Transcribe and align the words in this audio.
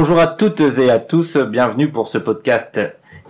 Bonjour 0.00 0.18
à 0.18 0.28
toutes 0.28 0.62
et 0.78 0.90
à 0.90 0.98
tous, 0.98 1.36
bienvenue 1.36 1.90
pour 1.90 2.08
ce 2.08 2.16
podcast 2.16 2.80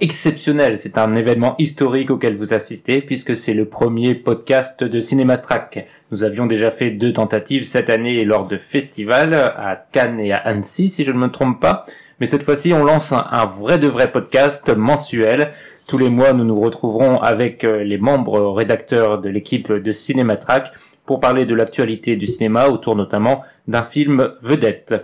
exceptionnel. 0.01 0.79
C'est 0.79 0.99
un 0.99 1.17
événement 1.17 1.57
historique 1.59 2.13
auquel 2.13 2.37
vous 2.37 2.55
assistez 2.55 3.03
puisque 3.03 3.35
c'est 3.35 3.55
le 3.55 3.65
premier 3.65 4.15
podcast 4.15 4.85
de 4.85 5.01
Cinématrack. 5.01 5.89
Nous 6.13 6.23
avions 6.23 6.47
déjà 6.47 6.71
fait 6.71 6.93
deux 6.93 7.13
tentatives 7.13 7.65
cette 7.65 7.91
année 7.91 8.25
lors 8.25 8.47
de 8.47 8.57
festivals 8.57 9.35
à 9.35 9.85
Cannes 9.91 10.21
et 10.21 10.31
à 10.31 10.37
Annecy 10.37 10.91
si 10.91 11.03
je 11.03 11.11
ne 11.11 11.19
me 11.19 11.33
trompe 11.33 11.59
pas. 11.59 11.87
Mais 12.21 12.27
cette 12.27 12.45
fois-ci 12.45 12.73
on 12.73 12.85
lance 12.85 13.13
un, 13.13 13.47
vrai 13.47 13.81
de 13.81 13.89
vrai 13.89 14.13
podcast 14.13 14.71
mensuel. 14.71 15.51
Tous 15.89 15.99
les 15.99 16.09
mois 16.09 16.35
nous 16.35 16.45
nous 16.45 16.61
retrouverons 16.61 17.19
avec 17.19 17.65
euh, 17.65 17.83
les 17.83 17.99
membres 17.99 18.53
rédacteurs 18.53 19.21
de 19.21 19.29
l'équipe 19.29 19.73
de 19.73 19.91
Cinématrack 19.91 20.71
pour 21.05 21.19
parler 21.19 21.47
de 21.47 21.55
l'actualité 21.57 22.15
du 22.15 22.29
cinéma 22.29 22.69
autour 22.69 22.95
notamment 22.95 23.43
d'un 23.67 23.83
film 23.83 24.35
vedette. 24.41 24.95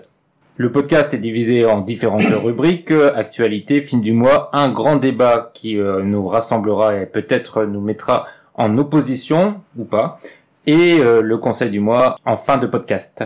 Le 0.58 0.72
podcast 0.72 1.12
est 1.12 1.18
divisé 1.18 1.66
en 1.66 1.82
différentes 1.82 2.22
rubriques, 2.42 2.90
actualité, 2.90 3.82
film 3.82 4.00
du 4.00 4.12
mois, 4.12 4.48
un 4.54 4.70
grand 4.70 4.96
débat 4.96 5.50
qui 5.52 5.76
euh, 5.76 6.02
nous 6.02 6.26
rassemblera 6.26 6.96
et 6.96 7.04
peut-être 7.04 7.64
nous 7.64 7.82
mettra 7.82 8.26
en 8.54 8.78
opposition 8.78 9.60
ou 9.76 9.84
pas, 9.84 10.18
et 10.66 10.98
euh, 11.00 11.20
le 11.20 11.36
conseil 11.36 11.68
du 11.68 11.80
mois 11.80 12.18
en 12.24 12.38
fin 12.38 12.56
de 12.56 12.66
podcast. 12.66 13.22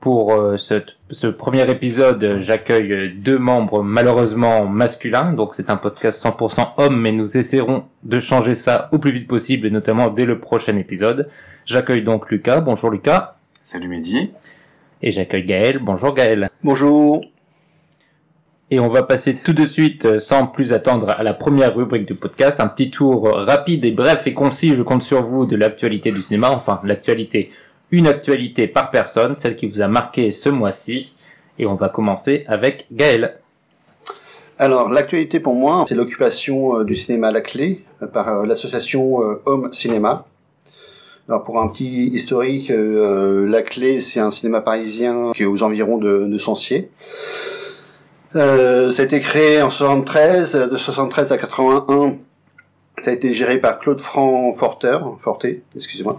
Pour 0.00 0.32
euh, 0.32 0.56
ce, 0.56 0.80
ce, 1.10 1.26
premier 1.26 1.70
épisode, 1.70 2.38
j'accueille 2.38 3.12
deux 3.14 3.38
membres 3.38 3.82
malheureusement 3.82 4.64
masculins, 4.64 5.34
donc 5.34 5.54
c'est 5.54 5.68
un 5.68 5.76
podcast 5.76 6.24
100% 6.24 6.68
homme, 6.78 6.98
mais 6.98 7.12
nous 7.12 7.36
essaierons 7.36 7.84
de 8.04 8.18
changer 8.18 8.54
ça 8.54 8.88
au 8.92 8.98
plus 8.98 9.12
vite 9.12 9.28
possible, 9.28 9.66
et 9.66 9.70
notamment 9.70 10.08
dès 10.08 10.24
le 10.24 10.38
prochain 10.38 10.78
épisode. 10.78 11.28
J'accueille 11.66 12.02
donc 12.02 12.30
Lucas. 12.30 12.62
Bonjour 12.62 12.88
Lucas. 12.88 13.32
Salut 13.62 13.88
Mehdi. 13.88 14.30
Et 15.02 15.12
j'accueille 15.12 15.44
Gaël. 15.44 15.78
Bonjour 15.78 16.14
Gaël. 16.14 16.50
Bonjour. 16.64 17.24
Et 18.70 18.80
on 18.80 18.88
va 18.88 19.02
passer 19.02 19.34
tout 19.34 19.54
de 19.54 19.66
suite, 19.66 20.04
euh, 20.04 20.18
sans 20.18 20.46
plus 20.46 20.72
attendre, 20.72 21.08
à 21.08 21.22
la 21.22 21.32
première 21.32 21.74
rubrique 21.74 22.04
du 22.04 22.14
podcast. 22.14 22.60
Un 22.60 22.68
petit 22.68 22.90
tour 22.90 23.30
rapide 23.32 23.84
et 23.84 23.92
bref 23.92 24.26
et 24.26 24.34
concis, 24.34 24.74
je 24.74 24.82
compte 24.82 25.02
sur 25.02 25.22
vous, 25.22 25.46
de 25.46 25.56
l'actualité 25.56 26.10
du 26.10 26.20
cinéma. 26.20 26.50
Enfin, 26.50 26.80
l'actualité, 26.84 27.50
une 27.92 28.06
actualité 28.06 28.66
par 28.66 28.90
personne, 28.90 29.34
celle 29.34 29.56
qui 29.56 29.66
vous 29.68 29.80
a 29.80 29.88
marqué 29.88 30.32
ce 30.32 30.48
mois-ci. 30.48 31.14
Et 31.58 31.66
on 31.66 31.76
va 31.76 31.88
commencer 31.88 32.44
avec 32.46 32.86
Gaël. 32.92 33.36
Alors, 34.58 34.88
l'actualité 34.90 35.40
pour 35.40 35.54
moi, 35.54 35.84
c'est 35.88 35.94
l'occupation 35.94 36.80
euh, 36.80 36.84
du 36.84 36.96
cinéma 36.96 37.28
à 37.28 37.32
la 37.32 37.40
clé 37.40 37.84
euh, 38.02 38.06
par 38.06 38.44
l'association 38.44 39.20
Homme 39.46 39.72
Cinéma. 39.72 40.26
Alors 41.28 41.44
pour 41.44 41.60
un 41.60 41.68
petit 41.68 42.06
historique, 42.06 42.70
euh, 42.70 43.46
La 43.46 43.60
Clé, 43.60 44.00
c'est 44.00 44.18
un 44.18 44.30
cinéma 44.30 44.62
parisien 44.62 45.32
qui 45.34 45.42
est 45.42 45.46
aux 45.46 45.62
environs 45.62 45.98
de, 45.98 46.24
de 46.24 46.38
Sancier. 46.38 46.90
Euh, 48.34 48.92
ça 48.92 49.02
a 49.02 49.04
été 49.04 49.20
créé 49.20 49.60
en 49.60 49.68
73, 49.68 50.54
de 50.70 50.76
73 50.78 51.32
à 51.32 51.36
81. 51.36 52.16
Ça 53.02 53.10
a 53.10 53.14
été 53.14 53.32
géré 53.32 53.58
par 53.58 53.78
Claude 53.78 54.00
Franc 54.00 54.54
Forter, 54.56 54.98
Forté, 55.22 55.62
excusez-moi. 55.76 56.18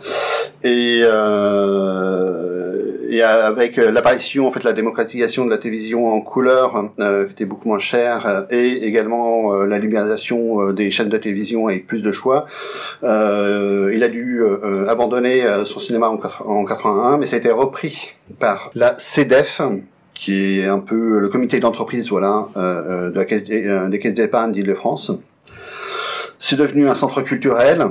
Et, 0.64 1.02
euh, 1.04 2.98
et 3.10 3.22
avec 3.22 3.78
l'apparition, 3.78 4.48
en 4.48 4.52
fait, 4.52 4.64
la 4.64 4.74
démocratisation 4.74 5.46
de 5.46 5.50
la 5.50 5.58
télévision 5.58 6.14
en 6.14 6.22
couleur, 6.22 6.90
euh, 7.00 7.26
qui 7.26 7.32
était 7.34 7.46
beaucoup 7.46 7.68
moins 7.68 7.80
chère, 7.80 8.26
euh, 8.26 8.42
et 8.50 8.86
également 8.86 9.54
euh, 9.54 9.66
la 9.66 9.80
libéralisation 9.80 10.62
euh, 10.62 10.74
des 10.74 10.92
chaînes 10.92 11.10
de 11.10 11.18
télévision 11.18 11.68
avec 11.68 11.88
plus 11.88 12.02
de 12.02 12.12
choix, 12.12 12.46
euh, 13.04 13.92
il 13.94 14.04
a 14.04 14.08
dû 14.08 14.42
abandonner 14.88 15.44
son 15.66 15.80
cinéma 15.80 16.10
en, 16.10 16.20
en 16.46 16.66
81, 16.66 17.18
mais 17.18 17.26
ça 17.26 17.36
a 17.36 17.40
été 17.40 17.52
repris 17.52 18.14
par 18.40 18.72
la 18.76 18.96
CEDEF, 18.98 19.62
qui 20.14 20.60
est 20.60 20.66
un 20.66 20.80
peu 20.80 21.20
le 21.20 21.30
comité 21.30 21.60
d'entreprise, 21.60 22.10
voilà, 22.10 22.48
de 22.56 23.14
la 23.14 23.26
caisse 23.26 23.44
des, 23.44 23.88
des 23.90 24.00
caisses 24.00 24.14
d'épargne 24.14 24.52
d'Île-de-France. 24.52 25.12
C'est 26.40 26.56
devenu 26.56 26.88
un 26.88 26.96
centre 26.96 27.22
culturel 27.22 27.86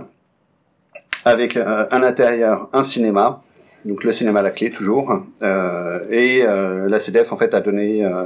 avec 1.25 1.57
euh, 1.57 1.87
un 1.91 2.03
intérieur 2.03 2.71
un 2.73 2.83
cinéma, 2.83 3.43
donc 3.85 4.05
le 4.05 4.13
cinéma 4.13 4.41
à 4.41 4.43
la 4.43 4.51
clé 4.51 4.71
toujours, 4.71 5.23
euh, 5.43 6.01
et 6.11 6.43
euh, 6.47 6.89
la 6.89 6.99
CDF 6.99 7.31
en 7.31 7.37
fait 7.37 7.53
a 7.53 7.61
donné 7.61 8.05
euh, 8.05 8.25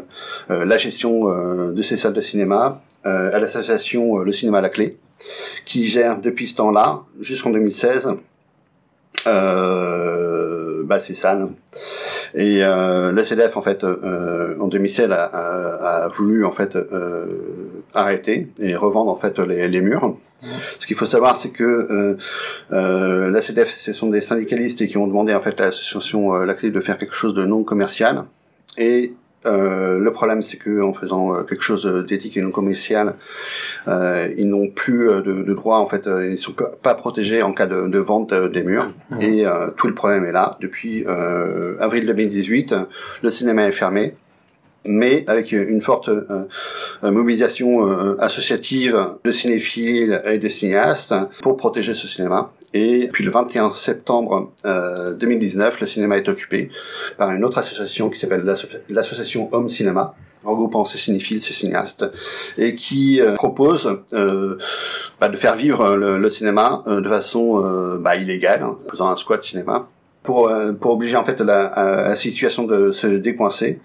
euh, 0.51 0.65
la 0.65 0.79
gestion 0.79 1.25
de 1.73 1.83
ces 1.83 1.97
salles 1.97 2.13
de 2.13 2.21
cinéma 2.21 2.81
à 3.05 3.39
l'association 3.41 4.19
Le 4.19 4.33
Cinéma 4.33 4.59
à 4.59 4.61
la 4.61 4.69
clé, 4.69 4.97
qui 5.65 5.89
gère 5.89 6.21
depuis 6.21 6.47
ce 6.47 6.55
temps-là 6.55 7.01
jusqu'en 7.21 7.51
2016 7.51 8.11
bah, 9.25 10.99
ces 11.01 11.15
salles. 11.15 11.49
Et 12.35 12.65
euh, 12.65 13.13
la 13.13 13.25
CDF 13.25 13.57
en 13.57 13.63
fait 13.63 13.85
euh, 13.85 14.57
en 14.59 14.69
2016 14.69 15.11
a, 15.11 15.25
a, 15.25 16.05
a, 16.05 16.09
voulu 16.09 16.45
en 16.45 16.53
fait 16.53 16.77
euh, 16.77 17.27
arrêter 17.95 18.49
et 18.59 18.75
revendre 18.75 19.11
en 19.11 19.17
fait 19.17 19.39
les, 19.39 19.69
les 19.69 19.81
murs. 19.81 20.17
Ce 20.79 20.87
qu'il 20.87 20.97
faut 20.97 21.05
savoir, 21.05 21.37
c'est 21.37 21.51
que 21.51 21.63
euh, 21.63 22.17
euh, 22.73 23.31
la 23.31 23.43
CDF, 23.43 23.77
ce 23.77 23.93
sont 23.93 24.09
des 24.09 24.21
syndicalistes 24.21 24.87
qui 24.89 24.97
ont 24.97 25.07
demandé 25.07 25.35
en 25.35 25.41
fait 25.41 25.61
à 25.61 25.67
l'association 25.67 26.35
euh, 26.35 26.45
La 26.45 26.55
Clé 26.55 26.71
de 26.71 26.81
faire 26.81 26.99
quelque 26.99 27.15
chose 27.15 27.35
de 27.35 27.45
non 27.45 27.63
commercial. 27.63 28.25
Et 28.77 29.13
euh, 29.47 29.99
le 29.99 30.13
problème, 30.13 30.43
c'est 30.43 30.57
que 30.57 30.83
en 30.83 30.95
faisant 30.95 31.35
euh, 31.35 31.43
quelque 31.43 31.63
chose 31.63 31.85
d'éthique 32.09 32.37
et 32.37 32.43
non 32.43 32.51
commercial, 32.51 33.15
euh, 33.89 34.29
ils 34.37 34.49
n'ont 34.49 34.69
plus 34.69 35.09
de, 35.09 35.43
de 35.43 35.55
droit. 35.55 35.79
En 35.79 35.87
fait, 35.87 36.09
ils 36.31 36.39
sont 36.39 36.55
pas 36.83 36.95
protégés 36.95 37.43
en 37.43 37.53
cas 37.53 37.67
de, 37.67 37.89
de 37.89 37.99
vente 37.99 38.33
des 38.35 38.63
murs. 38.63 38.93
Mmh. 39.11 39.23
Et 39.23 39.47
tout 39.77 39.87
le 39.87 39.95
problème 39.95 40.25
est 40.25 40.33
là. 40.33 40.57
Depuis 40.61 41.05
avril 41.81 42.07
2018, 42.07 42.75
le 43.23 43.31
cinéma 43.31 43.67
est 43.67 43.73
fermé 43.73 44.15
mais 44.85 45.23
avec 45.29 45.53
une 45.53 45.81
forte 45.81 46.11
mobilisation 47.03 48.19
associative 48.19 48.99
de 49.23 49.31
cinéphiles 49.31 50.21
et 50.25 50.39
de 50.39 50.49
cinéastes 50.49 51.15
pour 51.41 51.57
protéger 51.57 51.95
ce 51.95 52.09
cinéma. 52.09 52.51
Et 52.75 53.09
puis 53.13 53.25
le 53.25 53.31
21 53.31 53.71
septembre 53.71 54.53
euh, 54.65 55.13
2019, 55.15 55.81
le 55.81 55.87
cinéma 55.87 56.17
est 56.17 56.29
occupé 56.29 56.71
par 57.19 57.31
une 57.31 57.45
autre 57.45 57.59
association 57.59 58.09
qui 58.09 58.19
s'appelle 58.19 58.45
l'association 58.89 59.49
Homme 59.53 59.69
Cinéma, 59.69 60.15
regroupant 60.45 60.85
ces 60.85 60.99
cinéphiles, 60.99 61.43
ces 61.43 61.53
cinéastes, 61.53 62.05
et 62.59 62.75
qui 62.75 63.21
euh, 63.21 63.35
propose 63.35 64.01
euh, 64.13 64.59
bah, 65.21 65.29
de 65.29 65.37
faire 65.37 65.57
vivre 65.57 65.97
le, 65.97 66.19
le 66.19 66.31
cinéma 66.31 66.83
euh, 66.87 67.01
de 67.01 67.09
façon 67.09 67.63
euh, 67.63 67.99
bah, 67.99 68.17
illégale, 68.17 68.65
en 68.65 68.79
faisant 68.91 69.09
un 69.09 69.17
squat 69.17 69.43
cinéma, 69.43 69.89
pour, 70.23 70.53
pour 70.81 70.93
obliger 70.93 71.17
en 71.17 71.25
fait 71.25 71.41
la, 71.41 72.05
la 72.07 72.15
situation 72.15 72.63
de 72.63 72.93
se 72.93 73.09
décoincer. 73.09 73.81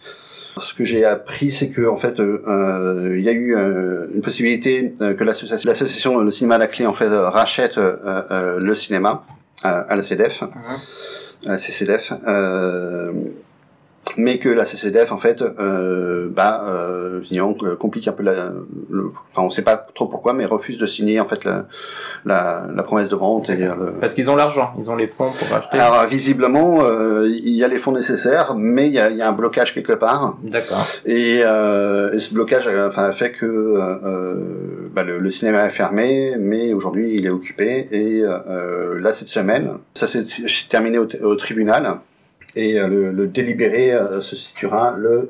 Ce 0.61 0.73
que 0.73 0.83
j'ai 0.83 1.05
appris, 1.05 1.51
c'est 1.51 1.69
que 1.69 1.87
en 1.87 1.97
fait, 1.97 2.19
euh, 2.19 3.15
il 3.17 3.23
y 3.23 3.29
a 3.29 3.31
eu 3.31 3.55
euh, 3.55 4.07
une 4.13 4.21
possibilité 4.21 4.93
euh, 5.01 5.13
que 5.13 5.23
l'association 5.23 6.19
Le 6.19 6.31
Cinéma 6.31 6.55
à 6.55 6.57
la 6.57 6.67
Clé 6.67 6.85
en 6.85 6.93
fait 6.93 7.07
rachète 7.09 7.77
le 7.77 8.75
cinéma 8.75 9.23
à 9.63 9.95
la 9.95 10.03
CDF, 10.03 10.41
-huh. 10.41 11.47
à 11.47 11.51
la 11.51 11.57
CCDF 11.57 12.11
mais 14.17 14.39
que 14.39 14.49
la 14.49 14.65
CCDF 14.65 15.11
en 15.11 15.17
fait 15.17 15.41
euh, 15.41 16.27
bah 16.29 16.65
euh, 16.67 17.21
complique 17.79 18.07
un 18.07 18.11
peu 18.11 18.23
la 18.23 18.51
le, 18.89 19.11
enfin 19.31 19.45
on 19.45 19.49
sait 19.49 19.61
pas 19.61 19.77
trop 19.77 20.07
pourquoi 20.07 20.33
mais 20.33 20.45
refuse 20.45 20.77
de 20.77 20.85
signer 20.85 21.19
en 21.19 21.25
fait 21.25 21.43
la 21.43 21.65
la, 22.25 22.67
la 22.73 22.83
promesse 22.83 23.09
de 23.09 23.15
vente 23.15 23.49
et, 23.49 23.63
euh, 23.63 23.91
parce 23.99 24.13
qu'ils 24.13 24.29
ont 24.29 24.35
l'argent. 24.35 24.73
Ils 24.77 24.89
ont 24.89 24.95
les 24.95 25.07
fonds 25.07 25.31
pour 25.31 25.55
acheter. 25.55 25.79
Alors 25.79 26.05
visiblement 26.07 26.79
euh, 26.81 27.27
il 27.27 27.53
y 27.53 27.63
a 27.63 27.67
les 27.67 27.77
fonds 27.77 27.91
nécessaires 27.91 28.55
mais 28.55 28.87
il 28.87 28.93
y 28.93 28.99
a, 28.99 29.09
il 29.09 29.17
y 29.17 29.21
a 29.21 29.29
un 29.29 29.33
blocage 29.33 29.73
quelque 29.73 29.93
part. 29.93 30.37
D'accord. 30.43 30.85
Et, 31.05 31.41
euh, 31.43 32.13
et, 32.13 32.19
ce 32.19 32.33
blocage 32.33 32.67
enfin 32.89 33.11
fait 33.13 33.31
que 33.31 33.45
euh, 33.45 34.35
bah, 34.93 35.03
le, 35.03 35.19
le, 35.19 35.31
cinéma 35.31 35.65
est 35.65 35.71
fermé 35.71 36.35
mais 36.37 36.73
aujourd'hui 36.73 37.15
il 37.15 37.25
est 37.25 37.29
occupé. 37.29 37.87
Et 37.91 38.21
là 38.21 39.13
cette 39.13 39.29
semaine 39.29 39.71
ça 39.93 40.07
s'est 40.07 40.25
terminé 40.69 40.97
au, 40.97 41.07
au 41.23 41.35
tribunal 41.35 41.97
et 42.57 42.79
euh, 42.79 43.11
le, 43.11 43.27
délibéré 43.27 43.91
euh, 43.91 44.19
se 44.19 44.35
situera 44.35 44.95
le 44.97 45.29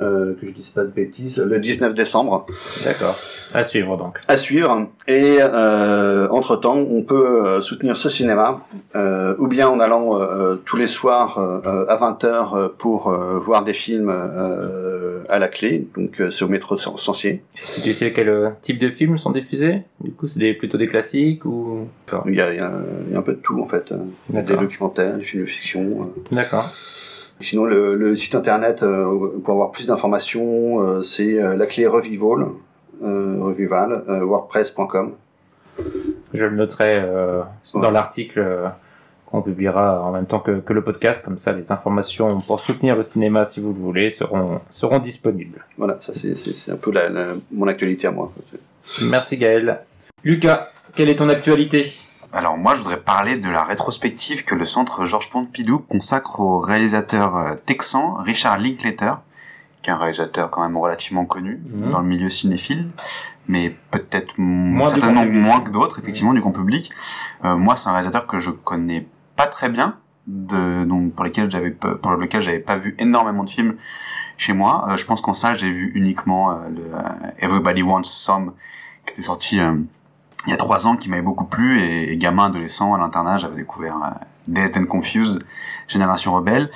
euh, 0.00 0.34
que 0.34 0.46
je 0.46 0.52
dise 0.52 0.70
pas 0.70 0.84
de 0.84 0.90
bêtises, 0.90 1.38
le 1.38 1.58
19 1.58 1.94
décembre. 1.94 2.46
D'accord. 2.84 3.18
À 3.54 3.62
suivre 3.62 3.96
donc. 3.96 4.18
À 4.28 4.36
suivre. 4.36 4.88
Et 5.08 5.38
euh, 5.40 6.28
entre 6.28 6.56
temps, 6.56 6.76
on 6.76 7.02
peut 7.02 7.46
euh, 7.46 7.62
soutenir 7.62 7.96
ce 7.96 8.10
cinéma, 8.10 8.60
euh, 8.94 9.34
ou 9.38 9.46
bien 9.46 9.68
en 9.68 9.80
allant 9.80 10.18
tous 10.64 10.76
les 10.76 10.88
soirs 10.88 11.38
à 11.38 11.96
20h 11.96 12.70
pour 12.76 13.10
voir 13.10 13.64
des 13.64 13.72
films 13.72 14.12
à 15.28 15.38
la 15.38 15.48
clé. 15.48 15.86
Donc 15.96 16.22
c'est 16.30 16.44
au 16.44 16.48
métro 16.48 16.76
Sancier. 16.76 17.42
Tu 17.82 17.94
sais 17.94 18.12
quel 18.12 18.54
type 18.62 18.78
de 18.78 18.90
films 18.90 19.18
sont 19.18 19.30
diffusés? 19.30 19.82
Du 20.00 20.12
coup, 20.12 20.26
c'est 20.26 20.40
des, 20.40 20.54
plutôt 20.54 20.78
des 20.78 20.88
classiques 20.88 21.44
ou 21.44 21.88
il 22.26 22.34
y, 22.34 22.40
a, 22.40 22.52
il, 22.52 22.56
y 22.56 22.60
a, 22.60 22.72
il 23.06 23.12
y 23.12 23.16
a 23.16 23.18
un 23.18 23.22
peu 23.22 23.32
de 23.32 23.40
tout 23.40 23.60
en 23.60 23.68
fait. 23.68 23.92
Des 24.28 24.42
documentaires, 24.42 25.16
des 25.16 25.24
films 25.24 25.44
de 25.44 25.48
fiction. 25.48 26.10
D'accord. 26.30 26.72
Sinon, 27.40 27.66
le, 27.66 27.96
le, 27.96 28.16
site 28.16 28.34
internet 28.34 28.82
euh, 28.82 29.38
pour 29.44 29.52
avoir 29.52 29.70
plus 29.70 29.86
d'informations, 29.86 30.80
euh, 30.80 31.02
c'est 31.02 31.38
euh, 31.38 31.56
la 31.56 31.66
clé 31.66 31.86
Revival, 31.86 32.46
Revival, 33.02 34.04
WordPress.com. 34.08 35.12
Je 36.32 36.46
le 36.46 36.56
noterai 36.56 37.04
dans 37.74 37.90
l'article 37.90 38.70
On 39.32 39.42
publiera 39.42 40.02
en 40.02 40.12
même 40.12 40.24
temps 40.24 40.38
que, 40.38 40.60
que, 40.60 40.72
le 40.72 40.82
podcast, 40.82 41.22
comme 41.22 41.36
ça 41.36 41.52
les 41.52 41.70
informations 41.70 42.40
pour 42.40 42.58
soutenir 42.58 42.96
le 42.96 43.02
cinéma, 43.02 43.44
si 43.44 43.60
vous 43.60 43.74
le 43.74 43.78
voulez, 43.78 44.08
seront, 44.08 44.60
seront 44.70 44.98
disponibles. 44.98 45.62
Voilà, 45.76 45.98
ça 46.00 46.14
c'est 46.14 46.72
un 46.72 46.76
peu 46.76 46.90
la, 46.90 47.10
mon 47.52 47.66
actualité 47.66 48.06
à 48.06 48.12
moi. 48.12 48.32
Merci 49.02 49.36
Gaël. 49.36 49.80
Lucas, 50.24 50.70
quelle 50.94 51.10
est 51.10 51.16
ton 51.16 51.28
actualité? 51.28 51.92
Alors 52.36 52.58
moi, 52.58 52.74
je 52.74 52.80
voudrais 52.80 53.00
parler 53.00 53.38
de 53.38 53.48
la 53.48 53.64
rétrospective 53.64 54.44
que 54.44 54.54
le 54.54 54.66
Centre 54.66 55.06
Georges 55.06 55.30
Pompidou 55.30 55.78
consacre 55.78 56.38
au 56.40 56.60
réalisateur 56.60 57.34
euh, 57.34 57.54
texan 57.64 58.16
Richard 58.16 58.58
Linklater, 58.58 59.14
qui 59.80 59.88
est 59.88 59.94
un 59.94 59.96
réalisateur 59.96 60.50
quand 60.50 60.60
même 60.60 60.76
relativement 60.76 61.24
connu 61.24 61.58
mhm. 61.64 61.90
dans 61.90 62.00
le 62.00 62.06
milieu 62.06 62.28
cinéphile, 62.28 62.90
mais 63.48 63.74
peut-être 63.90 64.34
certainement 64.86 65.24
moins 65.24 65.60
que 65.60 65.70
d'autres, 65.70 65.98
effectivement, 65.98 66.34
du 66.34 66.42
grand 66.42 66.52
public. 66.52 66.92
Euh, 67.46 67.56
moi, 67.56 67.74
c'est 67.74 67.88
un 67.88 67.92
réalisateur 67.92 68.26
que 68.26 68.38
je 68.38 68.50
connais 68.50 69.08
pas 69.34 69.46
très 69.46 69.70
bien, 69.70 69.96
de, 70.26 70.84
donc 70.84 71.14
pour 71.14 71.24
lesquels 71.24 71.50
j'avais 71.50 71.70
pour 71.70 72.12
lequel 72.12 72.42
j'avais 72.42 72.58
pas 72.58 72.76
vu 72.76 72.96
énormément 72.98 73.44
de 73.44 73.50
films 73.50 73.76
chez 74.36 74.52
moi. 74.52 74.88
Euh, 74.90 74.98
je 74.98 75.06
pense 75.06 75.22
qu'en 75.22 75.32
salle, 75.32 75.58
j'ai 75.58 75.70
vu 75.70 75.90
uniquement 75.94 76.50
le 76.68 76.84
Everybody 77.38 77.82
Wants 77.82 78.02
Some, 78.02 78.52
qui 79.06 79.14
était 79.14 79.22
sorti 79.22 79.58
il 80.46 80.50
y 80.50 80.52
a 80.52 80.56
trois 80.56 80.86
ans 80.86 80.96
qui 80.96 81.08
m'avait 81.08 81.22
beaucoup 81.22 81.44
plu 81.44 81.80
et, 81.80 82.16
gamin 82.16 82.46
adolescent 82.46 82.94
à 82.94 82.98
l'internat 82.98 83.38
j'avais 83.38 83.56
découvert 83.56 83.96
euh, 83.96 84.24
Death 84.48 84.76
and 84.76 84.86
Confused 84.86 85.42
Génération 85.88 86.34
Rebelle 86.34 86.70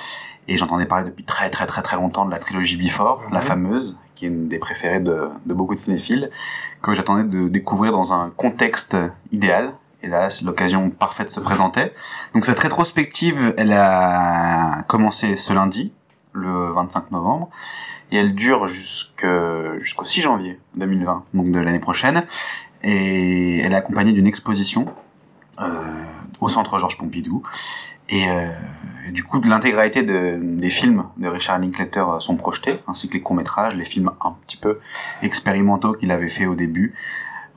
et 0.47 0.57
j'entendais 0.57 0.85
parler 0.85 1.05
depuis 1.05 1.23
très 1.23 1.49
très 1.49 1.65
très 1.65 1.81
très 1.81 1.97
longtemps 1.97 2.25
de 2.25 2.31
la 2.31 2.39
trilogie 2.39 2.77
Before 2.77 3.21
la 3.31 3.41
fameuse 3.41 3.97
qui 4.15 4.25
est 4.25 4.29
une 4.29 4.47
des 4.47 4.59
préférées 4.59 4.99
de, 4.99 5.29
de 5.45 5.53
beaucoup 5.53 5.73
de 5.73 5.79
cinéphiles 5.79 6.29
que 6.81 6.93
j'attendais 6.93 7.23
de 7.23 7.47
découvrir 7.47 7.91
dans 7.91 8.13
un 8.13 8.29
contexte 8.29 8.95
idéal. 9.31 9.73
Et 10.03 10.07
là 10.07 10.29
l'occasion 10.43 10.89
parfaite 10.89 11.29
se 11.31 11.39
présentait. 11.39 11.93
Donc 12.33 12.45
cette 12.45 12.59
rétrospective 12.59 13.53
elle 13.57 13.73
a 13.73 14.83
commencé 14.87 15.35
ce 15.35 15.53
lundi 15.53 15.93
le 16.33 16.71
25 16.71 17.11
novembre 17.11 17.49
et 18.11 18.17
elle 18.17 18.35
dure 18.35 18.67
jusqu'au 18.67 20.03
6 20.03 20.21
janvier 20.21 20.59
2020 20.75 21.23
donc 21.33 21.51
de 21.51 21.59
l'année 21.59 21.79
prochaine 21.79 22.25
et 22.83 23.59
elle 23.59 23.73
est 23.73 23.75
accompagnée 23.75 24.11
d'une 24.11 24.27
exposition 24.27 24.85
euh, 25.59 26.03
au 26.39 26.49
centre 26.49 26.79
Georges 26.79 26.97
Pompidou. 26.97 27.43
Et, 28.09 28.29
euh, 28.29 28.49
du 29.11 29.23
coup, 29.23 29.41
l'intégralité 29.41 30.03
de, 30.03 30.37
des 30.41 30.69
films 30.69 31.05
de 31.17 31.27
Richard 31.27 31.59
Linklater 31.59 32.05
sont 32.19 32.35
projetés, 32.35 32.79
ainsi 32.87 33.07
que 33.07 33.13
les 33.13 33.21
courts-métrages, 33.21 33.75
les 33.75 33.85
films 33.85 34.11
un 34.21 34.35
petit 34.45 34.57
peu 34.57 34.79
expérimentaux 35.21 35.93
qu'il 35.93 36.11
avait 36.11 36.29
fait 36.29 36.45
au 36.45 36.55
début, 36.55 36.93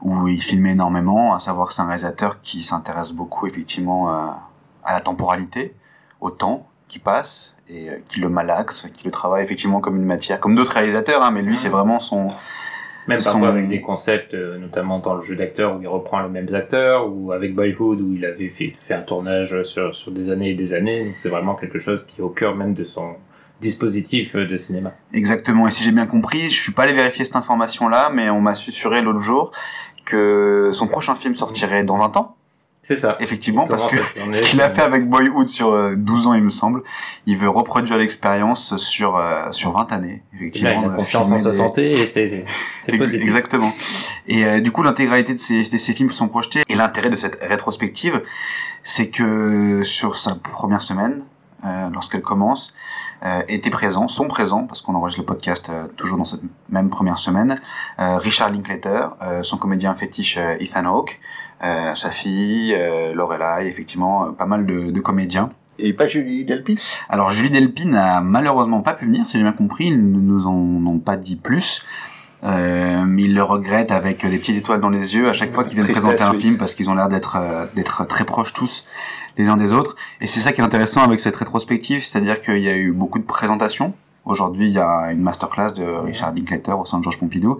où 0.02 0.28
il 0.28 0.42
filmait 0.42 0.72
énormément, 0.72 1.34
à 1.34 1.40
savoir 1.40 1.68
que 1.68 1.74
c'est 1.74 1.82
un 1.82 1.86
réalisateur 1.86 2.40
qui 2.40 2.62
s'intéresse 2.62 3.10
beaucoup 3.10 3.46
effectivement 3.46 4.10
euh, 4.10 4.30
à 4.84 4.92
la 4.92 5.00
temporalité, 5.00 5.74
au 6.20 6.30
temps 6.30 6.68
qui 6.88 6.98
passe, 6.98 7.56
et 7.68 7.90
euh, 7.90 7.98
qui 8.08 8.20
le 8.20 8.28
malaxe, 8.28 8.86
qui 8.92 9.04
le 9.04 9.10
travaille 9.10 9.42
effectivement 9.42 9.80
comme 9.80 9.96
une 9.96 10.04
matière, 10.04 10.38
comme 10.40 10.54
d'autres 10.54 10.72
réalisateurs, 10.72 11.22
hein, 11.22 11.30
mais 11.30 11.42
lui 11.42 11.56
c'est 11.56 11.68
vraiment 11.68 11.98
son 11.98 12.32
même 13.06 13.22
parfois 13.22 13.48
avec 13.48 13.68
des 13.68 13.80
concepts, 13.80 14.34
euh, 14.34 14.58
notamment 14.58 14.98
dans 14.98 15.14
le 15.14 15.22
jeu 15.22 15.36
d'acteur 15.36 15.76
où 15.76 15.82
il 15.82 15.88
reprend 15.88 16.22
les 16.22 16.28
mêmes 16.28 16.54
acteurs, 16.54 17.12
ou 17.12 17.32
avec 17.32 17.54
Boyhood 17.54 18.00
où 18.00 18.14
il 18.14 18.24
avait 18.24 18.48
fait, 18.48 18.74
fait 18.80 18.94
un 18.94 19.02
tournage 19.02 19.62
sur, 19.64 19.94
sur 19.94 20.10
des 20.12 20.30
années 20.30 20.50
et 20.50 20.54
des 20.54 20.72
années. 20.72 21.04
Donc 21.04 21.14
c'est 21.16 21.28
vraiment 21.28 21.54
quelque 21.54 21.78
chose 21.78 22.06
qui 22.06 22.20
est 22.20 22.24
au 22.24 22.30
cœur 22.30 22.54
même 22.54 22.74
de 22.74 22.84
son 22.84 23.16
dispositif 23.60 24.36
de 24.36 24.56
cinéma. 24.56 24.92
Exactement. 25.12 25.66
Et 25.68 25.70
si 25.70 25.84
j'ai 25.84 25.92
bien 25.92 26.06
compris, 26.06 26.50
je 26.50 26.60
suis 26.60 26.72
pas 26.72 26.82
allé 26.82 26.92
vérifier 26.92 27.24
cette 27.24 27.36
information-là, 27.36 28.10
mais 28.12 28.28
on 28.30 28.40
m'a 28.40 28.54
susurré 28.54 29.00
l'autre 29.00 29.20
jour 29.20 29.52
que 30.04 30.70
son 30.72 30.86
prochain 30.86 31.14
film 31.14 31.34
sortirait 31.34 31.84
dans 31.84 31.96
20 31.96 32.16
ans. 32.16 32.36
C'est 32.86 32.96
ça. 32.96 33.16
Effectivement, 33.20 33.66
parce 33.66 33.86
que 33.86 33.96
ce 34.32 34.42
qu'il 34.42 34.60
a 34.60 34.68
fait 34.68 34.82
avec 34.82 35.08
Boyhood 35.08 35.48
sur 35.48 35.96
12 35.96 36.26
euh, 36.26 36.28
ans, 36.28 36.34
il 36.34 36.42
me 36.42 36.50
semble, 36.50 36.82
il 37.24 37.36
veut 37.36 37.48
reproduire 37.48 37.96
l'expérience 37.96 38.76
sur 38.76 39.16
euh, 39.16 39.50
sur 39.52 39.72
20 39.72 39.90
années. 39.92 40.22
Effectivement, 40.34 40.82
il 40.84 40.90
a 40.90 40.94
confiance 40.96 41.30
en 41.30 41.38
sa 41.38 41.52
santé 41.52 41.92
et 41.92 42.06
c'est 42.06 42.98
positif. 42.98 43.22
Exactement. 43.22 43.72
Et 44.26 44.44
euh, 44.44 44.60
du 44.60 44.70
coup, 44.70 44.82
l'intégralité 44.82 45.32
de 45.32 45.38
ces 45.38 45.64
de 45.66 45.78
ces 45.78 45.92
films 45.94 46.10
sont 46.10 46.28
projetés 46.28 46.62
et 46.68 46.74
l'intérêt 46.74 47.08
de 47.08 47.16
cette 47.16 47.38
rétrospective, 47.40 48.22
c'est 48.82 49.08
que 49.08 49.82
sur 49.82 50.18
sa 50.18 50.34
première 50.34 50.82
semaine, 50.82 51.22
lorsqu'elle 51.90 52.20
commence, 52.20 52.74
étaient 53.48 53.70
présents, 53.70 54.06
sont 54.06 54.28
présents, 54.28 54.64
parce 54.64 54.82
qu'on 54.82 54.94
enregistre 54.94 55.22
le 55.22 55.26
podcast 55.26 55.70
toujours 55.96 56.18
dans 56.18 56.24
cette 56.24 56.42
même 56.68 56.90
première 56.90 57.16
semaine, 57.16 57.58
Richard 57.96 58.50
Linklater, 58.50 59.08
son 59.40 59.56
comédien 59.56 59.94
fétiche 59.94 60.36
Ethan 60.60 60.84
Hawke, 60.84 61.22
euh, 61.64 61.94
sa 61.94 62.10
fille, 62.10 62.74
euh, 62.76 63.14
Lorelai, 63.14 63.66
effectivement, 63.68 64.26
euh, 64.26 64.30
pas 64.30 64.46
mal 64.46 64.66
de, 64.66 64.90
de 64.90 65.00
comédiens. 65.00 65.50
Et 65.78 65.92
pas 65.92 66.06
Julie 66.06 66.44
Delpine 66.44 66.78
Alors 67.08 67.30
Julie 67.30 67.50
Delpine 67.50 67.90
n'a 67.90 68.20
malheureusement 68.20 68.82
pas 68.82 68.94
pu 68.94 69.06
venir, 69.06 69.26
si 69.26 69.38
j'ai 69.38 69.42
bien 69.42 69.52
compris, 69.52 69.86
ils 69.86 70.12
ne 70.12 70.20
nous 70.20 70.46
en 70.46 70.52
ont 70.52 70.98
pas 70.98 71.16
dit 71.16 71.36
plus. 71.36 71.84
Euh, 72.44 73.04
mais 73.06 73.22
ils 73.22 73.34
le 73.34 73.42
regrettent 73.42 73.90
avec 73.90 74.24
des 74.26 74.38
petites 74.38 74.58
étoiles 74.58 74.80
dans 74.80 74.90
les 74.90 75.16
yeux 75.16 75.30
à 75.30 75.32
chaque 75.32 75.54
fois 75.54 75.64
qu'ils 75.64 75.74
viennent 75.74 75.90
présenter 75.90 76.22
un 76.22 76.34
film 76.34 76.58
parce 76.58 76.74
qu'ils 76.74 76.90
ont 76.90 76.94
l'air 76.94 77.08
d'être 77.08 77.38
d'être 77.74 78.06
très 78.06 78.24
proches 78.24 78.52
tous 78.52 78.84
les 79.38 79.48
uns 79.48 79.56
des 79.56 79.72
autres. 79.72 79.96
Et 80.20 80.26
c'est 80.26 80.40
ça 80.40 80.52
qui 80.52 80.60
est 80.60 80.64
intéressant 80.64 81.02
avec 81.02 81.20
cette 81.20 81.36
rétrospective, 81.36 82.04
c'est-à-dire 82.04 82.42
qu'il 82.42 82.60
y 82.60 82.68
a 82.68 82.76
eu 82.76 82.92
beaucoup 82.92 83.18
de 83.18 83.24
présentations 83.24 83.94
Aujourd'hui, 84.24 84.68
il 84.68 84.72
y 84.72 84.78
a 84.78 85.12
une 85.12 85.20
masterclass 85.20 85.72
de 85.72 85.84
Richard 85.84 86.32
Linklater 86.32 86.72
au 86.72 86.86
centre 86.86 87.02
Georges 87.02 87.18
Pompidou. 87.18 87.58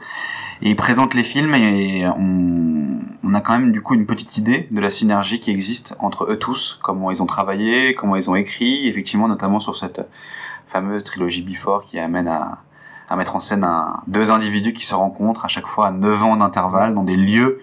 Et 0.63 0.71
il 0.71 0.77
présente 0.77 1.13
les 1.13 1.23
films 1.23 1.55
et 1.55 2.07
on, 2.07 3.01
on, 3.23 3.35
a 3.35 3.41
quand 3.43 3.59
même 3.59 3.71
du 3.71 3.83
coup 3.83 3.95
une 3.95 4.07
petite 4.07 4.39
idée 4.39 4.67
de 4.71 4.81
la 4.81 4.89
synergie 4.89 5.41
qui 5.41 5.51
existe 5.51 5.95
entre 5.99 6.31
eux 6.31 6.39
tous, 6.39 6.79
comment 6.83 7.11
ils 7.11 7.23
ont 7.23 7.27
travaillé, 7.27 7.95
comment 7.95 8.17
ils 8.17 8.31
ont 8.31 8.35
écrit, 8.35 8.89
effectivement 8.89 9.29
notamment 9.29 9.61
sur 9.61 9.77
cette 9.77 10.01
fameuse 10.67 11.05
trilogie 11.05 11.43
Before 11.43 11.85
qui 11.85 11.99
amène 11.99 12.29
à, 12.29 12.63
à 13.11 13.17
mettre 13.17 13.37
en 13.37 13.41
scène 13.41 13.65
un, 13.65 14.01
deux 14.07 14.31
individus 14.31 14.73
qui 14.73 14.87
se 14.87 14.95
rencontrent 14.95 15.45
à 15.45 15.49
chaque 15.49 15.67
fois 15.67 15.89
à 15.89 15.91
9 15.91 16.25
ans 16.25 16.37
d'intervalle 16.37 16.95
dans 16.95 17.05
des 17.05 17.17
lieux 17.17 17.61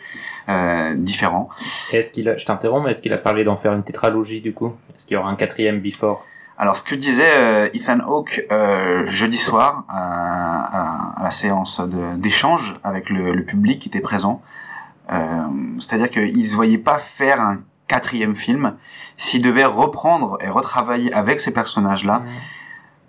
euh, 0.50 0.94
différents. 0.96 1.50
Est-ce 1.92 2.12
qu'il 2.12 2.30
a, 2.30 2.38
je 2.38 2.46
t'interromps, 2.46 2.86
mais 2.86 2.92
est-ce 2.92 3.02
qu'il 3.02 3.14
a 3.14 3.18
parlé 3.18 3.44
d'en 3.44 3.58
faire 3.58 3.74
une 3.74 3.84
tétralogie 3.84 4.42
du 4.42 4.54
coup? 4.54 4.74
Est-ce 4.96 5.06
qu'il 5.06 5.16
y 5.16 5.18
aura 5.18 5.30
un 5.30 5.36
quatrième 5.36 5.80
Before? 5.80 6.26
Alors, 6.62 6.78
ce 6.78 6.84
que 6.84 6.94
disait 6.94 7.24
euh, 7.26 7.70
Ethan 7.74 8.02
Hawke 8.02 8.46
euh, 8.52 9.08
jeudi 9.08 9.40
soir 9.40 9.84
à, 9.90 11.16
la 11.24 11.32
séance 11.32 11.82
d'échange 12.18 12.76
avec 12.84 13.10
le, 13.10 13.44
public 13.44 13.80
qui 13.80 13.88
était 13.88 14.00
présent, 14.00 14.44
euh, 15.12 15.18
c'est-à-dire 15.80 16.12
qu'il 16.12 16.46
se 16.48 16.56
voyait 16.56 16.78
pas 16.78 17.00
faire 17.00 17.42
un 17.42 17.62
quatrième 17.88 18.36
film 18.36 18.76
s'il 19.18 19.42
devait 19.42 19.66
reprendre 19.66 20.38
et 20.40 20.50
retravailler 20.50 21.12
avec 21.14 21.40
ces 21.40 21.52
personnages-là. 21.52 22.20
Mmh. 22.20 22.26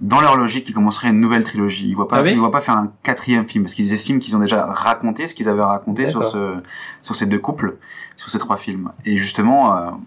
Dans 0.01 0.23
leur 0.23 0.37
logique, 0.37 0.67
il 0.71 0.73
commencerait 0.73 1.09
une 1.09 1.21
nouvelle 1.21 1.45
trilogie. 1.45 1.89
Ils 1.91 1.95
voient 1.95 2.09
pas, 2.09 2.25
ah 2.27 2.35
voient 2.35 2.51
pas 2.51 2.63
faire 2.63 2.79
un 2.79 2.91
quatrième 3.03 3.47
film 3.47 3.65
parce 3.65 3.75
qu'ils 3.75 3.93
estiment 3.93 4.19
qu'ils 4.19 4.35
ont 4.35 4.41
déjà 4.41 4.65
raconté 4.65 5.27
ce 5.27 5.35
qu'ils 5.35 5.51
avaient 5.51 5.61
raconté 5.61 6.09
sur 6.09 6.25
ce, 6.25 6.55
sur 7.03 7.15
ces 7.15 7.27
deux 7.27 7.39
couples, 7.39 7.77
sur 8.17 8.31
ces 8.31 8.39
trois 8.39 8.57
films. 8.57 8.93
Et 9.05 9.19
justement, 9.19 10.01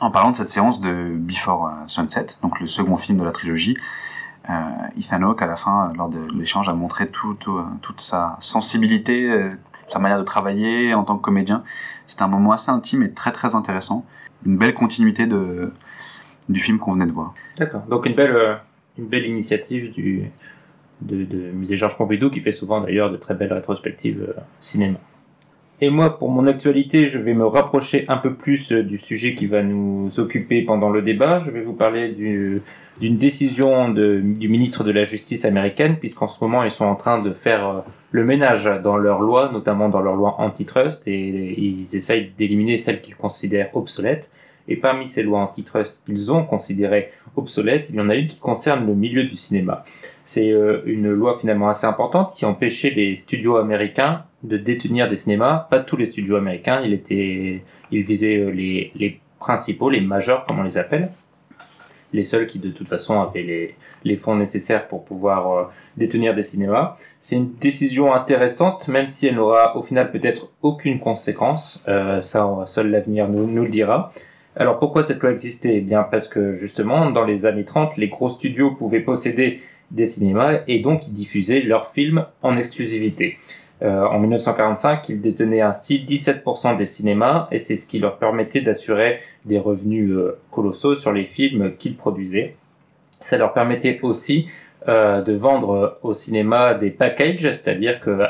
en 0.00 0.10
parlant 0.10 0.30
de 0.30 0.36
cette 0.36 0.48
séance 0.48 0.80
de 0.80 1.14
Before 1.16 1.66
euh, 1.66 1.70
Sunset, 1.86 2.26
donc 2.42 2.60
le 2.60 2.66
second 2.66 2.96
film 2.96 3.18
de 3.18 3.24
la 3.24 3.32
trilogie, 3.32 3.76
euh, 4.50 4.52
Ethan 4.98 5.22
Hawke, 5.22 5.42
à 5.42 5.46
la 5.46 5.56
fin, 5.56 5.92
lors 5.96 6.08
de 6.08 6.20
l'échange, 6.36 6.68
a 6.68 6.74
montré 6.74 7.08
tout, 7.08 7.36
toute 7.80 8.00
sa 8.00 8.36
sensibilité, 8.40 9.30
euh, 9.30 9.50
sa 9.86 9.98
manière 9.98 10.18
de 10.18 10.24
travailler 10.24 10.94
en 10.94 11.04
tant 11.04 11.16
que 11.16 11.22
comédien. 11.22 11.62
C'était 12.06 12.22
un 12.22 12.28
moment 12.28 12.52
assez 12.52 12.70
intime 12.70 13.02
et 13.02 13.12
très 13.12 13.32
très 13.32 13.54
intéressant. 13.54 14.04
Une 14.44 14.58
belle 14.58 14.74
continuité 14.74 15.26
de, 15.26 15.72
du 16.48 16.60
film 16.60 16.78
qu'on 16.78 16.92
venait 16.92 17.06
de 17.06 17.12
voir. 17.12 17.34
D'accord. 17.58 17.82
Donc 17.88 18.04
une 18.04 18.14
belle, 18.14 18.36
euh, 18.36 18.54
une 18.98 19.06
belle 19.06 19.26
initiative 19.26 19.92
du, 19.92 20.30
de, 21.00 21.24
de 21.24 21.50
Musée 21.52 21.76
Georges 21.76 21.96
Pompidou 21.96 22.30
qui 22.30 22.40
fait 22.40 22.52
souvent 22.52 22.82
d'ailleurs 22.82 23.10
de 23.10 23.16
très 23.16 23.34
belles 23.34 23.52
rétrospectives 23.52 24.34
cinéma. 24.60 24.98
Et 25.80 25.90
moi, 25.90 26.18
pour 26.18 26.30
mon 26.30 26.46
actualité, 26.46 27.08
je 27.08 27.18
vais 27.18 27.34
me 27.34 27.46
rapprocher 27.46 28.04
un 28.08 28.16
peu 28.18 28.34
plus 28.34 28.70
euh, 28.70 28.84
du 28.84 28.96
sujet 28.96 29.34
qui 29.34 29.46
va 29.46 29.62
nous 29.64 30.08
occuper 30.18 30.62
pendant 30.62 30.88
le 30.88 31.02
débat. 31.02 31.40
Je 31.44 31.50
vais 31.50 31.62
vous 31.62 31.72
parler 31.72 32.10
d'une 32.12 33.16
décision 33.16 33.88
du 33.88 34.48
ministre 34.48 34.84
de 34.84 34.92
la 34.92 35.02
Justice 35.02 35.44
américaine, 35.44 35.96
puisqu'en 35.96 36.28
ce 36.28 36.42
moment, 36.42 36.62
ils 36.62 36.70
sont 36.70 36.84
en 36.84 36.94
train 36.94 37.20
de 37.20 37.32
faire 37.32 37.68
euh, 37.68 37.80
le 38.12 38.24
ménage 38.24 38.70
dans 38.84 38.96
leurs 38.96 39.20
lois, 39.20 39.50
notamment 39.52 39.88
dans 39.88 40.00
leurs 40.00 40.14
lois 40.14 40.36
antitrust, 40.40 41.08
et, 41.08 41.12
et 41.12 41.60
ils 41.60 41.96
essayent 41.96 42.30
d'éliminer 42.38 42.76
celles 42.76 43.00
qu'ils 43.00 43.16
considèrent 43.16 43.76
obsolètes. 43.76 44.30
Et 44.68 44.76
parmi 44.76 45.08
ces 45.08 45.24
lois 45.24 45.40
antitrust 45.40 46.02
qu'ils 46.06 46.32
ont 46.32 46.44
considérées 46.44 47.10
il 47.36 47.94
y 47.94 48.00
en 48.00 48.08
a 48.08 48.14
une 48.14 48.26
qui 48.26 48.38
concerne 48.38 48.86
le 48.86 48.94
milieu 48.94 49.24
du 49.24 49.36
cinéma. 49.36 49.84
C'est 50.24 50.50
euh, 50.50 50.82
une 50.86 51.10
loi 51.12 51.38
finalement 51.38 51.68
assez 51.68 51.86
importante 51.86 52.34
qui 52.34 52.44
empêchait 52.44 52.90
les 52.90 53.16
studios 53.16 53.56
américains 53.56 54.24
de 54.42 54.56
détenir 54.56 55.08
des 55.08 55.16
cinémas. 55.16 55.66
Pas 55.70 55.80
tous 55.80 55.96
les 55.96 56.06
studios 56.06 56.36
américains, 56.36 56.80
il 56.82 56.92
était, 56.94 57.62
il 57.90 58.02
visait 58.02 58.38
euh, 58.38 58.50
les, 58.50 58.92
les 58.96 59.20
principaux, 59.38 59.90
les 59.90 60.00
majeurs 60.00 60.46
comme 60.46 60.60
on 60.60 60.62
les 60.62 60.78
appelle, 60.78 61.10
les 62.14 62.24
seuls 62.24 62.46
qui 62.46 62.58
de 62.58 62.70
toute 62.70 62.88
façon 62.88 63.20
avaient 63.20 63.42
les, 63.42 63.74
les 64.04 64.16
fonds 64.16 64.36
nécessaires 64.36 64.88
pour 64.88 65.04
pouvoir 65.04 65.52
euh, 65.52 65.64
détenir 65.98 66.34
des 66.34 66.42
cinémas. 66.42 66.96
C'est 67.20 67.36
une 67.36 67.52
décision 67.54 68.14
intéressante, 68.14 68.88
même 68.88 69.08
si 69.08 69.26
elle 69.26 69.34
n'aura 69.34 69.76
au 69.76 69.82
final 69.82 70.10
peut-être 70.10 70.50
aucune 70.62 71.00
conséquence. 71.00 71.82
Ça, 72.20 72.64
seul 72.66 72.90
l'avenir 72.90 73.28
nous 73.28 73.62
le 73.62 73.68
dira. 73.68 74.12
Alors 74.56 74.78
pourquoi 74.78 75.02
cette 75.02 75.20
loi 75.20 75.32
existait? 75.32 75.76
Eh 75.76 75.80
bien 75.80 76.04
parce 76.04 76.28
que 76.28 76.54
justement, 76.54 77.10
dans 77.10 77.24
les 77.24 77.44
années 77.44 77.64
30, 77.64 77.96
les 77.96 78.08
gros 78.08 78.30
studios 78.30 78.70
pouvaient 78.70 79.00
posséder 79.00 79.60
des 79.90 80.06
cinémas 80.06 80.60
et 80.68 80.80
donc 80.80 81.06
ils 81.08 81.12
diffusaient 81.12 81.60
leurs 81.60 81.90
films 81.90 82.26
en 82.42 82.56
exclusivité. 82.56 83.38
Euh, 83.82 84.04
en 84.06 84.20
1945, 84.20 85.08
ils 85.08 85.20
détenaient 85.20 85.60
ainsi 85.60 86.04
17% 86.06 86.76
des 86.76 86.86
cinémas 86.86 87.48
et 87.50 87.58
c'est 87.58 87.76
ce 87.76 87.86
qui 87.86 87.98
leur 87.98 88.18
permettait 88.18 88.60
d'assurer 88.60 89.20
des 89.44 89.58
revenus 89.58 90.10
euh, 90.12 90.38
colossaux 90.52 90.94
sur 90.94 91.12
les 91.12 91.24
films 91.24 91.74
qu'ils 91.76 91.96
produisaient. 91.96 92.54
Ça 93.18 93.36
leur 93.36 93.52
permettait 93.52 93.98
aussi 94.02 94.46
euh, 94.88 95.20
de 95.22 95.32
vendre 95.32 95.98
au 96.02 96.14
cinéma 96.14 96.74
des 96.74 96.90
packages, 96.90 97.42
c'est-à-dire 97.42 98.00
que 98.00 98.20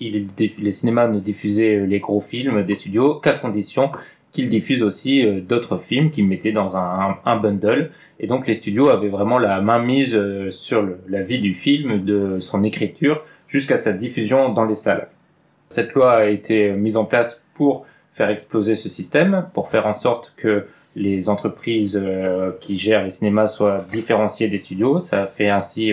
les 0.00 0.70
cinémas 0.70 1.08
ne 1.08 1.20
diffusaient 1.20 1.86
les 1.86 2.00
gros 2.00 2.20
films 2.20 2.64
des 2.64 2.74
studios 2.74 3.16
qu'à 3.16 3.34
condition 3.34 3.90
qu'ils 4.34 4.50
diffusent 4.50 4.82
aussi 4.82 5.24
euh, 5.24 5.40
d'autres 5.40 5.78
films 5.78 6.10
qu'ils 6.10 6.26
mettaient 6.26 6.52
dans 6.52 6.76
un, 6.76 7.16
un, 7.24 7.36
bundle. 7.36 7.90
Et 8.20 8.26
donc 8.26 8.46
les 8.46 8.54
studios 8.54 8.88
avaient 8.88 9.08
vraiment 9.08 9.38
la 9.38 9.62
main 9.62 9.78
mise 9.78 10.14
euh, 10.14 10.50
sur 10.50 10.86
la 11.08 11.22
vie 11.22 11.40
du 11.40 11.54
film, 11.54 12.04
de 12.04 12.40
son 12.40 12.62
écriture, 12.64 13.24
jusqu'à 13.48 13.78
sa 13.78 13.92
diffusion 13.92 14.52
dans 14.52 14.66
les 14.66 14.74
salles. 14.74 15.08
Cette 15.70 15.94
loi 15.94 16.16
a 16.16 16.24
été 16.26 16.72
mise 16.72 16.96
en 16.96 17.04
place 17.04 17.42
pour 17.54 17.86
faire 18.12 18.28
exploser 18.28 18.74
ce 18.74 18.88
système, 18.88 19.46
pour 19.54 19.68
faire 19.68 19.86
en 19.86 19.94
sorte 19.94 20.34
que 20.36 20.66
les 20.96 21.28
entreprises 21.28 22.00
euh, 22.00 22.52
qui 22.60 22.78
gèrent 22.78 23.02
les 23.02 23.10
cinémas 23.10 23.48
soient 23.48 23.84
différenciées 23.90 24.48
des 24.48 24.58
studios. 24.58 25.00
Ça 25.00 25.26
fait 25.26 25.48
ainsi, 25.48 25.92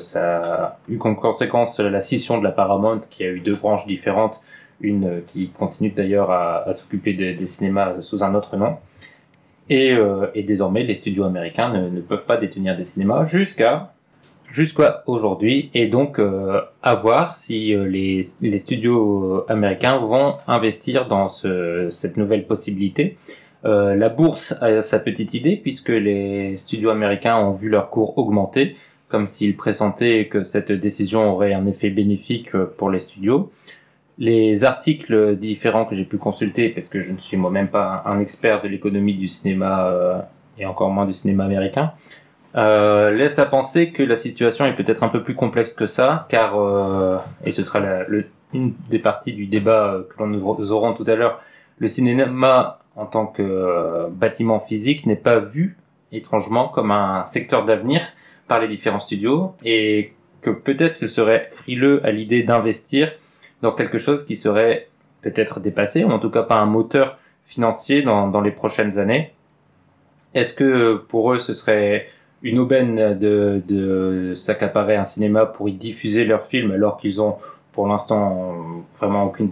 ça 0.00 0.44
a 0.44 0.78
eu 0.88 0.98
comme 0.98 1.16
conséquence 1.16 1.80
la 1.80 2.00
scission 2.00 2.38
de 2.38 2.44
la 2.44 2.52
Paramount, 2.52 3.00
qui 3.10 3.24
a 3.24 3.28
eu 3.28 3.40
deux 3.40 3.54
branches 3.54 3.86
différentes 3.86 4.42
une 4.82 5.04
euh, 5.04 5.20
qui 5.26 5.48
continue 5.48 5.90
d'ailleurs 5.90 6.30
à, 6.30 6.72
s'occuper 6.74 7.14
des, 7.14 7.46
cinémas 7.46 8.02
sous 8.02 8.22
un 8.22 8.34
autre 8.34 8.56
nom. 8.56 8.76
Et, 9.70 9.92
euh, 9.92 10.26
et 10.34 10.42
désormais, 10.42 10.82
les 10.82 10.96
studios 10.96 11.24
américains 11.24 11.72
ne, 11.72 12.00
peuvent 12.00 12.26
pas 12.26 12.36
détenir 12.36 12.76
des 12.76 12.84
cinémas 12.84 13.24
jusqu'à 13.26 13.92
jusqu'à 14.50 15.02
aujourd'hui. 15.06 15.70
Et 15.72 15.86
donc, 15.86 16.18
euh, 16.18 16.60
à 16.82 16.94
voir 16.94 17.36
si 17.36 17.74
les, 17.74 18.20
les, 18.42 18.58
studios 18.58 19.46
américains 19.48 19.96
vont 19.96 20.34
investir 20.46 21.08
dans 21.08 21.28
ce, 21.28 21.88
cette 21.90 22.18
nouvelle 22.18 22.46
possibilité. 22.46 23.16
la 23.64 24.08
bourse 24.10 24.52
a 24.60 24.82
sa 24.82 24.98
petite 24.98 25.32
idée 25.32 25.56
puisque 25.56 25.88
les 25.88 26.58
studios 26.58 26.90
américains 26.90 27.38
ont 27.38 27.52
vu 27.52 27.70
leur 27.70 27.88
cours 27.88 28.18
augmenter, 28.18 28.76
comme 29.08 29.26
s'ils 29.26 29.56
pressentaient 29.56 30.26
que 30.26 30.42
cette 30.44 30.72
décision 30.72 31.32
aurait 31.32 31.54
un 31.54 31.66
effet 31.66 31.88
bénéfique 31.88 32.54
pour 32.76 32.90
les 32.90 32.98
studios 32.98 33.50
les 34.18 34.64
articles 34.64 35.36
différents 35.36 35.84
que 35.84 35.94
j'ai 35.94 36.04
pu 36.04 36.18
consulter, 36.18 36.68
parce 36.68 36.88
que 36.88 37.00
je 37.00 37.12
ne 37.12 37.18
suis 37.18 37.36
moi-même 37.36 37.68
pas 37.68 38.02
un 38.06 38.20
expert 38.20 38.62
de 38.62 38.68
l'économie 38.68 39.14
du 39.14 39.28
cinéma 39.28 39.86
euh, 39.86 40.20
et 40.58 40.66
encore 40.66 40.90
moins 40.90 41.06
du 41.06 41.14
cinéma 41.14 41.44
américain, 41.44 41.92
euh, 42.54 43.10
laissent 43.10 43.38
à 43.38 43.46
penser 43.46 43.90
que 43.90 44.02
la 44.02 44.16
situation 44.16 44.66
est 44.66 44.74
peut-être 44.74 45.02
un 45.02 45.08
peu 45.08 45.22
plus 45.22 45.34
complexe 45.34 45.72
que 45.72 45.86
ça, 45.86 46.26
car, 46.28 46.58
euh, 46.58 47.16
et 47.44 47.52
ce 47.52 47.62
sera 47.62 47.80
la, 47.80 48.04
une 48.52 48.74
des 48.90 48.98
parties 48.98 49.32
du 49.32 49.46
débat 49.46 50.02
que 50.16 50.22
nous 50.22 50.72
aurons 50.72 50.92
tout 50.92 51.04
à 51.06 51.14
l'heure, 51.14 51.40
le 51.78 51.88
cinéma 51.88 52.78
en 52.96 53.06
tant 53.06 53.26
que 53.26 54.08
bâtiment 54.10 54.60
physique 54.60 55.06
n'est 55.06 55.16
pas 55.16 55.38
vu 55.38 55.78
étrangement 56.12 56.68
comme 56.68 56.90
un 56.90 57.24
secteur 57.24 57.64
d'avenir 57.64 58.02
par 58.46 58.60
les 58.60 58.68
différents 58.68 59.00
studios, 59.00 59.54
et 59.64 60.12
que 60.42 60.50
peut-être 60.50 60.98
il 61.00 61.08
serait 61.08 61.48
frileux 61.50 62.04
à 62.04 62.10
l'idée 62.10 62.42
d'investir 62.42 63.12
dans 63.62 63.72
quelque 63.72 63.98
chose 63.98 64.24
qui 64.24 64.36
serait 64.36 64.88
peut-être 65.22 65.60
dépassé, 65.60 66.04
ou 66.04 66.10
en 66.10 66.18
tout 66.18 66.30
cas 66.30 66.42
pas 66.42 66.58
un 66.58 66.66
moteur 66.66 67.18
financier 67.44 68.02
dans, 68.02 68.28
dans 68.28 68.40
les 68.40 68.50
prochaines 68.50 68.98
années. 68.98 69.32
Est-ce 70.34 70.52
que 70.52 70.96
pour 70.96 71.32
eux 71.32 71.38
ce 71.38 71.54
serait 71.54 72.08
une 72.42 72.58
aubaine 72.58 73.18
de, 73.18 73.62
de 73.68 74.34
s'accaparer 74.34 74.96
un 74.96 75.04
cinéma 75.04 75.46
pour 75.46 75.68
y 75.68 75.72
diffuser 75.72 76.24
leurs 76.24 76.46
films 76.46 76.72
alors 76.72 76.96
qu'ils 76.96 77.20
ont 77.20 77.36
pour 77.72 77.86
l'instant 77.86 78.84
vraiment 78.98 79.24
aucune, 79.24 79.48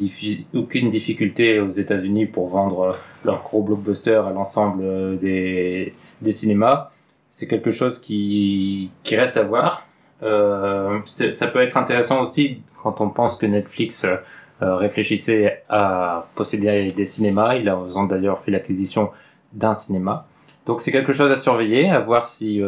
aucune 0.54 0.90
difficulté 0.90 1.60
aux 1.60 1.70
États-Unis 1.70 2.26
pour 2.26 2.48
vendre 2.48 2.98
leurs 3.24 3.42
gros 3.42 3.62
blockbusters 3.62 4.26
à 4.26 4.32
l'ensemble 4.32 5.18
des, 5.18 5.94
des 6.20 6.32
cinémas? 6.32 6.90
C'est 7.28 7.46
quelque 7.46 7.70
chose 7.70 8.00
qui, 8.00 8.90
qui 9.04 9.16
reste 9.16 9.36
à 9.36 9.44
voir. 9.44 9.86
Euh, 10.22 10.98
ça 11.06 11.46
peut 11.46 11.62
être 11.62 11.76
intéressant 11.76 12.22
aussi 12.22 12.60
quand 12.82 13.00
on 13.00 13.08
pense 13.10 13.36
que 13.36 13.46
Netflix 13.46 14.04
euh, 14.04 14.16
euh, 14.62 14.76
réfléchissait 14.76 15.62
à 15.68 16.26
posséder 16.34 16.92
des 16.92 17.06
cinémas. 17.06 17.54
Ils 17.54 17.70
ont 17.70 18.04
d'ailleurs 18.04 18.40
fait 18.40 18.50
l'acquisition 18.50 19.10
d'un 19.52 19.74
cinéma. 19.74 20.26
Donc 20.66 20.82
c'est 20.82 20.92
quelque 20.92 21.12
chose 21.12 21.32
à 21.32 21.36
surveiller, 21.36 21.88
à 21.88 21.98
voir 22.00 22.28
si 22.28 22.62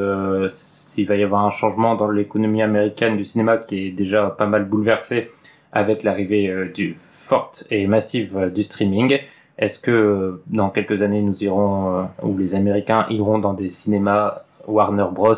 s'il 0.49 1.07
va 1.07 1.16
y 1.16 1.23
avoir 1.23 1.45
un 1.45 1.50
changement 1.50 1.95
dans 1.95 2.11
l'économie 2.11 2.62
américaine 2.62 3.19
du 3.19 3.26
cinéma 3.26 3.59
qui 3.59 3.88
est 3.88 3.90
déjà 3.90 4.31
pas 4.31 4.47
mal 4.47 4.64
bouleversée 4.64 5.31
avec 5.71 6.02
l'arrivée 6.02 6.71
du 6.75 6.97
forte 7.11 7.64
et 7.71 7.87
massive 7.87 8.50
du 8.54 8.62
streaming. 8.62 9.19
Est-ce 9.59 9.78
que 9.78 10.40
dans 10.47 10.71
quelques 10.71 11.02
années 11.02 11.21
nous 11.21 11.45
irons 11.45 12.09
ou 12.23 12.38
les 12.38 12.54
Américains 12.54 13.07
iront 13.11 13.38
dans 13.38 13.52
des 13.52 13.69
cinémas 13.69 14.42
Warner 14.66 15.07
Bros 15.12 15.35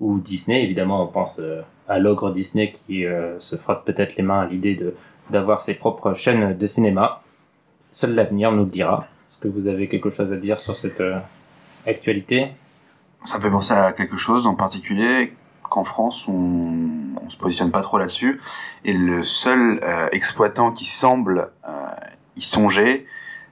ou 0.00 0.18
Disney? 0.18 0.62
Évidemment, 0.64 1.04
on 1.04 1.06
pense 1.06 1.38
euh, 1.38 1.62
à 1.88 1.98
l'ogre 1.98 2.32
Disney 2.32 2.72
qui 2.72 3.04
euh, 3.06 3.38
se 3.40 3.56
frotte 3.56 3.84
peut-être 3.84 4.16
les 4.16 4.22
mains 4.22 4.40
à 4.40 4.46
l'idée 4.46 4.74
de 4.74 4.94
d'avoir 5.30 5.62
ses 5.62 5.74
propres 5.74 6.12
chaînes 6.12 6.56
de 6.56 6.66
cinéma. 6.66 7.22
Seul 7.92 8.14
l'avenir 8.14 8.52
nous 8.52 8.64
le 8.64 8.70
dira. 8.70 9.06
Est-ce 9.26 9.38
que 9.38 9.48
vous 9.48 9.66
avez 9.66 9.88
quelque 9.88 10.10
chose 10.10 10.30
à 10.30 10.36
dire 10.36 10.58
sur 10.60 10.76
cette 10.76 11.00
euh, 11.00 11.18
actualité? 11.86 12.52
Ça 13.24 13.40
fait 13.40 13.50
penser 13.50 13.72
à 13.72 13.92
quelque 13.92 14.18
chose 14.18 14.46
en 14.46 14.54
particulier 14.54 15.32
qu'en 15.62 15.84
France 15.84 16.28
on, 16.28 16.74
on 17.24 17.28
se 17.30 17.38
positionne 17.38 17.70
pas 17.70 17.80
trop 17.80 17.96
là-dessus 17.98 18.38
et 18.84 18.92
le 18.92 19.24
seul 19.24 19.80
exploitant 20.12 20.72
qui 20.72 20.84
semble 20.84 21.48
y 22.36 22.42
songer 22.42 23.06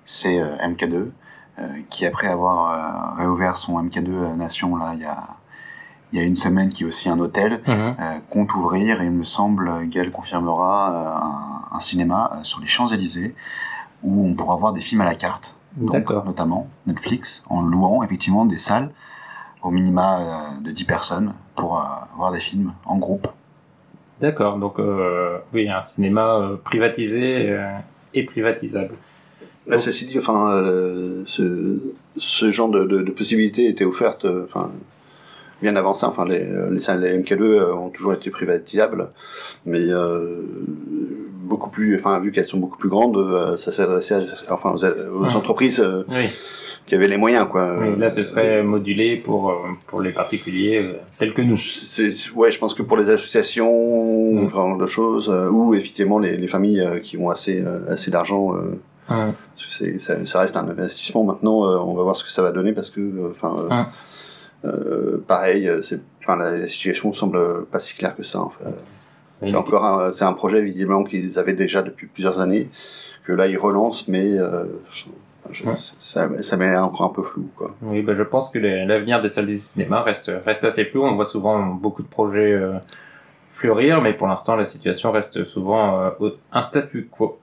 c'est 0.04 0.38
MK2 0.38 1.08
qui 1.88 2.04
après 2.04 2.26
avoir 2.26 3.16
réouvert 3.16 3.56
son 3.56 3.82
MK2 3.82 4.36
Nation 4.36 4.76
là 4.76 4.92
il 4.94 5.00
y 5.00 5.06
a 5.06 5.26
il 6.12 6.18
y 6.18 6.22
a 6.22 6.24
une 6.24 6.36
semaine 6.36 6.68
qui 6.68 6.82
est 6.82 6.86
aussi 6.86 7.08
un 7.08 7.18
hôtel, 7.18 7.60
mhm. 7.66 7.70
euh, 7.70 8.18
compte 8.28 8.54
ouvrir 8.54 9.00
et 9.00 9.06
il 9.06 9.10
me 9.10 9.22
semble, 9.22 9.88
Gaël 9.88 10.10
confirmera, 10.10 10.92
euh, 11.72 11.76
un, 11.76 11.80
cinéma 11.80 12.32
euh, 12.34 12.42
sur 12.42 12.60
les 12.60 12.66
Champs-Élysées 12.66 13.34
où 14.02 14.26
on 14.26 14.34
pourra 14.34 14.56
voir 14.56 14.72
des 14.72 14.80
films 14.80 15.00
à 15.00 15.04
la 15.04 15.14
carte, 15.14 15.56
donc 15.76 16.10
notamment 16.10 16.68
Netflix, 16.86 17.44
en 17.48 17.62
louant 17.62 18.02
effectivement 18.02 18.44
des 18.44 18.56
salles 18.56 18.90
au 19.62 19.70
minima 19.70 20.50
de 20.60 20.72
10 20.72 20.84
personnes 20.84 21.34
pour 21.54 21.80
voir 22.16 22.32
des 22.32 22.40
films 22.40 22.72
en 22.84 22.96
groupe. 22.96 23.28
D'accord, 24.20 24.58
donc 24.58 24.80
oui, 25.52 25.68
un 25.68 25.82
cinéma 25.82 26.50
privatisé 26.64 27.56
et 28.12 28.24
privatisable. 28.24 28.96
Là, 29.68 29.78
ceci 29.78 30.06
dit, 30.06 30.18
enfin, 30.18 30.48
ce, 31.26 31.78
ce, 32.16 32.50
genre 32.50 32.68
de, 32.68 32.82
de, 32.82 33.02
de 33.02 33.10
possibilités 33.12 33.68
était 33.68 33.84
offerte, 33.84 34.26
enfin, 34.44 34.72
bien 35.62 35.76
avant 35.76 35.94
ça. 35.94 36.08
Enfin, 36.08 36.26
les, 36.26 36.40
les, 36.40 36.80
les 36.98 37.18
MK2 37.18 37.42
euh, 37.42 37.74
ont 37.74 37.88
toujours 37.88 38.12
été 38.12 38.30
privatisables, 38.30 39.08
mais 39.64 39.90
euh, 39.90 40.42
beaucoup 41.44 41.70
plus, 41.70 41.96
enfin, 41.96 42.18
vu 42.18 42.32
qu'elles 42.32 42.46
sont 42.46 42.58
beaucoup 42.58 42.76
plus 42.76 42.90
grandes, 42.90 43.16
euh, 43.16 43.56
ça 43.56 43.72
s'adressait 43.72 44.16
enfin, 44.50 44.74
aux, 44.74 45.36
entreprises 45.36 45.82
qui 46.84 46.96
avaient 46.96 47.08
les 47.08 47.16
moyens, 47.16 47.46
quoi. 47.48 47.76
Oui, 47.80 47.96
là, 47.96 48.10
ce 48.10 48.24
serait 48.24 48.64
modulé 48.64 49.16
pour 49.16 49.54
pour 49.86 50.02
les 50.02 50.10
particuliers 50.10 50.84
tels 51.16 51.32
que 51.32 51.42
nous. 51.42 51.56
C'est, 51.56 52.10
ouais, 52.34 52.50
je 52.50 52.58
pense 52.58 52.74
que 52.74 52.82
pour 52.82 52.96
les 52.96 53.08
associations, 53.08 54.32
mmh. 54.32 54.48
ce 54.48 54.52
genre 54.52 54.76
de 54.76 54.86
choses, 54.86 55.28
ou 55.28 55.74
effectivement 55.74 56.18
les, 56.18 56.36
les 56.36 56.48
familles 56.48 56.84
qui 57.04 57.16
ont 57.16 57.30
assez 57.30 57.62
assez 57.88 58.10
d'argent. 58.10 58.52
c'est, 59.78 60.00
ça, 60.00 60.26
ça, 60.26 60.40
reste 60.40 60.56
un 60.56 60.68
investissement. 60.68 61.22
Maintenant, 61.22 61.60
on 61.86 61.94
va 61.94 62.02
voir 62.02 62.16
ce 62.16 62.24
que 62.24 62.30
ça 62.32 62.42
va 62.42 62.50
donner 62.50 62.72
parce 62.72 62.90
que, 62.90 63.30
enfin. 63.30 63.54
Euh, 63.70 63.84
pareil, 65.26 65.68
euh, 65.68 65.80
c'est, 65.82 66.00
enfin, 66.20 66.36
la, 66.36 66.66
situation 66.68 67.12
semble 67.12 67.66
pas 67.66 67.80
si 67.80 67.96
claire 67.96 68.16
que 68.16 68.22
ça. 68.22 68.44
C'est 69.44 69.56
encore 69.56 70.14
c'est 70.14 70.24
un 70.24 70.34
projet 70.34 70.62
visiblement 70.62 71.02
qu'ils 71.02 71.36
avaient 71.36 71.52
déjà 71.52 71.82
depuis 71.82 72.06
plusieurs 72.06 72.40
années, 72.40 72.70
que 73.24 73.32
là 73.32 73.48
ils 73.48 73.58
relancent, 73.58 74.06
mais 74.06 74.38
euh, 74.38 74.66
ça, 75.98 76.28
ça 76.40 76.56
met 76.56 76.76
encore 76.76 77.06
un 77.06 77.14
peu 77.14 77.22
flou. 77.22 77.50
Quoi. 77.56 77.74
Oui, 77.82 78.02
bah, 78.02 78.14
je 78.14 78.22
pense 78.22 78.50
que 78.50 78.60
l'avenir 78.60 79.20
des 79.20 79.28
salles 79.28 79.48
de 79.48 79.58
cinéma 79.58 80.02
reste, 80.02 80.30
reste 80.46 80.64
assez 80.64 80.84
flou. 80.84 81.02
On 81.02 81.16
voit 81.16 81.24
souvent 81.24 81.66
beaucoup 81.66 82.02
de 82.02 82.08
projets 82.08 82.56
fleurir, 83.52 84.00
mais 84.00 84.12
pour 84.12 84.28
l'instant 84.28 84.54
la 84.54 84.64
situation 84.64 85.10
reste 85.10 85.42
souvent 85.42 86.12
un 86.52 86.62
statu 86.62 87.08
quo. 87.10 87.41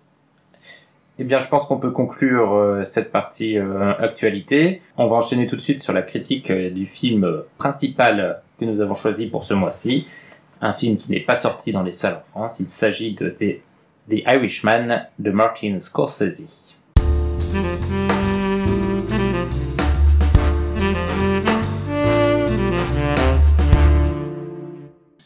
Eh 1.22 1.26
bien, 1.26 1.40
je 1.40 1.48
pense 1.50 1.66
qu'on 1.66 1.78
peut 1.78 1.92
conclure 1.92 2.54
euh, 2.54 2.86
cette 2.86 3.12
partie 3.12 3.58
euh, 3.58 3.94
actualité. 4.00 4.82
On 4.96 5.08
va 5.08 5.18
enchaîner 5.18 5.48
tout 5.48 5.58
de 5.58 5.62
suite 5.62 5.84
sur 5.84 5.92
la 5.92 6.02
critique 6.02 6.50
euh, 6.50 6.70
du 6.70 6.86
film 6.86 7.44
principal 7.58 8.42
que 8.58 8.64
nous 8.64 8.80
avons 8.80 8.96
choisi 8.96 9.28
pour 9.28 9.44
ce 9.44 9.54
mois-ci. 9.54 10.08
Un 10.62 10.72
film 10.72 10.96
qui 10.96 11.12
n'est 11.12 11.20
pas 11.20 11.36
sorti 11.36 11.74
dans 11.74 11.84
les 11.84 11.92
salles 11.92 12.22
en 12.34 12.40
France. 12.40 12.62
Il 12.62 12.70
s'agit 12.70 13.16
de 13.16 13.32
The, 13.32 13.60
The 14.10 14.24
Irishman 14.28 15.08
de 15.20 15.32
Martin 15.32 15.82
Scorsese. 15.82 16.78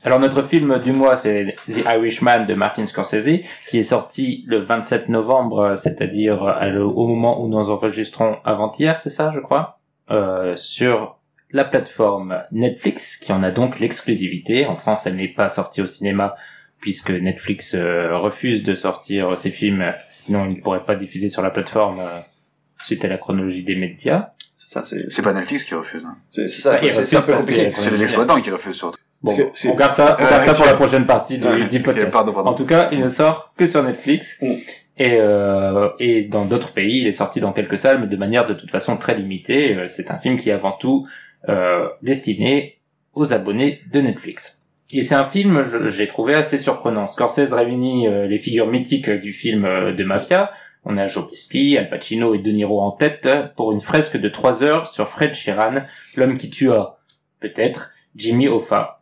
Alors 0.06 0.20
notre 0.20 0.44
film 0.44 0.80
du 0.80 0.92
mois, 0.92 1.16
c'est 1.16 1.56
The 1.70 1.86
Irishman 1.86 2.46
de 2.46 2.54
Martin 2.56 2.86
Scorsese, 2.86 3.40
qui 3.68 3.78
est 3.78 3.84
sorti 3.84 4.44
le 4.48 4.60
27 4.60 5.08
novembre, 5.08 5.76
c'est-à-dire 5.78 6.42
au 6.78 7.08
moment 7.08 7.42
où 7.42 7.48
nous 7.48 7.70
enregistrons 7.70 8.38
avant-hier, 8.44 8.98
c'est 8.98 9.10
ça, 9.10 9.32
je 9.34 9.40
crois, 9.40 9.80
euh, 10.12 10.58
sur 10.58 11.18
la 11.52 11.64
plateforme 11.64 12.44
Netflix, 12.52 13.16
qui 13.16 13.32
en 13.32 13.44
a 13.44 13.52
donc 13.52 13.80
l'exclusivité. 13.80 14.66
En 14.66 14.76
France, 14.76 15.06
elle 15.06 15.16
n'est 15.16 15.30
pas 15.30 15.48
sortie 15.48 15.82
au 15.82 15.88
cinéma 15.88 16.36
puisque 16.82 17.12
Netflix 17.12 17.74
euh, 17.76 18.18
refuse 18.18 18.62
de 18.62 18.76
sortir 18.76 19.38
ses 19.38 19.52
films, 19.52 19.94
sinon 20.10 20.46
il 20.50 20.58
ne 20.58 20.62
pourrait 20.62 20.84
pas 20.84 20.96
diffuser 20.96 21.30
sur 21.30 21.42
la 21.42 21.50
plateforme 21.50 22.02
euh, 22.02 22.20
suite 22.84 23.06
à 23.06 23.08
la 23.08 23.18
chronologie 23.18 23.64
des 23.64 23.76
médias. 23.76 24.32
C'est 24.54 25.22
pas 25.22 25.32
Netflix 25.32 25.64
qui 25.64 25.76
refuse. 25.76 26.04
Hein. 26.04 26.18
C'est 26.34 26.50
ça, 26.50 26.80
c'est 26.90 27.16
un 27.16 27.22
peu 27.22 27.36
compliqué. 27.36 27.72
C'est 27.74 27.90
les 27.90 28.04
exploitants 28.04 28.42
qui 28.42 28.52
refusent 28.52 28.76
surtout. 28.76 29.00
Bon, 29.24 29.38
on 29.66 29.76
garde 29.76 29.94
ça, 29.94 30.18
on 30.20 30.24
garde 30.24 30.44
ça 30.44 30.54
pour 30.54 30.66
la 30.66 30.76
prochaine 30.76 31.06
partie 31.06 31.40
du, 31.40 31.82
podcast. 31.82 32.14
En 32.14 32.54
tout 32.54 32.66
cas, 32.66 32.90
il 32.92 33.00
ne 33.00 33.08
sort 33.08 33.54
que 33.58 33.66
sur 33.66 33.82
Netflix. 33.82 34.38
Mm. 34.42 34.54
Et, 34.98 35.18
euh, 35.20 35.90
et 35.98 36.24
dans 36.26 36.46
d'autres 36.46 36.74
pays, 36.74 37.00
il 37.00 37.08
est 37.08 37.14
sorti 37.14 37.40
dans 37.40 37.52
quelques 37.52 37.78
salles, 37.78 38.02
mais 38.02 38.08
de 38.08 38.18
manière 38.18 38.46
de 38.46 38.54
toute 38.54 38.70
façon 38.70 38.98
très 38.98 39.16
limitée. 39.16 39.76
Euh, 39.76 39.88
c'est 39.88 40.12
un 40.12 40.20
film 40.20 40.38
qui 40.38 40.50
est 40.50 40.54
avant 40.54 40.74
tout 40.74 41.08
euh, 41.50 41.90
destiné 42.02 42.78
aux 43.14 43.34
abonnés 43.34 43.82
de 43.92 44.00
Netflix. 44.00 44.64
Et 44.94 45.02
c'est 45.02 45.16
un 45.16 45.26
film, 45.26 45.64
j'ai 45.90 46.08
trouvé 46.08 46.36
assez 46.36 46.58
surprenant. 46.58 47.06
Scorsese 47.06 47.52
réunit 47.52 48.08
euh, 48.08 48.28
les 48.28 48.40
figures 48.40 48.68
mythiques 48.68 49.10
du 49.10 49.34
film 49.34 49.66
euh, 49.66 49.92
de 49.92 50.04
mafia. 50.06 50.52
On 50.86 50.98
a 50.98 51.08
Joe 51.08 51.30
Pesci, 51.30 51.78
Al 51.78 51.90
Pacino 51.90 52.34
et 52.34 52.38
De 52.38 52.50
Niro 52.50 52.80
en 52.82 52.92
tête 52.92 53.28
pour 53.58 53.74
une 53.74 53.82
fresque 53.82 54.16
de 54.16 54.30
trois 54.30 54.64
heures 54.64 54.88
sur 54.88 55.10
Fred 55.10 55.34
Sheeran, 55.34 55.84
l'homme 56.16 56.38
qui 56.38 56.50
tua, 56.50 57.00
peut-être, 57.42 57.92
Jimmy 58.16 58.48
Hoffa, 58.48 59.02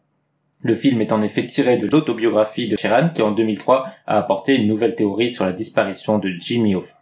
le 0.64 0.76
film 0.76 1.02
est 1.02 1.12
en 1.12 1.22
effet 1.22 1.46
tiré 1.46 1.78
de 1.78 1.88
l'autobiographie 1.88 2.68
de 2.68 2.78
Sheeran 2.78 3.10
qui 3.10 3.22
en 3.22 3.32
2003 3.32 3.88
a 4.06 4.18
apporté 4.18 4.56
une 4.56 4.68
nouvelle 4.68 4.96
théorie 4.96 5.32
sur 5.32 5.46
la 5.46 5.54
disparition 5.54 6.20
de 6.20 6.30
Jimmy 6.40 6.76
Hoffa. 6.76 7.02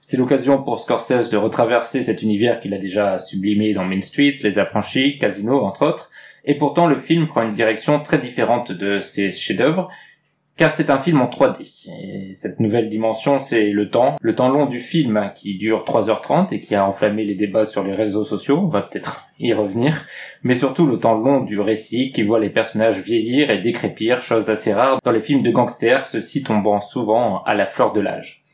C'est 0.00 0.16
l'occasion 0.16 0.62
pour 0.62 0.80
Scorsese 0.80 1.28
de 1.30 1.36
retraverser 1.36 2.02
cet 2.02 2.22
univers 2.22 2.60
qu'il 2.60 2.74
a 2.74 2.78
déjà 2.78 3.18
sublimé 3.18 3.74
dans 3.74 3.84
Main 3.84 4.00
Streets, 4.00 4.42
Les 4.42 4.58
Affranchis, 4.58 5.18
Casino 5.18 5.60
entre 5.60 5.86
autres, 5.86 6.10
et 6.44 6.56
pourtant 6.56 6.88
le 6.88 6.98
film 6.98 7.28
prend 7.28 7.42
une 7.42 7.54
direction 7.54 8.00
très 8.00 8.18
différente 8.18 8.72
de 8.72 8.98
ses 9.00 9.30
chefs-d'œuvre 9.30 9.88
car 10.60 10.72
c'est 10.72 10.90
un 10.90 10.98
film 10.98 11.22
en 11.22 11.30
3D. 11.30 11.88
Et 11.88 12.34
cette 12.34 12.60
nouvelle 12.60 12.90
dimension, 12.90 13.38
c'est 13.38 13.70
le 13.70 13.88
temps, 13.88 14.16
le 14.20 14.34
temps 14.34 14.50
long 14.50 14.66
du 14.66 14.78
film 14.78 15.32
qui 15.34 15.56
dure 15.56 15.86
3h30 15.86 16.48
et 16.50 16.60
qui 16.60 16.74
a 16.74 16.86
enflammé 16.86 17.24
les 17.24 17.34
débats 17.34 17.64
sur 17.64 17.82
les 17.82 17.94
réseaux 17.94 18.24
sociaux, 18.24 18.58
on 18.58 18.68
va 18.68 18.82
peut-être 18.82 19.26
y 19.38 19.54
revenir, 19.54 20.04
mais 20.42 20.52
surtout 20.52 20.86
le 20.86 20.98
temps 20.98 21.14
long 21.14 21.40
du 21.40 21.58
récit 21.58 22.12
qui 22.12 22.24
voit 22.24 22.40
les 22.40 22.50
personnages 22.50 23.00
vieillir 23.00 23.48
et 23.48 23.62
décrépir, 23.62 24.20
chose 24.20 24.50
assez 24.50 24.74
rare 24.74 24.98
dans 25.02 25.12
les 25.12 25.22
films 25.22 25.42
de 25.42 25.50
gangsters, 25.50 26.06
ceux-ci 26.06 26.42
tombant 26.42 26.82
souvent 26.82 27.42
à 27.44 27.54
la 27.54 27.64
fleur 27.64 27.94
de 27.94 28.00
l'âge. 28.00 28.44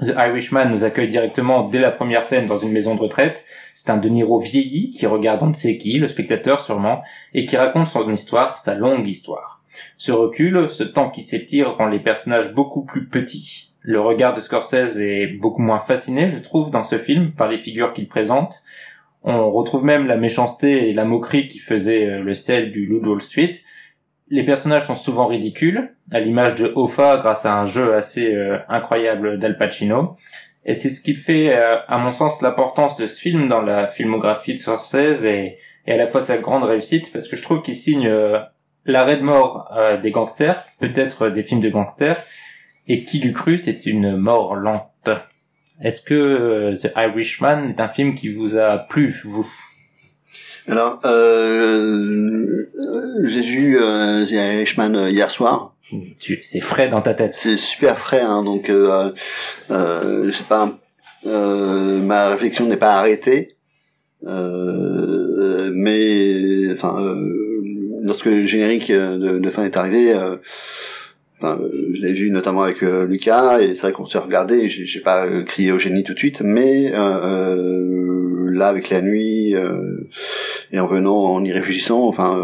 The 0.00 0.14
Irishman 0.18 0.70
nous 0.70 0.82
accueille 0.82 1.08
directement 1.08 1.68
dès 1.68 1.78
la 1.78 1.90
première 1.90 2.22
scène 2.22 2.46
dans 2.46 2.56
une 2.56 2.72
maison 2.72 2.94
de 2.94 3.00
retraite. 3.00 3.44
C'est 3.74 3.90
un 3.90 3.98
De 3.98 4.08
Niro 4.08 4.40
vieilli 4.40 4.92
qui 4.92 5.06
regarde 5.06 5.42
on 5.42 5.48
ne 5.48 5.52
sait 5.52 5.76
qui, 5.76 5.98
le 5.98 6.08
spectateur 6.08 6.60
sûrement, 6.60 7.02
et 7.34 7.44
qui 7.44 7.58
raconte 7.58 7.88
son 7.88 8.10
histoire, 8.10 8.56
sa 8.56 8.74
longue 8.74 9.06
histoire. 9.06 9.53
Ce 9.96 10.12
recul, 10.12 10.70
ce 10.70 10.84
temps 10.84 11.10
qui 11.10 11.22
s'étire 11.22 11.76
rend 11.76 11.86
les 11.86 12.00
personnages 12.00 12.52
beaucoup 12.52 12.84
plus 12.84 13.08
petits. 13.08 13.74
Le 13.86 14.00
regard 14.00 14.34
de 14.34 14.40
Scorsese 14.40 14.98
est 14.98 15.26
beaucoup 15.26 15.60
moins 15.60 15.78
fasciné, 15.78 16.28
je 16.28 16.38
trouve, 16.38 16.70
dans 16.70 16.82
ce 16.82 16.98
film, 16.98 17.32
par 17.32 17.48
les 17.48 17.58
figures 17.58 17.92
qu'il 17.92 18.08
présente. 18.08 18.62
On 19.24 19.50
retrouve 19.50 19.84
même 19.84 20.06
la 20.06 20.16
méchanceté 20.16 20.88
et 20.88 20.94
la 20.94 21.04
moquerie 21.04 21.48
qui 21.48 21.58
faisaient 21.58 22.08
euh, 22.08 22.22
le 22.22 22.34
sel 22.34 22.72
du 22.72 22.86
Loup 22.86 23.06
Wall 23.06 23.20
Street. 23.20 23.54
Les 24.28 24.42
personnages 24.42 24.86
sont 24.86 24.94
souvent 24.94 25.26
ridicules, 25.26 25.94
à 26.10 26.20
l'image 26.20 26.54
de 26.54 26.72
Hoffa 26.74 27.18
grâce 27.18 27.44
à 27.44 27.54
un 27.54 27.66
jeu 27.66 27.94
assez 27.94 28.34
euh, 28.34 28.58
incroyable 28.68 29.38
d'Al 29.38 29.58
Pacino. 29.58 30.16
Et 30.64 30.72
c'est 30.72 30.90
ce 30.90 31.02
qui 31.02 31.14
fait, 31.14 31.54
euh, 31.54 31.76
à 31.86 31.98
mon 31.98 32.10
sens, 32.10 32.40
l'importance 32.40 32.96
de 32.96 33.06
ce 33.06 33.20
film 33.20 33.48
dans 33.48 33.60
la 33.60 33.86
filmographie 33.86 34.54
de 34.54 34.58
Scorsese 34.58 35.24
et, 35.24 35.58
et 35.86 35.92
à 35.92 35.96
la 35.96 36.06
fois 36.06 36.22
sa 36.22 36.38
grande 36.38 36.64
réussite, 36.64 37.12
parce 37.12 37.28
que 37.28 37.36
je 37.36 37.42
trouve 37.42 37.60
qu'il 37.60 37.76
signe 37.76 38.10
l'arrêt 38.86 39.16
de 39.16 39.22
mort 39.22 39.72
euh, 39.76 40.00
des 40.00 40.10
gangsters, 40.10 40.64
peut-être 40.80 41.30
des 41.30 41.42
films 41.42 41.60
de 41.60 41.70
gangsters, 41.70 42.22
et 42.86 43.04
qui 43.04 43.18
l'eût 43.18 43.32
cru, 43.32 43.58
c'est 43.58 43.86
une 43.86 44.16
mort 44.16 44.56
lente. 44.56 45.10
Est-ce 45.82 46.02
que 46.02 46.14
euh, 46.14 46.76
The 46.76 46.92
Irishman 46.96 47.70
est 47.70 47.80
un 47.80 47.88
film 47.88 48.14
qui 48.14 48.28
vous 48.28 48.56
a 48.56 48.78
plu, 48.78 49.20
vous? 49.24 49.46
Alors, 50.66 51.00
euh, 51.04 52.70
j'ai 53.24 53.42
vu 53.42 53.78
The 53.78 54.30
Irishman 54.30 55.08
hier 55.08 55.30
soir. 55.30 55.74
C'est 56.40 56.60
frais 56.60 56.88
dans 56.88 57.02
ta 57.02 57.14
tête. 57.14 57.34
C'est 57.34 57.56
super 57.56 57.98
frais, 57.98 58.22
hein, 58.22 58.42
donc 58.42 58.70
euh, 58.70 59.12
euh, 59.70 60.26
je 60.26 60.32
sais 60.32 60.44
pas, 60.44 60.78
ma 61.24 62.28
réflexion 62.28 62.66
n'est 62.66 62.76
pas 62.76 62.94
arrêtée, 62.94 63.56
mais 64.22 64.32
enfin 66.72 67.14
lorsque 68.04 68.26
le 68.26 68.46
générique 68.46 68.90
euh, 68.90 69.18
de, 69.18 69.38
de 69.38 69.50
fin 69.50 69.64
est 69.64 69.76
arrivé, 69.76 70.12
euh, 70.12 70.36
enfin, 71.40 71.58
je 71.72 72.00
l'ai 72.00 72.12
vu 72.12 72.30
notamment 72.30 72.62
avec 72.62 72.82
euh, 72.82 73.06
Lucas, 73.06 73.60
et 73.60 73.68
c'est 73.68 73.80
vrai 73.80 73.92
qu'on 73.92 74.06
s'est 74.06 74.18
regardé, 74.18 74.68
j'ai 74.68 75.00
pas 75.00 75.26
crié 75.42 75.72
au 75.72 75.78
génie 75.78 76.04
tout 76.04 76.14
de 76.14 76.18
suite, 76.18 76.42
mais 76.42 76.90
là, 76.90 78.68
avec 78.68 78.90
la 78.90 79.02
nuit, 79.02 79.54
et 80.72 80.78
en 80.78 80.86
venant, 80.86 81.16
en 81.16 81.44
y 81.44 81.50
réfléchissant, 81.50 82.06
enfin 82.06 82.40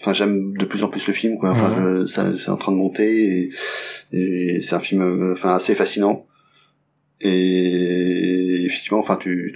enfin 0.00 0.12
j'aime 0.14 0.56
de 0.58 0.64
plus 0.64 0.82
en 0.82 0.88
plus 0.88 1.06
le 1.06 1.12
film 1.12 1.38
quoi. 1.38 1.50
Enfin 1.50 2.04
c'est 2.34 2.50
en 2.50 2.56
train 2.56 2.72
de 2.72 2.76
monter 2.76 3.50
et, 4.12 4.56
et 4.56 4.60
c'est 4.60 4.74
un 4.74 4.80
film 4.80 5.32
enfin 5.32 5.54
assez 5.54 5.74
fascinant. 5.74 6.26
Et 7.20 8.51
effectivement, 8.72 8.98
enfin, 8.98 9.16
tu 9.16 9.54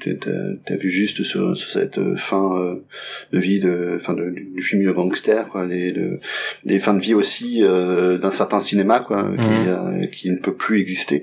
as, 0.68 0.76
vu 0.76 0.90
juste 0.90 1.22
sur, 1.22 1.56
cette 1.56 2.16
fin 2.16 2.58
euh, 2.58 2.84
de 3.32 3.38
vie 3.38 3.60
de, 3.60 3.98
fin 4.00 4.12
de, 4.12 4.30
du 4.30 4.62
film 4.62 4.84
de 4.84 4.92
gangster, 4.92 5.48
quoi, 5.48 5.64
les, 5.64 5.94
des 6.64 6.80
fins 6.80 6.94
de 6.94 7.00
vie 7.00 7.14
aussi 7.14 7.62
euh, 7.62 8.18
d'un 8.18 8.30
certain 8.30 8.60
cinéma, 8.60 9.00
quoi, 9.00 9.22
qui, 9.22 9.46
mhm. 9.46 9.68
euh, 9.68 10.06
qui 10.06 10.30
ne 10.30 10.36
peut 10.36 10.54
plus 10.54 10.80
exister. 10.80 11.22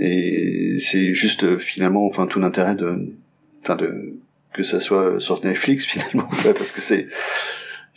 Et 0.00 0.78
c'est 0.80 1.12
juste 1.14 1.58
finalement, 1.58 2.06
enfin, 2.06 2.26
tout 2.26 2.40
l'intérêt 2.40 2.74
de, 2.74 3.12
enfin, 3.62 3.76
de 3.76 4.14
que 4.54 4.62
ça 4.62 4.80
soit 4.80 5.20
sur 5.20 5.44
Netflix 5.44 5.84
finalement, 5.86 6.28
parce 6.42 6.72
que 6.72 6.80
c'est 6.80 7.08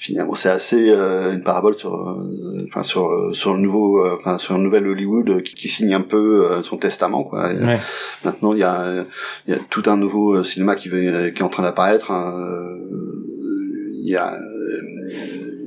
finalement 0.02 0.34
c'est 0.34 0.50
assez 0.50 0.90
euh, 0.90 1.32
une 1.32 1.44
parabole 1.44 1.76
sur 1.76 1.94
euh, 1.94 2.58
enfin 2.68 2.82
sur 2.82 3.08
euh, 3.08 3.34
sur 3.34 3.54
le 3.54 3.60
nouveau 3.60 4.04
enfin 4.16 4.40
sur 4.40 4.58
le 4.58 4.64
nouvel 4.64 4.88
Hollywood 4.88 5.44
qui, 5.44 5.70
signe 5.70 5.94
un 5.94 6.02
peu 6.02 6.62
son 6.64 6.78
testament 6.78 7.24
quoi 7.24 7.52
maintenant 8.26 8.54
il 8.54 8.60
y 8.60 8.64
a 8.64 9.06
il 9.48 9.54
y 9.54 9.56
a 9.56 9.60
tout 9.70 9.84
un 9.86 9.98
nouveau 9.98 10.44
cinéma 10.44 10.76
qui 10.76 10.90
qui 10.90 10.96
est 10.98 11.42
en 11.44 11.50
train 11.50 11.62
d'apparaître 11.62 12.10
hein. 12.10 12.34
il 13.92 14.10
y 14.10 14.16
a 14.16 14.34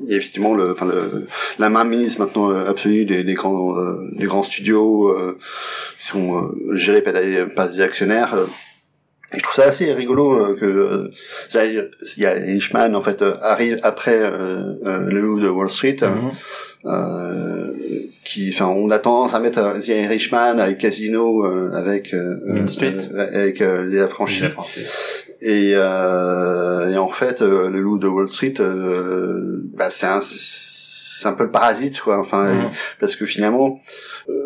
il 0.07 0.11
y 0.11 0.14
a 0.14 0.16
effectivement 0.16 0.55
le, 0.55 0.73
enfin 0.73 0.85
le, 0.85 1.27
la 1.59 1.70
mainmise 1.70 2.18
maintenant 2.18 2.51
absolue 2.51 3.07
des, 3.07 3.25
des 3.25 3.33
grands, 3.33 3.75
des 4.18 4.27
grands 4.27 4.42
studios 4.42 5.16
qui 5.99 6.09
sont 6.09 6.51
gérés 6.73 7.01
par 7.01 7.14
des, 7.14 7.47
par 7.47 7.70
des 7.70 7.81
actionnaires 7.81 8.37
je 9.32 9.42
trouve 9.42 9.54
ça 9.54 9.68
assez 9.68 9.92
rigolo 9.92 10.34
euh, 10.34 10.56
que 10.56 10.64
euh, 10.64 11.10
il 12.16 12.22
y 12.22 12.26
a 12.26 12.96
en 12.96 13.02
fait 13.02 13.22
euh, 13.22 13.32
arrive 13.42 13.78
après 13.82 14.18
le 14.20 15.20
loup 15.20 15.40
de 15.40 15.48
Wall 15.48 15.70
Street. 15.70 15.96
Mhm. 16.02 16.32
Euh, 16.87 17.72
qui, 18.26 18.50
enfin, 18.52 18.66
on 18.66 18.90
a 18.90 18.98
tendance 18.98 19.32
à 19.32 19.40
mettre 19.40 19.80
The 19.80 19.88
Irishman 19.88 20.58
avec 20.58 20.76
Casino, 20.76 21.42
avec 21.72 22.14
avec 22.14 23.60
les 23.60 24.00
affranchis. 24.00 24.44
Et, 25.40 25.70
et 25.70 25.76
en 25.78 27.08
fait, 27.08 27.40
le 27.40 27.80
loup 27.80 27.98
de 27.98 28.06
Wall 28.06 28.28
Street, 28.28 28.54
bah, 28.58 29.88
c'est 29.88 30.06
un, 30.06 30.20
c'est 30.20 31.26
un 31.26 31.32
peu 31.32 31.44
le 31.44 31.50
parasite, 31.50 32.00
quoi. 32.00 32.18
Enfin, 32.18 32.52
mhm. 32.52 32.70
parce 33.00 33.16
que 33.16 33.24
finalement, 33.24 33.80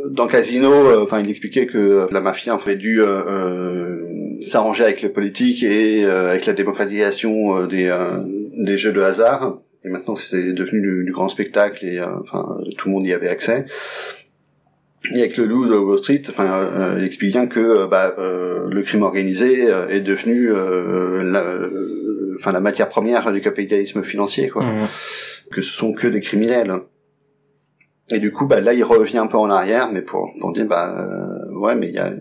dans 0.09 0.29
Casino, 0.29 1.03
enfin, 1.03 1.19
il 1.19 1.31
expliquait 1.31 1.67
que 1.67 2.07
la 2.13 2.21
mafia 2.21 2.55
en 2.55 2.61
fait 2.61 2.77
dû 2.77 3.03
s'arranger 4.41 4.85
avec 4.85 5.03
le 5.03 5.13
politique 5.13 5.63
et 5.63 6.05
euh, 6.05 6.31
avec 6.31 6.47
la 6.47 6.53
démocratisation 6.53 7.57
euh, 7.57 7.67
des, 7.67 7.87
euh, 7.87 8.23
des 8.57 8.79
jeux 8.79 8.93
de 8.93 9.01
hasard. 9.01 9.61
Et 9.85 9.89
maintenant, 9.89 10.17
c'est 10.17 10.53
devenu 10.53 11.05
du, 11.05 11.13
grand 11.13 11.29
spectacle 11.29 11.85
et 11.85 12.01
enfin 12.03 12.59
tout 12.77 12.89
le 12.89 12.95
monde 12.95 13.07
y 13.07 13.13
avait 13.13 13.29
accès. 13.29 13.65
Et 15.15 15.21
avec 15.21 15.37
le 15.37 15.47
loup 15.47 15.69
de 15.69 15.77
Wall 15.77 15.99
Street, 15.99 16.23
enfin, 16.29 16.97
il 16.99 17.05
explique 17.05 17.31
bien 17.31 17.47
que 17.47 17.87
bah, 17.87 18.13
le 18.19 18.83
crime 18.83 19.05
organisé 19.05 19.69
est 19.89 20.01
devenu 20.01 20.51
la, 20.51 21.45
enfin 22.41 22.51
la 22.51 22.61
matière 22.61 22.89
première 22.89 23.33
du 23.33 23.41
capitalisme 23.41 24.03
financier, 24.03 24.49
quoi. 24.49 24.65
Mmh. 24.65 24.89
Que 25.53 25.63
ce 25.63 25.73
sont 25.73 25.93
que 25.93 26.09
des 26.09 26.21
criminels. 26.21 26.73
Et 28.11 28.19
du 28.19 28.33
coup, 28.33 28.47
bah 28.47 28.61
là, 28.61 28.75
il 28.75 28.83
revient 28.83 29.19
un 29.19 29.29
peu 29.29 29.39
en 29.39 29.49
arrière, 29.49 29.91
mais 29.93 30.03
pour 30.03 30.35
pour 30.41 30.53
dire, 30.53 30.67
bah 30.67 31.09
ouais, 31.53 31.77
mais 31.77 31.87
il 31.87 31.95
y 31.95 31.99
a 31.99 32.13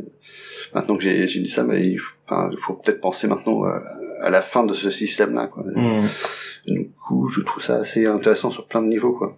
maintenant 0.78 0.98
que 0.98 1.04
j'ai 1.04 1.26
dit 1.26 1.50
ça, 1.50 1.64
mais 1.64 1.82
il 1.82 2.00
faut, 2.60 2.74
peut-être 2.74 3.02
penser 3.02 3.28
maintenant 3.28 3.64
à 4.22 4.30
la 4.30 4.42
fin 4.42 4.64
de 4.64 4.74
ce 4.74 4.90
système-là. 4.90 5.48
Quoi. 5.48 5.64
Mm. 5.76 6.08
Du 6.68 6.90
coup, 7.08 7.30
je 7.30 7.42
trouve 7.42 7.64
ça 7.64 7.78
assez 7.78 8.06
intéressant 8.06 8.52
sur 8.52 8.68
plein 8.68 8.82
de 8.82 8.88
niveaux. 8.88 9.14
Quoi. 9.14 9.38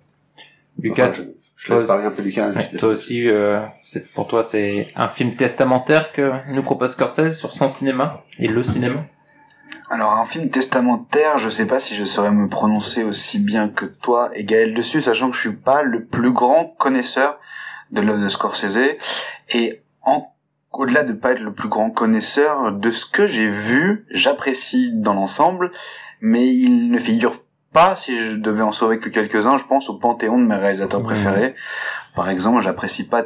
Lucas, 0.81 1.13
je 1.55 1.73
laisse 1.73 1.83
parler 1.83 2.05
un 2.05 2.11
peu 2.11 2.21
Lucas. 2.21 2.51
toi 2.79 2.89
aussi, 2.89 3.27
euh, 3.27 3.61
pour 4.13 4.27
toi, 4.27 4.43
c'est 4.43 4.87
un 4.95 5.09
film 5.09 5.35
testamentaire 5.35 6.11
que 6.13 6.31
nous 6.51 6.63
propose 6.63 6.91
Scorsese 6.91 7.33
sur 7.33 7.51
son 7.51 7.67
cinéma 7.67 8.23
et 8.37 8.47
le 8.47 8.63
cinéma? 8.63 9.05
Alors 9.91 10.11
un 10.11 10.25
film 10.25 10.49
testamentaire, 10.49 11.39
je 11.39 11.49
sais 11.49 11.65
pas 11.65 11.79
si 11.79 11.95
je 11.95 12.05
saurais 12.05 12.31
me 12.31 12.47
prononcer 12.47 13.03
aussi 13.03 13.39
bien 13.39 13.69
que 13.69 13.85
toi 13.85 14.29
et 14.35 14.43
Gaël 14.43 14.75
dessus, 14.75 15.01
sachant 15.01 15.31
que 15.31 15.35
je 15.35 15.41
suis 15.41 15.55
pas 15.55 15.81
le 15.81 16.05
plus 16.05 16.31
grand 16.31 16.75
connaisseur 16.77 17.39
de 17.91 18.01
l'œuvre 18.01 18.23
de 18.23 18.29
Scorsese 18.29 18.97
et 19.49 19.81
en 20.03 20.31
au-delà 20.71 21.03
de 21.03 21.13
pas 21.13 21.31
être 21.31 21.41
le 21.41 21.53
plus 21.53 21.67
grand 21.67 21.89
connaisseur 21.89 22.71
de 22.71 22.91
ce 22.91 23.05
que 23.05 23.25
j'ai 23.25 23.47
vu, 23.47 24.05
j'apprécie 24.11 24.91
dans 24.93 25.13
l'ensemble, 25.13 25.71
mais 26.21 26.47
il 26.47 26.91
ne 26.91 26.99
figure 26.99 27.43
pas, 27.73 27.95
si 27.95 28.17
je 28.17 28.35
devais 28.35 28.61
en 28.61 28.71
sauver 28.71 28.99
que 28.99 29.09
quelques-uns, 29.09 29.57
je 29.57 29.63
pense 29.63 29.89
au 29.89 29.95
panthéon 29.95 30.39
de 30.39 30.45
mes 30.45 30.55
réalisateurs 30.55 31.03
préférés. 31.03 31.55
Par 32.15 32.29
exemple, 32.29 32.61
j'apprécie 32.61 33.07
pas 33.07 33.25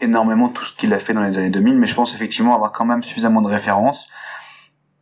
énormément 0.00 0.48
tout 0.48 0.64
ce 0.64 0.74
qu'il 0.74 0.92
a 0.94 0.98
fait 0.98 1.12
dans 1.12 1.22
les 1.22 1.38
années 1.38 1.50
2000, 1.50 1.76
mais 1.76 1.86
je 1.86 1.94
pense 1.94 2.14
effectivement 2.14 2.54
avoir 2.54 2.72
quand 2.72 2.84
même 2.84 3.02
suffisamment 3.02 3.42
de 3.42 3.48
références 3.48 4.08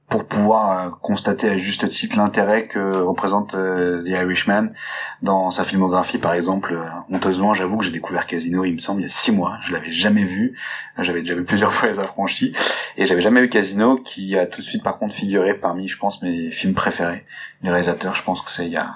pour 0.09 0.27
pouvoir 0.27 0.87
euh, 0.87 0.90
constater 1.03 1.49
à 1.49 1.57
juste 1.57 1.88
titre 1.88 2.16
l'intérêt 2.16 2.66
que 2.66 3.03
représente 3.03 3.55
euh, 3.55 4.03
The 4.05 4.09
Irishman 4.09 4.69
dans 5.23 5.51
sa 5.51 5.64
filmographie 5.64 6.19
par 6.19 6.35
exemple. 6.35 6.75
Euh, 6.75 6.85
honteusement 7.11 7.55
j'avoue 7.55 7.79
que 7.79 7.85
j'ai 7.85 7.90
découvert 7.90 8.27
Casino 8.27 8.64
il 8.64 8.75
me 8.75 8.79
semble 8.79 9.01
il 9.01 9.05
y 9.05 9.07
a 9.07 9.11
six 9.11 9.33
mois. 9.33 9.59
Je 9.62 9.73
l'avais 9.73 9.90
jamais 9.90 10.23
vu. 10.23 10.57
J'avais 10.99 11.23
déjà 11.23 11.35
vu 11.35 11.45
plusieurs 11.45 11.73
fois 11.73 11.88
les 11.88 11.99
affranchis. 11.99 12.53
Et 12.97 13.07
j'avais 13.07 13.21
jamais 13.21 13.40
vu 13.40 13.49
Casino 13.49 13.97
qui 13.97 14.38
a 14.38 14.47
tout 14.47 14.61
de 14.61 14.66
suite 14.66 14.83
par 14.83 14.99
contre 14.99 15.14
figuré 15.14 15.55
parmi 15.55 15.88
je 15.88 15.99
pense 15.99 16.23
mes 16.23 16.51
films 16.51 16.75
préférés 16.75 17.25
les 17.62 17.71
réalisateurs 17.71 18.14
je 18.14 18.23
pense 18.23 18.42
que 18.42 18.51
c'est 18.51 18.66
il 18.66 18.73
y 18.73 18.77
a 18.77 18.95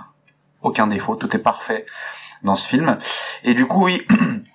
aucun 0.62 0.86
défaut. 0.86 1.16
Tout 1.16 1.34
est 1.34 1.40
parfait 1.40 1.86
dans 2.44 2.54
ce 2.54 2.68
film. 2.68 2.98
Et 3.42 3.54
du 3.54 3.66
coup 3.66 3.84
oui 3.84 4.06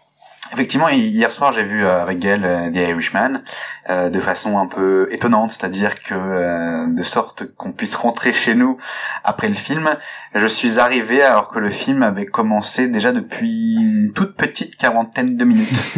Effectivement, 0.54 0.90
hier 0.90 1.32
soir, 1.32 1.54
j'ai 1.54 1.64
vu 1.64 1.84
euh, 1.84 2.02
avec 2.02 2.20
Gaël 2.20 2.46
euh, 2.46 2.70
The 2.70 2.76
Irishman 2.76 3.42
euh, 3.90 4.10
de 4.10 4.20
façon 4.20 4.60
un 4.60 4.68
peu 4.68 5.08
étonnante, 5.12 5.52
c'est-à-dire 5.52 6.02
que 6.02 6.94
de 6.96 7.04
sorte 7.04 7.56
qu'on 7.56 7.72
puisse 7.72 7.96
rentrer 7.96 8.32
chez 8.32 8.54
nous 8.54 8.78
après 9.24 9.48
le 9.48 9.56
film, 9.56 9.90
je 10.36 10.46
suis 10.46 10.80
arrivé 10.80 11.22
alors 11.24 11.50
que 11.50 11.60
le 11.60 11.70
film 11.70 12.04
avait 12.04 12.26
commencé 12.26 12.88
déjà 12.88 13.12
depuis 13.12 13.76
une 13.76 14.12
toute 14.14 14.36
petite 14.36 14.76
quarantaine 14.76 15.36
de 15.36 15.46
minutes. 15.46 15.84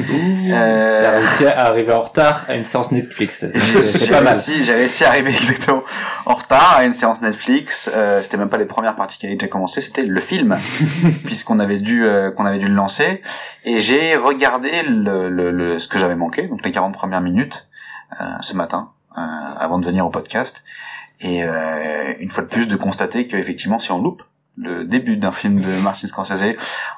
euh... 0.50 1.20
réussi 1.20 1.46
à 1.46 1.66
arriver 1.66 1.92
en 1.92 2.02
retard 2.02 2.46
à 2.48 2.56
une 2.56 2.66
séance 2.66 2.92
Netflix. 2.92 3.46
C'est 3.82 4.10
pas 4.10 4.22
mal. 4.22 4.38
J'ai 4.62 4.74
réussi 4.74 5.04
à 5.04 5.10
arriver 5.10 5.32
exactement 5.38 5.84
en 6.26 6.36
retard 6.36 6.78
à 6.78 6.86
une 6.86 6.94
séance 6.94 7.22
Netflix. 7.22 7.90
Euh, 7.94 8.22
c'était 8.22 8.38
même 8.38 8.50
pas 8.50 8.58
les 8.58 8.66
premières 8.66 8.96
parties 8.96 9.18
qui 9.18 9.26
avaient 9.26 9.36
déjà 9.36 9.48
commencé, 9.48 9.82
c'était 9.82 10.04
le 10.04 10.22
film, 10.22 10.58
puisqu'on 11.26 11.60
avait 11.60 11.78
dû 11.78 12.06
qu'on 12.36 12.46
avait 12.46 12.60
dû 12.60 12.68
le 12.68 12.76
lancer. 12.76 13.22
Et 13.66 13.80
j'ai 13.80 14.16
regardé 14.16 14.37
le, 14.40 15.80
ce 15.80 15.88
que 15.88 15.98
j'avais 15.98 16.16
manqué, 16.16 16.48
donc 16.48 16.64
les 16.66 16.72
40 16.72 16.94
premières 16.94 17.22
minutes, 17.22 17.68
euh, 18.22 18.26
ce 18.42 18.56
matin, 18.56 18.92
euh, 19.18 19.22
avant 19.22 19.80
de 19.80 19.86
venir 19.86 20.06
au 20.06 20.10
podcast. 20.10 20.64
Et 21.20 21.44
euh, 21.44 22.14
une 22.20 22.30
fois 22.30 22.44
de 22.44 22.48
plus, 22.48 22.68
de 22.68 22.76
constater 22.76 23.28
qu'effectivement, 23.28 23.80
si 23.80 23.92
on 23.92 24.02
loupe 24.02 24.24
le 24.56 24.86
début 24.86 25.18
d'un 25.18 25.32
film 25.32 25.60
de 25.60 25.80
Martin 25.82 26.08
Scorsese, 26.08 26.56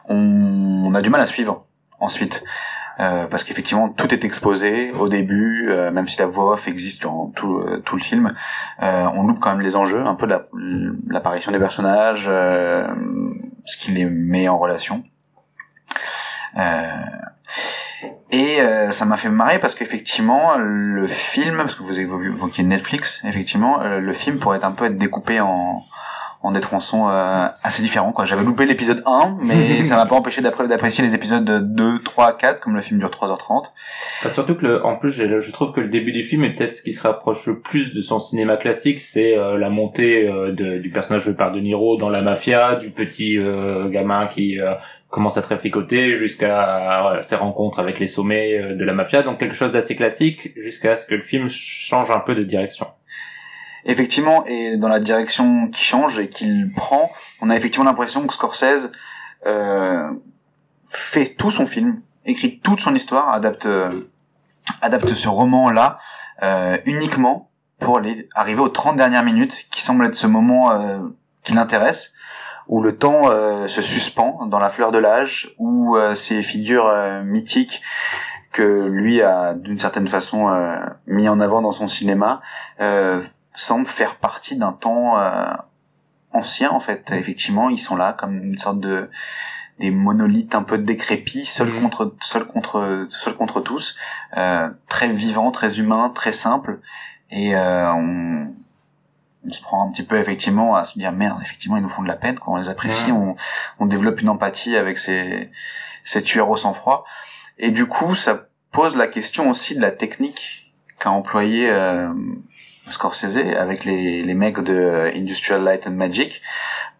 on, 0.07 0.93
a 0.93 1.01
du 1.01 1.09
mal 1.09 1.21
à 1.21 1.25
suivre 1.25 1.65
ensuite. 1.99 2.43
Parce 2.97 3.45
qu'effectivement 3.45 3.87
tout 3.87 4.13
est 4.13 4.25
exposé 4.25 4.91
au 4.91 5.07
début, 5.07 5.69
même 5.93 6.09
si 6.09 6.19
la 6.19 6.25
voix 6.25 6.51
off 6.51 6.67
existe 6.67 6.99
durant 6.99 7.31
tout 7.33 7.95
le 7.95 8.01
film, 8.01 8.33
on 8.81 9.23
loupe 9.23 9.39
quand 9.39 9.51
même 9.51 9.61
les 9.61 9.77
enjeux, 9.77 10.05
un 10.05 10.15
peu 10.15 10.27
l'apparition 11.07 11.53
des 11.53 11.59
personnages, 11.59 12.25
ce 12.25 13.77
qui 13.77 13.91
les 13.91 14.03
met 14.03 14.49
en 14.49 14.57
relation. 14.57 15.05
Euh, 16.57 16.87
et 18.31 18.61
euh, 18.61 18.91
ça 18.91 19.05
m'a 19.05 19.17
fait 19.17 19.29
marrer 19.29 19.59
parce 19.59 19.75
qu'effectivement 19.75 20.57
le 20.57 21.07
film, 21.07 21.57
parce 21.57 21.75
que 21.75 21.83
vous 21.83 21.99
évoquiez 21.99 22.63
Netflix, 22.63 23.21
effectivement 23.25 23.81
euh, 23.81 23.99
le 23.99 24.13
film 24.13 24.39
pourrait 24.39 24.63
un 24.63 24.71
peu 24.71 24.85
être 24.85 24.97
découpé 24.97 25.39
en 25.41 25.83
en 26.41 26.53
des 26.53 26.61
tronçons 26.61 27.09
assez 27.09 27.81
différents 27.81 28.13
quoi. 28.13 28.23
J'avais 28.23 28.45
loupé 28.45 28.65
l'épisode 28.65 29.03
1 29.05 29.39
mais 29.41 29.83
ça 29.83 29.97
m'a 29.97 30.05
pas 30.05 30.15
empêché 30.15 30.41
d'apprécier 30.41 31.03
les 31.03 31.13
épisodes 31.13 31.43
2, 31.43 32.01
3, 32.01 32.37
4 32.37 32.61
comme 32.61 32.75
le 32.75 32.81
film 32.81 32.97
dure 32.97 33.09
3h30. 33.09 33.65
Bah, 34.23 34.29
surtout 34.29 34.55
que 34.55 34.65
le, 34.65 34.85
en 34.85 34.95
plus 34.95 35.11
je 35.11 35.51
trouve 35.51 35.73
que 35.73 35.81
le 35.81 35.89
début 35.89 36.13
du 36.13 36.23
film 36.23 36.45
est 36.45 36.55
peut-être 36.55 36.73
ce 36.73 36.81
qui 36.81 36.93
se 36.93 37.03
rapproche 37.03 37.45
le 37.45 37.59
plus 37.59 37.93
de 37.93 38.01
son 38.01 38.21
cinéma 38.21 38.55
classique, 38.55 39.01
c'est 39.01 39.35
la 39.35 39.69
montée 39.69 40.29
de, 40.29 40.77
du 40.77 40.89
personnage 40.91 41.23
joué 41.23 41.33
par 41.33 41.51
De 41.51 41.59
Niro 41.59 41.97
dans 41.97 42.09
la 42.09 42.21
mafia, 42.21 42.75
du 42.75 42.89
petit 42.89 43.37
gamin 43.91 44.27
qui 44.27 44.59
commence 45.09 45.37
à 45.37 45.41
traficoter 45.41 46.19
jusqu'à 46.19 47.19
ses 47.23 47.35
rencontres 47.35 47.79
avec 47.79 47.99
les 47.99 48.07
sommets 48.07 48.59
euh, 48.59 48.75
de 48.75 48.83
la 48.83 48.93
mafia, 48.93 49.23
donc 49.23 49.39
quelque 49.39 49.55
chose 49.55 49.71
d'assez 49.71 49.95
classique 49.95 50.51
jusqu'à 50.55 50.95
ce 50.95 51.05
que 51.05 51.15
le 51.15 51.21
film 51.21 51.47
change 51.49 52.11
un 52.11 52.19
peu 52.19 52.35
de 52.35 52.43
direction. 52.43 52.87
Effectivement, 53.85 54.45
et 54.45 54.77
dans 54.77 54.89
la 54.89 54.99
direction 54.99 55.69
qui 55.69 55.83
change 55.83 56.19
et 56.19 56.29
qu'il 56.29 56.71
prend, 56.73 57.11
on 57.41 57.49
a 57.49 57.55
effectivement 57.55 57.85
l'impression 57.85 58.27
que 58.27 58.33
Scorsese 58.33 58.91
euh, 59.45 60.09
fait 60.89 61.35
tout 61.35 61.51
son 61.51 61.65
film, 61.65 62.01
écrit 62.25 62.59
toute 62.59 62.81
son 62.81 62.93
histoire, 62.93 63.33
adapte 63.33 63.65
euh, 63.65 64.09
adapte 64.81 65.13
ce 65.13 65.27
roman-là 65.27 65.99
euh, 66.43 66.77
uniquement 66.85 67.49
pour 67.79 67.99
les, 67.99 68.27
arriver 68.35 68.59
aux 68.59 68.69
30 68.69 68.95
dernières 68.95 69.23
minutes, 69.23 69.67
qui 69.71 69.81
semble 69.81 70.05
être 70.05 70.15
ce 70.15 70.27
moment 70.27 70.71
euh, 70.71 70.99
qui 71.43 71.53
l'intéresse, 71.53 72.13
où 72.69 72.83
le 72.83 72.95
temps 72.95 73.29
euh, 73.29 73.67
se 73.67 73.81
suspend 73.81 74.45
dans 74.45 74.59
la 74.59 74.69
fleur 74.69 74.91
de 74.91 74.99
l'âge, 74.99 75.53
où 75.57 75.97
euh, 75.97 76.13
ces 76.13 76.43
figures 76.43 76.85
euh, 76.85 77.23
mythiques 77.23 77.81
que 78.51 78.85
lui 78.85 79.21
a 79.21 79.55
d'une 79.55 79.77
certaine 79.77 80.07
façon 80.07 80.47
mis 81.05 81.29
en 81.29 81.39
avant 81.39 81.61
dans 81.61 81.71
son 81.71 81.87
cinéma 81.87 82.41
semblent 83.53 83.85
faire 83.85 84.15
partie 84.15 84.55
d'un 84.55 84.71
temps 84.71 85.17
ancien 86.33 86.71
en 86.71 86.79
fait. 86.79 87.11
Effectivement, 87.11 87.69
ils 87.69 87.77
sont 87.77 87.95
là 87.95 88.13
comme 88.13 88.43
une 88.43 88.57
sorte 88.57 88.79
de 88.79 89.07
des 89.77 89.91
monolithes 89.91 90.55
un 90.55 90.63
peu 90.63 90.79
décrépits, 90.79 91.45
seuls 91.45 91.73
mmh. 91.73 91.81
contre 91.81 92.15
seuls 92.21 92.47
contre 92.47 93.05
seuls 93.11 93.35
contre 93.35 93.61
tous, 93.61 93.95
très 94.31 95.09
vivants, 95.09 95.51
très 95.51 95.77
humains, 95.77 96.09
très 96.09 96.33
simples. 96.33 96.79
Et 97.29 97.55
on, 97.55 98.47
on 99.47 99.51
se 99.51 99.61
prend 99.61 99.87
un 99.87 99.91
petit 99.91 100.03
peu 100.03 100.17
effectivement 100.17 100.75
à 100.75 100.83
se 100.83 100.97
dire 100.97 101.11
merde 101.11 101.39
effectivement 101.41 101.77
ils 101.77 101.83
nous 101.83 101.89
font 101.89 102.03
de 102.03 102.07
la 102.07 102.15
peine 102.15 102.37
quand 102.37 102.53
on 102.53 102.57
les 102.57 102.69
apprécie 102.69 103.11
on, 103.11 103.35
on 103.79 103.85
développe 103.85 104.21
une 104.21 104.29
empathie 104.29 104.75
avec 104.75 104.97
ces 104.97 105.49
ces 106.03 106.21
tueurs 106.23 106.49
au 106.49 106.57
sang 106.57 106.73
froid 106.73 107.05
et 107.57 107.71
du 107.71 107.85
coup 107.85 108.15
ça 108.15 108.47
pose 108.71 108.95
la 108.95 109.07
question 109.07 109.49
aussi 109.49 109.75
de 109.75 109.81
la 109.81 109.91
technique 109.91 110.73
qu'a 110.99 111.11
employé 111.11 111.69
euh, 111.69 112.09
Scorsese 112.89 113.37
avec 113.55 113.85
les, 113.85 114.23
les 114.23 114.33
mecs 114.33 114.59
de 114.59 115.11
Industrial 115.15 115.63
Light 115.63 115.87
and 115.87 115.91
Magic 115.91 116.41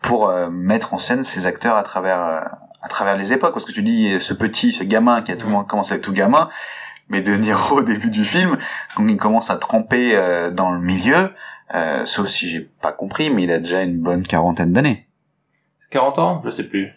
pour 0.02 0.30
euh, 0.30 0.50
mettre 0.50 0.94
en 0.94 1.00
scène 1.00 1.24
ces 1.24 1.48
acteurs 1.48 1.76
à 1.76 1.84
travers 1.84 2.20
euh, 2.20 2.42
à 2.82 2.88
travers 2.88 3.18
les 3.18 3.34
époques. 3.34 3.54
Parce 3.54 3.66
que 3.66 3.72
tu 3.72 3.82
dis 3.82 4.20
ce 4.20 4.34
petit 4.34 4.72
ce 4.72 4.84
gamin 4.84 5.22
qui 5.22 5.32
a 5.32 5.36
tout 5.36 5.48
le 5.48 5.52
monde 5.52 5.68
commence 5.68 5.92
avec 5.92 6.04
tout 6.04 6.14
gamin 6.14 6.50
mais 7.10 7.22
de 7.22 7.36
Niro 7.36 7.80
au 7.80 7.84
début 7.84 8.10
du 8.10 8.24
film 8.24 8.58
quand 8.96 9.06
il 9.08 9.18
commence 9.18 9.50
à 9.50 9.58
tremper 9.58 10.12
euh, 10.14 10.52
dans 10.52 10.72
le 10.72 10.80
milieu 10.80 11.34
euh, 11.76 12.06
sauf 12.06 12.28
si 12.28 12.50
j'ai 12.50 12.68
pas 12.82 12.92
compris, 12.92 13.30
mais 13.30 13.44
il 13.44 13.52
a 13.52 13.60
déjà 13.60 13.84
une 13.84 13.98
bonne 13.98 14.26
quarantaine 14.26 14.74
d'années. 14.74 15.06
40 15.92 16.20
ans 16.20 16.42
Je 16.46 16.52
sais 16.52 16.68
plus. 16.68 16.90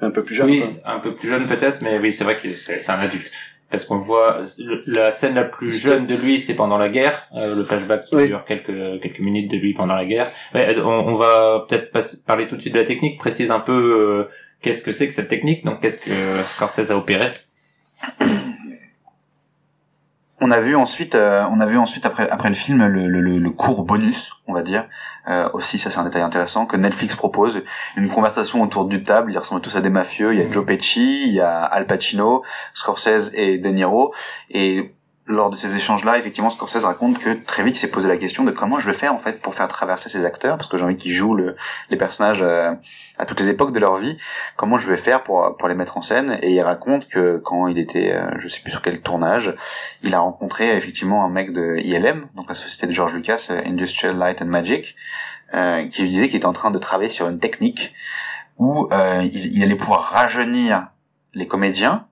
Un 0.00 0.10
peu 0.10 0.24
plus 0.24 0.34
jeune. 0.34 0.48
Oui, 0.48 0.64
un 0.84 0.98
peu 1.00 1.14
plus 1.14 1.28
jeune 1.28 1.46
peut-être, 1.46 1.82
mais 1.82 1.98
oui, 1.98 2.12
c'est 2.12 2.24
vrai 2.24 2.38
que 2.38 2.54
c'est 2.54 2.88
un 2.90 2.98
adulte. 2.98 3.30
Parce 3.70 3.84
qu'on 3.84 3.98
voit 3.98 4.42
la 4.86 5.12
scène 5.12 5.34
la 5.34 5.44
plus 5.44 5.72
jeune 5.72 6.06
de 6.06 6.16
lui, 6.16 6.40
c'est 6.40 6.54
pendant 6.54 6.76
la 6.78 6.88
guerre, 6.88 7.28
euh, 7.36 7.54
le 7.54 7.64
flashback 7.64 8.04
qui 8.04 8.16
dure 8.16 8.44
quelques 8.44 9.00
quelques 9.00 9.20
minutes 9.20 9.48
de 9.50 9.58
lui 9.58 9.74
pendant 9.74 9.94
la 9.94 10.06
guerre. 10.06 10.32
Mais 10.54 10.76
on, 10.80 10.88
on 10.88 11.16
va 11.16 11.66
peut-être 11.68 11.92
parler 12.26 12.48
tout 12.48 12.56
de 12.56 12.60
suite 12.60 12.74
de 12.74 12.80
la 12.80 12.84
technique. 12.84 13.18
Précise 13.18 13.52
un 13.52 13.60
peu 13.60 13.72
euh, 13.72 14.28
qu'est-ce 14.60 14.82
que 14.82 14.90
c'est 14.90 15.06
que 15.06 15.14
cette 15.14 15.28
technique. 15.28 15.64
Donc 15.64 15.80
qu'est-ce 15.80 16.04
que 16.04 16.42
Scorsese 16.46 16.90
a 16.90 16.96
opéré 16.96 17.32
on 20.40 20.50
a 20.50 20.60
vu 20.60 20.74
ensuite, 20.74 21.14
euh, 21.14 21.44
on 21.50 21.60
a 21.60 21.66
vu 21.66 21.76
ensuite 21.76 22.06
après 22.06 22.28
après 22.30 22.48
le 22.48 22.54
film 22.54 22.84
le, 22.84 23.06
le, 23.06 23.20
le 23.38 23.50
cours 23.50 23.84
bonus, 23.84 24.32
on 24.46 24.52
va 24.52 24.62
dire. 24.62 24.86
Euh, 25.28 25.48
aussi, 25.52 25.78
ça 25.78 25.90
c'est 25.90 25.98
un 25.98 26.04
détail 26.04 26.22
intéressant 26.22 26.66
que 26.66 26.76
Netflix 26.76 27.14
propose 27.14 27.62
une 27.96 28.08
conversation 28.08 28.62
autour 28.62 28.86
du 28.86 29.02
table. 29.02 29.32
Ils 29.32 29.38
ressemblent 29.38 29.60
tous 29.60 29.76
à 29.76 29.80
des 29.80 29.90
mafieux. 29.90 30.32
Il 30.32 30.40
y 30.40 30.42
a 30.42 30.46
mm. 30.46 30.52
Joe 30.52 30.64
Pesci, 30.64 31.28
il 31.28 31.34
y 31.34 31.40
a 31.40 31.62
Al 31.62 31.86
Pacino, 31.86 32.42
Scorsese 32.74 33.32
et 33.34 33.58
De 33.58 33.68
Niro. 33.68 34.14
Et 34.50 34.94
lors 35.30 35.50
de 35.50 35.56
ces 35.56 35.76
échanges-là, 35.76 36.18
effectivement, 36.18 36.50
Scorsese 36.50 36.84
raconte 36.84 37.18
que 37.18 37.30
très 37.32 37.62
vite 37.62 37.76
il 37.76 37.78
s'est 37.78 37.90
posé 37.90 38.08
la 38.08 38.16
question 38.16 38.44
de 38.44 38.50
comment 38.50 38.78
je 38.78 38.86
vais 38.86 38.96
faire 38.96 39.14
en 39.14 39.18
fait 39.18 39.40
pour 39.40 39.54
faire 39.54 39.68
traverser 39.68 40.08
ces 40.08 40.24
acteurs, 40.24 40.56
parce 40.56 40.68
que 40.68 40.76
j'ai 40.76 40.84
envie 40.84 40.96
qu'ils 40.96 41.12
jouent 41.12 41.34
le, 41.34 41.56
les 41.88 41.96
personnages 41.96 42.42
euh, 42.42 42.72
à 43.18 43.26
toutes 43.26 43.40
les 43.40 43.48
époques 43.48 43.72
de 43.72 43.78
leur 43.78 43.96
vie. 43.98 44.16
Comment 44.56 44.78
je 44.78 44.88
vais 44.88 44.96
faire 44.96 45.22
pour 45.22 45.56
pour 45.56 45.68
les 45.68 45.74
mettre 45.74 45.96
en 45.96 46.02
scène? 46.02 46.38
Et 46.42 46.52
il 46.52 46.60
raconte 46.60 47.08
que 47.08 47.38
quand 47.38 47.68
il 47.68 47.78
était, 47.78 48.12
euh, 48.12 48.30
je 48.38 48.48
sais 48.48 48.60
plus 48.60 48.70
sur 48.70 48.82
quel 48.82 49.00
tournage, 49.00 49.54
il 50.02 50.14
a 50.14 50.20
rencontré 50.20 50.76
effectivement 50.76 51.24
un 51.24 51.30
mec 51.30 51.52
de 51.52 51.76
ILM, 51.78 52.28
donc 52.34 52.48
la 52.48 52.54
société 52.54 52.86
de 52.86 52.92
George 52.92 53.14
Lucas, 53.14 53.48
euh, 53.50 53.62
Industrial 53.64 54.16
Light 54.16 54.42
and 54.42 54.46
Magic, 54.46 54.96
euh, 55.54 55.86
qui 55.86 56.02
lui 56.02 56.08
disait 56.08 56.28
qu'il 56.28 56.36
était 56.36 56.46
en 56.46 56.52
train 56.52 56.70
de 56.70 56.78
travailler 56.78 57.10
sur 57.10 57.28
une 57.28 57.38
technique 57.38 57.94
où 58.58 58.90
il, 59.22 59.56
il 59.56 59.62
allait 59.62 59.74
pouvoir 59.74 60.02
rajeunir 60.02 60.88
les 61.32 61.46
comédiens 61.46 62.06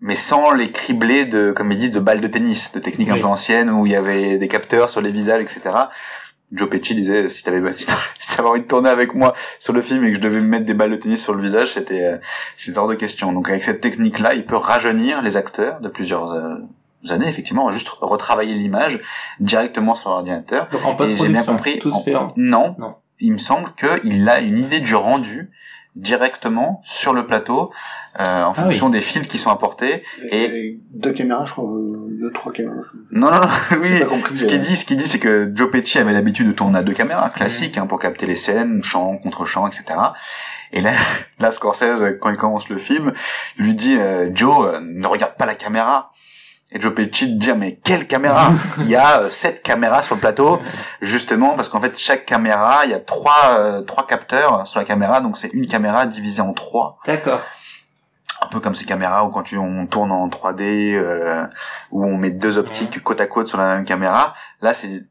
mais 0.00 0.16
sans 0.16 0.52
les 0.52 0.70
cribler 0.70 1.24
de, 1.24 1.52
comme 1.52 1.72
ils 1.72 1.78
disent, 1.78 1.92
de 1.92 2.00
balles 2.00 2.20
de 2.20 2.26
tennis, 2.26 2.72
de 2.72 2.80
techniques 2.80 3.08
un 3.10 3.18
peu 3.18 3.24
anciennes 3.24 3.70
où 3.70 3.86
il 3.86 3.92
y 3.92 3.96
avait 3.96 4.38
des 4.38 4.48
capteurs 4.48 4.90
sur 4.90 5.00
les 5.00 5.10
visages, 5.10 5.42
etc. 5.42 5.74
Joe 6.52 6.68
Pesci 6.68 6.94
disait 6.94 7.28
si 7.30 7.42
t'avais 7.42 7.72
si 7.72 7.86
t'avais 7.86 8.48
envie 8.48 8.60
de 8.60 8.66
tourner 8.66 8.90
avec 8.90 9.14
moi 9.14 9.34
sur 9.58 9.72
le 9.72 9.82
film 9.82 10.04
et 10.04 10.10
que 10.10 10.16
je 10.16 10.20
devais 10.20 10.40
me 10.40 10.46
mettre 10.46 10.66
des 10.66 10.74
balles 10.74 10.90
de 10.90 10.96
tennis 10.96 11.22
sur 11.22 11.34
le 11.34 11.42
visage, 11.42 11.72
c'était 11.74 12.04
euh, 12.04 12.18
c'était 12.56 12.78
hors 12.78 12.88
de 12.88 12.94
question. 12.94 13.32
Donc 13.32 13.48
avec 13.48 13.62
cette 13.62 13.80
technique-là, 13.80 14.34
il 14.34 14.44
peut 14.44 14.56
rajeunir 14.56 15.22
les 15.22 15.36
acteurs 15.36 15.80
de 15.80 15.88
plusieurs 15.88 16.32
euh, 16.32 16.56
années, 17.10 17.28
effectivement, 17.28 17.70
juste 17.70 17.88
retravailler 17.88 18.54
l'image 18.54 19.00
directement 19.40 19.94
sur 19.94 20.10
l'ordinateur. 20.10 20.68
Et 21.06 21.16
j'ai 21.16 21.28
bien 21.28 21.44
compris. 21.44 21.78
Tout 21.78 21.92
non, 22.36 22.74
non, 22.78 22.94
il 23.20 23.32
me 23.32 23.38
semble 23.38 23.72
qu'il 23.74 24.28
a 24.28 24.40
une 24.40 24.58
idée 24.58 24.80
du 24.80 24.94
rendu 24.94 25.50
directement 25.96 26.80
sur 26.84 27.12
le 27.12 27.26
plateau 27.26 27.70
euh, 28.18 28.42
en 28.42 28.50
ah 28.50 28.54
fonction 28.54 28.88
des 28.88 29.00
fils 29.00 29.26
qui 29.26 29.38
sont 29.38 29.50
apportés. 29.50 30.02
Et, 30.30 30.78
deux 30.90 31.12
caméras 31.12 31.46
je 31.46 31.52
crois 31.52 31.64
deux 32.20 32.32
trois 32.32 32.52
caméras. 32.52 32.82
Non 33.10 33.30
non, 33.30 33.40
non 33.40 33.48
oui. 33.80 34.02
Ce 34.36 34.44
qu'il 34.44 34.60
dit 34.60 34.76
ce 34.76 34.84
qu'il 34.84 34.96
dit 34.96 35.06
c'est 35.06 35.18
que 35.18 35.52
Joe 35.54 35.70
Pesci 35.70 35.98
avait 35.98 36.12
l'habitude 36.12 36.46
de 36.46 36.52
tourner 36.52 36.78
à 36.78 36.82
deux 36.82 36.94
caméras 36.94 37.30
classiques 37.30 37.78
hein, 37.78 37.86
pour 37.86 37.98
capter 37.98 38.26
les 38.26 38.36
scènes 38.36 38.82
chant 38.82 39.18
contre 39.18 39.44
chant 39.44 39.66
etc 39.66 39.84
et 40.72 40.80
là 40.80 40.92
là 41.38 41.52
Scorsese 41.52 42.02
quand 42.20 42.30
il 42.30 42.36
commence 42.36 42.68
le 42.68 42.76
film 42.76 43.12
lui 43.56 43.74
dit 43.74 43.96
euh, 43.96 44.30
Joe 44.34 44.74
euh, 44.74 44.80
ne 44.80 45.06
regarde 45.06 45.34
pas 45.34 45.46
la 45.46 45.54
caméra 45.54 46.12
et 46.74 46.80
Joe 46.80 46.92
Pesci 46.92 47.32
de 47.32 47.38
dire 47.38 47.56
mais 47.56 47.76
quelle 47.76 48.06
caméra 48.06 48.52
Il 48.78 48.88
y 48.88 48.96
a 48.96 49.20
euh, 49.20 49.28
sept 49.28 49.62
caméras 49.62 50.02
sur 50.02 50.16
le 50.16 50.20
plateau, 50.20 50.60
justement 51.00 51.54
parce 51.54 51.68
qu'en 51.68 51.80
fait 51.80 51.96
chaque 51.96 52.26
caméra, 52.26 52.84
il 52.84 52.90
y 52.90 52.94
a 52.94 53.00
trois 53.00 53.58
euh, 53.58 53.80
trois 53.82 54.06
capteurs 54.06 54.66
sur 54.66 54.80
la 54.80 54.84
caméra, 54.84 55.20
donc 55.20 55.38
c'est 55.38 55.52
une 55.52 55.66
caméra 55.66 56.06
divisée 56.06 56.42
en 56.42 56.52
trois. 56.52 56.98
D'accord. 57.06 57.40
Un 58.42 58.48
peu 58.48 58.60
comme 58.60 58.74
ces 58.74 58.84
caméras 58.84 59.24
où 59.24 59.30
quand 59.30 59.42
tu, 59.42 59.56
on 59.56 59.86
tourne 59.86 60.12
en 60.12 60.28
3D, 60.28 60.94
euh, 60.96 61.46
où 61.92 62.04
on 62.04 62.18
met 62.18 62.30
deux 62.30 62.58
optiques 62.58 63.02
côte 63.02 63.20
à 63.20 63.26
côte 63.26 63.48
sur 63.48 63.56
la 63.56 63.76
même 63.76 63.86
caméra. 63.86 64.34
Là, 64.60 64.74
c'est 64.74 65.04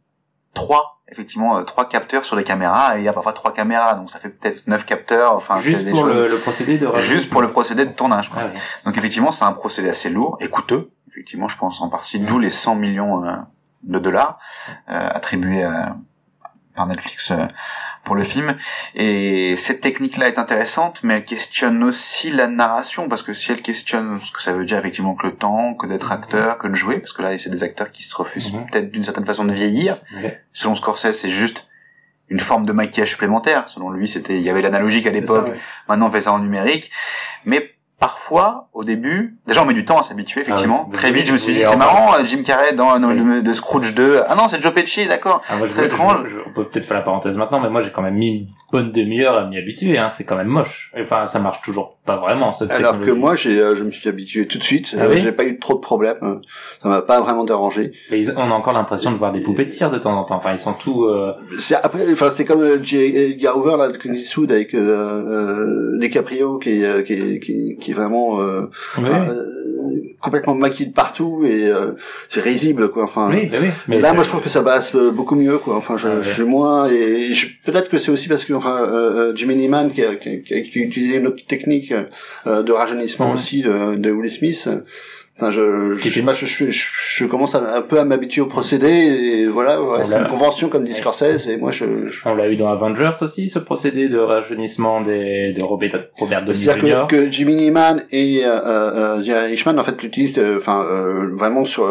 trois 0.54 1.02
effectivement 1.10 1.64
trois 1.64 1.88
capteurs 1.88 2.26
sur 2.26 2.36
les 2.36 2.44
caméras 2.44 2.96
et 2.96 3.02
il 3.02 3.06
y 3.06 3.08
a 3.08 3.14
parfois 3.14 3.34
trois 3.34 3.54
caméras 3.54 3.96
donc 3.96 4.10
ça 4.10 4.20
fait 4.20 4.30
peut-être 4.30 4.68
neuf 4.68 4.86
capteurs 4.86 5.34
enfin 5.34 5.60
juste 5.60 5.88
pour 5.90 6.06
le, 6.06 6.38
procédé 6.38 6.78
de 6.78 6.90
juste 6.98 7.30
pour 7.30 7.42
le 7.42 7.52
procédé 7.52 7.86
de 7.86 7.92
tournage 7.92 8.32
ah 8.36 8.46
donc 8.86 8.98
effectivement 8.98 9.32
c'est 9.32 9.44
un 9.44 9.52
procédé 9.52 9.90
assez 9.90 10.10
lourd 10.10 10.38
et 10.40 10.48
coûteux 10.48 10.93
effectivement, 11.14 11.48
je 11.48 11.58
pense 11.58 11.80
en 11.82 11.90
partie, 11.90 12.20
d'où 12.20 12.40
les 12.40 12.50
100 12.50 12.76
millions 12.76 13.24
euh, 13.24 13.36
de 13.84 14.00
dollars 14.00 14.40
euh, 14.90 15.10
attribués 15.12 15.64
euh, 15.64 15.72
par 16.76 16.88
Netflix 16.88 17.32
pour 18.04 18.16
le 18.16 18.24
film. 18.24 18.58
Et 18.96 19.56
cette 19.58 19.80
technique-là 19.80 20.28
est 20.28 20.40
intéressante, 20.40 21.02
mais 21.04 21.18
elle 21.18 21.24
questionne 21.24 21.84
aussi 21.84 22.32
la 22.32 22.48
narration, 22.48 23.10
parce 23.10 23.22
que 23.22 23.32
si 23.32 23.52
elle 23.52 23.62
questionne 23.62 24.20
ce 24.22 24.32
que 24.32 24.42
ça 24.42 24.54
veut 24.54 24.66
dire 24.66 24.80
effectivement 24.80 25.14
que 25.14 25.28
le 25.28 25.36
temps, 25.36 25.76
que 25.76 25.86
d'être 25.86 26.12
acteur, 26.12 26.58
que 26.58 26.68
de 26.68 26.74
jouer, 26.74 26.98
parce 26.98 27.14
que 27.14 27.22
là, 27.22 27.38
c'est 27.38 27.52
des 27.52 27.62
acteurs 27.62 27.92
qui 27.92 28.02
se 28.02 28.16
refusent 28.16 28.52
mhm. 28.52 28.66
peut-être 28.66 28.92
d'une 28.92 29.04
certaine 29.04 29.26
façon 29.26 29.46
de 29.46 29.54
vieillir. 29.54 30.02
Selon 30.52 30.74
Scorsese, 30.74 31.12
c'est 31.12 31.30
juste 31.30 31.68
une 32.28 32.40
forme 32.40 32.66
de 32.66 32.72
maquillage 32.72 33.12
supplémentaire. 33.12 33.70
Selon 33.70 33.92
lui, 33.92 34.08
c'était, 34.08 34.38
il 34.38 34.42
y 34.42 34.50
avait 34.50 34.64
l'analogique 34.64 35.06
à 35.06 35.12
l'époque. 35.12 35.52
Maintenant, 35.88 36.08
on 36.08 36.12
fait 36.12 36.22
ça 36.22 36.34
en 36.34 36.40
numérique. 36.40 36.90
Mais 37.46 37.76
parfois, 38.04 38.68
au 38.74 38.84
début, 38.84 39.38
déjà 39.48 39.64
on 39.64 39.66
met 39.66 39.74
du 39.74 39.86
temps 39.86 39.98
à 39.98 40.04
s'habituer, 40.04 40.42
effectivement. 40.42 40.90
Ah 40.90 40.94
Très 40.94 41.14
vite, 41.14 41.26
je 41.26 41.32
me 41.32 41.38
suis 41.38 41.54
dit, 41.54 41.64
c'est 41.64 41.78
marrant, 41.78 42.14
euh, 42.16 42.26
Jim 42.26 42.44
Carrey 42.44 42.74
dans 42.74 43.00
de 43.00 43.54
Scrooge 43.54 43.96
2. 43.96 44.24
Ah 44.28 44.36
non, 44.36 44.50
c'est 44.50 44.62
Joe 44.62 44.74
Pesci, 44.74 45.08
d'accord. 45.08 45.42
Ah, 45.50 45.54
c'est 45.66 45.86
étrange. 45.86 46.36
on 46.46 46.52
peut 46.52 46.68
peut-être 46.68 46.86
faire 46.86 46.98
la 46.98 47.04
parenthèse 47.04 47.38
maintenant, 47.38 47.62
mais 47.62 47.70
moi 47.70 47.80
j'ai 47.80 47.92
quand 47.92 48.02
même 48.02 48.16
mis 48.16 48.50
bonne 48.74 48.92
demi-heure 48.92 49.38
à 49.38 49.46
m'y 49.46 49.58
habituer. 49.58 49.98
Hein. 49.98 50.10
C'est 50.10 50.26
quand 50.26 50.36
même 50.36 50.48
moche. 50.48 50.92
Enfin, 51.00 51.28
ça 51.28 51.40
marche 51.40 51.62
toujours 51.62 51.98
pas 52.06 52.18
vraiment. 52.18 52.52
Cette 52.52 52.72
Alors 52.72 53.00
que 53.00 53.12
moi, 53.12 53.36
j'ai, 53.36 53.60
euh, 53.60 53.76
je 53.78 53.84
me 53.84 53.92
suis 53.92 54.10
habitué 54.10 54.48
tout 54.48 54.58
de 54.58 54.64
suite. 54.64 54.96
Ah 54.98 55.04
euh, 55.04 55.16
j'ai 55.16 55.32
pas 55.32 55.46
eu 55.46 55.60
trop 55.60 55.76
de 55.76 55.80
problèmes. 55.80 56.42
Ça 56.82 56.90
m'a 56.90 57.04
pas 57.04 57.22
vraiment 57.22 57.44
dérangé. 57.44 57.94
Mais 58.12 58.28
on 58.36 58.50
a 58.52 58.54
encore 58.54 58.74
l'impression 58.74 59.12
de 59.12 59.18
voir 59.18 59.32
des 59.32 59.44
poupées 59.44 59.66
de 59.66 59.70
cire 59.70 59.92
de 59.92 60.00
temps 60.00 60.18
en 60.18 60.24
temps. 60.26 60.38
Enfin, 60.38 60.54
ils 60.54 60.60
sont 60.60 60.74
tout. 60.74 61.06
Euh... 61.06 61.34
C'est 61.58 61.76
après, 61.76 62.12
enfin, 62.12 62.30
c'est 62.32 62.46
comme 62.46 62.62
euh, 62.62 62.84
Edgar 62.84 63.58
Hoover 63.58 63.78
là, 63.78 63.90
de 63.90 63.98
Clint 63.98 64.14
Eastwood 64.14 64.52
avec 64.52 64.74
euh, 64.74 65.98
DiCaprio 66.00 66.58
qui 66.58 66.84
qui, 67.06 67.78
qui 67.80 67.93
est 67.94 67.96
vraiment 67.96 68.40
complètement 70.20 70.56
maquillé 70.56 70.90
de 70.90 70.94
partout 70.94 71.46
et 71.46 71.72
c'est 72.28 72.42
risible 72.42 72.90
quoi. 72.90 73.04
Enfin, 73.04 73.30
oui, 73.32 73.48
bah 73.48 73.58
oui. 73.62 73.70
Mais 73.88 74.00
là, 74.00 74.14
moi, 74.14 74.24
je 74.24 74.30
trouve 74.30 74.42
que 74.42 74.50
ça 74.50 74.62
passe 74.62 74.96
beaucoup 74.96 75.36
mieux 75.36 75.58
quoi. 75.58 75.76
Enfin, 75.76 75.98
je, 75.98 76.22
je 76.22 76.34
suis 76.34 76.44
moins 76.44 76.88
et 76.90 77.34
peut-être 77.66 77.90
que 77.90 77.98
c'est 77.98 78.12
aussi 78.12 78.28
parce 78.28 78.46
que 78.46 78.54
enfin, 78.54 78.82
euh, 78.82 79.34
Jimmy 79.36 79.56
Neiman 79.56 79.92
qui 79.92 80.04
a, 80.04 80.16
qui, 80.16 80.44
qui 80.44 80.54
a, 80.54 80.58
utilisé 80.58 81.18
une 81.18 81.28
autre 81.28 81.46
technique 81.48 81.94
euh, 82.48 82.64
de 82.64 82.72
rajeunissement 82.72 83.32
aussi 83.34 83.62
de, 83.62 83.96
de 83.96 84.12
Will 84.12 84.32
Smith. 84.32 84.70
Enfin, 85.36 85.50
je, 85.52 85.98
je, 85.98 86.10
je, 86.10 86.46
je, 86.46 86.72
je, 86.72 87.26
commence 87.26 87.56
un 87.56 87.82
peu 87.82 88.00
à 88.00 88.04
m'habituer 88.06 88.42
au 88.42 88.46
procédé 88.46 88.88
et 88.88 89.48
voilà, 89.48 89.80
c'est 90.04 90.16
une 90.16 90.28
convention 90.28 90.70
comme 90.70 90.84
dit 90.84 90.94
Scorsese 90.94 91.50
et 91.50 91.58
moi 91.58 91.72
je, 91.72 91.86
On 92.26 92.36
l'a 92.36 92.52
eu 92.52 92.56
dans 92.56 92.70
Avengers 92.70 93.14
aussi, 93.22 93.50
ce 93.50 93.58
procédé 93.58 94.10
de 94.10 94.20
rajeunissement 94.20 95.02
des, 95.02 95.52
de 95.54 95.64
Robert, 95.64 96.06
Robert 96.20 96.46
Downey 96.46 96.54
Jr. 96.54 96.72
C'est-à-dire 96.72 97.08
que, 97.08 97.16
que, 97.16 97.32
Jimmy 97.32 97.56
Neiman 97.56 98.04
et 98.12 98.46
euh, 98.46 98.62
euh, 98.64 99.22
Jerry 99.22 99.52
Richman 99.52 99.80
en 99.80 99.84
fait 99.84 100.00
l'utilisent 100.04 100.38
euh, 100.38 100.60
enfin 100.60 100.84
euh, 100.84 101.32
vraiment 101.34 101.66
sur 101.66 101.84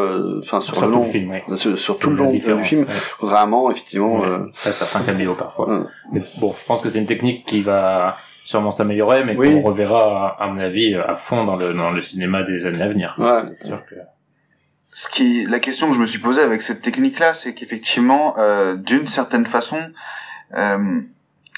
enfin 0.42 0.60
sur, 0.60 0.76
sur, 0.76 0.86
le 0.86 0.92
long, 0.92 1.00
tout 1.00 1.06
le 1.06 1.10
film, 1.10 1.30
ouais. 1.30 1.42
sur, 1.56 1.76
sur 1.76 1.98
tout 1.98 2.10
le 2.10 2.16
long 2.16 2.30
du 2.30 2.40
film, 2.40 2.86
contrairement 3.18 3.72
effectivement 3.72 4.20
ouais. 4.20 4.28
euh, 4.28 4.46
à 4.64 4.70
certains 4.70 5.02
caméos 5.02 5.34
parfois. 5.34 5.86
Mais 6.12 6.20
bon, 6.40 6.54
je 6.56 6.64
pense 6.64 6.80
que 6.80 6.88
c'est 6.88 7.00
une 7.00 7.06
technique 7.06 7.44
qui 7.44 7.62
va 7.62 8.18
sûrement 8.44 8.72
s'améliorer, 8.72 9.24
mais 9.24 9.36
qu'on 9.36 9.62
reverra, 9.62 10.36
à 10.40 10.46
mon 10.48 10.58
avis, 10.58 10.94
à 10.94 11.16
fond 11.16 11.44
dans 11.44 11.56
le, 11.56 11.74
dans 11.74 11.90
le 11.90 12.00
cinéma 12.00 12.42
des 12.42 12.66
années 12.66 12.82
à 12.82 12.88
venir. 12.88 13.14
Ouais. 13.18 13.42
C'est 13.56 13.66
sûr 13.66 13.84
que... 13.86 13.94
Ce 14.94 15.08
qui, 15.08 15.46
la 15.46 15.58
question 15.58 15.88
que 15.88 15.94
je 15.94 16.00
me 16.00 16.04
suis 16.04 16.18
posée 16.18 16.42
avec 16.42 16.60
cette 16.60 16.82
technique-là, 16.82 17.32
c'est 17.32 17.54
qu'effectivement, 17.54 18.34
euh, 18.36 18.76
d'une 18.76 19.06
certaine 19.06 19.46
façon, 19.46 19.78
euh, 20.54 21.00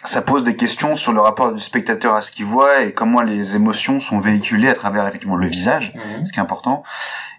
ça 0.04 0.22
pose 0.22 0.44
des 0.44 0.54
questions 0.54 0.94
sur 0.94 1.12
le 1.12 1.20
rapport 1.20 1.52
du 1.52 1.60
spectateur 1.60 2.14
à 2.14 2.22
ce 2.22 2.30
qu'il 2.30 2.44
voit 2.44 2.82
et 2.82 2.92
comment 2.92 3.22
les 3.22 3.56
émotions 3.56 3.98
sont 3.98 4.20
véhiculées 4.20 4.68
à 4.68 4.74
travers 4.74 5.04
effectivement 5.08 5.34
le 5.34 5.48
visage, 5.48 5.94
mhm. 5.96 6.26
ce 6.26 6.32
qui 6.32 6.38
est 6.38 6.42
important, 6.42 6.84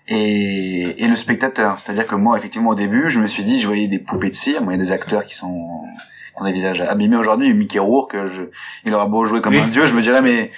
et, 0.10 1.02
et 1.02 1.08
le 1.08 1.16
spectateur. 1.16 1.80
C'est-à-dire 1.80 2.08
que 2.08 2.16
moi, 2.16 2.38
effectivement, 2.38 2.72
au 2.72 2.76
début, 2.76 3.10
je 3.10 3.20
me 3.22 3.28
suis 3.28 3.44
dit, 3.44 3.62
je 3.62 3.68
voyais 3.68 3.88
des 3.88 4.00
poupées 4.00 4.30
de 4.30 4.36
cire, 4.36 4.62
moi, 4.64 4.74
il 4.74 4.78
y 4.78 4.82
a 4.82 4.84
des 4.84 4.92
acteurs 4.92 5.26
qui 5.26 5.36
sont 5.36 5.86
ont 6.38 6.44
des 6.44 6.52
visages 6.52 6.82
abîmés 6.82 7.18
aujourd'hui, 7.18 7.54
Mickey 7.54 7.80
Rourke, 7.80 8.16
je, 8.26 8.44
il 8.84 8.94
aura 8.94 9.06
beau 9.06 9.26
jouer 9.26 9.42
comme 9.42 9.56
un 9.56 9.68
dieu, 9.68 9.86
je 9.86 9.94
me 9.94 10.02
dirais 10.02 10.22
mais 10.22 10.52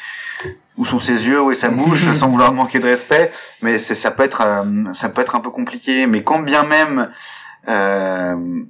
où 0.78 0.86
sont 0.86 1.00
ses 1.00 1.28
yeux, 1.28 1.42
où 1.42 1.52
est 1.52 1.56
sa 1.56 1.70
bouche, 1.70 2.12
sans 2.14 2.30
vouloir 2.30 2.54
manquer 2.54 2.80
de 2.80 2.86
respect, 2.86 3.32
mais 3.62 3.80
c'est 3.80 3.96
ça 3.96 4.12
peut 4.12 4.24
être 4.24 4.42
euh, 4.42 4.84
ça 4.94 5.10
peut 5.10 5.22
être 5.22 5.36
un 5.36 5.40
peu 5.40 5.50
compliqué, 5.50 6.08
mais 6.08 6.24
quand 6.24 6.40
bien 6.40 6.64
même 6.64 7.12
euh, 7.68 8.64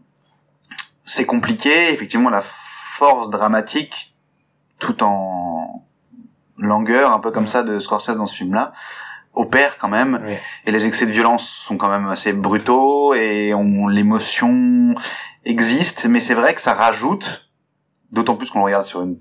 c'est 1.05 1.25
compliqué, 1.25 1.91
effectivement 1.91 2.29
la 2.29 2.41
force 2.43 3.29
dramatique 3.29 4.13
tout 4.79 5.03
en 5.03 5.83
longueur 6.57 7.13
un 7.13 7.19
peu 7.19 7.31
comme 7.31 7.47
ça 7.47 7.63
de 7.63 7.79
Scorsese 7.79 8.17
dans 8.17 8.25
ce 8.25 8.35
film-là 8.35 8.73
opère 9.37 9.77
quand 9.77 9.87
même. 9.87 10.19
Et 10.65 10.71
les 10.71 10.85
excès 10.85 11.05
de 11.05 11.11
violence 11.11 11.47
sont 11.47 11.77
quand 11.77 11.89
même 11.89 12.07
assez 12.07 12.33
brutaux 12.33 13.13
et 13.13 13.53
on 13.53 13.87
l'émotion 13.87 14.95
existe, 15.47 16.05
mais 16.05 16.19
c'est 16.19 16.33
vrai 16.33 16.53
que 16.53 16.61
ça 16.61 16.73
rajoute, 16.73 17.49
d'autant 18.11 18.35
plus 18.35 18.49
qu'on 18.49 18.59
le 18.59 18.65
regarde 18.65 18.85
sur 18.85 19.01
une, 19.01 19.17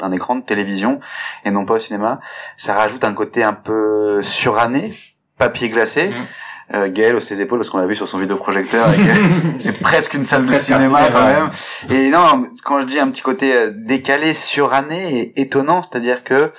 un 0.00 0.12
écran 0.12 0.36
de 0.36 0.42
télévision 0.42 1.00
et 1.44 1.50
non 1.50 1.64
pas 1.64 1.74
au 1.74 1.78
cinéma, 1.78 2.20
ça 2.56 2.74
rajoute 2.74 3.04
un 3.04 3.14
côté 3.14 3.42
un 3.42 3.52
peu 3.52 4.22
suranné, 4.22 4.96
papier 5.38 5.68
glacé. 5.68 6.08
Mmh. 6.08 6.24
Euh, 6.72 6.88
Gaël 6.90 7.20
ses 7.20 7.42
épaules 7.42 7.58
parce 7.58 7.68
qu'on 7.68 7.76
l'a 7.76 7.86
vu 7.86 7.94
sur 7.94 8.08
son 8.08 8.16
vidéoprojecteur 8.16 8.88
c'est 9.58 9.78
presque 9.78 10.14
une 10.14 10.24
salle 10.24 10.46
de 10.46 10.54
cinéma 10.54 11.10
quand 11.10 11.26
même 11.26 11.50
et 11.90 12.08
non 12.08 12.48
quand 12.64 12.80
je 12.80 12.86
dis 12.86 12.98
un 12.98 13.10
petit 13.10 13.20
côté 13.20 13.54
euh, 13.54 13.70
décalé 13.70 14.32
suranné 14.32 15.18
et 15.18 15.42
étonnant 15.42 15.82
c'est-à-dire 15.82 16.24
que 16.24 16.52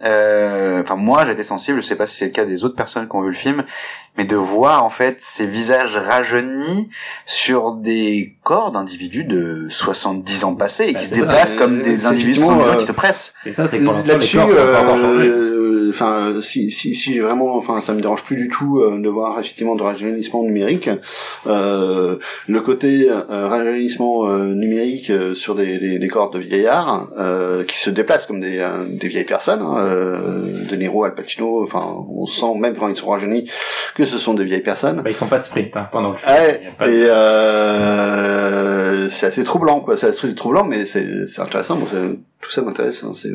enfin 0.00 0.96
moi 0.96 1.24
j'ai 1.24 1.32
été 1.32 1.42
sensible, 1.42 1.80
je 1.80 1.86
sais 1.86 1.96
pas 1.96 2.06
si 2.06 2.16
c'est 2.16 2.26
le 2.26 2.30
cas 2.32 2.44
des 2.44 2.64
autres 2.64 2.76
personnes 2.76 3.08
qui 3.08 3.16
ont 3.16 3.22
vu 3.22 3.28
le 3.28 3.34
film, 3.34 3.64
mais 4.16 4.24
de 4.24 4.36
voir 4.36 4.84
en 4.84 4.90
fait 4.90 5.18
ces 5.20 5.46
visages 5.46 5.96
rajeunis 5.96 6.88
sur 7.24 7.72
des 7.72 8.34
corps 8.42 8.70
d'individus 8.70 9.24
de 9.24 9.66
70 9.68 10.44
ans 10.44 10.54
passés 10.54 10.88
et 10.88 10.92
bah, 10.92 11.00
qui 11.00 11.06
se 11.06 11.14
déplacent 11.14 11.54
comme 11.54 11.82
des 11.82 12.06
individus 12.06 12.40
de 12.40 12.76
qui 12.76 12.86
se 12.86 12.92
pressent. 12.92 13.34
C'est 13.44 13.52
ça, 13.52 13.68
c'est 13.68 13.78
que 13.78 13.84
pour 13.84 13.94
l'instant 13.94 14.18
les 14.18 14.28
corps 14.28 14.48
euh, 14.50 15.75
enfin, 15.90 16.34
si, 16.40 16.70
si, 16.70 16.94
si 16.94 17.18
vraiment, 17.18 17.56
enfin, 17.56 17.80
ça 17.80 17.92
me 17.92 18.00
dérange 18.00 18.22
plus 18.22 18.36
du 18.36 18.48
tout 18.48 18.80
de 18.80 19.08
voir 19.08 19.38
effectivement 19.40 19.76
de 19.76 19.82
rajeunissement 19.82 20.42
numérique. 20.42 20.88
le 21.46 22.60
côté 22.60 23.08
rajeunissement 23.28 24.28
numérique 24.28 25.10
sur 25.34 25.54
des, 25.54 25.78
des, 25.78 25.98
des 25.98 26.08
corps 26.08 26.30
de 26.30 26.38
vieillards 26.38 27.08
qui 27.66 27.76
se 27.76 27.90
déplacent 27.90 28.26
comme 28.26 28.40
des, 28.40 28.66
des 28.90 29.08
vieilles 29.08 29.24
personnes, 29.24 29.62
hein, 29.62 29.76
de 30.68 30.76
Niro, 30.76 31.04
Al 31.04 31.14
Pacino, 31.14 31.62
enfin, 31.62 31.84
on 32.10 32.26
sent 32.26 32.54
même 32.58 32.76
quand 32.76 32.88
ils 32.88 32.96
sont 32.96 33.10
rajeunis 33.10 33.50
que 33.94 34.04
ce 34.04 34.18
sont 34.18 34.34
des 34.34 34.44
vieilles 34.44 34.62
personnes. 34.62 35.02
Bah, 35.02 35.10
ils 35.10 35.16
font 35.16 35.26
pas 35.26 35.38
de 35.38 35.44
sprint 35.44 35.76
hein, 35.76 35.88
pendant 35.90 36.10
le 36.10 36.16
film. 36.16 36.32
Ouais, 36.32 36.60
et 36.82 37.06
euh, 37.06 39.08
c'est 39.08 39.26
assez 39.26 39.44
troublant, 39.44 39.80
quoi. 39.80 39.96
C'est 39.96 40.08
assez 40.08 40.34
troublant, 40.34 40.64
mais 40.64 40.84
c'est 40.84 41.38
intéressant. 41.38 41.78
tout 41.78 42.50
ça 42.50 42.62
m'intéresse. 42.62 43.04
Hein, 43.04 43.12
c'est 43.14 43.30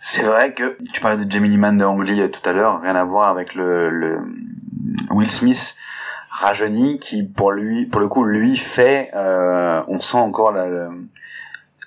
c'est 0.00 0.22
vrai 0.22 0.54
que 0.54 0.78
tu 0.92 1.00
parlais 1.00 1.22
de 1.22 1.30
Jamie 1.30 1.50
Lee 1.50 1.56
de 1.56 1.84
Angli 1.84 2.20
euh, 2.20 2.28
tout 2.28 2.46
à 2.48 2.52
l'heure, 2.52 2.80
rien 2.80 2.96
à 2.96 3.04
voir 3.04 3.28
avec 3.28 3.54
le, 3.54 3.90
le 3.90 4.20
Will 5.10 5.30
Smith 5.30 5.76
rajeuni 6.30 6.98
qui 6.98 7.22
pour 7.22 7.52
lui 7.52 7.86
pour 7.86 8.00
le 8.00 8.08
coup 8.08 8.24
lui 8.24 8.56
fait 8.56 9.10
euh, 9.14 9.82
on 9.88 9.98
sent 9.98 10.16
encore 10.16 10.52
la, 10.52 10.88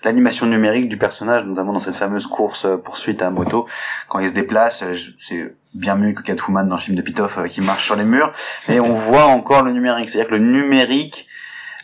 l'animation 0.04 0.46
numérique 0.46 0.90
du 0.90 0.98
personnage 0.98 1.44
notamment 1.46 1.74
dans 1.74 1.80
cette 1.80 1.96
fameuse 1.96 2.28
course 2.28 2.66
euh, 2.66 2.78
poursuite 2.78 3.22
à 3.22 3.32
moto. 3.32 3.68
Quand 4.10 4.20
il 4.20 4.28
se 4.28 4.34
déplace 4.34 4.84
c'est 5.18 5.56
bien 5.74 5.96
mieux 5.96 6.14
que 6.14 6.22
Catwoman 6.22 6.68
dans 6.70 6.76
le 6.76 6.82
film 6.82 6.96
de 6.96 7.02
Pitoff 7.02 7.42
qui 7.48 7.62
marche 7.62 7.86
sur 7.86 7.96
les 7.96 8.06
murs. 8.06 8.32
Mais 8.68 8.80
on 8.80 8.94
voit 8.94 9.26
encore 9.26 9.64
le 9.64 9.72
numérique. 9.72 10.10
C'est-à-dire 10.10 10.30
que 10.30 10.36
le 10.36 10.46
numérique 10.46 11.28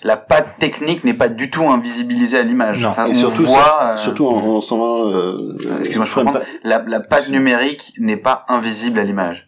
la 0.04 0.18
patte 0.18 0.58
technique 0.60 1.04
n'est 1.04 1.14
pas 1.14 1.28
du 1.30 1.50
tout 1.50 1.64
invisibilisée 1.64 2.38
à 2.38 2.44
l'image. 2.44 2.84
Enfin, 2.86 3.08
et 3.08 3.16
surtout, 3.16 3.46
voit, 3.46 3.80
euh, 3.82 3.98
surtout 3.98 4.28
en, 4.28 4.38
en 4.38 4.62
ce 4.62 4.74
moment, 4.74 5.08
euh, 5.10 5.58
excuse-moi, 5.80 6.06
je 6.06 6.14
comprends. 6.14 6.40
La, 6.64 6.84
la 6.88 7.00
patte 7.00 7.30
numérique 7.30 7.94
n'est 7.98 8.18
pas 8.18 8.46
invisible 8.48 9.00
à 9.00 9.04
l'image. 9.04 9.48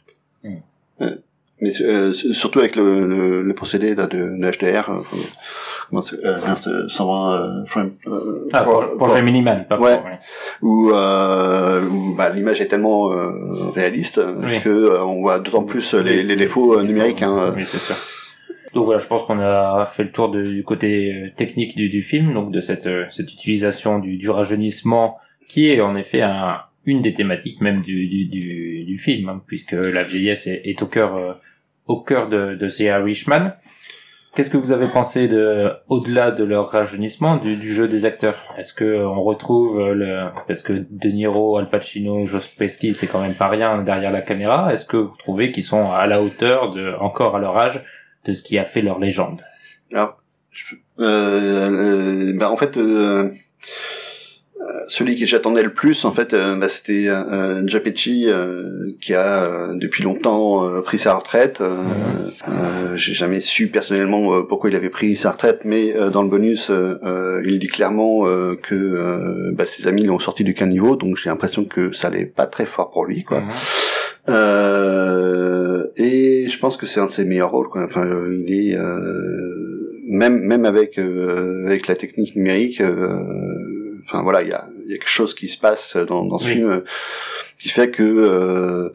Mais 1.64 1.70
euh, 1.82 2.12
surtout 2.12 2.58
avec 2.60 2.76
le, 2.76 3.06
le, 3.06 3.44
le, 3.44 3.54
procédé 3.54 3.94
là, 3.94 4.08
de, 4.08 4.18
de 4.18 4.52
HDR, 4.52 4.90
euh, 4.90 5.04
comment 5.90 6.02
euh, 6.26 6.88
120 6.88 7.66
frame. 7.68 7.92
ah, 8.52 8.64
pour, 8.64 8.80
pour, 8.80 8.98
pour 8.98 9.22
minimal, 9.22 9.68
pas 9.68 9.78
ouais, 9.78 10.00
pour, 10.60 10.68
Où, 10.68 10.90
où 10.90 12.16
bah, 12.16 12.30
l'image 12.32 12.62
est 12.62 12.66
tellement 12.68 13.12
réaliste 13.76 14.20
que 14.64 15.02
on 15.04 15.22
voit 15.22 15.40
d'autant 15.40 15.62
plus 15.62 15.94
les, 15.94 16.24
les 16.24 16.36
défauts 16.36 16.82
numériques. 16.82 17.22
Hein, 17.22 17.54
oui, 17.56 17.64
c'est 17.68 17.80
sûr. 17.80 17.96
Donc 18.73 18.86
voilà, 18.86 18.99
je 18.99 19.07
pense 19.07 19.23
qu'on 19.23 19.39
a 19.39 19.91
fait 19.93 20.03
le 20.03 20.12
tour 20.12 20.29
du 20.29 20.63
côté 20.63 21.13
euh, 21.13 21.29
technique 21.36 21.75
du, 21.75 21.89
du, 21.89 22.01
film, 22.03 22.34
donc 22.34 22.51
de 22.51 22.62
cette, 22.62 22.88
euh, 22.88 23.05
cette 23.10 23.31
utilisation 23.31 23.99
du, 23.99 24.17
du 24.17 24.29
rajeunissement 24.29 25.17
qui 25.47 25.69
est 25.69 25.81
en 25.81 25.95
effet 25.95 26.21
un, 26.21 26.62
une 26.86 27.01
des 27.01 27.13
thématiques 27.13 27.60
même 27.60 27.81
du, 27.81 28.07
du, 28.07 28.86
du 28.86 28.97
film, 28.97 29.27
hein, 29.27 29.41
puisque 29.45 29.73
la 29.73 30.03
vieillesse 30.03 30.47
est, 30.47 30.81
au 30.81 30.86
cœur 30.86 31.15
euh, 31.15 31.34
au 31.88 31.99
cœur 31.99 32.29
de, 32.29 32.55
de 32.55 32.67
C.A. 32.69 32.99
Richman. 32.99 33.53
Qu'est-ce 34.34 34.49
que 34.49 34.55
vous 34.55 34.71
avez 34.71 34.88
pensé 34.88 35.27
de, 35.27 35.73
au-delà 35.89 36.31
de 36.31 36.45
leur 36.45 36.69
rajeunissement, 36.69 37.36
du, 37.36 37.57
du 37.57 37.73
jeu 37.73 37.89
des 37.89 38.05
acteurs? 38.05 38.55
Est-ce 38.57 38.73
que 38.73 39.03
on 39.03 39.21
retrouve 39.23 39.91
le, 39.91 40.29
parce 40.47 40.63
que 40.63 40.86
De 40.89 41.10
Niro, 41.10 41.57
Al 41.57 41.69
Pacino, 41.69 42.25
Joe 42.25 42.47
Pesci, 42.47 42.93
c'est 42.93 43.07
quand 43.07 43.19
même 43.19 43.36
pas 43.36 43.49
rien 43.49 43.81
derrière 43.81 44.12
la 44.12 44.21
caméra. 44.21 44.71
Est-ce 44.71 44.86
que 44.86 44.95
vous 44.95 45.17
trouvez 45.17 45.51
qu'ils 45.51 45.63
sont 45.63 45.91
à 45.91 46.07
la 46.07 46.23
hauteur 46.23 46.71
de, 46.71 46.93
encore 47.01 47.36
à 47.36 47.39
leur 47.39 47.57
âge, 47.57 47.84
de 48.25 48.31
ce 48.34 48.41
qui 48.41 48.57
a 48.57 48.65
fait 48.65 48.81
leur 48.81 48.99
légende 48.99 49.41
Alors, 49.91 50.21
euh, 50.99 52.29
euh, 52.29 52.34
bah 52.38 52.51
en 52.51 52.57
fait, 52.57 52.77
euh, 52.77 53.29
euh, 54.62 54.65
celui 54.88 55.15
que 55.15 55.25
j'attendais 55.25 55.63
le 55.63 55.73
plus, 55.73 56.05
en 56.05 56.12
fait, 56.12 56.34
euh, 56.34 56.55
bah, 56.55 56.69
c'était 56.69 57.07
euh, 57.07 57.65
Giapecci 57.65 58.27
qui 58.99 59.13
a 59.13 59.69
depuis 59.73 60.03
longtemps 60.03 60.81
pris 60.84 60.99
sa 60.99 61.15
retraite. 61.15 61.62
Mhm. 61.62 62.95
J'ai 62.95 63.13
jamais 63.13 63.39
su 63.39 63.67
personnellement 63.67 64.43
pourquoi 64.43 64.69
il 64.69 64.75
avait 64.75 64.89
pris 64.89 65.15
sa 65.15 65.31
retraite, 65.31 65.62
mais 65.63 65.93
dans 66.12 66.21
le 66.23 66.29
bonus, 66.29 66.69
il 66.69 67.60
dit 67.60 67.67
clairement 67.67 68.25
que 68.62 69.51
bah, 69.53 69.65
ses 69.65 69.88
amis 69.88 70.03
l'ont 70.03 70.19
sorti 70.19 70.43
du 70.43 70.53
niveau, 70.65 70.95
donc 70.95 71.17
j'ai 71.17 71.29
l'impression 71.29 71.65
que 71.65 71.91
ça 71.91 72.07
allait 72.07 72.25
pas 72.25 72.47
très 72.47 72.65
fort 72.65 72.91
pour 72.91 73.05
lui, 73.05 73.23
quoi. 73.23 73.41
Mhm. 73.41 73.51
Euh, 74.32 75.88
et 75.98 76.48
je 76.48 76.60
pense 76.60 76.78
que 76.78 76.86
c'est 76.86 77.00
un 77.00 77.08
de 77.08 77.12
ses 77.12 77.26
meilleurs 77.26 77.52
rôles. 77.52 77.70
Quoi. 77.70 77.84
Enfin, 77.84 78.10
il 78.32 78.54
est 78.54 78.76
euh, 78.76 80.02
même 80.08 80.39
même 80.39 80.65
avec 80.65 80.98
euh, 80.98 81.65
avec 81.65 81.88
la 81.88 81.96
technique 81.96 82.36
numérique. 82.36 82.82
enfin 84.08 84.24
voilà, 84.24 84.41
il 84.41 84.50
y 84.50 84.54
a, 84.54 84.67
y 84.88 84.94
a 84.94 84.98
quelque 84.98 85.10
chose 85.10 85.34
qui 85.34 85.48
se 85.48 85.58
passe 85.58 85.96
dans, 85.96 86.26
dans 86.26 86.38
ce 86.38 86.50
film 86.50 86.84
qui 87.60 87.70
fait 87.70 87.91
que 87.91 88.91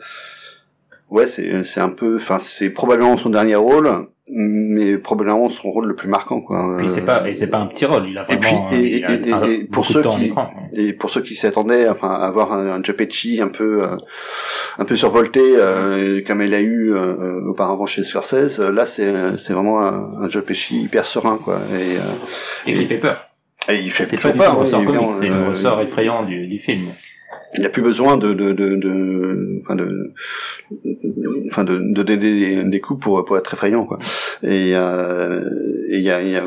ouais, 1.11 1.27
c'est 1.27 1.64
c'est 1.64 1.81
un 1.81 1.90
peu. 1.90 2.16
Enfin, 2.16 2.38
c'est 2.38 2.70
probablement 2.70 3.16
son 3.18 3.31
dernier 3.31 3.57
rôle 3.57 4.09
mais 4.28 4.98
probablement 4.98 5.48
son 5.50 5.70
rôle 5.70 5.86
le 5.86 5.94
plus 5.94 6.08
marquant 6.08 6.40
quoi. 6.40 6.76
Puis 6.78 6.88
c'est 6.88 7.04
pas 7.04 7.28
et 7.28 7.34
c'est 7.34 7.46
pas 7.46 7.58
un 7.58 7.66
petit 7.66 7.84
rôle, 7.84 8.08
il 8.08 8.18
a 8.18 8.24
vraiment 8.24 8.68
et, 8.72 8.96
et, 8.96 9.64
pour 9.64 9.86
ceux 9.86 10.02
qui 10.02 10.32
et 10.72 10.92
pour 10.92 11.10
ceux 11.10 11.22
qui 11.22 11.34
s'attendaient 11.34 11.88
enfin 11.88 12.10
à 12.10 12.26
avoir 12.26 12.52
un, 12.52 12.66
un 12.68 12.80
un 12.80 13.48
peu 13.48 13.82
euh, 13.84 13.96
un 14.78 14.84
peu 14.84 14.96
survolté 14.96 15.40
euh, 15.42 16.22
comme 16.26 16.42
il 16.42 16.54
a 16.54 16.60
eu 16.60 16.92
euh, 16.92 17.40
auparavant 17.48 17.86
chez 17.86 18.02
Scorsese, 18.02 18.58
là 18.58 18.84
c'est 18.84 19.38
c'est 19.38 19.52
vraiment 19.52 19.80
un, 19.80 20.22
un 20.22 20.28
hyper 20.70 21.06
serein 21.06 21.38
quoi 21.42 21.60
et 21.72 22.70
et 22.70 22.74
qui 22.74 22.84
fait 22.84 22.98
peur. 22.98 23.30
Et 23.68 23.80
il 23.80 23.90
fait 23.90 24.06
c'est 24.06 24.16
pas 24.16 24.32
peur, 24.32 24.58
ressort 24.58 24.82
c'est 25.12 25.28
le 25.28 25.48
ressort 25.50 25.80
effrayant 25.80 26.24
du, 26.24 26.46
du 26.48 26.58
film 26.58 26.86
il 27.57 27.61
n'y 27.61 27.66
a 27.66 27.71
plus 27.71 27.83
besoin 27.83 28.16
de 28.16 28.33
de 28.33 28.53
de 28.53 28.77
de 28.77 29.61
enfin 29.62 29.77
de 29.77 30.12
enfin 31.47 31.64
de, 31.64 31.77
de 31.77 32.03
donner 32.03 32.16
des, 32.16 32.64
des, 32.64 32.81
coups 32.81 33.01
pour 33.01 33.25
pour 33.25 33.37
être 33.38 33.53
effrayant 33.55 33.85
quoi. 33.85 33.99
Et 34.42 34.73
euh, 34.75 35.42
il 35.90 36.01
y 36.01 36.11
a, 36.11 36.23
y 36.23 36.37
a 36.37 36.45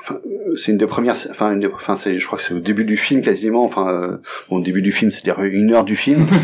enfin, 0.00 0.20
c'est 0.56 0.72
une 0.72 0.78
des 0.78 0.86
premières 0.86 1.16
enfin 1.30 1.52
une 1.52 1.60
des, 1.60 1.66
enfin 1.66 1.96
c'est 1.96 2.18
je 2.18 2.26
crois 2.26 2.38
que 2.38 2.44
c'est 2.44 2.54
au 2.54 2.60
début 2.60 2.84
du 2.84 2.96
film 2.96 3.22
quasiment 3.22 3.64
enfin 3.64 3.88
euh, 3.88 4.16
bon 4.48 4.56
au 4.56 4.62
début 4.62 4.82
du 4.82 4.92
film 4.92 5.10
c'est-à-dire 5.10 5.42
une 5.44 5.72
heure 5.72 5.84
du 5.84 5.96
film. 5.96 6.26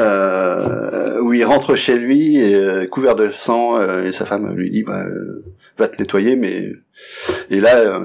Euh, 0.00 1.20
où 1.20 1.32
il 1.32 1.44
rentre 1.44 1.76
chez 1.76 1.96
lui 1.96 2.36
et, 2.36 2.54
euh, 2.54 2.86
couvert 2.86 3.14
de 3.14 3.30
sang 3.30 3.78
euh, 3.78 4.04
et 4.04 4.10
sa 4.10 4.26
femme 4.26 4.52
lui 4.56 4.70
dit 4.70 4.82
bah 4.82 5.06
va 5.78 5.86
te 5.86 6.02
nettoyer 6.02 6.34
mais 6.34 6.72
et 7.48 7.60
là 7.60 8.02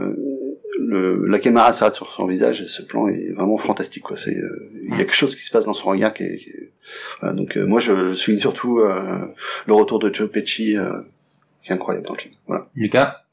le, 0.94 1.26
la 1.28 1.40
caméra 1.40 1.74
s'arrête 1.74 1.96
sur 1.96 2.12
son 2.14 2.26
visage 2.26 2.62
et 2.62 2.68
ce 2.68 2.82
plan 2.82 3.08
est 3.08 3.34
vraiment 3.34 3.58
fantastique 3.58 4.04
quoi. 4.04 4.16
C'est 4.18 4.36
euh, 4.36 4.72
il 4.84 4.92
y 4.92 4.94
a 4.94 4.98
quelque 4.98 5.16
chose 5.16 5.36
qui 5.36 5.44
se 5.44 5.52
passe 5.52 5.66
dans 5.66 5.74
son 5.74 5.90
regard 5.90 6.14
qui 6.14 6.24
est, 6.24 6.38
qui 6.38 6.52
voilà, 7.20 7.34
donc 7.34 7.58
euh, 7.58 7.66
moi 7.66 7.80
je, 7.80 8.14
souligne 8.14 8.40
surtout 8.40 8.80
euh, 8.80 9.34
le 9.66 9.74
retour 9.74 10.00
de 10.00 10.14
Joe 10.14 10.30
Pesci 10.30 10.76
qui 11.64 11.70
est 11.70 11.74
incroyable 11.74 12.06
dans 12.08 12.14
le 12.14 12.20
film. 12.20 12.36
Voilà. 12.48 12.68
Lucas? 12.76 13.24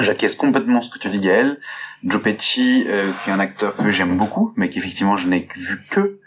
J'acquiesce 0.00 0.34
complètement 0.34 0.82
ce 0.82 0.90
que 0.90 0.98
tu 0.98 1.08
dis 1.08 1.20
Gaël? 1.20 1.58
Joe 2.04 2.22
Pesci 2.22 2.86
qui 3.22 3.30
est 3.30 3.32
un 3.32 3.40
acteur 3.40 3.76
que 3.76 3.90
j'aime 3.90 4.16
beaucoup 4.16 4.52
mais 4.56 4.68
qu'effectivement 4.68 5.16
je 5.16 5.26
n'ai 5.26 5.48
vu 5.56 5.82
que 5.90 6.18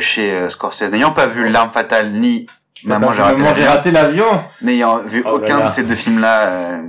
chez 0.00 0.48
Scorsese. 0.48 0.90
N'ayant 0.90 1.12
pas 1.12 1.26
vu 1.26 1.48
l'arme 1.48 1.72
fatale 1.72 2.12
ni 2.12 2.46
Maman 2.84 3.12
j'ai 3.12 3.22
raté 3.22 3.90
l'avion. 3.90 4.44
n'ayant 4.60 4.98
vu 4.98 5.22
oh 5.24 5.36
aucun 5.36 5.66
de 5.66 5.70
ces 5.70 5.84
deux 5.84 5.94
films 5.94 6.20
là 6.20 6.80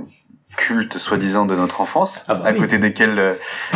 culte 0.56 0.98
soi-disant 0.98 1.46
de 1.46 1.54
notre 1.54 1.80
enfance, 1.80 2.24
ah 2.28 2.34
bah 2.34 2.48
à 2.48 2.52
côté 2.52 2.78
desquels 2.78 3.18
euh, 3.18 3.34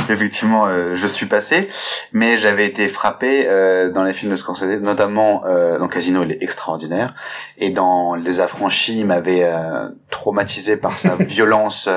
effectivement 0.08 0.66
euh, 0.66 0.94
je 0.94 1.06
suis 1.06 1.26
passé, 1.26 1.68
mais 2.12 2.38
j'avais 2.38 2.66
été 2.66 2.88
frappé 2.88 3.46
euh, 3.46 3.90
dans 3.90 4.02
les 4.02 4.12
films 4.12 4.32
de 4.32 4.36
Scorsese, 4.36 4.80
notamment 4.80 5.42
dans 5.78 5.88
Casino, 5.88 6.24
il 6.24 6.32
est 6.32 6.42
extraordinaire, 6.42 7.14
et 7.58 7.70
dans 7.70 8.14
Les 8.14 8.40
Affranchis, 8.40 9.00
il 9.00 9.06
m'avait 9.06 9.48
traumatisé 10.10 10.76
par 10.76 10.98
sa 10.98 11.14
violence 11.20 11.88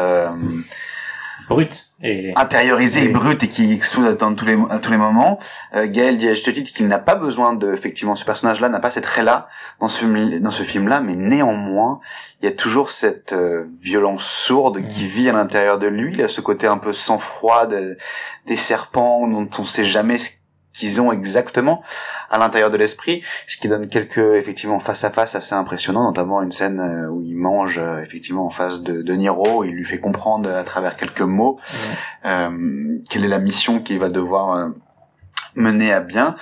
brute 1.49 1.92
et 2.03 2.33
intériorisé 2.35 3.05
et 3.05 3.09
brute 3.09 3.43
et 3.43 3.47
qui 3.47 3.73
explose 3.73 4.17
dans 4.17 4.35
tous 4.35 4.45
les 4.45 4.57
à 4.69 4.79
tous 4.79 4.91
les 4.91 4.97
moments. 4.97 5.39
Euh, 5.73 5.87
Gaël 5.89 6.17
dit 6.17 6.33
je 6.33 6.43
te 6.43 6.51
dis 6.51 6.63
qu'il 6.63 6.87
n'a 6.87 6.99
pas 6.99 7.15
besoin 7.15 7.53
de 7.53 7.73
effectivement 7.73 8.15
ce 8.15 8.25
personnage-là 8.25 8.69
n'a 8.69 8.79
pas 8.79 8.91
cette 8.91 9.05
trait 9.05 9.23
là 9.23 9.47
dans 9.79 9.87
ce 9.87 9.99
film 9.99 10.39
dans 10.39 10.51
ce 10.51 10.63
film-là, 10.63 10.99
mais 10.99 11.15
néanmoins 11.15 12.01
il 12.41 12.45
y 12.45 12.47
a 12.49 12.51
toujours 12.51 12.91
cette 12.91 13.33
euh, 13.33 13.65
violence 13.81 14.25
sourde 14.25 14.85
qui 14.87 15.05
vit 15.05 15.29
à 15.29 15.33
l'intérieur 15.33 15.79
de 15.79 15.87
lui. 15.87 16.13
Il 16.13 16.21
a 16.21 16.27
ce 16.27 16.41
côté 16.41 16.67
un 16.67 16.77
peu 16.77 16.91
sang 16.91 17.17
froid 17.17 17.67
des 17.67 18.55
serpents 18.57 19.27
dont 19.27 19.49
on 19.57 19.65
sait 19.65 19.85
jamais 19.85 20.17
ce 20.17 20.31
qu'ils 20.73 20.99
ont 20.99 21.11
exactement 21.11 21.83
à 22.29 22.37
l'intérieur 22.37 22.71
de 22.71 22.77
l'esprit, 22.77 23.23
ce 23.47 23.57
qui 23.57 23.67
donne 23.67 23.87
quelques 23.87 24.17
effectivement 24.17 24.79
face 24.79 25.03
à 25.03 25.11
face 25.11 25.35
assez 25.35 25.53
impressionnants, 25.53 26.03
notamment 26.03 26.41
une 26.41 26.51
scène 26.51 26.79
euh, 26.79 27.07
où 27.09 27.21
il 27.21 27.35
mange 27.35 27.77
euh, 27.77 28.01
effectivement 28.01 28.45
en 28.45 28.49
face 28.49 28.81
de, 28.81 29.01
de 29.03 29.13
Niro, 29.13 29.63
il 29.63 29.71
lui 29.71 29.85
fait 29.85 29.99
comprendre 29.99 30.49
à 30.49 30.63
travers 30.63 30.95
quelques 30.95 31.21
mots 31.21 31.59
euh, 32.25 32.99
quelle 33.09 33.23
est 33.23 33.29
la 33.29 33.39
mission 33.39 33.81
qu'il 33.81 33.99
va 33.99 34.09
devoir 34.09 34.55
euh, 34.55 34.69
mener 35.55 35.93
à 35.93 36.01
bien. 36.01 36.35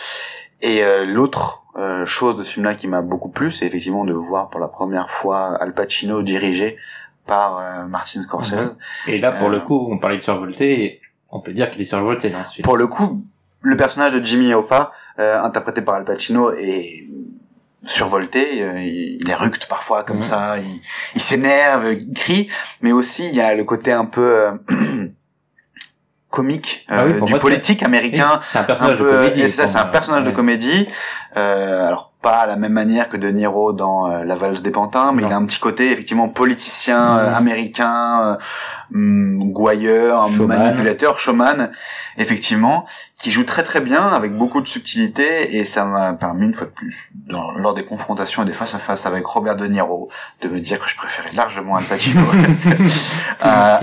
Et 0.61 0.83
l'autre 1.07 1.63
chose 2.05 2.37
de 2.37 2.43
ce 2.43 2.51
film-là 2.51 2.75
qui 2.75 2.87
m'a 2.87 3.01
beaucoup 3.01 3.29
plu, 3.29 3.49
c'est 3.49 3.65
effectivement 3.65 4.05
de 4.05 4.13
voir 4.13 4.51
pour 4.51 4.59
la 4.59 4.67
première 4.67 5.09
fois 5.09 5.55
Al 5.55 5.73
Pacino 5.73 6.21
dirigé 6.21 6.77
par 7.25 7.87
Martin 7.87 8.21
Scorsese. 8.21 8.75
Et 9.07 9.17
là, 9.17 9.31
pour 9.31 9.49
le 9.49 9.61
coup, 9.61 9.87
on 9.89 9.97
parlait 9.97 10.17
de 10.17 10.21
survolté, 10.21 11.01
on 11.31 11.39
peut 11.39 11.53
dire 11.53 11.71
qu'il 11.71 11.81
est 11.81 11.85
survolté 11.85 12.29
dans 12.29 12.43
ce 12.43 12.53
film. 12.53 12.63
Pour 12.63 12.77
le 12.77 12.85
coup, 12.85 13.23
le 13.61 13.77
personnage 13.77 14.13
de 14.13 14.23
Jimmy 14.23 14.53
Hoffa, 14.53 14.91
interprété 15.17 15.81
par 15.81 15.95
Al 15.95 16.03
Pacino, 16.03 16.51
est 16.53 17.07
survolté, 17.83 18.57
il 18.57 19.29
est 19.29 19.35
ructe 19.35 19.65
parfois 19.67 20.03
comme 20.03 20.21
ça, 20.21 20.57
il, 20.59 20.81
il 21.15 21.21
s'énerve, 21.21 21.93
il 21.93 22.13
crie, 22.13 22.49
mais 22.81 22.91
aussi 22.91 23.27
il 23.27 23.35
y 23.35 23.41
a 23.41 23.53
le 23.53 23.63
côté 23.63 23.91
un 23.91 24.05
peu 24.05 24.51
comique 26.29 26.85
ah 26.89 27.07
du 27.07 27.33
politique 27.35 27.83
américain. 27.83 28.39
C'est 28.51 28.59
un 28.59 28.63
personnage 28.63 28.97
de 28.99 29.03
comédie. 29.03 29.49
ça, 29.49 29.67
c'est 29.67 29.77
un 29.77 29.85
personnage 29.85 30.23
de 30.23 30.31
comédie. 30.31 30.87
alors 31.35 32.10
pas 32.21 32.41
à 32.41 32.45
la 32.45 32.55
même 32.55 32.73
manière 32.73 33.09
que 33.09 33.17
De 33.17 33.29
Niro 33.29 33.73
dans 33.73 34.11
euh, 34.11 34.23
La 34.23 34.35
valse 34.35 34.61
des 34.61 34.71
pantins, 34.71 35.11
mais 35.11 35.23
il 35.23 35.31
a 35.31 35.35
un 35.35 35.45
petit 35.45 35.59
côté 35.59 35.91
effectivement 35.91 36.29
politicien 36.29 37.17
euh, 37.17 37.33
américain, 37.33 38.21
euh, 38.21 38.37
mm, 38.91 39.51
gouailleur, 39.51 40.29
manipulateur, 40.29 41.17
showman, 41.17 41.71
effectivement, 42.17 42.85
qui 43.17 43.31
joue 43.31 43.43
très 43.43 43.63
très 43.63 43.81
bien 43.81 44.07
avec 44.07 44.35
beaucoup 44.35 44.61
de 44.61 44.67
subtilité 44.67 45.57
et 45.57 45.65
ça 45.65 45.85
m'a 45.85 46.13
permis 46.13 46.45
une 46.45 46.53
fois 46.53 46.67
de 46.67 46.71
plus, 46.71 47.09
dans, 47.27 47.51
lors 47.51 47.73
des 47.73 47.85
confrontations 47.85 48.43
et 48.43 48.45
des 48.45 48.53
face 48.53 48.75
à 48.75 48.79
face 48.79 49.05
avec 49.05 49.25
Robert 49.25 49.57
De 49.57 49.65
Niro, 49.65 50.09
de 50.41 50.47
me 50.47 50.59
dire 50.59 50.79
que 50.79 50.89
je 50.89 50.95
préférais 50.95 51.31
largement 51.33 51.75
Al 51.75 51.83
Pacino, 51.85 52.21
à, 53.41 53.79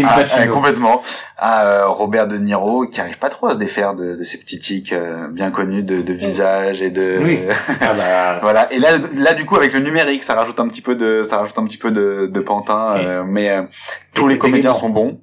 complètement. 0.50 1.02
À 1.40 1.86
Robert 1.86 2.26
De 2.26 2.36
Niro 2.36 2.86
qui 2.86 3.00
arrive 3.00 3.18
pas 3.18 3.28
trop 3.28 3.46
à 3.46 3.52
se 3.52 3.58
défaire 3.58 3.94
de, 3.94 4.16
de 4.16 4.24
ces 4.24 4.38
petits 4.38 4.58
tics 4.58 4.92
bien 5.30 5.52
connus 5.52 5.84
de, 5.84 6.02
de 6.02 6.12
visage 6.12 6.82
et 6.82 6.90
de 6.90 7.20
oui. 7.22 7.40
ah 7.80 7.94
bah, 7.94 8.27
voilà. 8.40 8.72
Et 8.72 8.78
là, 8.78 8.98
là, 9.14 9.34
du 9.34 9.44
coup, 9.44 9.56
avec 9.56 9.72
le 9.72 9.80
numérique, 9.80 10.22
ça 10.22 10.34
rajoute 10.34 10.60
un 10.60 10.68
petit 10.68 10.82
peu 10.82 10.94
de, 10.94 11.22
ça 11.22 11.38
rajoute 11.38 11.58
un 11.58 11.64
petit 11.64 11.78
peu 11.78 11.90
de, 11.90 12.26
de 12.26 12.40
pantin. 12.40 12.96
Euh, 12.96 13.24
mais 13.26 13.50
euh, 13.50 13.62
tous 14.14 14.28
les 14.28 14.38
comédiens 14.38 14.74
sont 14.74 14.90
bons. 14.90 15.20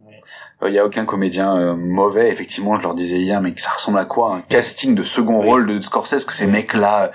Il 0.65 0.73
y 0.73 0.79
a 0.79 0.85
aucun 0.85 1.05
comédien 1.05 1.55
euh, 1.55 1.75
mauvais. 1.75 2.29
Effectivement, 2.29 2.75
je 2.75 2.81
leur 2.81 2.95
disais 2.95 3.17
hier, 3.17 3.41
mais 3.41 3.53
ça 3.57 3.71
ressemble 3.71 3.99
à 3.99 4.05
quoi 4.05 4.35
Un 4.35 4.41
casting 4.41 4.95
de 4.95 5.03
second 5.03 5.41
rôle 5.41 5.67
de 5.67 5.79
Scorsese 5.79 6.25
que 6.25 6.33
ces 6.33 6.47
mecs-là, 6.47 7.11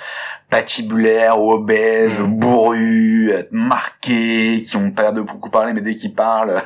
patibulaires, 0.51 1.41
obèses, 1.41 2.19
mm. 2.21 2.27
bourrus, 2.27 3.33
marqués, 3.51 4.63
qui 4.63 4.77
ont 4.77 4.91
pas 4.93 5.03
l'air 5.03 5.13
de 5.15 5.23
beaucoup 5.23 5.51
parler, 5.51 5.73
mais 5.73 5.81
dès 5.81 5.97
qu'ils 5.97 6.15
parlent, 6.15 6.63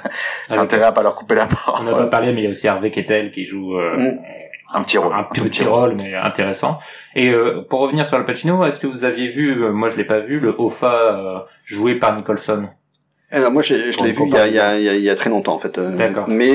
intérêt 0.51 0.85
à 0.85 0.93
pas 0.93 1.03
leur 1.03 1.15
couper 1.15 1.37
la 1.37 1.47
parole. 1.47 1.81
On 1.81 1.91
n'a 1.91 1.97
pas 1.97 2.07
parlé, 2.07 2.33
mais 2.33 2.43
il 2.43 2.45
y 2.45 2.49
a 2.49 2.51
aussi 2.51 2.69
Harvey 2.69 2.91
Kettel 2.91 3.31
qui 3.31 3.47
joue. 3.47 3.79
Mm 3.79 4.19
un 4.75 4.83
petit 4.83 4.99
rôle, 4.99 5.13
un, 5.13 5.25
petit, 5.25 5.65
rôle, 5.65 5.95
mais 5.95 6.15
intéressant. 6.15 6.79
Et 7.15 7.31
euh, 7.31 7.63
pour 7.69 7.81
revenir 7.81 8.07
sur 8.07 8.17
Al 8.17 8.25
Pacino, 8.25 8.65
est-ce 8.65 8.81
que 8.81 8.87
vous 8.87 9.05
aviez 9.05 9.29
vu, 9.29 9.63
euh, 9.63 9.73
moi 9.73 9.89
je 9.89 9.97
l'ai 9.97 10.05
pas 10.05 10.21
vu, 10.21 10.41
le 10.41 10.55
Hoffa 10.57 10.93
euh, 10.93 11.39
joué 11.65 11.95
par 11.97 12.17
Nicholson? 12.17 12.69
Alors 13.31 13.51
moi 13.51 13.63
je, 13.63 13.75
je 13.91 14.05
l'ai 14.05 14.13
vu 14.13 14.23
il 14.27 14.35
y, 14.35 14.37
a, 14.37 14.47
il, 14.47 14.55
y 14.55 14.61
a, 14.61 14.95
il 14.95 15.01
y, 15.01 15.11
a, 15.11 15.17
très 15.17 15.29
longtemps 15.29 15.55
en 15.55 15.59
fait. 15.59 15.81
mais 16.29 16.53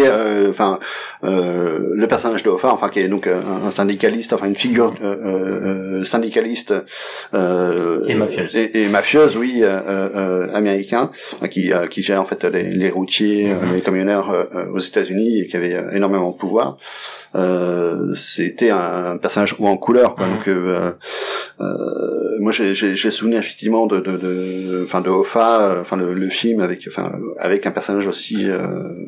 enfin 0.49 0.80
le 1.24 2.05
personnage 2.05 2.41
de 2.43 2.49
Hoffa, 2.49 2.72
enfin 2.72 2.88
qui 2.88 2.99
est 2.99 3.09
donc 3.09 3.28
un 3.28 3.70
syndicaliste, 3.70 4.32
enfin 4.32 4.45
une 4.45 4.55
figure 4.55 4.93
syndicaliste 6.05 6.74
et 7.34 8.15
mafieuse, 8.15 8.55
et, 8.55 8.88
mafieuse 8.88 9.36
oui 9.36 9.61
américain 10.53 11.11
qui 11.51 11.74
qui 11.89 12.01
gère 12.01 12.22
en 12.22 12.26
fait 12.26 12.45
les, 12.45 12.72
les 12.72 12.89
routiers, 12.89 13.49
mm-hmm. 13.49 13.74
les 13.74 13.82
camionneurs 13.82 14.47
aux 14.74 14.80
États-Unis 14.80 15.41
et 15.41 15.47
qui 15.47 15.57
avait 15.57 15.84
énormément 15.91 16.32
de 16.32 16.38
pouvoir. 16.38 16.78
Euh, 17.36 18.15
c'était 18.15 18.71
un 18.71 19.17
personnage 19.17 19.55
ou 19.59 19.67
en 19.67 19.77
couleur 19.77 20.15
quoi. 20.15 20.25
Mhm. 20.25 20.36
donc 20.36 20.47
euh, 20.47 20.91
euh, 21.61 22.38
moi 22.39 22.51
j'ai 22.51 22.95
souvenir 23.11 23.38
effectivement 23.38 23.86
de 23.86 23.99
de 23.99 24.17
de 24.17 24.82
enfin 24.84 25.01
de 25.01 25.11
Hoffa 25.11 25.77
enfin 25.80 25.95
le, 25.95 26.15
le, 26.15 26.30
film 26.30 26.59
avec 26.59 26.88
enfin 26.88 27.11
avec 27.38 27.67
un 27.67 27.71
personnage 27.71 28.07
aussi 28.07 28.47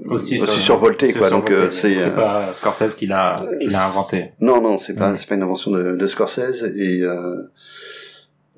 aussi, 0.07 0.39
aussi 0.39 0.59
survolté 0.59 1.13
quoi 1.13 1.31
donc 1.31 1.51
c'est 1.71 1.97
c'est 1.97 2.13
pas 2.15 2.53
Scorsese 2.53 2.93
qui 2.93 3.07
l'a 3.07 3.41
inventé 3.73 4.33
non 4.39 4.61
non 4.61 4.77
c'est 4.77 4.93
pas 4.93 5.17
c'est 5.17 5.27
pas 5.27 5.35
une 5.35 5.43
invention 5.43 5.71
de, 5.71 5.95
de 5.95 6.07
Scorsese 6.07 6.63
et 6.77 7.01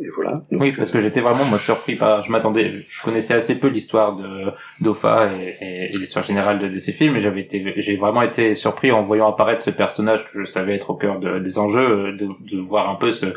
et 0.03 0.09
voilà. 0.15 0.43
oui, 0.51 0.73
parce 0.73 0.91
que 0.91 0.99
j'étais 0.99 1.21
vraiment 1.21 1.45
moi 1.45 1.57
surpris 1.57 1.95
par. 1.95 2.23
Je 2.23 2.31
m'attendais, 2.31 2.85
je 2.87 3.03
connaissais 3.03 3.33
assez 3.33 3.59
peu 3.59 3.67
l'histoire 3.67 4.15
de 4.17 4.51
d'Ofa 4.81 5.31
et, 5.33 5.91
et, 5.93 5.97
l'histoire 5.97 6.25
générale 6.25 6.59
de, 6.59 6.67
de, 6.67 6.77
ces 6.77 6.91
films, 6.91 7.15
et 7.15 7.21
j'avais 7.21 7.41
été, 7.41 7.73
j'ai 7.77 7.95
vraiment 7.95 8.21
été 8.21 8.55
surpris 8.55 8.91
en 8.91 9.03
voyant 9.03 9.29
apparaître 9.29 9.61
ce 9.61 9.69
personnage 9.69 10.25
que 10.25 10.39
je 10.39 10.45
savais 10.45 10.75
être 10.75 10.89
au 10.89 10.95
cœur 10.95 11.19
de, 11.19 11.39
des 11.39 11.57
enjeux, 11.57 12.13
de, 12.13 12.27
de 12.51 12.59
voir 12.59 12.89
un 12.89 12.95
peu 12.95 13.11
ce 13.11 13.27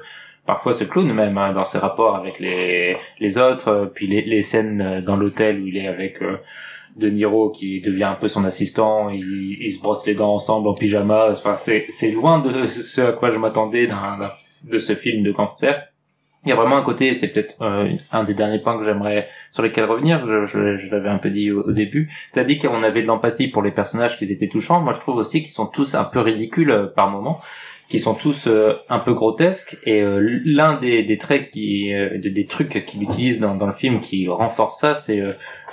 parfois 0.46 0.72
ce 0.72 0.84
clown 0.84 1.12
même 1.12 1.38
hein, 1.38 1.52
dans 1.52 1.64
ses 1.64 1.78
rapports 1.78 2.16
avec 2.16 2.40
les 2.40 2.96
les 3.20 3.38
autres, 3.38 3.90
puis 3.94 4.06
les, 4.06 4.22
les 4.22 4.42
scènes 4.42 5.02
dans 5.06 5.16
l'hôtel 5.16 5.60
où 5.60 5.66
il 5.66 5.76
est 5.76 5.88
avec 5.88 6.22
euh, 6.22 6.38
De 6.96 7.08
Niro 7.08 7.50
qui 7.50 7.80
devient 7.80 8.04
un 8.04 8.14
peu 8.14 8.28
son 8.28 8.44
assistant, 8.44 9.10
ils, 9.10 9.58
ils 9.60 9.72
se 9.72 9.80
brossent 9.80 10.06
les 10.06 10.14
dents 10.14 10.34
ensemble 10.34 10.68
en 10.68 10.74
pyjama. 10.74 11.28
Enfin, 11.30 11.56
c'est 11.56 11.86
c'est 11.90 12.10
loin 12.10 12.40
de 12.40 12.66
ce 12.66 13.00
à 13.02 13.12
quoi 13.12 13.30
je 13.30 13.38
m'attendais 13.38 13.86
d'un 13.86 14.30
de 14.64 14.78
ce 14.78 14.94
film 14.94 15.22
de 15.22 15.32
gangster 15.32 15.88
il 16.46 16.50
y 16.50 16.52
a 16.52 16.54
vraiment 16.54 16.76
un 16.76 16.82
côté, 16.82 17.12
c'est 17.14 17.26
peut-être 17.26 17.56
euh, 17.60 17.88
un 18.12 18.22
des 18.22 18.32
derniers 18.32 18.60
points 18.60 18.78
que 18.78 18.84
j'aimerais 18.84 19.28
sur 19.50 19.64
lesquels 19.64 19.84
revenir. 19.84 20.24
Je, 20.24 20.46
je, 20.46 20.76
je 20.76 20.90
l'avais 20.92 21.08
un 21.08 21.18
peu 21.18 21.28
dit 21.28 21.50
au, 21.50 21.72
début. 21.72 22.08
T'as 22.34 22.44
dit 22.44 22.58
qu'on 22.58 22.84
avait 22.84 23.02
de 23.02 23.08
l'empathie 23.08 23.48
pour 23.48 23.62
les 23.62 23.72
personnages, 23.72 24.16
qu'ils 24.16 24.30
étaient 24.30 24.46
touchants. 24.46 24.80
Moi, 24.80 24.92
je 24.92 25.00
trouve 25.00 25.16
aussi 25.16 25.42
qu'ils 25.42 25.52
sont 25.52 25.66
tous 25.66 25.96
un 25.96 26.04
peu 26.04 26.20
ridicules 26.20 26.70
euh, 26.70 26.86
par 26.86 27.10
moments, 27.10 27.40
qu'ils 27.88 27.98
sont 27.98 28.14
tous 28.14 28.46
euh, 28.46 28.74
un 28.88 29.00
peu 29.00 29.12
grotesques. 29.12 29.76
Et 29.82 30.04
l'un 30.44 30.78
des, 30.78 31.02
des, 31.02 31.18
traits 31.18 31.50
qui, 31.50 31.92
des, 32.14 32.46
trucs 32.46 32.84
qu'il 32.86 33.02
utilise 33.02 33.40
dans, 33.40 33.56
dans, 33.56 33.66
le 33.66 33.72
film 33.72 33.98
qui 33.98 34.28
renforce 34.28 34.78
ça, 34.78 34.94
c'est 34.94 35.20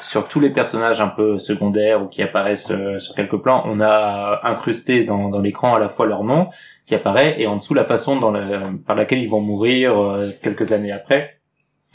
sur 0.01 0.27
tous 0.27 0.39
les 0.39 0.49
personnages 0.49 1.01
un 1.01 1.07
peu 1.07 1.37
secondaires 1.37 2.01
ou 2.01 2.07
qui 2.07 2.23
apparaissent 2.23 2.71
sur 2.97 3.15
quelques 3.15 3.37
plans, 3.37 3.63
on 3.67 3.79
a 3.79 4.41
incrusté 4.43 5.03
dans, 5.03 5.29
dans 5.29 5.39
l'écran 5.39 5.75
à 5.75 5.79
la 5.79 5.89
fois 5.89 6.07
leur 6.07 6.23
nom 6.23 6.49
qui 6.85 6.95
apparaît 6.95 7.41
et 7.41 7.47
en 7.47 7.57
dessous 7.57 7.73
la 7.73 7.85
façon 7.85 8.19
dans 8.19 8.31
la, 8.31 8.69
par 8.85 8.95
laquelle 8.95 9.21
ils 9.21 9.29
vont 9.29 9.41
mourir 9.41 9.97
euh, 9.97 10.31
quelques 10.41 10.71
années 10.71 10.91
après. 10.91 11.37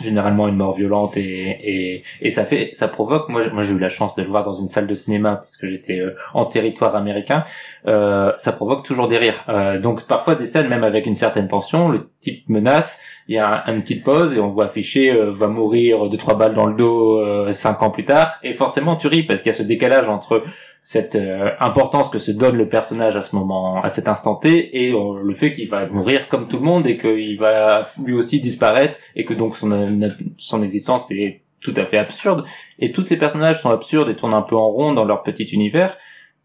Généralement 0.01 0.47
une 0.47 0.55
mort 0.55 0.77
violente 0.77 1.17
et, 1.17 1.59
et, 1.61 2.05
et 2.21 2.31
ça 2.31 2.45
fait 2.45 2.71
ça 2.73 2.87
provoque. 2.87 3.29
Moi 3.29 3.49
moi 3.53 3.65
j'ai 3.65 3.75
eu 3.75 3.81
la 3.81 3.89
chance 3.89 4.15
de 4.15 4.23
le 4.23 4.29
voir 4.29 4.45
dans 4.45 4.55
une 4.55 4.69
salle 4.69 4.87
de 4.87 4.95
cinéma 4.95 5.35
parce 5.39 5.57
que 5.57 5.69
j'étais 5.69 5.99
euh, 5.99 6.15
en 6.35 6.45
territoire 6.45 6.95
américain. 6.95 7.45
Euh, 7.89 8.31
ça 8.39 8.53
provoque 8.53 8.85
toujours 8.85 9.09
des 9.09 9.19
rires. 9.19 9.43
Euh, 9.49 9.81
donc 9.81 10.07
parfois 10.07 10.37
des 10.37 10.47
scènes 10.47 10.69
même 10.69 10.85
avec 10.85 11.05
une 11.07 11.17
certaine 11.17 11.49
tension 11.49 11.89
le 11.89 12.11
type 12.21 12.49
menace 12.49 13.01
il 13.27 13.35
y 13.35 13.39
a 13.39 13.65
une 13.67 13.83
petite 13.83 14.05
pause 14.05 14.35
et 14.37 14.39
on 14.39 14.51
voit 14.51 14.67
afficher 14.67 15.11
euh, 15.11 15.33
va 15.33 15.49
mourir 15.49 16.09
de 16.09 16.17
trois 16.17 16.37
balles 16.39 16.55
dans 16.55 16.67
le 16.67 16.77
dos 16.77 17.53
cinq 17.53 17.83
ans 17.83 17.91
plus 17.91 18.05
tard. 18.05 18.39
Et 18.45 18.55
forcément 18.55 18.95
tu 18.95 19.09
ris 19.09 19.25
parce 19.25 19.43
qu'il 19.43 19.51
y 19.51 19.55
a 19.55 19.59
ce 19.59 19.65
décalage 19.65 20.09
entre 20.09 20.45
cette 20.83 21.17
euh, 21.17 21.51
importance 21.61 22.09
que 22.09 22.19
se 22.19 22.31
donne 22.31 22.57
le 22.57 22.69
personnage 22.69 23.17
à 23.17 23.23
ce 23.23 23.35
moment, 23.37 23.83
à 23.83 23.89
cet 23.89 24.09
instant 24.09 24.37
T, 24.37 24.85
et 24.85 24.93
le 24.93 25.35
fait 25.35 25.53
qu'il 25.53 25.69
va 25.69 25.87
mourir 25.87 26.29
comme 26.29 26.49
tout 26.49 26.59
le 26.59 26.65
monde 26.65 26.87
et 26.87 26.99
qu'il 26.99 27.39
va 27.39 27.91
lui 28.03 28.15
aussi 28.15 28.41
disparaître 28.41 28.97
et 29.15 29.25
que 29.25 29.35
donc 29.35 29.57
son, 29.57 30.13
son 30.39 30.63
existence 30.63 31.11
est 31.11 31.43
tout 31.61 31.75
à 31.77 31.85
fait 31.85 31.99
absurde. 31.99 32.45
Et 32.79 32.93
tous 32.93 33.03
ces 33.03 33.19
personnages 33.19 33.61
sont 33.61 33.71
absurdes 33.71 34.09
et 34.09 34.17
tournent 34.17 34.35
un 34.35 34.43
peu 34.43 34.57
en 34.57 34.69
rond 34.69 34.93
dans 34.93 35.05
leur 35.05 35.23
petit 35.23 35.45
univers 35.45 35.97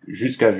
jusqu'à 0.07 0.51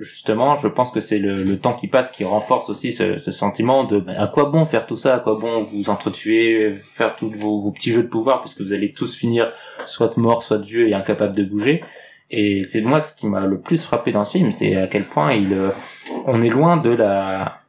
justement, 0.00 0.56
je 0.56 0.68
pense 0.68 0.90
que 0.90 1.00
c'est 1.00 1.18
le, 1.18 1.58
temps 1.58 1.74
qui 1.74 1.86
passe 1.86 2.10
qui 2.10 2.24
renforce 2.24 2.70
aussi 2.70 2.92
ce, 2.92 3.18
sentiment 3.18 3.84
de 3.84 4.00
ben, 4.00 4.16
à 4.16 4.26
quoi 4.26 4.46
bon 4.46 4.64
faire 4.64 4.86
tout 4.86 4.96
ça, 4.96 5.16
à 5.16 5.18
quoi 5.20 5.36
bon 5.38 5.60
vous 5.60 5.90
entretuer, 5.90 6.76
faire 6.94 7.16
tous 7.16 7.30
vos, 7.30 7.60
vos 7.60 7.70
petits 7.70 7.92
jeux 7.92 8.02
de 8.02 8.08
pouvoir, 8.08 8.40
puisque 8.40 8.62
vous 8.62 8.72
allez 8.72 8.92
tous 8.92 9.14
finir 9.14 9.52
soit 9.86 10.16
mort, 10.16 10.42
soit 10.42 10.58
vieux 10.58 10.88
et 10.88 10.94
incapable 10.94 11.36
de 11.36 11.44
bouger? 11.44 11.84
Et 12.30 12.62
c'est 12.64 12.80
moi 12.80 13.00
ce 13.00 13.14
qui 13.14 13.26
m'a 13.26 13.46
le 13.46 13.60
plus 13.60 13.82
frappé 13.82 14.12
dans 14.12 14.24
ce 14.24 14.38
film, 14.38 14.52
c'est 14.52 14.76
à 14.76 14.86
quel 14.86 15.08
point 15.08 15.32
il, 15.34 15.52
euh, 15.52 15.70
on 16.26 16.42
est 16.42 16.48
loin 16.48 16.76
de 16.76 16.90
la 16.90 17.60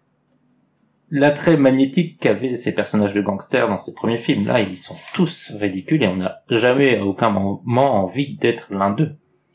l'attrait 1.12 1.58
magnétique 1.58 2.20
qu'avaient 2.20 2.56
ces 2.56 2.72
personnages 2.72 3.14
de 3.14 3.22
gangsters 3.22 3.68
dans 3.68 3.80
ces 3.80 3.94
premiers 3.94 4.18
films. 4.18 4.48
Là, 4.48 4.62
ils 4.62 4.78
sont 4.78 4.96
tous 5.14 5.52
ridicules 5.60 6.02
et 6.04 6.08
on 6.08 6.16
n'a 6.16 6.42
jamais 6.50 6.98
à 6.98 7.06
aucun 7.06 7.30
moment 7.30 8.04
envie 8.04 8.38
d'être 8.38 8.74
l'un 8.74 8.92
d'eux. 8.92 9.12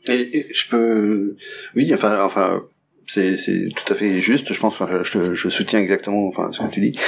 Et, 0.07 0.45
je 0.53 0.69
peux, 0.69 1.35
oui, 1.75 1.91
enfin, 1.93 2.23
enfin, 2.23 2.61
c'est 3.07 3.37
tout 3.75 3.91
à 3.91 3.95
fait 3.95 4.19
juste. 4.19 4.53
Je 4.53 4.59
pense, 4.59 4.79
enfin, 4.79 5.01
je, 5.03 5.49
soutiens 5.49 5.79
exactement, 5.79 6.27
enfin, 6.27 6.49
ce 6.51 6.61
que 6.61 6.71
tu 6.71 6.79
dis. 6.79 6.99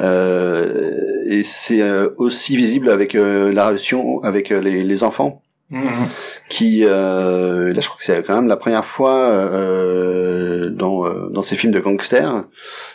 Euh, 0.00 0.94
et 1.28 1.42
c'est 1.42 1.82
euh, 1.82 2.10
aussi 2.16 2.56
visible 2.56 2.88
avec 2.88 3.14
euh, 3.16 3.52
la 3.52 3.68
relation 3.68 4.22
avec 4.22 4.50
les, 4.50 4.84
les 4.84 5.02
enfants 5.02 5.42
Mhm. 5.70 6.08
Qui, 6.48 6.82
euh, 6.84 7.72
là, 7.72 7.80
je 7.80 7.86
crois 7.88 7.98
que 7.98 8.04
c'est 8.04 8.22
quand 8.24 8.36
même 8.36 8.46
la 8.46 8.56
première 8.56 8.84
fois 8.84 9.30
euh, 9.30 10.70
dans 10.70 11.04
euh, 11.04 11.28
dans 11.30 11.42
ces 11.42 11.56
films 11.56 11.72
de 11.72 11.80
gangsters 11.80 12.44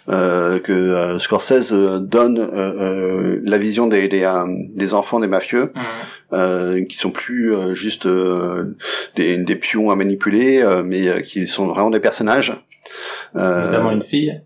euh, 0.08 0.58
que 0.60 0.72
euh, 0.72 1.20
Scorsese 1.20 1.74
donne 1.74 3.42
la 3.44 3.58
vision 3.58 3.88
des 3.88 4.08
des, 4.08 4.30
des 4.74 4.94
enfants 4.94 5.20
des 5.20 5.28
mafieux, 5.28 5.74
mhm. 6.32 6.88
qui 6.88 6.98
sont 6.98 7.12
plus 7.12 7.76
juste 7.76 8.08
des, 9.16 9.38
des 9.38 9.56
pions 9.58 9.92
à 9.92 9.96
manipuler, 9.96 10.64
mais 10.86 11.24
qui 11.24 11.48
sont 11.48 11.68
vraiment 11.68 11.90
des 11.90 12.00
personnages. 12.00 12.56
Notamment 13.36 13.92
une 13.92 14.04
fille 14.04 14.42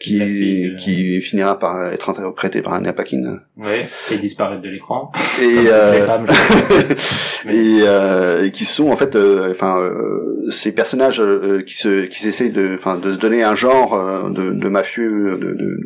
qui, 0.00 0.18
fille 0.20 0.70
de- 0.70 0.76
qui 0.76 1.20
finira 1.20 1.58
par 1.58 1.86
être 1.92 2.08
interprété 2.10 2.62
par 2.62 2.74
Anna 2.74 2.92
Paquin. 2.92 3.40
Ouais, 3.56 3.88
et 4.12 4.16
disparaître 4.18 4.62
de 4.62 4.68
l'écran. 4.68 5.10
Et, 5.42 5.68
euh, 5.68 6.06
femmes, 6.06 6.26
Mais- 7.44 7.56
et, 7.56 7.80
euh, 7.82 8.44
et 8.44 8.50
qui 8.52 8.64
sont 8.64 8.90
en 8.90 8.96
fait, 8.96 9.16
euh, 9.16 9.50
enfin, 9.50 9.80
euh, 9.80 10.48
ces 10.50 10.72
personnages 10.72 11.20
euh, 11.20 11.62
qui 11.62 11.74
se, 11.74 12.04
qui 12.06 12.26
essayent 12.28 12.52
de, 12.52 12.76
enfin, 12.78 12.96
de 12.96 13.12
se 13.12 13.16
donner 13.18 13.42
un 13.42 13.54
genre 13.56 13.94
euh, 13.94 14.30
de, 14.30 14.50
de 14.52 14.68
mafieux, 14.68 15.36
de, 15.38 15.52
de, 15.54 15.80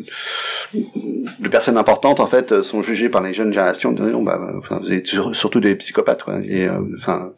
de 1.40 1.48
personnes 1.48 1.76
importantes 1.78 2.20
en 2.20 2.26
fait, 2.26 2.52
euh, 2.52 2.62
sont 2.62 2.82
jugés 2.82 3.08
par 3.08 3.22
les 3.22 3.34
jeunes 3.34 3.52
générations. 3.52 3.92
De, 3.92 4.02
non, 4.10 4.22
bah, 4.22 4.40
enfin, 4.58 4.80
vous 4.82 4.92
êtes 4.92 5.06
sur- 5.06 5.34
surtout 5.34 5.60
des 5.60 5.74
psychopathes, 5.76 6.22
quoi. 6.22 6.38
Et, 6.44 6.66
euh, 6.68 6.78
enfin, 6.98 7.32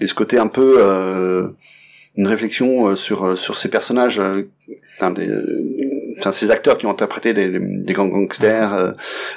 et 0.00 0.06
ce 0.06 0.14
côté 0.14 0.38
un 0.38 0.46
peu 0.48 0.76
euh, 0.78 1.48
une 2.16 2.26
réflexion 2.26 2.88
euh, 2.88 2.94
sur 2.94 3.24
euh, 3.24 3.36
sur 3.36 3.56
ces 3.56 3.68
personnages, 3.68 4.20
enfin, 5.00 5.10
des, 5.12 5.28
enfin, 6.18 6.32
ces 6.32 6.50
acteurs 6.50 6.76
qui 6.78 6.86
ont 6.86 6.90
interprété 6.90 7.32
des, 7.34 7.48
des 7.48 7.92
gang- 7.94 8.10
gangsters 8.10 8.74
euh, 8.74 8.90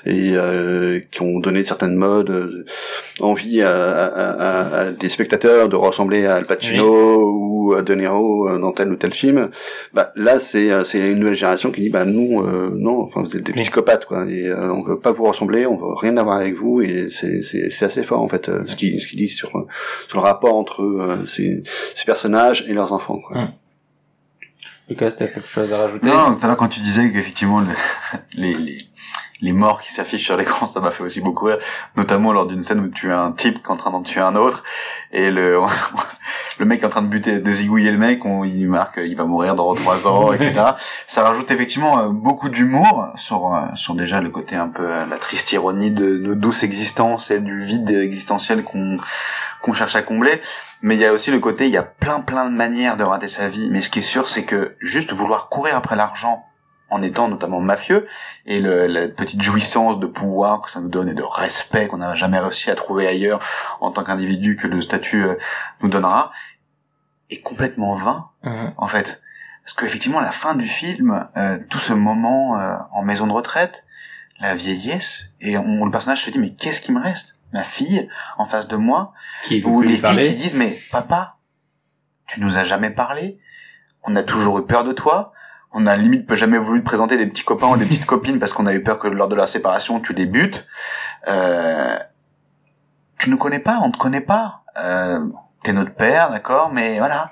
et 0.06 0.32
euh, 0.36 1.00
qui 1.12 1.22
ont 1.22 1.40
donné 1.40 1.64
certaines 1.64 1.96
modes, 1.96 2.30
euh, 2.30 2.66
envie 3.22 3.62
à, 3.62 3.72
à- 3.72 4.08
à- 4.08 4.80
à 4.88 4.92
des 4.92 5.10
spectateurs 5.10 5.70
de 5.70 5.76
ressembler 5.76 6.26
à 6.26 6.36
Al 6.36 6.46
Pacino 6.46 7.32
ou 7.32 7.74
à 7.74 7.82
De 7.82 7.94
Niro 7.96 8.50
euh, 8.50 8.60
dans 8.60 8.72
tel 8.74 8.92
ou 8.92 8.96
tel 8.98 9.14
film. 9.14 9.50
Bah, 9.94 10.12
là, 10.16 10.38
c'est 10.40 10.72
euh, 10.72 10.84
c'est 10.84 11.12
une 11.12 11.20
nouvelle 11.20 11.36
génération 11.36 11.72
qui 11.72 11.82
dit 11.82 11.90
bah 11.90 12.04
nous 12.06 12.42
euh, 12.42 12.70
non, 12.76 13.00
enfin 13.02 13.22
vous 13.22 13.36
êtes 13.38 13.44
des 13.44 13.54
psychopathes 13.54 14.06
quoi, 14.06 14.26
et 14.30 14.48
euh, 14.48 14.72
on 14.74 14.84
veut 14.84 15.00
pas 15.00 15.12
vous 15.14 15.24
ressembler, 15.24 15.66
on 15.66 15.78
veut 15.78 15.94
rien 15.96 16.18
avoir 16.18 16.38
avec 16.38 16.56
vous 16.56 16.82
et 16.82 17.08
c'est 17.12 17.42
c'est 17.42 17.70
c'est 17.70 17.86
assez 17.86 18.04
fort 18.04 18.22
en 18.22 18.28
fait 18.28 18.52
ce 18.66 18.76
qu'ils 18.76 19.00
ce 19.00 19.16
disent 19.16 19.36
sur 19.36 19.50
sur 20.08 20.18
le 20.18 20.24
rapport 20.24 20.56
entre 20.56 20.82
euh, 20.84 21.26
ces 21.26 21.64
ces 21.96 22.06
personnages 22.06 22.66
et 22.68 22.74
leurs 22.74 22.92
enfants 22.92 23.20
quoi. 23.26 23.38
Hum. 23.38 23.48
Lucas, 24.90 25.12
t'as 25.12 25.28
quelque 25.28 25.48
chose 25.48 25.72
à 25.72 25.78
rajouter? 25.78 26.06
Non, 26.08 26.36
tout 26.36 26.44
à 26.44 26.48
l'heure 26.48 26.58
quand 26.58 26.68
tu 26.68 26.82
disais 26.82 27.10
qu'effectivement 27.12 27.62
le- 27.62 27.68
les, 28.34 28.54
les, 28.54 28.78
les 29.42 29.54
morts 29.54 29.82
qui 29.82 29.92
s'affichent 29.92 30.26
sur 30.26 30.36
l'écran, 30.38 30.68
ça 30.68 30.80
m'a 30.82 30.92
fait 30.92 31.04
aussi 31.04 31.22
beaucoup 31.22 31.46
rire, 31.46 31.58
notamment 31.96 32.32
lors 32.34 32.48
d'une 32.48 32.62
scène 32.62 32.80
où 32.82 32.90
tu 32.90 33.12
as 33.12 33.20
un 33.20 33.32
type 33.32 33.56
qui 33.64 33.64
est 33.64 33.72
en 33.72 33.78
train 33.78 33.92
d'en 33.92 34.02
tuer 34.02 34.20
un 34.22 34.36
autre, 34.36 34.64
et 35.14 35.30
le, 35.32 35.58
le 36.60 36.66
mec 36.66 36.82
est 36.82 36.86
en 36.86 36.90
train 36.90 37.02
de 37.02 37.08
buter, 37.08 37.40
de 37.40 37.54
zigouiller 37.54 37.92
le 37.92 37.98
mec, 37.98 38.26
on, 38.26 38.44
il 38.44 38.68
marque 38.68 39.00
il 39.04 39.16
va 39.16 39.24
mourir 39.26 39.56
dans 39.56 39.74
trois 39.74 40.06
ans, 40.08 40.34
etc. 40.34 40.54
Ça 41.08 41.24
rajoute 41.24 41.50
effectivement 41.50 42.00
euh, 42.00 42.10
beaucoup 42.10 42.50
d'humour 42.50 43.08
sur, 43.16 43.54
euh, 43.54 43.62
sur 43.76 43.96
déjà 43.96 44.20
le 44.22 44.30
côté 44.30 44.56
un 44.58 44.68
peu 44.68 44.84
euh, 44.86 45.06
la 45.06 45.18
triste 45.18 45.52
ironie 45.54 45.92
de 45.92 46.18
nos 46.18 46.36
douces 46.36 46.64
existences 46.64 47.32
et 47.32 47.40
du 47.40 47.64
vide 47.64 47.90
existentiel 47.90 48.64
qu'on 48.64 48.98
qu'on 49.64 49.74
cherche 49.74 49.96
à 49.96 50.04
combler. 50.04 50.42
Mais 50.82 50.96
il 50.96 51.02
y 51.02 51.06
a 51.06 51.14
aussi 51.14 51.32
le 51.32 51.40
côté, 51.40 51.66
il 51.66 51.72
y 51.72 51.78
a 51.78 51.84
plein 51.84 52.20
plein 52.20 52.50
de 52.50 52.56
manières 52.56 52.98
de 52.98 53.04
rater 53.04 53.28
sa 53.28 53.50
vie. 53.50 53.70
Mais 53.72 53.82
ce 53.82 53.90
qui 53.90 54.00
est 54.00 54.04
sûr, 54.04 54.28
c'est 54.28 54.44
que 54.46 54.76
juste 54.80 55.12
vouloir 55.14 55.50
courir 55.50 55.76
après 55.76 55.96
l'argent 55.96 56.46
en 56.90 57.02
étant 57.02 57.28
notamment 57.28 57.60
mafieux 57.60 58.06
et 58.46 58.60
le, 58.60 58.86
la 58.86 59.08
petite 59.08 59.42
jouissance 59.42 60.00
de 60.00 60.06
pouvoir 60.06 60.60
que 60.60 60.70
ça 60.70 60.80
nous 60.80 60.90
donne 60.90 61.10
et 61.10 61.16
de 61.16 61.24
respect 61.24 61.88
qu'on 61.88 61.98
n'a 61.98 62.14
jamais 62.14 62.38
réussi 62.38 62.70
à 62.70 62.76
trouver 62.76 63.08
ailleurs 63.08 63.40
en 63.80 63.90
tant 63.90 64.04
qu'individu 64.04 64.58
que 64.58 64.68
le 64.68 64.80
statut 64.80 65.24
euh, 65.26 65.36
nous 65.82 65.90
donnera 65.90 66.32
est 67.32 67.42
complètement 67.42 67.96
vain 67.96 68.30
Hum. 68.44 68.74
en 68.78 68.88
fait. 68.88 69.22
Parce 69.64 69.74
qu'effectivement, 69.74 70.20
à 70.20 70.22
la 70.22 70.32
fin 70.32 70.56
du 70.56 70.68
film, 70.68 71.26
euh, 71.38 71.58
tout 71.70 71.80
ce 71.80 71.94
moment 71.94 72.60
euh, 72.60 72.76
en 72.92 73.02
maison 73.04 73.26
de 73.26 73.32
retraite, 73.32 73.86
la 74.42 74.54
vieillesse, 74.56 75.28
et 75.40 75.58
on, 75.58 75.86
le 75.86 75.92
personnage 75.92 76.22
se 76.24 76.30
dit, 76.30 76.40
mais 76.40 76.54
qu'est-ce 76.54 76.82
qui 76.82 76.92
me 76.92 77.00
reste? 77.00 77.38
Ma 77.54 77.64
fille, 77.64 78.10
en 78.38 78.46
face 78.46 78.68
de 78.68 78.76
moi, 78.76 79.14
Qui 79.44 79.64
ou 79.64 79.82
les 79.82 79.98
filles 79.98 80.30
qui 80.30 80.34
disent, 80.34 80.56
mais 80.56 80.80
papa, 80.92 81.38
tu 82.26 82.42
nous 82.42 82.58
as 82.58 82.64
jamais 82.64 82.90
parlé, 82.90 83.40
on 84.04 84.16
a 84.16 84.24
toujours 84.24 84.60
eu 84.60 84.66
peur 84.66 84.84
de 84.84 84.92
toi, 84.92 85.34
on 85.72 85.86
a 85.86 85.96
limite 85.96 86.34
jamais 86.36 86.58
voulu 86.58 86.82
te 86.82 86.86
présenter 86.86 87.16
des 87.16 87.28
petits 87.28 87.44
copains 87.44 87.68
ou 87.68 87.78
des 87.78 87.86
petites 87.86 88.06
copines 88.08 88.40
parce 88.40 88.54
qu'on 88.54 88.66
a 88.66 88.74
eu 88.74 88.84
peur 88.84 89.00
que 89.00 89.08
lors 89.08 89.28
de 89.28 89.36
la 89.36 89.48
séparation, 89.48 90.00
tu 90.00 90.14
les 90.14 90.26
butes. 90.26 90.68
Euh, 91.28 91.98
tu 93.18 93.30
nous 93.30 93.38
connais 93.38 93.60
pas, 93.60 93.80
on 93.82 93.92
te 93.92 93.98
connaît 93.98 94.22
pas. 94.22 94.64
Euh, 94.78 95.26
T'es 95.64 95.72
notre 95.72 95.96
père, 95.96 96.30
d'accord, 96.30 96.72
mais 96.74 96.98
voilà. 96.98 97.32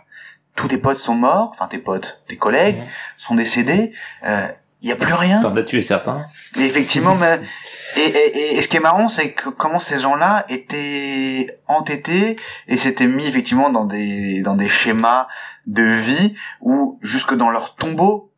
Tous 0.56 0.68
tes 0.70 0.78
potes 0.78 0.98
sont 0.98 1.16
morts, 1.16 1.50
enfin 1.52 1.68
tes 1.68 1.78
potes, 1.78 2.24
tes 2.28 2.38
collègues 2.38 2.84
sont 3.18 3.36
décédés. 3.36 3.94
Il 4.84 4.90
y 4.90 4.92
a 4.92 4.96
plus 4.96 5.14
rien. 5.14 5.42
T'en 5.42 5.56
as 5.56 5.64
tué 5.64 5.82
certains. 5.84 6.24
Et 6.58 6.66
effectivement, 6.66 7.16
mais 7.16 7.40
et, 7.98 8.02
et, 8.02 8.58
et- 8.58 8.62
ce 8.62 8.68
qui 8.68 8.78
est 8.78 8.82
marrant, 8.82 9.08
c'est 9.08 9.32
que 9.32 9.50
comment 9.50 9.78
ces 9.80 10.00
gens-là 10.00 10.46
étaient 10.50 11.60
entêtés 11.68 12.36
et 12.68 12.78
s'étaient 12.78 13.06
mis 13.08 13.28
effectivement 13.28 13.70
dans 13.70 13.86
des 13.86 14.42
dans 14.42 14.56
des 14.56 14.68
schémas 14.68 15.28
de 15.68 15.84
vie 15.84 16.36
où 16.62 16.98
jusque 17.04 17.36
dans 17.36 17.52
leur 17.52 17.76
tombeau, 17.76 18.32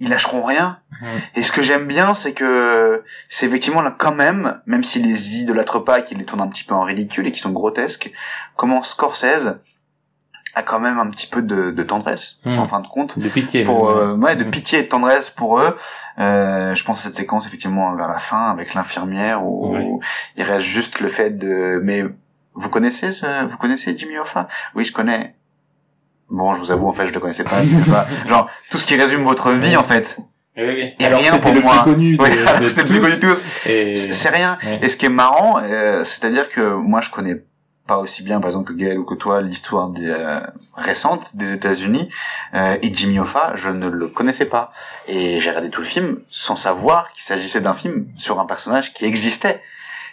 ils 0.00 0.08
lâcheront 0.08 0.42
rien. 0.42 0.80
Hum. 1.02 1.08
Et 1.36 1.44
ce 1.44 1.52
que 1.52 1.62
j'aime 1.62 1.86
bien, 1.86 2.12
c'est 2.12 2.32
que 2.32 3.04
c'est 3.28 3.46
effectivement 3.46 3.82
là 3.82 3.94
quand 3.96 4.14
même, 4.14 4.60
même 4.66 4.82
s'ils 4.82 5.06
les 5.06 5.36
idolâtrent 5.38 5.84
pas 5.84 6.00
et 6.00 6.04
qu'ils 6.04 6.18
les 6.18 6.24
tournent 6.24 6.40
un 6.40 6.48
petit 6.48 6.64
peu 6.64 6.74
en 6.74 6.82
ridicule 6.82 7.26
et 7.28 7.30
qu'ils 7.30 7.42
sont 7.42 7.52
grotesques, 7.52 8.10
comment 8.56 8.82
Scorsese 8.82 9.58
a 10.54 10.62
quand 10.62 10.80
même 10.80 10.98
un 10.98 11.08
petit 11.10 11.26
peu 11.26 11.42
de, 11.42 11.70
de 11.70 11.82
tendresse 11.82 12.40
Hmm. 12.44 12.58
en 12.58 12.66
fin 12.68 12.80
de 12.80 12.88
compte 12.88 13.18
De 13.18 13.28
pitié. 13.28 13.62
pour 13.62 13.88
euh, 13.90 14.14
ouais 14.16 14.34
de 14.36 14.44
Mm. 14.44 14.50
pitié 14.50 14.78
et 14.80 14.82
de 14.82 14.88
tendresse 14.88 15.30
pour 15.30 15.60
eux 15.60 15.76
euh, 16.18 16.74
je 16.74 16.84
pense 16.84 16.98
à 17.00 17.02
cette 17.02 17.14
séquence 17.16 17.46
effectivement 17.46 17.94
vers 17.94 18.08
la 18.08 18.18
fin 18.18 18.50
avec 18.50 18.74
l'infirmière 18.74 19.44
où 19.44 20.00
il 20.36 20.42
reste 20.42 20.66
juste 20.66 21.00
le 21.00 21.08
fait 21.08 21.30
de 21.38 21.80
mais 21.84 22.04
vous 22.54 22.68
connaissez 22.68 23.12
ce, 23.12 23.46
vous 23.46 23.56
connaissez 23.56 23.96
Jimmy 23.96 24.18
Hoffa? 24.18 24.48
Oui 24.74 24.84
je 24.84 24.92
connais 24.92 25.34
bon 26.30 26.54
je 26.54 26.60
vous 26.60 26.70
avoue 26.70 26.88
en 26.88 26.92
fait 26.92 27.06
je 27.06 27.12
le 27.12 27.20
connaissais 27.20 27.44
pas 27.44 27.62
genre 28.28 28.48
tout 28.70 28.78
ce 28.78 28.84
qui 28.84 28.96
résume 28.96 29.22
votre 29.22 29.52
vie 29.52 29.76
en 29.76 29.84
fait 29.84 30.18
Oui, 30.56 30.64
oui. 30.66 30.94
Et 30.98 31.06
Alors, 31.06 31.20
rien 31.20 31.38
pour 31.38 31.52
le 31.52 31.60
moi. 31.60 31.82
plus 31.84 31.92
connu 31.92 32.16
de, 32.16 32.22
Ouais, 32.22 32.30
de 32.60 32.68
c'était 32.68 32.82
le 32.82 32.88
plus 32.88 33.00
connu 33.00 33.14
de 33.14 33.20
tous 33.20 33.42
Et... 33.66 33.94
c'est 33.94 34.12
c'est 34.12 34.28
rien 34.30 34.58
Ouais. 34.64 34.80
et 34.82 34.88
ce 34.88 34.96
qui 34.96 35.06
est 35.06 35.08
marrant, 35.24 35.60
euh, 35.62 36.02
c'est-à-dire 36.04 36.48
que 36.48 36.60
moi 36.74 37.00
je 37.00 37.08
connais 37.10 37.36
pas 37.90 37.98
aussi 37.98 38.22
bien, 38.22 38.38
par 38.38 38.50
exemple, 38.50 38.72
que 38.72 38.78
Gaël 38.78 39.00
ou 39.00 39.04
que 39.04 39.16
toi, 39.16 39.40
l'histoire 39.40 39.90
euh, 39.98 40.40
récente 40.76 41.34
des 41.34 41.52
États-Unis. 41.52 42.08
Euh, 42.54 42.76
et 42.82 42.94
Jimmy 42.94 43.18
Hoffa, 43.18 43.56
je 43.56 43.68
ne 43.68 43.88
le 43.88 44.06
connaissais 44.06 44.44
pas. 44.44 44.70
Et 45.08 45.40
j'ai 45.40 45.50
regardé 45.50 45.70
tout 45.70 45.80
le 45.80 45.88
film 45.88 46.20
sans 46.28 46.54
savoir 46.54 47.10
qu'il 47.10 47.24
s'agissait 47.24 47.60
d'un 47.60 47.74
film 47.74 48.06
sur 48.16 48.38
un 48.38 48.46
personnage 48.46 48.94
qui 48.94 49.06
existait. 49.06 49.60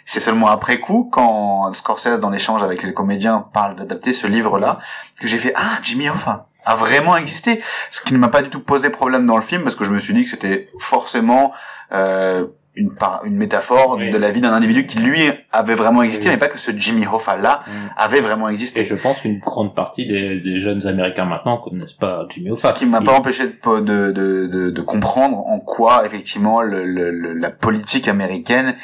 C'est 0.06 0.18
seulement 0.18 0.48
après 0.48 0.80
coup, 0.80 1.08
quand 1.12 1.72
Scorsese, 1.72 2.18
dans 2.18 2.30
l'échange 2.30 2.64
avec 2.64 2.82
les 2.82 2.92
comédiens, 2.92 3.46
parle 3.52 3.76
d'adapter 3.76 4.12
ce 4.12 4.26
livre-là, 4.26 4.80
que 5.20 5.28
j'ai 5.28 5.38
fait 5.38 5.52
ah 5.54 5.78
Jimmy 5.80 6.08
Hoffa 6.08 6.48
a 6.64 6.74
vraiment 6.74 7.16
existé, 7.16 7.62
ce 7.90 8.00
qui 8.00 8.12
ne 8.12 8.18
m'a 8.18 8.28
pas 8.28 8.42
du 8.42 8.50
tout 8.50 8.60
posé 8.60 8.90
problème 8.90 9.24
dans 9.24 9.36
le 9.36 9.42
film 9.42 9.62
parce 9.62 9.74
que 9.74 9.84
je 9.84 9.90
me 9.90 9.98
suis 9.98 10.12
dit 10.12 10.24
que 10.24 10.30
c'était 10.30 10.68
forcément 10.78 11.52
euh, 11.92 12.46
une, 12.78 12.94
par- 12.94 13.22
une 13.24 13.36
métaphore 13.36 13.96
Oui. 13.98 14.10
de 14.10 14.16
la 14.18 14.30
vie 14.30 14.40
d'un 14.40 14.52
individu 14.52 14.86
qui 14.86 14.98
lui 14.98 15.18
avait 15.52 15.74
vraiment 15.74 16.02
existé, 16.02 16.26
Oui. 16.28 16.34
mais 16.34 16.38
pas 16.38 16.46
que 16.48 16.58
ce 16.58 16.70
Jimmy 16.76 17.04
Hoffa 17.06 17.36
là 17.36 17.60
Mm. 17.66 17.70
avait 17.96 18.20
vraiment 18.20 18.48
Et 18.48 18.52
existé. 18.52 18.84
je 18.84 18.94
pense 18.94 19.20
qu'une 19.20 19.38
grande 19.40 19.74
partie 19.74 20.06
des, 20.06 20.40
des 20.40 20.60
jeunes 20.60 20.86
américains 20.86 21.24
maintenant 21.24 21.58
connaissent 21.58 21.92
pas 21.92 22.26
Jimmy 22.30 22.50
Hoffa. 22.50 22.68
Ce 22.68 22.74
qui 22.74 22.86
m'a 22.86 22.98
Il- 23.00 23.04
pas 23.04 23.12
empêché 23.12 23.44
de, 23.46 23.80
de, 23.80 24.12
de, 24.12 24.46
de, 24.46 24.70
de 24.70 24.80
comprendre 24.82 25.38
en 25.46 25.58
quoi 25.60 26.04
effectivement 26.06 26.62
le, 26.62 26.84
le, 26.84 27.10
le- 27.10 27.32
la 27.34 27.50
politique 27.50 28.08
américaine 28.08 28.74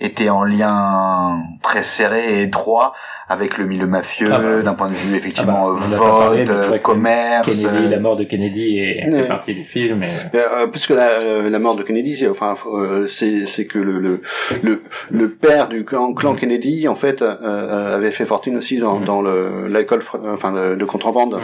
était 0.00 0.30
en 0.30 0.42
lien 0.42 1.38
très 1.62 1.82
serré 1.82 2.38
et 2.40 2.42
étroit 2.42 2.92
avec 3.28 3.56
le 3.56 3.66
milieu 3.66 3.86
mafieux 3.86 4.30
Ah 4.32 4.38
bah. 4.38 4.62
d'un 4.62 4.74
point 4.74 4.88
de 4.88 4.94
vue 4.94 5.14
effectivement 5.16 5.68
Ah 5.76 5.80
bah, 5.90 5.96
parlé, 5.98 6.44
vote, 6.44 6.56
euh, 6.72 6.78
commerce. 6.78 7.46
Kennedy, 7.62 7.84
euh, 7.86 7.88
la 7.90 8.00
mort 8.00 8.16
de 8.16 8.24
Kennedy 8.24 8.78
est, 8.78 9.06
Ouais. 9.06 9.22
fait 9.22 9.28
partie 9.28 9.54
du 9.54 9.64
film. 9.64 10.02
Et... 10.02 10.36
Euh, 10.36 10.66
plus 10.66 10.86
que 10.86 10.92
la, 10.94 11.08
euh, 11.20 11.48
la 11.50 11.58
mort 11.58 11.76
de 11.76 11.82
Kennedy, 11.82 12.16
c'est- 12.16 12.28
enfin, 12.28 12.56
euh, 12.74 13.06
c'est 13.06 13.41
c'est 13.46 13.66
que 13.66 13.78
le, 13.78 13.98
le 13.98 14.20
le 14.62 14.82
le 15.10 15.30
père 15.30 15.68
du 15.68 15.84
clan, 15.84 16.12
clan 16.14 16.34
Kennedy, 16.34 16.88
en 16.88 16.94
fait, 16.96 17.22
euh, 17.22 17.34
euh, 17.42 17.96
avait 17.96 18.10
fait 18.10 18.26
fortune 18.26 18.56
aussi 18.56 18.78
dans, 18.78 18.98
Mhm. 19.00 19.04
dans 19.04 19.22
le 19.22 19.68
l'alcool, 19.68 20.02
enfin, 20.32 20.52
de 20.76 20.84
contrebande, 20.84 21.40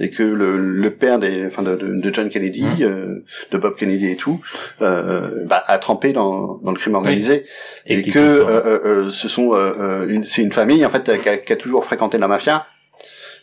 et 0.00 0.10
que 0.10 0.22
le, 0.22 0.56
le 0.58 0.90
père 0.90 1.18
des, 1.18 1.46
enfin, 1.46 1.62
de, 1.62 1.76
de, 1.76 2.14
John 2.14 2.28
Kennedy, 2.28 2.62
Mhm. 2.62 2.82
euh, 2.82 3.24
de 3.52 3.58
Bob 3.58 3.76
Kennedy 3.76 4.08
et 4.10 4.16
tout, 4.16 4.40
euh, 4.82 5.44
bah, 5.46 5.62
a 5.66 5.78
trempé 5.78 6.12
dans, 6.12 6.58
dans 6.62 6.72
le 6.72 6.78
crime 6.78 6.94
organisé, 6.94 7.46
et, 7.86 8.02
qui 8.02 8.10
que 8.12 8.18
euh, 8.18 8.44
euh, 8.48 8.80
euh, 8.84 9.10
ce 9.10 9.28
sont, 9.28 9.52
euh, 9.54 9.72
euh, 9.80 10.06
une, 10.08 10.24
c'est 10.24 10.42
une 10.42 10.52
famille 10.52 10.84
en 10.84 10.90
fait 10.90 11.20
qui 11.22 11.28
a, 11.28 11.36
qui 11.36 11.52
a 11.52 11.56
toujours 11.56 11.84
fréquenté 11.84 12.18
la 12.18 12.28
mafia. 12.28 12.66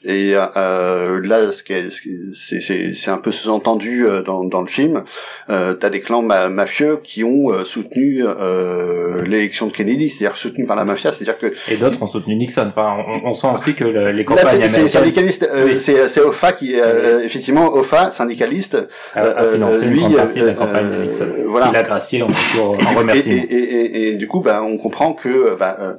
Et 0.07 0.33
euh, 0.35 1.19
là, 1.23 1.51
ce 1.51 1.63
qui 1.63 1.73
est- 1.73 2.93
c'est 2.93 3.11
un 3.11 3.17
peu 3.17 3.31
sous-entendu 3.31 4.05
euh, 4.07 4.21
dans, 4.21 4.43
dans 4.43 4.61
le 4.61 4.67
film. 4.67 5.03
Euh, 5.49 5.73
T'as 5.73 5.89
des 5.89 5.99
clans 6.01 6.21
ma- 6.21 6.47
mafieux 6.49 6.99
qui 7.03 7.23
ont 7.23 7.51
euh, 7.51 7.65
soutenu 7.65 8.23
euh, 8.25 9.23
l'élection 9.25 9.67
de 9.67 9.71
Kennedy, 9.71 10.09
c'est-à-dire 10.09 10.37
soutenu 10.37 10.65
par 10.65 10.75
la 10.75 10.85
mafia, 10.85 11.11
c'est-à-dire 11.11 11.37
que 11.39 11.53
et 11.71 11.77
d'autres 11.77 12.01
ont 12.01 12.05
soutenu 12.05 12.35
Nixon. 12.35 12.67
Enfin, 12.69 12.97
on, 13.23 13.29
on 13.29 13.33
sent 13.33 13.47
aussi 13.53 13.73
que 13.73 13.83
le- 13.83 14.11
les 14.11 14.19
là 14.19 14.23
campagnes 14.23 14.45
c'est 14.61 14.67
c'est 14.69 14.97
américaines 14.97 15.27
syndicaliste, 15.29 15.49
euh, 15.51 15.65
Oui. 15.65 15.79
c'est 15.79 16.21
Hoffa 16.21 16.51
qui 16.53 16.75
euh, 16.79 17.23
effectivement 17.23 17.73
Hoffa 17.73 18.11
syndicaliste 18.11 18.77
a, 19.15 19.21
a 19.21 19.25
euh, 19.43 19.53
financé 19.53 19.85
lui, 19.85 20.01
une 20.01 20.07
grande 20.09 20.15
partie 20.17 20.39
de 20.39 20.45
la 20.45 20.51
euh, 20.51 20.55
campagne 20.55 20.89
de 20.89 20.95
euh, 20.95 21.05
Nixon. 21.05 21.25
voilà. 21.47 21.67
Il 21.67 21.73
l'a 21.73 21.83
gracié 21.83 22.21
en, 22.21 22.27
en 22.27 22.91
Et, 22.91 22.95
remerciement. 22.95 23.43
et, 23.49 23.53
et, 23.55 23.85
et, 23.85 24.09
et 24.11 24.15
du 24.15 24.27
coup, 24.27 24.41
bah, 24.41 24.61
on 24.63 24.77
comprend 24.77 25.13
que 25.13 25.55
bah, 25.59 25.77
euh, 25.79 25.93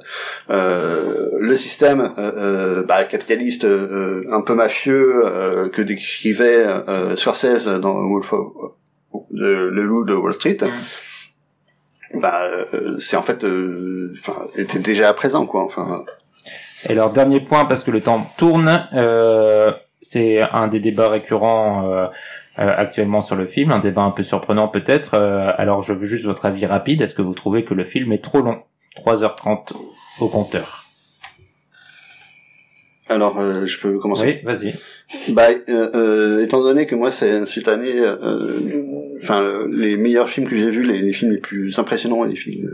euh, 0.51 1.29
le 1.39 1.57
système 1.57 2.11
euh, 2.17 2.31
euh, 2.37 2.83
bah, 2.83 3.03
capitaliste 3.03 3.65
euh, 3.65 3.87
euh, 3.91 3.96
un 4.31 4.41
peu 4.41 4.53
mafieux 4.55 5.21
euh, 5.25 5.69
que 5.69 5.81
décrivait 5.81 6.65
euh, 6.65 7.15
Scorsese 7.15 7.67
dans 7.67 7.93
Wolf 8.07 8.33
of, 8.33 8.47
de, 9.31 9.69
le 9.71 9.83
loup 9.83 10.03
de 10.05 10.13
Wall 10.13 10.33
Street, 10.33 10.57
Mm. 12.13 12.19
bah 12.21 12.41
euh, 12.43 12.95
c'est 12.99 13.17
en 13.17 13.21
fait, 13.21 13.43
euh, 13.43 14.13
enfin, 14.19 14.47
était 14.57 14.79
déjà 14.79 15.13
présent 15.13 15.45
quoi. 15.45 15.63
Enfin, 15.65 16.05
Et 16.85 16.91
alors, 16.91 17.11
dernier 17.11 17.41
point, 17.41 17.65
parce 17.65 17.83
que 17.83 17.91
le 17.91 18.01
temps 18.01 18.27
tourne, 18.37 18.87
euh, 18.93 19.71
c'est 20.01 20.39
un 20.41 20.67
des 20.67 20.79
débats 20.79 21.09
récurrents 21.09 21.85
euh, 21.91 22.05
euh, 22.59 22.73
actuellement 22.77 23.21
sur 23.21 23.35
le 23.35 23.45
film, 23.45 23.71
un 23.71 23.79
débat 23.79 24.01
un 24.03 24.11
peu 24.11 24.23
surprenant 24.23 24.67
peut-être. 24.69 25.13
Euh, 25.15 25.51
alors, 25.57 25.81
je 25.81 25.93
veux 25.93 26.07
juste 26.07 26.25
votre 26.25 26.45
avis 26.45 26.65
rapide. 26.65 27.01
Est-ce 27.01 27.13
que 27.13 27.21
vous 27.21 27.33
trouvez 27.33 27.65
que 27.65 27.73
le 27.73 27.83
film 27.83 28.11
est 28.13 28.23
trop 28.23 28.41
long? 28.41 28.63
3h30 29.05 29.73
au 30.21 30.29
compteur. 30.29 30.85
Alors 33.09 33.39
euh, 33.39 33.65
je 33.65 33.79
peux 33.79 33.97
commencer? 33.99 34.41
Oui, 34.43 34.53
vas-y. 34.53 34.75
Bah, 35.29 35.47
euh, 35.69 35.89
euh, 35.95 36.43
étant 36.43 36.61
donné 36.61 36.85
que 36.85 36.95
moi, 36.95 37.11
c'est 37.11 37.45
cette 37.45 37.67
année, 37.69 37.95
euh, 37.97 38.59
enfin, 39.23 39.41
euh, 39.41 39.67
les 39.71 39.95
meilleurs 39.95 40.29
films 40.29 40.49
que 40.49 40.57
j'ai 40.57 40.69
vus, 40.69 40.83
les, 40.83 40.99
les 40.99 41.13
films 41.13 41.31
les 41.31 41.37
plus 41.37 41.79
impressionnants, 41.79 42.23
les 42.23 42.35
films 42.35 42.69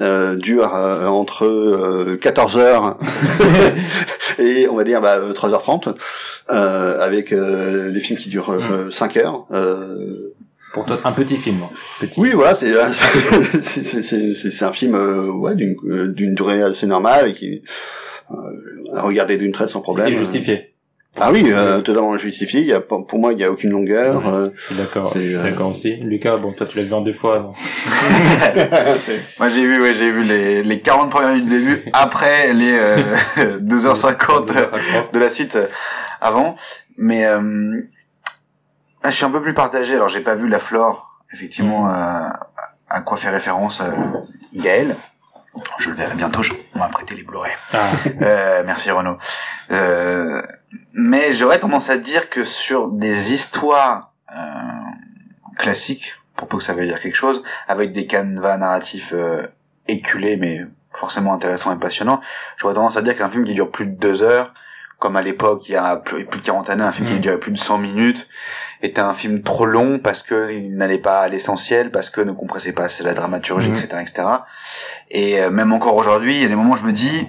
euh, 0.00 0.34
durent 0.34 0.74
euh, 0.74 1.06
entre 1.06 1.46
euh, 1.46 2.18
14 2.20 2.58
heures 2.58 2.98
et 4.40 4.66
on 4.68 4.74
va 4.74 4.82
dire 4.82 5.00
bah, 5.00 5.20
3h30, 5.20 5.94
euh, 6.50 7.00
avec 7.00 7.32
euh, 7.32 7.92
des 7.92 8.00
films 8.00 8.18
qui 8.18 8.28
durent 8.28 8.50
euh, 8.50 8.90
5 8.90 9.16
heures. 9.18 9.46
Euh, 9.52 10.34
Pour 10.72 10.84
toi, 10.84 11.00
un 11.04 11.12
petit 11.12 11.36
film. 11.36 11.58
Petit. 12.00 12.18
oui, 12.18 12.32
voilà, 12.34 12.56
c'est 12.56 12.72
c'est 13.62 14.64
un 14.64 14.72
film 14.72 14.96
euh, 14.96 15.30
ouais 15.30 15.54
d'une 15.54 15.76
d'une 16.12 16.34
durée 16.34 16.62
assez 16.62 16.88
normale 16.88 17.28
et 17.28 17.32
qui 17.32 17.62
à 18.94 19.02
regarder 19.02 19.36
d'une 19.38 19.52
traite 19.52 19.68
sans 19.68 19.80
problème. 19.80 20.12
Et 20.12 20.16
justifié. 20.16 20.70
Ah 21.20 21.30
oui, 21.30 21.44
euh, 21.48 21.80
totalement 21.80 22.16
justifié. 22.16 22.60
Il 22.60 22.66
y 22.66 22.72
a 22.72 22.80
pas- 22.80 22.98
pour 23.06 23.20
moi, 23.20 23.32
il 23.32 23.38
y 23.38 23.44
a 23.44 23.50
aucune 23.52 23.70
longueur. 23.70 24.16
Ouais. 24.16 24.32
euh, 24.32 24.50
Je 24.54 24.66
suis 24.66 24.74
d'accord. 24.74 25.10
c'est, 25.12 25.22
Je 25.22 25.26
suis 25.28 25.36
euh, 25.36 25.42
d'accord 25.44 25.68
aussi. 25.68 25.94
Lucas, 25.98 26.38
bon, 26.38 26.52
toi, 26.52 26.66
tu 26.66 26.76
l'as 26.76 26.82
vu 26.84 26.92
en 26.92 27.02
deux 27.02 27.12
fois. 27.12 27.52
Moi 29.38 29.48
j'ai 29.48 29.64
vu, 29.64 29.80
ouais, 29.80 29.94
j'ai 29.94 30.10
vu 30.10 30.22
les, 30.22 30.62
les 30.62 30.80
40 30.80 31.10
premières 31.10 31.30
minutes 31.34 31.48
du 31.48 31.58
début 31.60 31.84
après 31.92 32.52
les 32.52 32.72
euh, 32.72 32.96
2h50 33.60 35.12
de 35.12 35.18
la 35.18 35.28
suite 35.28 35.56
euh, 35.56 35.66
avant. 36.20 36.56
Mais 36.96 37.24
euh, 37.26 37.80
je 39.04 39.10
suis 39.10 39.24
un 39.24 39.30
peu 39.30 39.40
plus 39.42 39.54
partagé. 39.54 39.94
Alors 39.94 40.08
j'ai 40.08 40.20
pas 40.20 40.34
vu 40.34 40.48
la 40.48 40.58
flore, 40.58 41.20
effectivement, 41.32 41.88
euh, 41.88 42.28
à 42.88 43.00
quoi 43.02 43.16
fait 43.16 43.30
référence 43.30 43.80
euh, 43.80 43.90
Gaël. 44.54 44.96
Je 45.78 45.90
le 45.90 45.96
verrai 45.96 46.14
bientôt, 46.14 46.42
je- 46.42 46.52
on 46.74 46.78
m'a 46.78 46.88
prêté 46.88 47.14
les 47.14 47.22
Blu-ray. 47.22 47.52
Ah, 47.72 47.90
Euh, 48.22 48.62
merci 48.66 48.90
Renaud. 48.90 49.18
Euh, 49.70 50.42
mais 50.94 51.32
j'aurais 51.32 51.58
tendance 51.58 51.90
à 51.90 51.96
dire 51.96 52.28
que 52.28 52.44
sur 52.44 52.88
des 52.88 53.32
histoires 53.32 54.12
euh, 54.34 54.38
classiques, 55.58 56.14
pour 56.36 56.48
peu 56.48 56.58
que 56.58 56.64
ça 56.64 56.72
veuille 56.74 56.88
dire 56.88 57.00
quelque 57.00 57.14
chose, 57.16 57.42
avec 57.68 57.92
des 57.92 58.06
canevas 58.06 58.56
narratifs 58.56 59.12
euh, 59.14 59.46
éculés 59.86 60.36
mais 60.36 60.62
forcément 60.92 61.32
intéressants 61.34 61.72
et 61.74 61.78
passionnants, 61.78 62.20
j'aurais 62.56 62.74
tendance 62.74 62.96
à 62.96 63.02
dire 63.02 63.16
qu'un 63.16 63.28
film 63.30 63.44
qui 63.44 63.54
dure 63.54 63.70
plus 63.70 63.86
de 63.86 63.92
deux 63.96 64.22
heures, 64.22 64.52
comme 64.98 65.16
à 65.16 65.22
l'époque 65.22 65.68
il 65.68 65.72
y 65.72 65.76
a 65.76 65.96
plus, 65.96 66.24
plus 66.24 66.40
de 66.40 66.46
40 66.46 66.70
années, 66.70 66.84
un 66.84 66.92
film 66.92 67.06
qui 67.06 67.14
Mm. 67.14 67.20
durait 67.20 67.38
plus 67.38 67.52
de 67.52 67.58
100 67.58 67.78
minutes, 67.78 68.28
était 68.84 69.00
un 69.00 69.12
film 69.14 69.42
trop 69.42 69.66
long 69.66 69.98
parce 69.98 70.22
que 70.22 70.52
il 70.52 70.76
n'allait 70.76 70.98
pas 70.98 71.20
à 71.20 71.28
l'essentiel, 71.28 71.90
parce 71.90 72.10
que 72.10 72.20
ne 72.20 72.32
compressait 72.32 72.72
pas 72.72 72.84
assez 72.84 73.02
la 73.02 73.14
dramaturgie, 73.14 73.70
etc., 73.70 73.88
etc. 74.02 74.28
Et 75.10 75.40
euh, 75.40 75.50
même 75.50 75.72
encore 75.72 75.96
aujourd'hui, 75.96 76.34
il 76.36 76.42
y 76.42 76.44
a 76.44 76.48
des 76.48 76.54
moments 76.56 76.74
où 76.74 76.76
je 76.76 76.82
me 76.84 76.92
dis, 76.92 77.28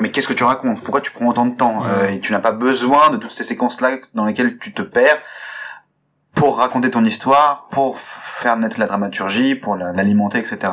mais 0.00 0.10
qu'est-ce 0.10 0.26
que 0.28 0.32
tu 0.32 0.44
racontes? 0.44 0.82
Pourquoi 0.82 1.00
tu 1.00 1.10
prends 1.12 1.26
autant 1.28 1.46
de 1.46 1.54
temps? 1.54 1.80
Mhm. 1.82 1.90
Euh, 1.90 2.08
Et 2.08 2.20
tu 2.20 2.32
n'as 2.32 2.40
pas 2.40 2.52
besoin 2.52 3.10
de 3.10 3.16
toutes 3.16 3.30
ces 3.30 3.44
séquences-là 3.44 3.98
dans 4.14 4.24
lesquelles 4.24 4.58
tu 4.58 4.72
te 4.72 4.82
perds 4.82 5.20
pour 6.34 6.58
raconter 6.58 6.90
ton 6.90 7.04
histoire, 7.04 7.68
pour 7.70 7.98
faire 8.00 8.56
naître 8.56 8.80
la 8.80 8.86
dramaturgie, 8.86 9.54
pour 9.54 9.76
la- 9.76 9.92
l'alimenter, 9.92 10.38
etc. 10.38 10.72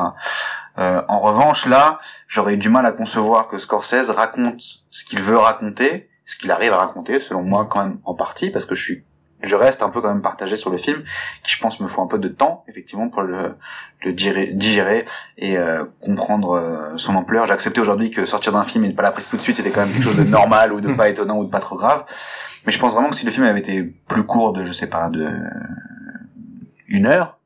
Euh, 0.78 1.02
en 1.06 1.20
revanche, 1.20 1.66
là, 1.66 2.00
j'aurais 2.26 2.54
eu 2.54 2.56
du 2.56 2.68
mal 2.68 2.84
à 2.84 2.92
concevoir 2.92 3.46
que 3.46 3.58
Scorsese 3.58 4.10
raconte 4.10 4.60
ce 4.90 5.04
qu'il 5.04 5.20
veut 5.20 5.36
raconter, 5.38 6.08
ce 6.24 6.34
qu'il 6.36 6.50
arrive 6.50 6.72
à 6.72 6.78
raconter, 6.78 7.20
selon 7.20 7.42
moi, 7.42 7.66
quand 7.70 7.84
même 7.84 7.98
en 8.04 8.14
partie, 8.14 8.50
parce 8.50 8.66
que 8.66 8.74
je 8.74 8.82
suis, 8.82 9.04
je 9.42 9.56
reste 9.56 9.82
un 9.82 9.90
peu 9.90 10.00
quand 10.00 10.08
même 10.08 10.22
partagé 10.22 10.56
sur 10.56 10.70
le 10.70 10.76
film, 10.76 11.02
qui 11.42 11.52
je 11.52 11.58
pense 11.60 11.80
me 11.80 11.88
faut 11.88 12.02
un 12.02 12.06
peu 12.06 12.18
de 12.18 12.28
temps, 12.28 12.64
effectivement, 12.68 13.08
pour 13.08 13.22
le, 13.22 13.56
le 14.04 14.12
digérer, 14.12 15.04
et 15.38 15.56
euh, 15.56 15.84
comprendre 16.00 16.52
euh, 16.52 16.96
son 16.96 17.14
ampleur. 17.14 17.46
J'ai 17.46 17.52
accepté 17.52 17.80
aujourd'hui 17.80 18.10
que 18.10 18.24
sortir 18.24 18.52
d'un 18.52 18.64
film 18.64 18.84
et 18.84 18.88
ne 18.88 18.94
pas 18.94 19.02
la 19.02 19.12
prise 19.12 19.28
tout 19.28 19.36
de 19.36 19.42
suite, 19.42 19.56
c'était 19.56 19.70
quand 19.70 19.80
même 19.80 19.92
quelque 19.92 20.04
chose 20.04 20.16
de 20.16 20.24
normal 20.24 20.72
ou 20.72 20.80
de 20.80 20.92
pas 20.94 21.08
étonnant 21.08 21.38
ou 21.38 21.44
de 21.44 21.50
pas 21.50 21.60
trop 21.60 21.76
grave. 21.76 22.04
Mais 22.66 22.72
je 22.72 22.78
pense 22.78 22.92
vraiment 22.92 23.10
que 23.10 23.16
si 23.16 23.26
le 23.26 23.32
film 23.32 23.44
avait 23.44 23.60
été 23.60 23.82
plus 23.82 24.24
court 24.24 24.52
de, 24.52 24.64
je 24.64 24.72
sais 24.72 24.86
pas, 24.86 25.10
de 25.10 25.30
une 26.88 27.06
heure, 27.06 27.38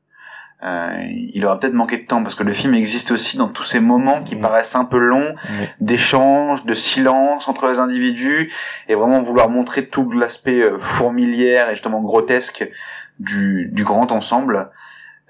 euh, 0.63 1.03
il 1.09 1.45
aurait 1.45 1.59
peut-être 1.59 1.73
manqué 1.73 1.97
de 1.97 2.05
temps 2.05 2.23
parce 2.23 2.33
que 2.33 2.43
le 2.43 2.51
film 2.51 2.73
existe 2.73 3.11
aussi 3.11 3.37
dans 3.37 3.47
tous 3.47 3.63
ces 3.63 3.79
moments 3.79 4.23
qui 4.23 4.35
Mm. 4.35 4.41
paraissent 4.41 4.75
un 4.75 4.85
peu 4.85 4.97
longs 4.97 5.35
d'échanges, 5.79 6.65
de 6.65 6.73
silence 6.73 7.47
entre 7.47 7.67
les 7.67 7.77
individus 7.77 8.51
et 8.87 8.95
vraiment 8.95 9.21
vouloir 9.21 9.49
montrer 9.49 9.85
tout 9.85 10.09
l'aspect 10.11 10.61
euh, 10.61 10.79
fourmilière 10.79 11.69
et 11.69 11.73
justement 11.73 12.01
grotesque 12.01 12.67
du, 13.19 13.69
du 13.71 13.83
grand 13.83 14.11
ensemble 14.11 14.69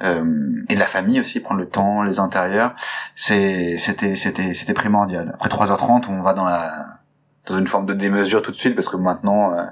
euh, 0.02 0.64
et 0.70 0.76
de 0.76 0.80
la 0.80 0.86
famille 0.86 1.20
aussi 1.20 1.40
prendre 1.40 1.60
le 1.60 1.68
temps, 1.68 2.04
les 2.04 2.20
intérieurs, 2.20 2.76
c'est 3.16 3.78
c'était 3.78 4.16
c'était 4.16 4.54
c'était 4.54 4.74
primordial. 4.74 5.36
Après 5.36 5.50
3h30, 5.50 6.04
on 6.10 6.22
va 6.22 6.34
dans 6.34 6.46
la 6.46 7.00
dans 7.48 7.58
une 7.58 7.68
forme 7.68 7.86
de 7.86 7.94
démesure 7.94 8.42
tout 8.42 8.52
de 8.52 8.56
suite 8.56 8.76
parce 8.76 8.90
que 8.90 8.98
maintenant 8.98 9.54
euh, 9.54 9.64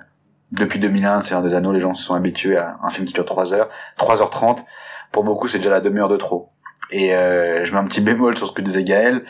depuis 0.51 0.79
2001, 0.79 1.21
c'est 1.21 1.35
un 1.35 1.41
des 1.41 1.53
anneaux, 1.53 1.71
les 1.71 1.79
gens 1.79 1.93
se 1.93 2.03
sont 2.03 2.15
habitués 2.15 2.57
à 2.57 2.77
un 2.83 2.89
film 2.89 3.05
qui 3.05 3.13
dure 3.13 3.25
3 3.25 3.53
heures, 3.53 3.69
3h30. 3.99 4.63
Pour 5.11 5.23
beaucoup, 5.23 5.47
c'est 5.47 5.57
déjà 5.59 5.69
la 5.69 5.81
demi-heure 5.81 6.09
de 6.09 6.17
trop. 6.17 6.49
Et 6.91 7.15
euh, 7.15 7.63
je 7.65 7.71
mets 7.73 7.79
un 7.79 7.85
petit 7.85 8.01
bémol 8.01 8.37
sur 8.37 8.47
ce 8.47 8.51
que 8.51 8.61
disait 8.61 8.83
Gaël. 8.83 9.23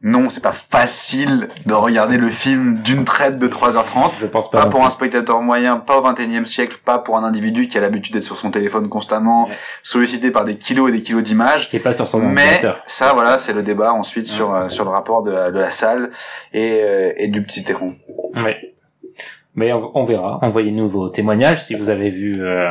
Non, 0.00 0.28
c'est 0.28 0.42
pas 0.44 0.52
facile 0.52 1.48
de 1.66 1.74
regarder 1.74 2.18
le 2.18 2.30
film 2.30 2.78
d'une 2.84 3.04
traite 3.04 3.36
de 3.36 3.48
3h30. 3.48 4.12
Je 4.20 4.26
pense 4.26 4.48
pas. 4.48 4.62
Pas 4.62 4.68
pour 4.68 4.86
un 4.86 4.90
spectateur 4.90 5.42
moyen, 5.42 5.76
pas 5.78 5.98
au 5.98 6.04
21e 6.04 6.44
siècle, 6.44 6.78
pas 6.84 7.00
pour 7.00 7.16
un 7.16 7.24
individu 7.24 7.66
qui 7.66 7.76
a 7.78 7.80
l'habitude 7.80 8.14
d'être 8.14 8.22
sur 8.22 8.36
son 8.36 8.52
téléphone 8.52 8.88
constamment, 8.88 9.46
Ouais. 9.48 9.54
sollicité 9.82 10.30
par 10.30 10.44
des 10.44 10.56
kilos 10.56 10.88
et 10.88 10.92
des 10.92 11.02
kilos 11.02 11.24
d'images. 11.24 11.68
Et 11.72 11.80
pas 11.80 11.92
sur 11.92 12.06
son 12.06 12.20
Mais 12.20 12.42
ordinateur. 12.42 12.80
ça, 12.86 13.12
voilà, 13.12 13.38
c'est 13.38 13.52
le 13.52 13.64
débat 13.64 13.92
ensuite 13.92 14.26
Ouais. 14.28 14.32
sur 14.32 14.54
euh, 14.54 14.68
sur 14.68 14.84
le 14.84 14.90
rapport 14.90 15.24
de 15.24 15.32
la, 15.32 15.50
de 15.50 15.58
la 15.58 15.70
salle 15.70 16.10
et, 16.52 16.78
euh, 16.84 17.12
et 17.16 17.26
du 17.26 17.42
petit 17.42 17.64
écran. 17.68 17.94
Oui. 18.36 18.52
Mais 19.56 19.72
on, 19.72 19.90
on 19.96 20.04
verra. 20.04 20.38
Envoyez-nous 20.42 20.88
vos 20.88 21.08
témoignages 21.08 21.64
si 21.64 21.74
vous 21.74 21.90
avez 21.90 22.10
vu 22.10 22.34
euh, 22.38 22.70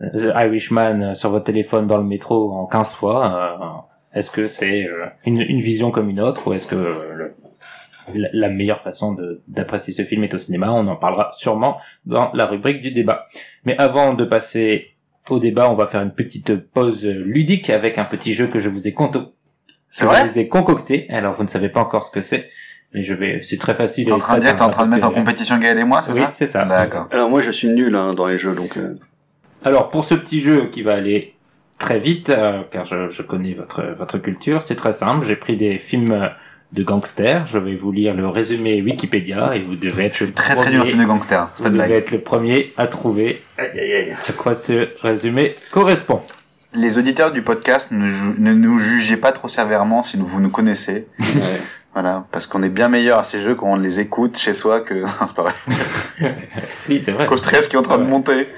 The 0.00 0.32
Irishman 0.34 1.14
sur 1.14 1.30
votre 1.30 1.44
téléphone 1.44 1.86
dans 1.86 1.98
le 1.98 2.04
métro 2.04 2.52
en 2.52 2.66
15 2.66 2.94
fois. 2.94 3.84
euh, 4.14 4.18
est-ce 4.18 4.30
que 4.30 4.46
c'est 4.46 4.86
euh, 4.86 5.06
une, 5.26 5.40
une 5.40 5.60
vision 5.60 5.90
comme 5.90 6.08
une 6.08 6.20
autre 6.20 6.48
ou 6.48 6.52
est-ce 6.54 6.66
que 6.66 6.74
euh, 6.74 7.14
le- 8.14 8.28
la, 8.32 8.48
meilleure 8.48 8.80
façon 8.82 9.12
de- 9.12 9.40
d'apprécier 9.46 9.92
ce 9.92 10.02
film 10.02 10.24
est 10.24 10.34
au 10.34 10.38
cinéma? 10.38 10.72
On 10.72 10.86
en 10.88 10.96
parlera 10.96 11.30
sûrement 11.34 11.78
dans 12.06 12.32
la 12.32 12.46
rubrique 12.46 12.80
du 12.82 12.90
débat. 12.92 13.26
Mais 13.64 13.76
avant 13.78 14.14
de 14.14 14.24
passer 14.24 14.88
au 15.28 15.38
débat, 15.38 15.70
on 15.70 15.74
va 15.74 15.86
faire 15.86 16.00
une 16.02 16.12
petite 16.14 16.56
pause 16.56 17.06
ludique 17.06 17.70
avec 17.70 17.98
un 17.98 18.04
petit 18.04 18.32
jeu 18.34 18.46
que 18.48 18.58
je 18.58 18.68
vous 18.68 18.88
ai 18.88 18.94
que 20.00 20.06
vrai? 20.06 20.22
je 20.22 20.30
vous 20.32 20.38
ai 20.38 20.48
concocté. 20.48 21.06
Alors 21.10 21.34
vous 21.34 21.42
ne 21.44 21.48
savez 21.48 21.68
pas 21.68 21.80
encore 21.80 22.02
ce 22.02 22.10
que 22.10 22.20
c'est, 22.22 22.48
mais 22.94 23.02
je 23.02 23.12
vais. 23.14 23.42
C'est 23.42 23.58
très 23.58 23.74
facile. 23.74 24.06
T'es 24.06 24.12
en 24.12 24.18
train 24.18 24.38
de 24.38 24.62
en 24.62 24.70
train 24.70 24.86
de 24.86 24.90
mettre 24.90 25.06
en 25.06 25.12
compétition 25.12 25.58
Gaël 25.58 25.78
et 25.78 25.84
moi, 25.84 26.02
c'est 26.02 26.12
Oui, 26.12 26.20
ça? 26.20 26.30
c'est 26.32 26.46
ça. 26.46 26.64
D'accord. 26.64 27.06
Alors 27.12 27.28
moi, 27.30 27.42
je 27.42 27.50
suis 27.50 27.68
nul 27.68 27.94
hein, 27.94 28.14
dans 28.14 28.26
les 28.26 28.38
jeux, 28.38 28.54
donc. 28.54 28.76
euh, 28.78 28.96
Alors 29.64 29.90
pour 29.90 30.04
ce 30.04 30.14
petit 30.14 30.40
jeu 30.40 30.68
qui 30.72 30.82
va 30.82 30.94
aller 30.94 31.34
très 31.78 31.98
vite, 31.98 32.30
euh, 32.30 32.62
car 32.70 32.84
je, 32.84 33.10
je 33.10 33.22
connais 33.22 33.54
votre 33.54 33.82
votre 33.98 34.18
culture, 34.18 34.62
c'est 34.62 34.76
très 34.76 34.92
simple. 34.92 35.26
J'ai 35.26 35.36
pris 35.36 35.56
des 35.56 35.78
films 35.78 36.12
euh, 36.12 36.28
de 36.72 36.82
gangsters. 36.82 37.46
Je 37.46 37.58
vais 37.58 37.74
vous 37.74 37.92
lire 37.92 38.14
le 38.14 38.28
résumé 38.28 38.80
Wikipédia 38.82 39.56
et 39.56 39.60
vous 39.62 39.76
devez 39.76 40.04
être 40.06 40.12
Je 40.12 40.16
suis 40.18 40.26
le 40.26 40.32
très 40.32 40.54
premier. 40.54 40.78
très 40.78 40.86
film 40.88 41.00
de 41.00 41.04
gangster, 41.06 41.48
c'est 41.54 41.62
vous 41.62 41.68
pas 41.70 41.70
de 41.76 41.82
devez 41.82 41.94
être 41.94 42.10
le 42.10 42.20
premier 42.20 42.72
à 42.76 42.86
trouver 42.86 43.42
Aïe 43.58 43.68
aïe 43.78 43.92
aïe. 43.92 44.16
à 44.28 44.32
quoi 44.32 44.54
ce 44.54 44.88
résumé 45.02 45.56
correspond. 45.72 46.20
Les 46.72 46.98
auditeurs 46.98 47.32
du 47.32 47.42
podcast 47.42 47.90
ne, 47.90 48.08
ne 48.38 48.52
nous 48.54 48.78
jugez 48.78 49.16
pas 49.16 49.32
trop 49.32 49.48
sévèrement 49.48 50.04
si 50.04 50.16
vous 50.16 50.40
nous 50.40 50.50
connaissez. 50.50 51.06
Voilà, 51.92 52.24
parce 52.30 52.46
qu'on 52.46 52.62
est 52.62 52.68
bien 52.68 52.88
meilleur 52.88 53.18
à 53.18 53.24
ces 53.24 53.40
jeux 53.40 53.54
quand 53.56 53.66
on 53.72 53.76
les 53.76 53.98
écoute 53.98 54.38
chez 54.38 54.54
soi 54.54 54.80
que... 54.80 54.94
Non, 55.02 55.08
c'est 55.26 55.34
pas 55.34 55.42
vrai. 55.42 55.54
Si, 56.80 57.00
c'est 57.00 57.10
vrai. 57.12 57.26
Qu'au 57.26 57.36
stress 57.36 57.66
qui 57.68 57.76
est 57.76 57.78
en 57.78 57.82
train 57.82 57.98
de 57.98 58.04
monter. 58.04 58.48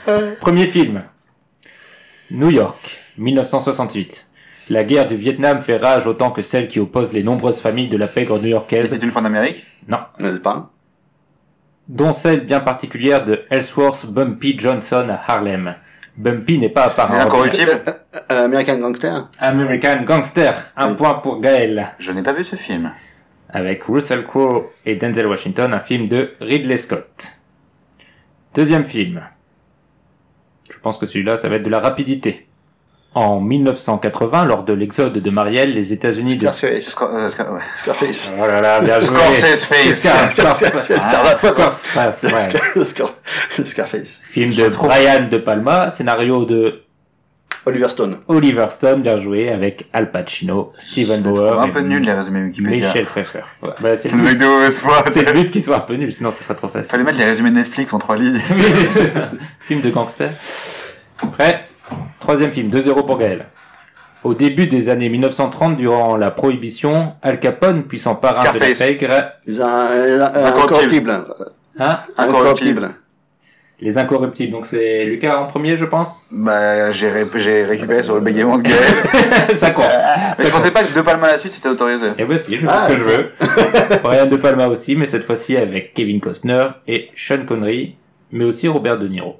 Premier 0.41 0.67
film. 0.67 1.03
New 2.31 2.51
York, 2.51 3.01
1968. 3.19 4.29
La 4.69 4.85
guerre 4.85 5.07
du 5.07 5.17
Vietnam 5.17 5.61
fait 5.61 5.77
rage 5.77 6.07
autant 6.07 6.31
que 6.31 6.41
celle 6.43 6.69
qui 6.69 6.79
oppose 6.81 7.13
les 7.13 7.23
nombreuses 7.23 7.61
familles 7.61 7.89
de 7.89 7.97
la 7.97 8.07
pègre 8.07 8.39
new-yorkaise, 8.39 8.89
c'est 8.91 9.03
une 9.03 9.11
fois 9.11 9.23
en 9.23 9.27
Amérique 9.27 9.67
N'est-ce 10.19 10.39
pas 10.39 10.71
dont 11.89 12.13
celle 12.15 12.47
bien 12.47 12.61
particulière 12.61 13.25
de 13.25 13.43
Ellsworth 13.51 14.07
Bumpy 14.07 14.57
Johnson 14.59 15.09
à 15.11 15.21
Harlem. 15.33 15.75
Bumpy 16.17 16.59
n'est 16.59 16.69
pas 16.69 16.85
apparent. 16.85 17.15
incorruptible 17.15 17.83
Euh, 18.31 18.45
American 18.45 18.79
Gangster 18.79 19.29
American 19.39 20.03
Gangster. 20.05 20.55
Un 20.77 20.91
Oui. 20.91 20.97
point 20.97 21.15
pour 21.15 21.41
Gaël. 21.41 21.89
Je 21.99 22.13
n'ai 22.13 22.23
pas 22.23 22.33
vu 22.33 22.45
ce 22.45 22.55
film. 22.57 22.93
Avec 23.53 23.85
Russell 23.85 24.25
Crowe 24.25 24.71
et 24.87 24.97
Denzel 24.97 25.27
Washington, 25.27 25.73
un 25.75 25.81
film 25.81 26.09
de 26.09 26.33
Ridley 26.41 26.77
Scott. 26.77 27.33
Deuxième 28.55 28.85
film. 28.85 29.23
Je 30.71 30.79
pense 30.79 30.99
que 30.99 31.07
celui-là, 31.07 31.37
ça 31.37 31.49
va 31.49 31.57
être 31.57 31.63
de 31.63 31.71
la 31.71 31.79
rapidité. 31.81 32.47
En 33.15 33.41
1980, 33.41 34.47
lors 34.47 34.65
de 34.65 34.73
l'exode 34.73 35.13
de 35.13 35.31
Marielle, 35.31 35.75
les 35.75 35.93
États-Unis 35.93 36.37
de... 36.37 36.49
Scarface. 36.49 36.89
Scar- 36.89 37.15
euh, 37.15 37.29
Scar-. 37.29 37.61
Scarface. 37.77 38.33
Oh 38.39 38.47
là 38.47 38.63
là, 38.63 38.81
bien 38.81 39.01
joué. 39.01 39.17
Scarface, 40.97 42.23
ouais. 42.23 42.85
Scar- 42.85 43.15
Scarface. 43.67 44.23
Film 44.25 44.51
de 44.51 44.69
Brian 44.69 45.29
De 45.29 45.37
Palma, 45.37 45.91
scénario 45.91 46.47
de 46.47 46.85
Oliver 47.65 47.89
Stone. 47.89 48.17
Oliver 48.29 48.67
Stone, 48.71 49.03
bien 49.03 49.17
joué, 49.17 49.49
avec 49.51 49.89
Al 49.93 50.11
Pacino, 50.11 50.73
Steven 50.79 51.21
Bauer 51.23 51.61
un 51.61 51.69
peu 51.69 51.81
nul 51.81 52.03
les 52.03 52.13
résumés 52.13 52.43
Wikipédia. 52.45 52.89
Michel 52.89 53.07
Pfeiffer. 53.07 53.41
Ouais, 53.63 53.69
bah, 53.81 53.97
c'est 53.97 54.09
le 54.11 54.17
but, 54.19 54.39
le 54.41 55.33
but 55.33 55.51
qu'il 55.51 55.63
soit 55.63 55.77
un 55.77 55.81
peu 55.81 55.95
nul, 55.95 56.13
sinon 56.13 56.33
ce 56.33 56.43
serait 56.43 56.55
trop 56.57 56.69
facile. 56.69 56.91
Fallait 56.91 57.05
mettre 57.05 57.19
les 57.19 57.25
résumés 57.25 57.51
Netflix 57.53 57.93
en 57.93 57.99
trois 57.99 58.17
lignes. 58.17 58.41
Film 59.61 59.81
de 59.81 59.91
gangster. 59.91 60.33
Après, 61.23 61.67
troisième 62.19 62.51
film, 62.51 62.69
2-0 62.69 63.07
pour 63.07 63.17
Gaël. 63.19 63.47
Au 64.25 64.35
début 64.35 64.67
des 64.67 64.89
années 64.89 65.09
1930, 65.09 65.77
durant 65.77 66.17
la 66.17 66.31
Prohibition, 66.31 67.15
Al 67.23 67.39
Capone, 67.41 67.83
puissant 67.85 68.15
parrain 68.17 68.43
de 68.53 68.59
la 68.59 68.75
Scarface. 68.75 68.79
pègre, 68.79 69.33
incorruptible. 69.49 71.13
hein, 71.79 71.99
Incorruptible. 72.19 72.91
Les 73.83 73.99
incorruptibles. 73.99 74.53
Donc 74.53 74.65
c'est 74.65 75.05
Lucas 75.05 75.37
en 75.39 75.47
premier, 75.47 75.77
je 75.77 75.85
pense. 75.85 76.27
Bah, 76.31 76.91
j'ai 76.93 77.11
ré- 77.11 77.27
j'ai 77.35 77.65
récupéré 77.65 78.03
sur 78.03 78.15
le 78.15 78.21
bégaiement 78.23 78.57
de 78.57 78.63
Gaël. 78.63 79.57
ça 79.59 79.71
compte. 79.73 79.85
Mais 80.39 80.45
je 80.47 80.51
pensais 80.51 80.71
pas 80.71 80.85
que 80.85 80.95
De 80.95 81.01
Palma 81.03 81.27
à 81.27 81.33
la 81.33 81.39
suite 81.39 81.53
c'était 81.53 81.69
autorisé. 81.69 82.07
Et 82.17 82.25
voici, 82.25 82.55
je 82.57 82.61
fais 82.67 82.67
Ah, 82.73 82.87
ce 82.89 82.95
que 82.95 82.99
je 82.99 83.05
veux. 83.05 83.33
Brian 84.03 84.27
De 84.27 84.37
Palma 84.37 84.69
aussi, 84.69 84.97
mais 84.97 85.07
cette 85.07 85.25
fois-ci 85.25 85.57
avec 85.57 85.93
Kevin 85.95 86.21
Costner 86.21 86.69
et 86.87 87.09
Sean 87.17 87.45
Connery, 87.45 87.97
mais 88.31 88.45
aussi 88.45 88.69
Robert 88.69 88.99
De 88.99 89.09
Niro. 89.09 89.39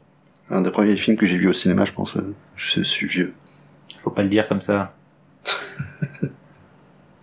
Un 0.51 0.61
des 0.61 0.71
premiers 0.71 0.97
films 0.97 1.17
que 1.17 1.25
j'ai 1.27 1.37
vu 1.37 1.49
au 1.49 1.53
cinéma, 1.55 1.85
je 1.87 1.93
pense. 1.93 2.17
euh, 2.17 2.35
Je 2.57 2.83
suis 2.83 3.07
vieux. 3.07 3.33
Faut 4.03 4.11
pas 4.11 4.23
le 4.23 4.29
dire 4.29 4.49
comme 4.49 4.61
ça. 4.61 4.93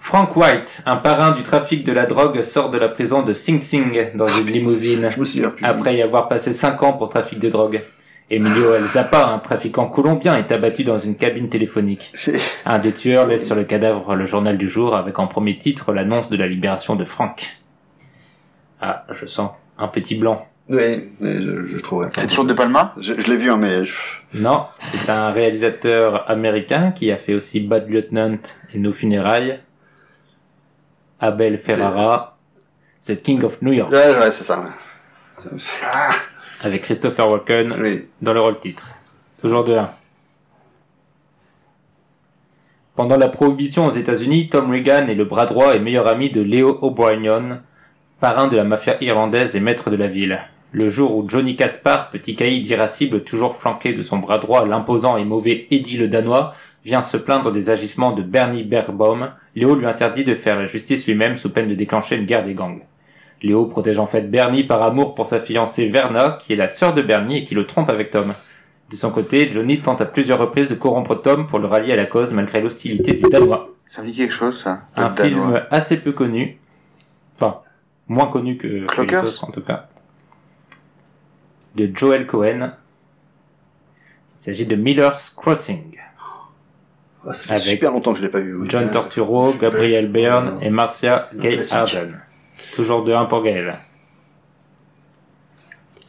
Frank 0.10 0.36
White, 0.36 0.82
un 0.88 0.96
parrain 0.96 1.30
du 1.34 1.44
trafic 1.44 1.84
de 1.86 1.92
la 1.92 2.08
drogue, 2.08 2.42
sort 2.42 2.72
de 2.72 2.80
la 2.80 2.90
prison 2.90 3.22
de 3.22 3.32
Sing 3.34 3.60
Sing 3.60 4.08
dans 4.16 4.26
une 4.26 4.48
limousine 4.48 5.12
Je 5.16 5.20
me 5.20 5.48
après 5.62 5.96
y 5.98 6.02
avoir 6.02 6.28
passé 6.28 6.52
5 6.52 6.82
ans 6.82 6.94
pour 6.94 7.10
trafic 7.10 7.38
de 7.38 7.48
drogue. 7.48 7.84
Emilio 8.32 8.74
El 8.74 8.88
Zappa, 8.88 9.28
un 9.28 9.38
trafiquant 9.38 9.86
colombien, 9.86 10.36
est 10.38 10.52
abattu 10.52 10.84
dans 10.84 10.98
une 10.98 11.14
cabine 11.14 11.48
téléphonique. 11.48 12.10
C'est- 12.16 12.40
Un 12.66 12.80
des 12.80 12.92
tueurs 12.92 13.28
laisse 13.28 13.46
sur 13.46 13.54
le 13.56 13.66
cadavre 13.66 14.16
le 14.16 14.26
journal 14.26 14.58
du 14.58 14.68
jour 14.68 14.96
avec 14.98 15.20
en 15.20 15.28
premier 15.28 15.60
titre 15.60 15.94
l'annonce 15.94 16.28
de 16.32 16.38
la 16.38 16.48
libération 16.48 16.96
de 16.96 17.06
Frank. 17.06 17.46
Ah, 18.82 19.06
je 19.12 19.28
sens 19.28 19.52
un 19.78 19.90
petit 19.90 20.16
blanc. 20.16 20.44
Oui, 20.70 21.04
mais 21.20 21.36
je, 21.40 21.68
je 21.68 21.78
pas. 21.78 22.10
C'est 22.18 22.26
toujours 22.26 22.46
De 22.46 22.54
Palma? 22.54 22.96
Je, 23.00 23.14
je 23.16 23.28
l'ai 23.30 23.38
vu, 23.38 23.52
hein, 23.52 23.58
mais 23.58 23.86
je- 23.86 23.94
Non, 24.34 24.66
c'est 24.80 25.12
un 25.12 25.30
réalisateur 25.30 26.28
américain 26.28 26.90
qui 26.96 27.12
a 27.12 27.18
fait 27.18 27.36
aussi 27.36 27.60
Bad 27.60 27.88
Lieutenant 27.88 28.40
et 28.74 28.80
Nos 28.80 28.92
funérailles. 28.92 29.60
Abel 31.20 31.58
Ferrara, 31.58 32.38
The 33.06 33.22
King 33.22 33.44
of 33.44 33.62
New 33.62 33.74
York, 33.74 33.92
Ouais, 33.92 34.18
ouais, 34.20 34.32
c'est 34.32 34.44
ça. 34.44 34.64
Ah, 35.94 36.10
avec 36.62 36.82
Christopher 36.84 37.28
Walken 37.30 37.74
oui. 37.80 38.06
dans 38.22 38.34
le 38.34 38.42
rôle 38.42 38.60
titre. 38.60 38.88
Toujours 39.42 39.64
de 39.64 39.76
1. 39.76 39.90
Pendant 42.96 43.16
la 43.18 43.30
prohibition 43.30 43.86
aux 43.86 43.92
États-Unis, 43.92 44.50
Tom 44.50 44.70
Regan 44.70 45.08
est 45.10 45.16
le 45.16 45.24
bras 45.24 45.46
droit 45.46 45.74
et 45.74 45.80
meilleur 45.80 46.08
ami 46.08 46.30
de 46.30 46.42
Leo 46.42 46.78
O'Brien, 46.82 47.62
parrain 48.20 48.50
de 48.50 48.58
la 48.58 48.66
mafia 48.66 49.02
irlandaise 49.02 49.56
et 49.56 49.62
maître 49.62 49.90
de 49.90 49.96
la 49.96 50.08
ville. 50.08 50.42
Le 50.74 50.90
jour 50.90 51.16
où 51.16 51.28
Johnny 51.28 51.56
Caspar, 51.56 52.10
petit 52.10 52.36
caïd 52.36 52.68
irascible 52.68 53.24
toujours 53.24 53.56
flanqué 53.56 53.94
de 53.94 54.04
son 54.04 54.18
bras 54.18 54.38
droit 54.38 54.66
l'imposant 54.66 55.16
et 55.16 55.24
mauvais 55.24 55.68
Eddie 55.72 55.98
le 55.98 56.10
Danois, 56.10 56.54
vient 56.84 57.02
se 57.02 57.16
plaindre 57.18 57.52
des 57.54 57.70
agissements 57.70 58.12
de 58.12 58.22
Bernie 58.22 58.64
Berbaum, 58.64 59.32
Léo 59.56 59.76
lui 59.76 59.86
interdit 59.88 60.24
de 60.24 60.36
faire 60.36 60.58
la 60.58 60.66
justice 60.68 61.08
lui-même 61.08 61.38
sous 61.38 61.50
peine 61.50 61.70
de 61.70 61.76
déclencher 61.76 62.16
une 62.16 62.26
guerre 62.26 62.46
des 62.46 62.54
gangs. 62.54 62.82
Léo 63.42 63.66
protège 63.66 64.00
en 64.00 64.08
fait 64.08 64.30
Bernie 64.30 64.64
par 64.64 64.82
amour 64.84 65.16
pour 65.16 65.26
sa 65.26 65.40
fiancée 65.40 65.88
Verna, 65.88 66.38
qui 66.42 66.54
est 66.54 66.58
la 66.58 66.68
sœur 66.68 66.94
de 66.94 67.02
Bernie 67.02 67.38
et 67.38 67.46
qui 67.46 67.56
le 67.56 67.66
trompe 67.66 67.90
avec 67.90 68.12
Tom. 68.12 68.34
De 68.90 68.96
son 68.96 69.12
côté, 69.12 69.52
Johnny 69.52 69.80
tente 69.80 70.02
à 70.02 70.06
plusieurs 70.06 70.40
reprises 70.40 70.68
de 70.68 70.76
corrompre 70.76 71.16
Tom 71.16 71.48
pour 71.48 71.60
le 71.60 71.68
rallier 71.68 71.94
à 71.94 71.96
la 71.96 72.06
cause 72.06 72.34
malgré 72.34 72.60
l'hostilité 72.62 73.14
du 73.14 73.24
Danois. 73.24 73.70
Ça 73.86 74.02
me 74.02 74.08
dit 74.08 74.16
quelque 74.18 74.34
chose 74.34 74.60
ça. 74.60 74.82
Le 74.98 75.04
Un 75.04 75.10
Danois. 75.10 75.48
film 75.48 75.62
assez 75.72 75.98
peu 75.98 76.12
connu, 76.12 76.58
enfin, 77.36 77.60
moins 78.08 78.28
connu 78.28 78.58
que, 78.58 78.68
que 78.68 78.74
les 78.74 78.86
Clockers 78.88 79.24
autres 79.24 79.44
en 79.46 79.52
tout 79.52 79.62
cas, 79.62 79.88
de 81.76 81.90
Joel 81.94 82.26
Cohen. 82.28 82.72
Il 84.38 84.44
s'agit 84.44 84.66
de 84.66 84.76
Miller's 84.76 85.30
Crossing. 85.32 85.98
Ah, 87.28 87.34
ça 87.34 87.44
fait 87.44 87.54
Avec 87.54 87.64
super 87.66 87.92
longtemps 87.92 88.14
que 88.14 88.20
je 88.20 88.24
l'ai 88.24 88.30
pas 88.30 88.40
vu. 88.40 88.56
oui. 88.56 88.68
John 88.70 88.90
Torturo, 88.90 89.54
Gabriel 89.54 90.08
Byrne 90.10 90.58
et 90.62 90.70
Marcia 90.70 91.30
Gay. 91.36 91.62
Harden. 91.72 92.20
Toujours 92.74 93.04
de 93.04 93.14
1 93.14 93.26
pour 93.26 93.44
Gaël. 93.44 93.80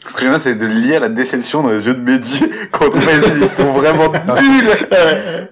Ce 0.06 0.14
que 0.14 0.22
j'aime 0.22 0.38
c'est 0.38 0.54
de 0.54 0.66
lire 0.66 1.00
la 1.00 1.08
déception 1.08 1.62
dans 1.62 1.68
les 1.70 1.86
yeux 1.86 1.94
de 1.94 2.00
Mehdi 2.00 2.44
quand 2.70 2.86
on 2.94 3.38
ils 3.40 3.48
sont 3.48 3.72
vraiment 3.72 4.11
nuls. 4.12 5.48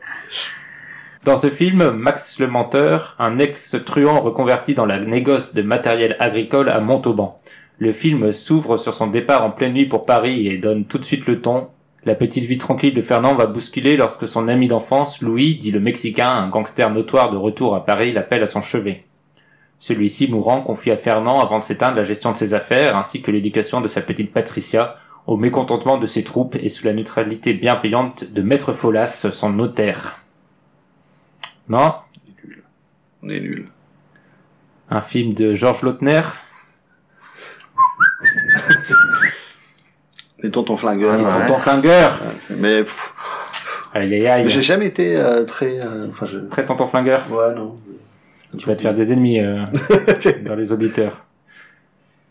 Dans 1.24 1.36
ce 1.36 1.50
film, 1.50 1.90
Max 1.90 2.38
le 2.38 2.46
menteur, 2.46 3.14
un 3.18 3.38
ex-truand 3.38 4.20
reconverti 4.20 4.74
dans 4.74 4.86
la 4.86 4.98
négoce 5.00 5.52
de 5.54 5.62
matériel 5.62 6.16
agricole 6.20 6.70
à 6.70 6.80
Montauban. 6.80 7.40
Le 7.78 7.92
film 7.92 8.32
s'ouvre 8.32 8.76
sur 8.76 8.94
son 8.94 9.08
départ 9.08 9.44
en 9.44 9.50
pleine 9.50 9.74
nuit 9.74 9.86
pour 9.86 10.06
Paris 10.06 10.48
et 10.48 10.56
donne 10.58 10.84
tout 10.86 10.98
de 10.98 11.04
suite 11.04 11.26
le 11.26 11.40
ton. 11.40 11.68
La 12.08 12.14
petite 12.14 12.46
vie 12.46 12.56
tranquille 12.56 12.94
de 12.94 13.02
Fernand 13.02 13.34
va 13.34 13.44
bousculer 13.44 13.94
lorsque 13.94 14.26
son 14.26 14.48
ami 14.48 14.66
d'enfance, 14.66 15.20
Louis, 15.20 15.56
dit 15.56 15.70
le 15.70 15.78
Mexicain, 15.78 16.30
un 16.30 16.48
gangster 16.48 16.88
notoire 16.90 17.30
de 17.30 17.36
retour 17.36 17.74
à 17.74 17.84
Paris, 17.84 18.12
l'appelle 18.12 18.42
à 18.42 18.46
son 18.46 18.62
chevet. 18.62 19.04
Celui-ci, 19.78 20.26
mourant, 20.26 20.62
confie 20.62 20.90
à 20.90 20.96
Fernand, 20.96 21.38
avant 21.38 21.58
de 21.58 21.64
s'éteindre, 21.64 21.96
la 21.96 22.04
gestion 22.04 22.32
de 22.32 22.38
ses 22.38 22.54
affaires, 22.54 22.96
ainsi 22.96 23.20
que 23.20 23.30
l'éducation 23.30 23.82
de 23.82 23.88
sa 23.88 24.00
petite 24.00 24.32
Patricia, 24.32 24.96
au 25.26 25.36
mécontentement 25.36 25.98
de 25.98 26.06
ses 26.06 26.24
troupes 26.24 26.56
et 26.58 26.70
sous 26.70 26.86
la 26.86 26.94
neutralité 26.94 27.52
bienveillante 27.52 28.24
de 28.24 28.40
Maître 28.40 28.72
Folas, 28.72 29.28
son 29.30 29.50
notaire. 29.50 30.20
Non? 31.68 31.92
On 33.22 33.28
est 33.28 33.40
nul. 33.40 33.68
Un 34.88 35.02
film 35.02 35.34
de 35.34 35.52
Georges 35.52 35.82
Lautner? 35.82 36.22
Les 40.42 40.50
tontons 40.50 40.76
flingueurs. 40.76 41.18
Ouais. 41.18 41.46
Tonton 41.46 41.58
Flingueur 41.58 42.20
Mais 42.50 42.82
pff, 42.84 43.12
Aïe 43.94 44.14
aïe 44.14 44.26
aïe 44.26 44.48
j'ai 44.48 44.62
jamais 44.62 44.86
été 44.86 45.16
euh, 45.16 45.44
très. 45.44 45.80
euh, 45.80 46.06
Enfin, 46.12 46.26
je... 46.26 46.38
Très 46.38 46.64
Tonton 46.64 46.86
Flingueur 46.86 47.22
Ouais, 47.30 47.54
non. 47.56 47.76
Tu 48.56 48.66
vas 48.66 48.76
te 48.76 48.82
faire 48.82 48.94
des 48.94 49.12
ennemis 49.12 49.40
euh, 49.40 49.64
dans 50.44 50.54
les 50.54 50.72
auditeurs. 50.72 51.18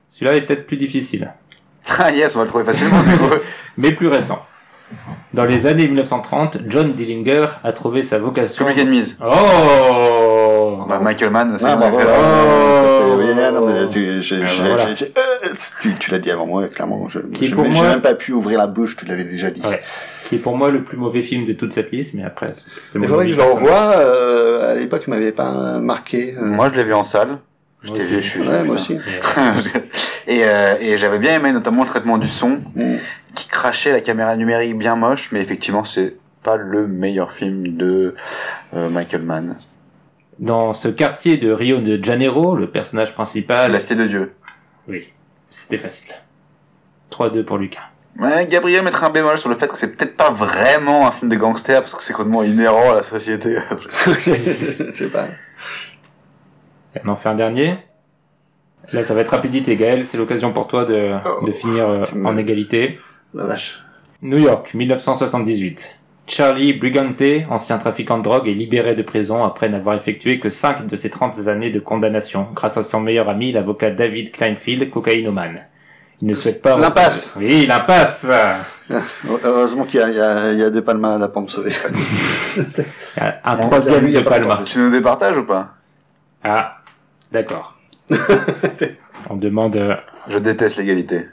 Celui-là 0.10 0.36
est 0.36 0.41
peut-être 0.41 0.66
plus 0.66 0.78
difficile, 0.78 1.32
Ah 1.99 2.12
yes, 2.12 2.36
on 2.36 2.39
va 2.39 2.45
le 2.45 2.49
trouver 2.49 2.64
facilement. 2.64 2.97
mais 3.78 3.91
plus 3.91 4.08
récent. 4.08 4.39
Dans 5.34 5.43
les 5.45 5.68
années 5.68 5.88
1930, 5.88 6.60
John 6.70 6.93
Dillinger 6.93 7.45
a 7.64 7.74
trouvé 7.74 8.03
sa 8.03 8.20
vocation... 8.20 8.66
Public 8.66 8.84
Enemies. 8.86 9.16
Oh 9.22 10.57
Bah, 10.88 11.00
Michael 11.04 11.30
Mann, 11.32 11.56
c'est 11.60 11.66
Ah, 11.66 11.78
Oh. 11.80 13.52
non, 13.54 13.66
mais 13.66 13.88
tu, 13.90 14.08
Ah, 14.10 14.22
j'ai- 14.22 14.38
voilà. 14.38 14.86
euh, 14.88 15.54
tu, 15.82 15.96
tu 15.96 16.12
l'as 16.12 16.20
dit 16.20 16.32
avant 16.32 16.46
moi, 16.46 16.68
clairement. 16.68 17.08
Je, 17.10 17.20
moi- 17.54 17.68
même 17.88 18.02
pas 18.02 18.14
pu 18.16 18.32
ouvrir 18.34 18.58
la 18.60 18.68
bouche, 18.68 18.96
tu 18.96 19.06
l'avais 19.06 19.24
déjà 19.24 19.50
dit. 19.50 19.62
Ouais. 19.62 19.80
Qui 20.26 20.36
est 20.36 20.40
pour 20.40 20.58
moi 20.58 20.70
le 20.70 20.84
plus 20.84 20.98
mauvais 20.98 21.22
film 21.22 21.46
de 21.46 21.54
toute 21.54 21.74
cette 21.74 21.92
liste, 21.92 22.14
mais 22.14 22.24
après... 22.24 22.52
c'est- 22.54 23.00
faudrait 23.06 23.28
que 23.28 23.32
je 23.34 23.38
le 23.38 23.44
revoie. 23.44 23.94
Euh, 23.98 24.72
à 24.74 24.76
l'époque, 24.76 25.04
il 25.08 25.10
m'avait 25.12 25.32
pas 25.32 25.52
marqué. 25.80 26.36
euh. 26.38 26.46
Moi, 26.46 26.70
je 26.72 26.78
l'ai 26.78 26.84
vu 26.84 26.94
en 26.94 27.04
salle. 27.04 27.38
J'étais 27.84 28.04
je 28.06 28.20
suis 28.20 28.42
ouais, 28.42 28.64
moi 28.64 28.76
aussi. 28.76 28.98
et 30.28 30.44
euh, 30.44 30.76
et 30.82 30.98
j'avais 30.98 31.20
bien 31.20 31.36
aimé 31.36 31.52
notamment 31.54 31.84
le 31.84 31.88
traitement 31.88 32.18
du 32.18 32.28
son 32.28 32.60
Mm. 32.76 32.96
qui 33.36 33.48
crachait 33.48 33.92
la 33.92 34.02
caméra 34.02 34.36
numérique 34.36 34.76
bien 34.78 34.96
moche, 34.96 35.30
mais 35.32 35.42
effectivement 35.42 35.84
c'est 35.84 36.16
pas 36.42 36.56
le 36.58 36.88
meilleur 36.88 37.32
film 37.32 37.78
de 37.78 38.16
euh, 38.76 38.90
Michael 38.90 39.22
Mann. 39.22 39.58
Dans 40.40 40.74
ce 40.74 40.88
quartier 40.88 41.38
de 41.38 41.52
Rio 41.52 41.80
de 41.80 42.04
Janeiro, 42.04 42.56
le 42.56 42.70
personnage 42.70 43.14
principal... 43.14 43.72
La 43.72 43.80
Cité 43.80 43.96
de 43.96 44.06
Dieu. 44.08 44.34
Oui, 44.88 45.12
c'était 45.50 45.78
facile. 45.78 46.14
3-2 47.12 47.44
pour 47.44 47.58
Lucas. 47.58 47.82
Ouais, 48.20 48.48
Gabriel 48.48 48.84
mettrait 48.84 49.06
un 49.06 49.10
bémol 49.12 49.38
sur 49.38 49.50
le 49.50 49.56
fait 49.58 49.68
que 49.68 49.78
c'est 49.78 49.96
peut-être 49.96 50.16
pas 50.18 50.30
vraiment 50.32 51.08
un 51.08 51.12
film 51.12 51.30
de 51.30 51.36
gangster 51.36 51.82
parce 51.82 51.94
que 51.94 52.04
c'est 52.04 52.14
complètement 52.14 52.44
inhérent 52.44 52.92
à 52.92 52.96
la 52.96 53.04
société. 53.04 53.58
C'est 54.96 55.12
pas. 55.12 55.28
Et 56.96 57.00
on 57.06 57.10
en 57.10 57.16
fait 57.16 57.30
un 57.30 57.36
dernier. 57.36 57.78
Là, 58.94 59.04
ça 59.04 59.14
va 59.14 59.22
être 59.22 59.30
rapidité. 59.30 59.76
Gaël, 59.76 60.06
c'est 60.06 60.18
l'occasion 60.18 60.52
pour 60.54 60.68
toi 60.68 60.86
de, 60.86 61.16
Oh. 61.26 61.46
de 61.46 61.52
finir 61.52 61.88
euh, 61.88 62.06
me- 62.14 62.26
en 62.28 62.38
égalité. 62.38 63.00
La 63.34 63.44
vache. 63.44 63.84
New 64.22 64.38
York, 64.38 64.74
1978. 64.74 66.00
Charlie 66.28 66.73
Brigante, 66.73 67.23
ancien 67.49 67.78
trafiquant 67.78 68.17
de 68.17 68.23
drogue, 68.23 68.47
est 68.49 68.53
libéré 68.53 68.95
de 68.95 69.01
prison 69.01 69.43
après 69.45 69.69
n'avoir 69.69 69.95
effectué 69.95 70.39
que 70.39 70.49
5 70.49 70.86
de 70.86 70.95
ses 70.97 71.09
30 71.09 71.47
années 71.47 71.69
de 71.71 71.80
condamnation, 71.80 72.47
grâce 72.53 72.78
à 72.78 72.84
son 72.84 72.99
meilleur 72.99 73.30
ami, 73.30 73.53
l'avocat 73.53 73.91
David 73.91 74.32
Kleinfield, 74.32 74.89
cocaïnomane. 74.89 75.61
Il 76.21 76.28
ne 76.28 76.34
souhaite 76.34 76.61
pas... 76.61 76.78
L'impasse. 76.78 77.32
Oui, 77.38 77.65
l'impasse 77.65 78.25
Ah, 78.30 78.61
Heureusement 79.43 79.86
qu'il 79.86 79.99
y 79.99 80.03
a, 80.03 80.09
il 80.09 80.15
y, 80.15 80.19
a, 80.19 80.51
il 80.51 80.59
y 80.59 80.63
a 80.63 80.69
De 80.69 80.80
Palma 80.80 81.17
là 81.17 81.28
pour 81.30 81.43
me 81.43 81.47
sauver. 81.47 81.71
Un 83.17 83.57
troisième 83.57 84.05
lui, 84.05 84.13
de 84.13 84.21
Palma. 84.21 84.61
Tu 84.65 84.80
nous 84.80 84.89
départages 84.89 85.38
ou 85.38 85.43
pas? 85.45 85.75
Ah, 86.43 86.78
d'accord. 87.32 87.78
On 89.30 89.36
demande... 89.36 89.75
euh, 89.78 89.95
Je 90.28 90.39
déteste 90.39 90.78
l'égalité. 90.78 91.28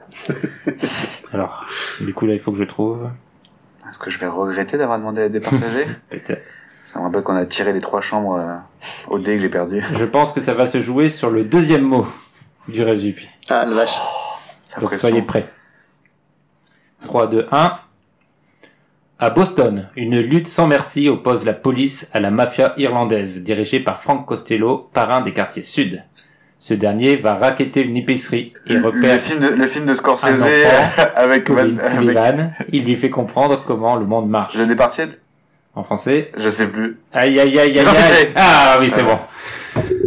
Alors, 1.33 1.65
du 2.01 2.13
coup 2.15 2.27
là, 2.27 2.35
il 2.35 2.39
faut 2.41 2.53
que 2.53 2.59
je 2.59 2.65
trouve... 2.65 3.09
Est-ce 3.89 3.99
que 3.99 4.11
je 4.11 4.19
vais 4.19 4.27
regretter 4.27 4.77
d'avoir 4.79 4.99
demandé 4.99 5.23
à 5.23 5.25
être 5.27 5.33
départagé 5.33 5.87
Peut-être. 6.11 6.43
Ça 6.93 6.99
me 7.01 7.05
rappelle 7.05 7.23
qu'on 7.23 7.37
a 7.37 7.45
tiré 7.45 7.73
les 7.73 7.81
trois 7.81 8.01
chambres 8.01 8.37
euh, 8.37 8.57
au 9.09 9.19
dé 9.19 9.35
que 9.37 9.41
j'ai 9.43 9.49
perdu. 9.49 9.83
Je 9.95 10.05
pense 10.05 10.33
que 10.33 10.41
ça 10.41 10.55
va 10.55 10.67
se 10.67 10.81
jouer 10.81 11.09
sur 11.11 11.31
le 11.31 11.45
deuxième 11.45 11.83
mot 11.83 12.07
du 12.69 12.83
résumé. 12.83 13.29
Ah, 13.49 13.65
la 13.67 13.75
vache. 13.75 13.99
La 14.75 14.81
Donc 14.81 14.91
pression. 14.91 15.09
soyez 15.09 15.23
prêts. 15.23 15.51
3, 17.05 17.27
2, 17.29 17.49
1. 17.51 17.79
À 19.19 19.31
Boston, 19.31 19.89
une 19.97 20.19
lutte 20.21 20.49
sans 20.49 20.67
merci 20.67 21.09
oppose 21.09 21.45
la 21.45 21.53
police 21.53 22.09
à 22.13 22.21
la 22.21 22.31
mafia 22.31 22.75
irlandaise, 22.79 23.43
dirigée 23.43 23.81
par 23.81 24.01
Frank 24.01 24.27
Costello, 24.27 24.91
parrain 24.93 25.21
des 25.21 25.33
quartiers 25.33 25.63
sud. 25.63 26.03
Ce 26.67 26.73
dernier 26.73 27.17
va 27.17 27.35
raqueter 27.35 27.83
une 27.83 27.95
épicerie 27.95 28.55
et 28.67 28.73
Le, 28.73 28.87
repère 28.87 29.21
film 29.21 29.39
de, 29.39 29.49
le 29.49 29.67
film 29.67 29.85
de 29.85 29.93
Scorsese 29.93 30.25
enfant, 30.41 31.05
avec, 31.15 31.45
Colin 31.45 31.77
avec 31.77 31.93
Sullivan. 31.93 32.53
Il 32.73 32.87
lui 32.87 32.97
fait 32.97 33.11
comprendre 33.11 33.63
comment 33.67 33.97
le 33.97 34.07
monde 34.07 34.31
marche. 34.31 34.55
The 34.55 34.67
Departed 34.67 35.19
En 35.75 35.83
français, 35.83 36.33
Je 36.39 36.49
sais 36.49 36.67
plus. 36.67 36.97
Aïe 37.13 37.39
aïe 37.39 37.59
aïe 37.59 37.79
aïe 37.79 37.87
aïe. 37.87 38.33
Ah 38.35 38.79
oui, 38.81 38.91
c'est 38.91 39.03
bon. 39.03 39.19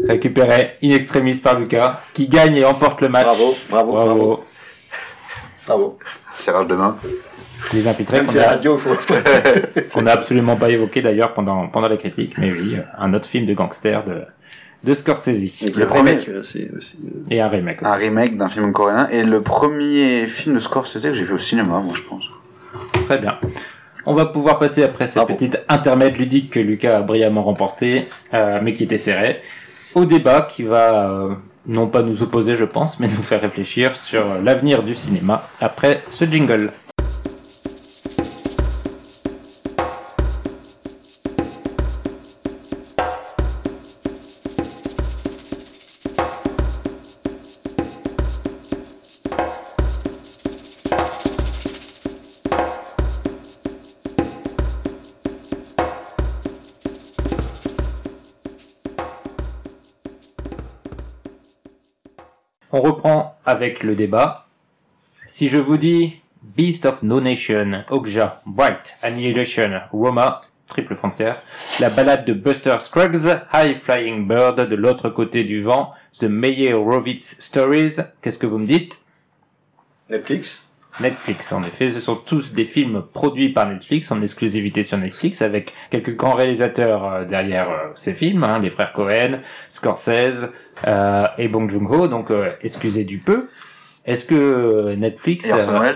Récupéré 0.10 0.78
in 0.84 0.90
extremis 0.90 1.36
par 1.36 1.60
Lucas, 1.60 2.02
qui 2.12 2.28
gagne 2.28 2.56
et 2.56 2.66
emporte 2.66 3.02
le 3.02 3.10
match. 3.10 3.26
Bravo, 3.26 3.56
bravo, 3.70 3.92
bravo. 3.92 4.16
Bravo. 4.16 4.44
bravo. 5.68 6.00
Serrage 6.38 6.66
de 6.66 6.74
main. 6.74 6.98
Les 7.72 7.88
infiltrés 7.88 8.24
Même 8.24 8.36
la 8.36 8.48
a, 8.48 8.52
radio, 8.54 8.80
faut. 8.80 8.98
qu'on 9.94 10.02
n'a 10.02 10.14
absolument 10.14 10.56
pas 10.56 10.72
évoqué 10.72 11.04
d'ailleurs 11.04 11.36
pendant, 11.36 11.68
pendant 11.68 11.88
la 11.88 11.98
critique, 11.98 12.36
mais 12.40 12.52
oui, 12.52 12.78
un 12.98 13.14
autre 13.14 13.28
film 13.28 13.46
de 13.46 13.54
gangster 13.54 14.04
de, 14.06 14.24
de 14.88 14.94
Scorsese. 14.94 15.62
Donc, 15.62 15.76
Le 15.76 15.86
remake, 15.86 16.30
euh, 16.30 16.40
aussi. 16.42 16.64
euh, 16.64 16.80
Et 17.30 17.42
un 17.42 17.50
remake. 17.50 17.80
Un 17.84 17.94
remake 17.94 18.38
d'un 18.38 18.48
film 18.50 18.72
coréen. 18.72 19.08
Et 19.12 19.24
le 19.24 19.42
premier 19.42 20.26
film 20.28 20.56
de 20.56 20.60
Scorsese 20.62 21.02
que 21.04 21.14
j'ai 21.14 21.24
vu 21.26 21.34
au 21.34 21.40
cinéma, 21.40 21.80
moi 21.80 21.94
je 21.94 22.02
pense. 22.02 22.26
Très 23.06 23.18
bien. 23.20 23.38
On 24.06 24.14
va 24.14 24.26
pouvoir 24.26 24.58
passer 24.58 24.84
après 24.84 25.06
cette 25.08 25.16
Bravo. 25.18 25.34
petite 25.34 25.60
intermède 25.68 26.16
ludique 26.18 26.50
que 26.52 26.60
Lucas 26.62 26.96
a 26.98 27.02
brillamment 27.02 27.44
remporté, 27.44 28.08
euh, 28.34 28.60
mais 28.64 28.72
qui 28.72 28.84
était 28.86 28.98
serré, 28.98 29.42
au 29.94 30.06
débat 30.06 30.48
qui 30.50 30.64
va 30.64 31.10
euh, 31.12 31.34
non 31.68 31.88
pas 31.88 32.02
nous 32.04 32.24
opposer, 32.24 32.56
je 32.56 32.64
pense, 32.64 33.00
mais 33.02 33.08
nous 33.08 33.22
faire 33.24 33.42
réfléchir 33.42 33.98
sur 33.98 34.24
l'avenir 34.42 34.82
du 34.84 34.96
cinéma 34.96 35.50
après 35.60 36.02
ce 36.12 36.24
jingle. 36.24 36.72
Avec 63.58 63.82
le 63.82 63.96
débat. 63.96 64.46
Si 65.26 65.48
je 65.50 65.58
vous 65.58 65.78
dis 65.78 66.22
Beast 66.44 66.86
of 66.86 67.02
No 67.02 67.20
Nation, 67.20 67.84
Okja, 67.90 68.44
Bright, 68.46 68.96
Annihilation, 69.02 69.82
Roma, 69.92 70.42
triple 70.68 70.94
frontière, 70.94 71.42
la 71.80 71.90
balade 71.90 72.24
de 72.26 72.34
Buster 72.34 72.76
Scruggs, 72.80 73.26
High 73.52 73.76
Flying 73.76 74.28
Bird 74.28 74.70
de 74.70 74.76
l'autre 74.76 75.10
côté 75.10 75.44
du 75.44 75.64
vent, 75.64 75.92
The 76.20 76.26
Meyerowitz 76.26 77.38
Stories, 77.40 77.96
qu'est-ce 78.22 78.38
que 78.38 78.46
vous 78.46 78.60
me 78.60 78.68
dites? 78.68 79.02
Netflix 80.12 80.68
Netflix, 81.00 81.52
en 81.52 81.64
effet, 81.64 81.92
ce 81.92 82.00
sont 82.00 82.16
tous 82.16 82.54
des 82.54 82.66
films 82.66 83.04
produits 83.14 83.50
par 83.50 83.68
Netflix, 83.68 84.12
en 84.12 84.22
exclusivité 84.22 84.84
sur 84.84 84.98
Netflix, 84.98 85.42
avec 85.42 85.74
quelques 85.92 86.16
grands 86.16 86.34
réalisateurs 86.34 87.06
euh, 87.06 87.26
derrière 87.26 87.70
euh, 87.70 87.92
ces 87.96 88.14
films, 88.14 88.44
hein, 88.44 88.60
les 88.60 88.72
frères 88.72 88.94
Cohen, 88.94 89.42
Scorsese 89.70 90.50
euh, 90.86 91.24
et 91.38 91.48
Bong 91.48 91.70
Joon-ho, 91.70 92.08
donc 92.08 92.30
euh, 92.30 92.52
excusez 92.62 93.04
du 93.04 93.18
peu. 93.18 93.48
Est-ce 94.06 94.26
que 94.26 94.96
Netflix... 94.96 95.48
Et 95.48 95.54
Orson 95.54 95.80
Welles 95.80 95.96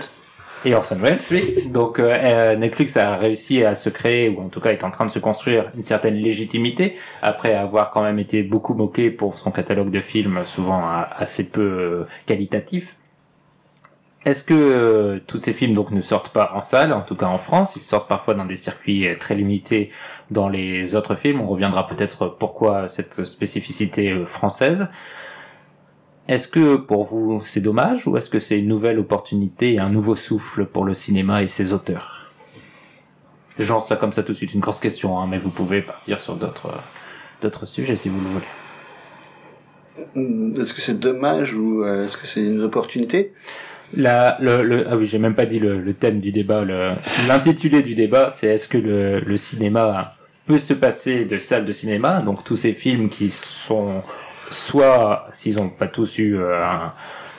et 0.64 0.74
Orson 0.74 0.98
Welles, 1.02 1.18
oui. 1.30 1.68
Donc 1.70 1.98
euh, 1.98 2.14
euh, 2.16 2.56
Netflix 2.56 2.96
a 2.96 3.16
réussi 3.16 3.64
à 3.64 3.74
se 3.74 3.90
créer, 3.90 4.28
ou 4.28 4.40
en 4.40 4.48
tout 4.48 4.60
cas 4.60 4.70
est 4.70 4.84
en 4.84 4.90
train 4.90 5.06
de 5.06 5.10
se 5.10 5.18
construire 5.18 5.70
une 5.74 5.82
certaine 5.82 6.14
légitimité, 6.14 6.96
après 7.20 7.54
avoir 7.54 7.90
quand 7.90 8.02
même 8.02 8.18
été 8.18 8.42
beaucoup 8.42 8.74
moqué 8.74 9.10
pour 9.10 9.34
son 9.34 9.50
catalogue 9.50 9.90
de 9.90 10.00
films, 10.00 10.42
souvent 10.44 10.78
euh, 10.78 11.02
assez 11.16 11.44
peu 11.48 12.06
qualitatif. 12.26 12.96
Est-ce 14.24 14.44
que 14.44 14.54
euh, 14.54 15.18
tous 15.26 15.38
ces 15.38 15.52
films 15.52 15.74
donc 15.74 15.90
ne 15.90 16.00
sortent 16.00 16.28
pas 16.28 16.52
en 16.54 16.62
salle, 16.62 16.92
en 16.92 17.02
tout 17.02 17.16
cas 17.16 17.26
en 17.26 17.38
France, 17.38 17.74
ils 17.74 17.82
sortent 17.82 18.08
parfois 18.08 18.34
dans 18.34 18.44
des 18.44 18.54
circuits 18.54 19.08
euh, 19.08 19.16
très 19.18 19.34
limités 19.34 19.90
dans 20.30 20.48
les 20.48 20.94
autres 20.94 21.16
films. 21.16 21.40
On 21.40 21.48
reviendra 21.48 21.88
peut-être 21.88 22.28
pourquoi 22.38 22.88
cette 22.88 23.24
spécificité 23.24 24.12
euh, 24.12 24.24
française. 24.24 24.88
Est-ce 26.28 26.46
que 26.46 26.76
pour 26.76 27.04
vous 27.04 27.42
c'est 27.44 27.60
dommage 27.60 28.06
ou 28.06 28.16
est-ce 28.16 28.30
que 28.30 28.38
c'est 28.38 28.60
une 28.60 28.68
nouvelle 28.68 29.00
opportunité 29.00 29.74
et 29.74 29.80
un 29.80 29.88
nouveau 29.88 30.14
souffle 30.14 30.66
pour 30.66 30.84
le 30.84 30.94
cinéma 30.94 31.42
et 31.42 31.48
ses 31.48 31.72
auteurs? 31.72 32.30
Je 33.58 33.72
lance 33.72 33.90
là 33.90 33.96
comme 33.96 34.12
ça 34.12 34.22
tout 34.22 34.32
de 34.32 34.36
suite 34.36 34.54
une 34.54 34.60
grosse 34.60 34.78
question, 34.78 35.18
hein, 35.18 35.26
mais 35.28 35.40
vous 35.40 35.50
pouvez 35.50 35.82
partir 35.82 36.20
sur 36.20 36.36
d'autres 36.36 36.68
euh, 36.68 36.80
d'autres 37.42 37.66
sujets 37.66 37.96
si 37.96 38.08
vous 38.08 38.20
le 38.20 38.28
voulez. 38.28 38.46
Est-ce 40.62 40.72
que 40.72 40.80
c'est 40.80 41.00
dommage 41.00 41.54
ou 41.54 41.84
est-ce 41.84 42.16
que 42.16 42.26
c'est 42.26 42.42
une 42.42 42.62
opportunité? 42.62 43.34
La, 43.94 44.38
le, 44.40 44.62
le- 44.62 44.86
ah 44.88 44.96
oui, 44.96 45.06
j'ai 45.06 45.18
même 45.18 45.34
pas 45.34 45.44
dit 45.46 45.58
le, 45.58 45.78
le 45.78 45.94
thème 45.94 46.20
du 46.20 46.32
débat. 46.32 46.64
L'intitulé 47.28 47.82
du 47.82 47.94
débat, 47.94 48.30
c'est 48.30 48.46
est-ce 48.48 48.68
que 48.68 48.78
le, 48.78 49.20
le 49.20 49.36
cinéma 49.36 50.14
peut 50.46 50.58
se 50.58 50.72
passer 50.74 51.24
de 51.24 51.38
salles 51.38 51.64
de 51.66 51.72
cinéma, 51.72 52.20
donc 52.22 52.42
tous 52.42 52.56
ces 52.56 52.72
films 52.72 53.08
qui 53.08 53.30
sont 53.30 54.02
soit, 54.50 55.26
s'ils 55.32 55.56
n'ont 55.56 55.68
pas 55.68 55.86
tous 55.86 56.18
eu 56.18 56.36
euh, 56.36 56.62
un- 56.64 56.92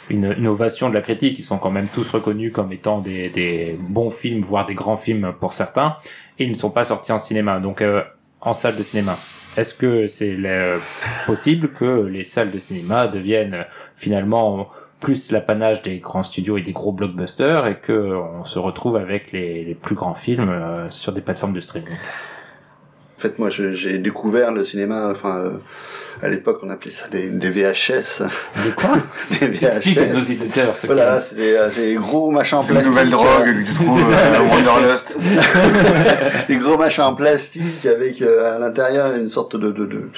une, 0.09 0.35
une 0.37 0.47
ovation 0.47 0.89
de 0.89 0.95
la 0.95 1.01
critique, 1.01 1.39
ils 1.39 1.43
sont 1.43 1.57
quand 1.57 1.71
même 1.71 1.87
tous 1.93 2.09
reconnus 2.11 2.51
comme 2.51 2.71
étant 2.71 2.99
des, 2.99 3.29
des 3.29 3.77
bons 3.79 4.09
films, 4.09 4.41
voire 4.41 4.65
des 4.65 4.73
grands 4.75 4.97
films 4.97 5.33
pour 5.39 5.53
certains, 5.53 5.95
et 6.39 6.43
ils 6.45 6.49
ne 6.51 6.55
sont 6.55 6.69
pas 6.69 6.83
sortis 6.83 7.11
en 7.11 7.19
cinéma, 7.19 7.59
donc 7.59 7.81
euh, 7.81 8.01
en 8.41 8.53
salle 8.53 8.75
de 8.75 8.83
cinéma. 8.83 9.17
Est-ce 9.57 9.73
que 9.73 10.07
c'est 10.07 10.35
euh, 10.43 10.77
possible 11.25 11.69
que 11.71 12.05
les 12.05 12.23
salles 12.23 12.51
de 12.51 12.59
cinéma 12.59 13.07
deviennent 13.07 13.65
finalement 13.97 14.69
plus 15.03 15.31
l'apanage 15.31 15.81
des 15.81 15.99
grands 15.99 16.23
studios 16.23 16.57
et 16.57 16.61
des 16.61 16.71
gros 16.71 16.93
blockbusters 16.93 17.67
et 17.67 17.77
que 17.77 17.91
on 17.91 18.45
se 18.45 18.57
retrouve 18.57 18.95
avec 18.95 19.33
les, 19.33 19.77
plus 19.79 19.95
grands 19.95 20.15
films 20.15 20.49
euh, 20.49 20.89
sur 20.91 21.11
des 21.11 21.19
plateformes 21.19 21.53
de 21.53 21.59
streaming. 21.59 21.97
En 23.17 23.21
fait, 23.21 23.37
moi, 23.37 23.49
j'ai 23.49 23.97
découvert 23.99 24.53
le 24.53 24.63
cinéma, 24.63 25.13
euh, 25.25 25.57
à 26.21 26.27
l'époque, 26.29 26.59
on 26.63 26.69
appelait 26.69 26.91
ça 26.91 27.05
des, 27.11 27.29
des 27.29 27.49
VHS. 27.49 28.23
De 28.65 28.71
quoi 28.75 28.91
des 29.39 29.65
à 29.65 29.73
nos 29.75 30.19
VHS. 30.19 30.31
éditeurs 30.31 30.77
ce 30.77 30.85
Voilà, 30.87 31.19
c'est 31.21 31.35
des, 31.35 31.53
euh, 31.55 31.69
des 31.75 31.95
gros 31.95 32.29
machins 32.31 32.57
en 32.57 32.61
C'est 32.61 32.67
une 32.69 32.73
plastique. 32.75 32.89
nouvelle 32.91 33.09
drogue 33.09 33.45
que 33.45 33.65
tu 33.67 33.73
trouves 33.73 34.11
euh, 34.13 34.39
Wanderlust. 34.51 35.15
des 36.47 36.57
gros 36.57 36.77
machins 36.77 37.03
en 37.03 37.13
plastique 37.15 37.85
avec 37.85 38.21
euh, 38.21 38.55
à 38.55 38.59
l'intérieur 38.59 39.15
une 39.15 39.29
sorte 39.29 39.55
de, 39.55 39.71
de, 39.71 39.85
de, 39.85 40.09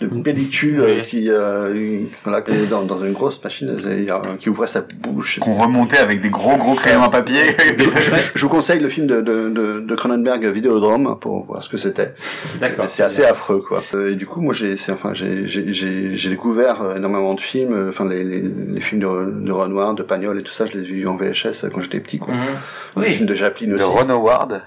de 0.00 0.06
pellicule 0.22 0.80
Oui. 0.80 0.90
euh, 0.90 1.00
qui, 1.02 1.26
euh, 1.30 2.00
voilà, 2.24 2.42
qui 2.42 2.52
est 2.52 2.66
dans, 2.70 2.82
dans 2.82 3.02
une 3.04 3.12
grosse 3.12 3.42
machine 3.42 3.74
euh, 3.84 4.36
qui 4.38 4.48
ouvrait 4.50 4.66
sa 4.68 4.80
bouche. 4.82 5.38
Qu'on 5.40 5.54
remontait 5.54 5.98
avec 5.98 6.20
des 6.20 6.30
gros 6.30 6.56
gros 6.56 6.74
crayons 6.74 7.02
à 7.02 7.10
papier. 7.10 7.42
Je, 7.58 8.10
je 8.34 8.40
vous 8.40 8.48
conseille 8.48 8.80
le 8.80 8.88
film 8.88 9.06
de, 9.06 9.20
de, 9.20 9.48
de, 9.48 9.80
de 9.80 9.94
Cronenberg 9.94 10.44
Vidéodrome 10.46 11.18
pour 11.20 11.44
voir 11.46 11.62
ce 11.62 11.68
que 11.68 11.76
c'était. 11.76 12.14
D'accord. 12.60 12.86
C'est 12.88 13.02
assez 13.02 13.24
affreux, 13.24 13.62
quoi. 13.66 13.82
Euh, 13.94 14.12
Et 14.12 14.14
du 14.14 14.26
coup, 14.26 14.40
moi, 14.40 14.54
j'ai, 14.54 14.76
enfin, 14.90 15.12
j'ai, 15.14 15.35
j'ai, 15.44 16.28
découvert 16.30 16.82
euh, 16.82 16.96
énormément 16.96 17.34
de 17.34 17.40
films, 17.40 17.72
euh, 17.74 17.90
enfin, 17.90 18.08
les, 18.08 18.24
les, 18.24 18.40
les 18.40 18.80
films 18.80 19.00
de, 19.00 19.44
de 19.46 19.52
Renoir, 19.52 19.94
de 19.94 20.02
Pagnol 20.02 20.38
et 20.38 20.42
tout 20.42 20.52
ça, 20.52 20.66
je 20.66 20.72
les 20.72 20.84
ai 20.84 20.86
vus 20.86 21.06
en 21.06 21.16
VHS 21.16 21.64
euh, 21.64 21.70
quand 21.72 21.82
j'étais 21.82 22.00
petit, 22.00 22.18
quoi. 22.18 22.34
Mhm. 22.34 22.40
Les 23.02 23.10
films 23.12 23.20
Oui. 23.22 23.26
de 23.26 23.34
Chaplin 23.36 23.66
De 23.68 23.74
aussi. 23.74 23.82
Ron 23.84 24.08
Howard. 24.10 24.62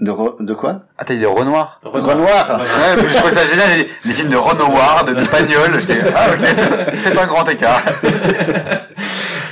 De, 0.00 0.10
Ro- 0.10 0.36
de 0.38 0.52
quoi? 0.52 0.82
Ah, 0.98 1.04
t'as 1.06 1.14
dit 1.14 1.20
de 1.20 1.26
Renoir 1.26 1.80
Renoir. 1.82 2.60
Ouais, 2.60 3.02
mais 3.02 3.08
je 3.08 3.14
trouve 3.16 3.30
ça 3.30 3.46
génial, 3.46 3.68
les, 3.78 3.88
les 4.04 4.12
films 4.14 4.28
de 4.28 4.36
Ron 4.36 4.50
Howard, 4.58 5.08
de 5.14 5.24
Pagnol, 5.26 5.80
j'étais, 5.80 6.00
ah 6.14 6.26
ok, 6.32 6.90
c'est 6.92 7.16
un 7.18 7.26
grand 7.26 7.48
écart. 7.48 7.82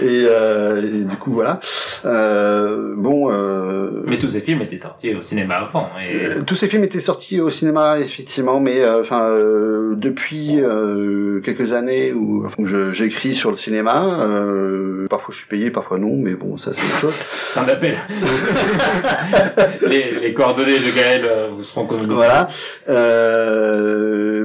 et, 0.01 0.27
euh, 0.29 0.83
et, 0.83 1.05
du 1.05 1.17
coup 1.17 1.33
voilà. 1.33 1.61
Euh, 2.05 2.95
bon. 2.97 3.31
Euh, 3.31 4.03
mais 4.07 4.19
tous 4.19 4.29
ces 4.29 4.41
films 4.41 4.63
étaient 4.63 4.77
sortis 4.77 5.15
au 5.15 5.23
cinéma 5.23 5.57
avant. 5.57 5.89
Et... 6.01 6.27
Euh, 6.27 6.43
tous 6.47 6.55
ces 6.57 6.69
films 6.69 6.85
étaient 6.85 7.01
sortis 7.01 7.41
au 7.41 7.51
cinéma 7.51 7.99
effectivement, 7.99 8.61
mais 8.61 8.81
euh, 8.81 9.03
enfin 9.03 9.29
depuis 9.97 10.61
quelques 11.45 11.73
années 11.73 12.13
où, 12.13 12.47
où 12.59 12.67
j'écris 12.93 13.35
sur 13.35 13.51
le 13.51 13.57
cinéma, 13.57 14.27
parfois 15.09 15.33
je 15.33 15.39
suis 15.39 15.49
payé, 15.49 15.71
parfois 15.71 15.99
non, 15.99 16.17
mais 16.17 16.35
bon 16.35 16.57
ça 16.57 16.73
c'est 16.75 16.83
une 16.83 16.99
chose. 16.99 17.15
Un 17.57 17.69
appel. 17.69 17.97
les, 19.87 20.21
les, 20.21 20.35
coordonnées 20.35 20.79
de 20.79 20.95
Gaël 20.97 21.29
vous 21.57 21.65
seront 21.65 21.87
communiquées. 21.87 22.15
Voilà. 22.15 22.49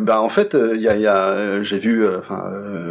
bah 0.01 0.21
en 0.21 0.29
fait 0.29 0.55
il 0.75 0.81
y 0.81 0.87
a, 0.87 0.95
y 0.95 1.07
a 1.07 1.63
j'ai 1.63 1.79
vu 1.79 2.05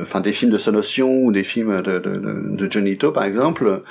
enfin 0.02 0.20
des 0.20 0.32
films 0.32 0.50
de 0.50 0.58
Sonotion 0.58 1.22
ou 1.22 1.32
des 1.32 1.44
films 1.44 1.82
de, 1.82 1.98
de, 1.98 2.16
de 2.16 2.47
Johnny 2.56 2.96
To 2.96 3.12
par 3.12 3.24
exemple 3.24 3.82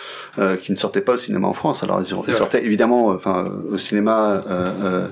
qui 0.62 0.72
ne 0.72 0.78
sortaient 0.78 1.01
pas 1.01 1.14
au 1.14 1.18
cinéma 1.18 1.47
en 1.47 1.53
France. 1.53 1.84
Alors 1.84 2.01
ils, 2.01 2.36
sortaient 2.36 2.64
évidemment 2.64 3.08
enfin 3.08 3.51
au 3.72 3.78
cinéma 3.78 4.43
euh, 4.49 5.08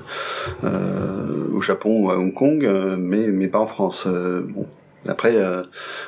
euh, 0.64 1.48
au 1.52 1.60
Japon 1.60 2.04
ou 2.04 2.10
à 2.10 2.18
Hong 2.18 2.34
Kong, 2.34 2.68
mais 2.98 3.28
mais 3.28 3.48
pas 3.48 3.58
en 3.58 3.66
France. 3.66 4.06
bon. 4.06 4.66
Après, 5.08 5.36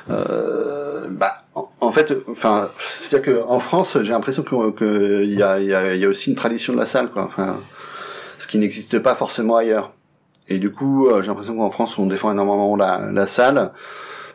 bah, 0.09 1.43
en, 1.55 1.91
fait, 1.91 2.13
enfin, 2.29 2.69
c'est-à-dire 2.79 3.33
que 3.33 3.43
en 3.47 3.59
France, 3.59 3.97
j'ai 4.01 4.11
l'impression 4.11 4.43
que 4.43 5.23
il 5.23 5.33
y 5.33 5.41
a, 5.41 5.57
y, 5.59 5.73
a, 5.73 5.95
y 5.95 6.03
a 6.03 6.09
aussi 6.09 6.29
une 6.29 6.35
tradition 6.35 6.73
de 6.73 6.79
la 6.79 6.85
salle, 6.85 7.09
quoi. 7.09 7.23
Enfin, 7.23 7.59
ce 8.39 8.47
qui 8.47 8.57
n'existe 8.57 8.99
pas 8.99 9.15
forcément 9.15 9.55
ailleurs. 9.55 9.93
Et 10.49 10.57
du 10.57 10.69
coup, 10.69 11.07
j'ai 11.21 11.27
l'impression 11.27 11.55
qu'en 11.55 11.69
France, 11.69 11.97
on 11.97 12.07
défend 12.07 12.29
énormément 12.29 12.75
la, 12.75 13.09
la 13.09 13.25
salle 13.25 13.71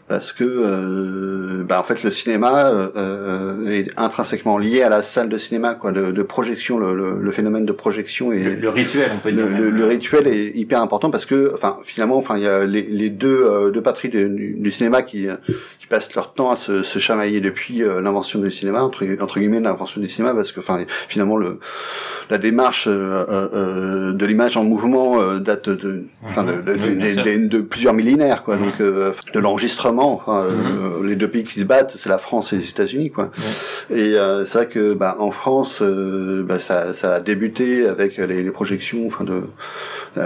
parce 0.07 0.33
que 0.33 0.45
euh, 0.45 1.65
bah 1.65 1.81
en 1.81 1.83
fait 1.83 2.03
le 2.03 2.11
cinéma 2.11 2.67
euh, 2.67 2.89
euh, 2.95 3.71
est 3.71 3.89
intrinsèquement 3.99 4.59
lié 4.59 4.83
à 4.83 4.91
la 4.91 5.03
salle 5.03 5.31
de 5.31 5.39
cinéma 5.39 5.75
quoi. 5.75 5.93
De, 5.93 6.11
de 6.13 6.23
projection 6.23 6.79
le, 6.79 6.95
le, 6.95 7.19
le, 7.21 7.33
phénomène 7.33 7.65
de 7.65 7.73
projection 7.73 8.31
et 8.31 8.57
le, 8.57 8.69
rituel 8.69 9.11
on 9.15 9.19
peut 9.19 9.33
dire 9.33 9.49
le, 9.49 9.71
le, 9.71 9.87
rituel 9.87 10.27
est 10.27 10.49
hyper 10.55 10.83
important 10.83 11.11
parce 11.11 11.25
que 11.25 11.53
enfin 11.55 11.79
finalement 11.85 12.19
enfin 12.19 12.37
il 12.37 12.43
y 12.43 12.47
a 12.47 12.65
les, 12.67 12.83
les 12.83 13.09
deux 13.09 13.45
euh, 13.45 13.71
deux 13.71 13.81
patries 13.81 14.11
du, 14.11 14.57
du, 14.59 14.71
cinéma 14.71 15.03
qui 15.03 15.27
qui 15.79 15.87
passent 15.87 16.15
leur 16.15 16.35
temps 16.35 16.51
à 16.51 16.57
se, 16.57 16.83
se 16.83 16.99
chamailler 16.99 17.41
depuis 17.41 17.83
euh, 17.83 18.03
l'invention 18.03 18.41
du 18.41 18.51
cinéma 18.51 18.83
entre, 18.83 19.07
entre 19.23 19.39
guillemets 19.39 19.61
l'invention 19.61 20.03
du 20.03 20.09
cinéma 20.09 20.35
parce 20.35 20.53
que 20.53 20.61
enfin 20.61 20.85
finalement 21.09 21.39
le 21.39 21.61
la 22.31 22.39
démarche 22.39 22.89
de 22.89 24.27
l'image 24.27 24.57
en 24.57 24.65
mouvement 24.65 25.39
date 25.39 25.69
de, 25.69 25.75
de, 25.75 26.05
de, 26.37 27.23
de, 27.23 27.49
de, 27.49 27.61
plusieurs 27.61 27.93
millénaires 27.93 28.43
quoi. 28.43 28.57
Donc 28.57 28.79
de 28.79 29.39
l'enregistrement 29.39 29.94
Enfin, 30.03 30.45
euh, 30.45 30.99
mhm. 30.99 31.07
les 31.07 31.17
deux 31.17 31.29
pays 31.29 31.45
qui 31.45 31.61
se 31.61 31.65
battent, 31.65 31.95
c'est 31.97 32.09
la 32.09 32.19
France 32.19 32.53
et 32.53 32.57
les 32.57 32.69
États-Unis, 32.69 33.11
quoi. 33.11 33.31
Et 33.91 34.15
euh, 34.15 34.45
c'est 34.45 34.59
vrai 34.59 34.69
que, 34.69 34.95
bah, 34.95 35.17
en 35.19 35.31
France, 35.31 35.79
euh, 35.83 36.43
bah, 36.43 36.59
ça, 36.59 36.95
ça, 36.95 37.15
a 37.15 37.21
débuté 37.21 37.87
avec 37.87 38.17
les, 38.19 38.43
les 38.43 38.51
projections, 38.51 39.07
enfin, 39.07 39.25
de 39.25 39.43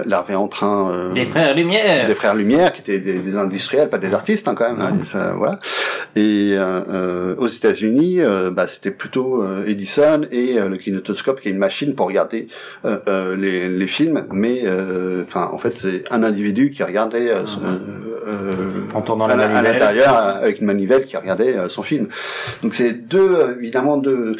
l'armée 0.06 0.34
en 0.34 0.48
train. 0.48 1.12
des 1.14 1.26
frères 1.26 1.54
Lumière. 1.54 2.06
Des 2.06 2.14
frères 2.14 2.34
Lumière, 2.34 2.72
qui 2.72 2.80
étaient 2.80 2.98
des, 2.98 3.18
des 3.18 3.36
industriels, 3.36 3.88
pas 3.88 3.98
des 3.98 4.14
artistes, 4.14 4.48
hein, 4.48 4.54
quand 4.54 4.68
même. 4.68 4.80
Hein, 4.80 5.32
voilà. 5.36 5.58
Et 6.16 6.56
aux 7.38 7.46
États-Unis, 7.46 8.20
bah, 8.52 8.66
c'était 8.68 8.90
plutôt 8.90 9.44
Edison 9.66 10.22
et 10.30 10.54
le 10.54 10.76
kinetoscope, 10.76 11.40
qui 11.40 11.48
est 11.48 11.52
une 11.52 11.58
machine 11.58 11.94
pour 11.94 12.06
regarder 12.06 12.48
les, 12.84 13.68
les 13.68 13.86
films, 13.86 14.24
mais 14.30 14.62
enfin, 15.26 15.50
en 15.52 15.58
fait, 15.58 15.78
c'est 15.80 16.04
un 16.10 16.22
individu 16.22 16.70
qui 16.70 16.82
regardait 16.82 17.32
mhm. 17.34 18.88
en 18.94 19.00
tournant 19.02 19.26
la 19.26 19.58
à 19.58 19.62
l'intérieur 19.62 20.16
avec 20.16 20.60
une 20.60 20.66
manivelle 20.66 21.04
qui 21.04 21.16
regardait 21.16 21.56
euh, 21.56 21.68
son 21.68 21.82
film. 21.82 22.08
Donc 22.62 22.74
c'est 22.74 22.92
deux 22.92 23.32
euh, 23.32 23.56
évidemment 23.58 23.96
deux 23.96 24.36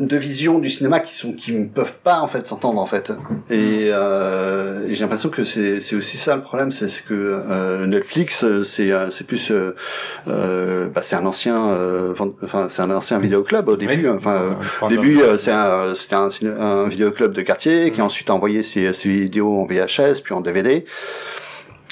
deux 0.00 0.16
visions 0.16 0.58
du 0.58 0.70
cinéma 0.70 0.98
qui 1.00 1.14
sont 1.14 1.32
qui 1.32 1.52
ne 1.52 1.66
peuvent 1.66 1.94
pas 2.02 2.20
en 2.20 2.28
fait 2.28 2.46
s'entendre 2.46 2.80
en 2.80 2.86
fait. 2.86 3.12
Et, 3.50 3.90
euh, 3.92 4.88
j'ai 4.88 5.00
l'impression 5.00 5.28
que 5.28 5.44
c'est 5.44 5.80
c'est 5.80 5.94
aussi 5.94 6.16
ça 6.16 6.36
le 6.36 6.42
problème 6.42 6.70
c'est 6.70 6.88
que 7.06 7.14
euh, 7.14 7.86
Netflix 7.86 8.44
c'est 8.64 8.90
c'est 9.10 9.26
plus 9.26 9.52
euh, 9.52 10.88
bah, 10.88 11.02
c'est 11.02 11.16
un 11.16 11.26
ancien 11.26 11.54
enfin 12.12 12.68
c'est 12.70 12.82
un 12.82 12.90
ancien 12.90 13.18
vidéoclub 13.18 13.68
au 13.68 13.76
début 13.76 14.08
enfin 14.08 14.56
au 14.80 14.88
début 14.88 15.20
c'est 15.38 15.52
un 15.52 15.94
c'était 15.94 16.16
un, 16.16 16.30
un 16.58 16.88
vidéoclub 16.88 17.32
de 17.32 17.42
quartier 17.42 17.90
qui 17.90 18.00
a 18.00 18.04
ensuite 18.04 18.30
envoyé 18.30 18.62
ses, 18.62 18.92
ses 18.92 19.08
vidéos 19.08 19.60
en 19.60 19.64
VHS 19.66 20.22
puis 20.24 20.34
en 20.34 20.40
DVD 20.40 20.84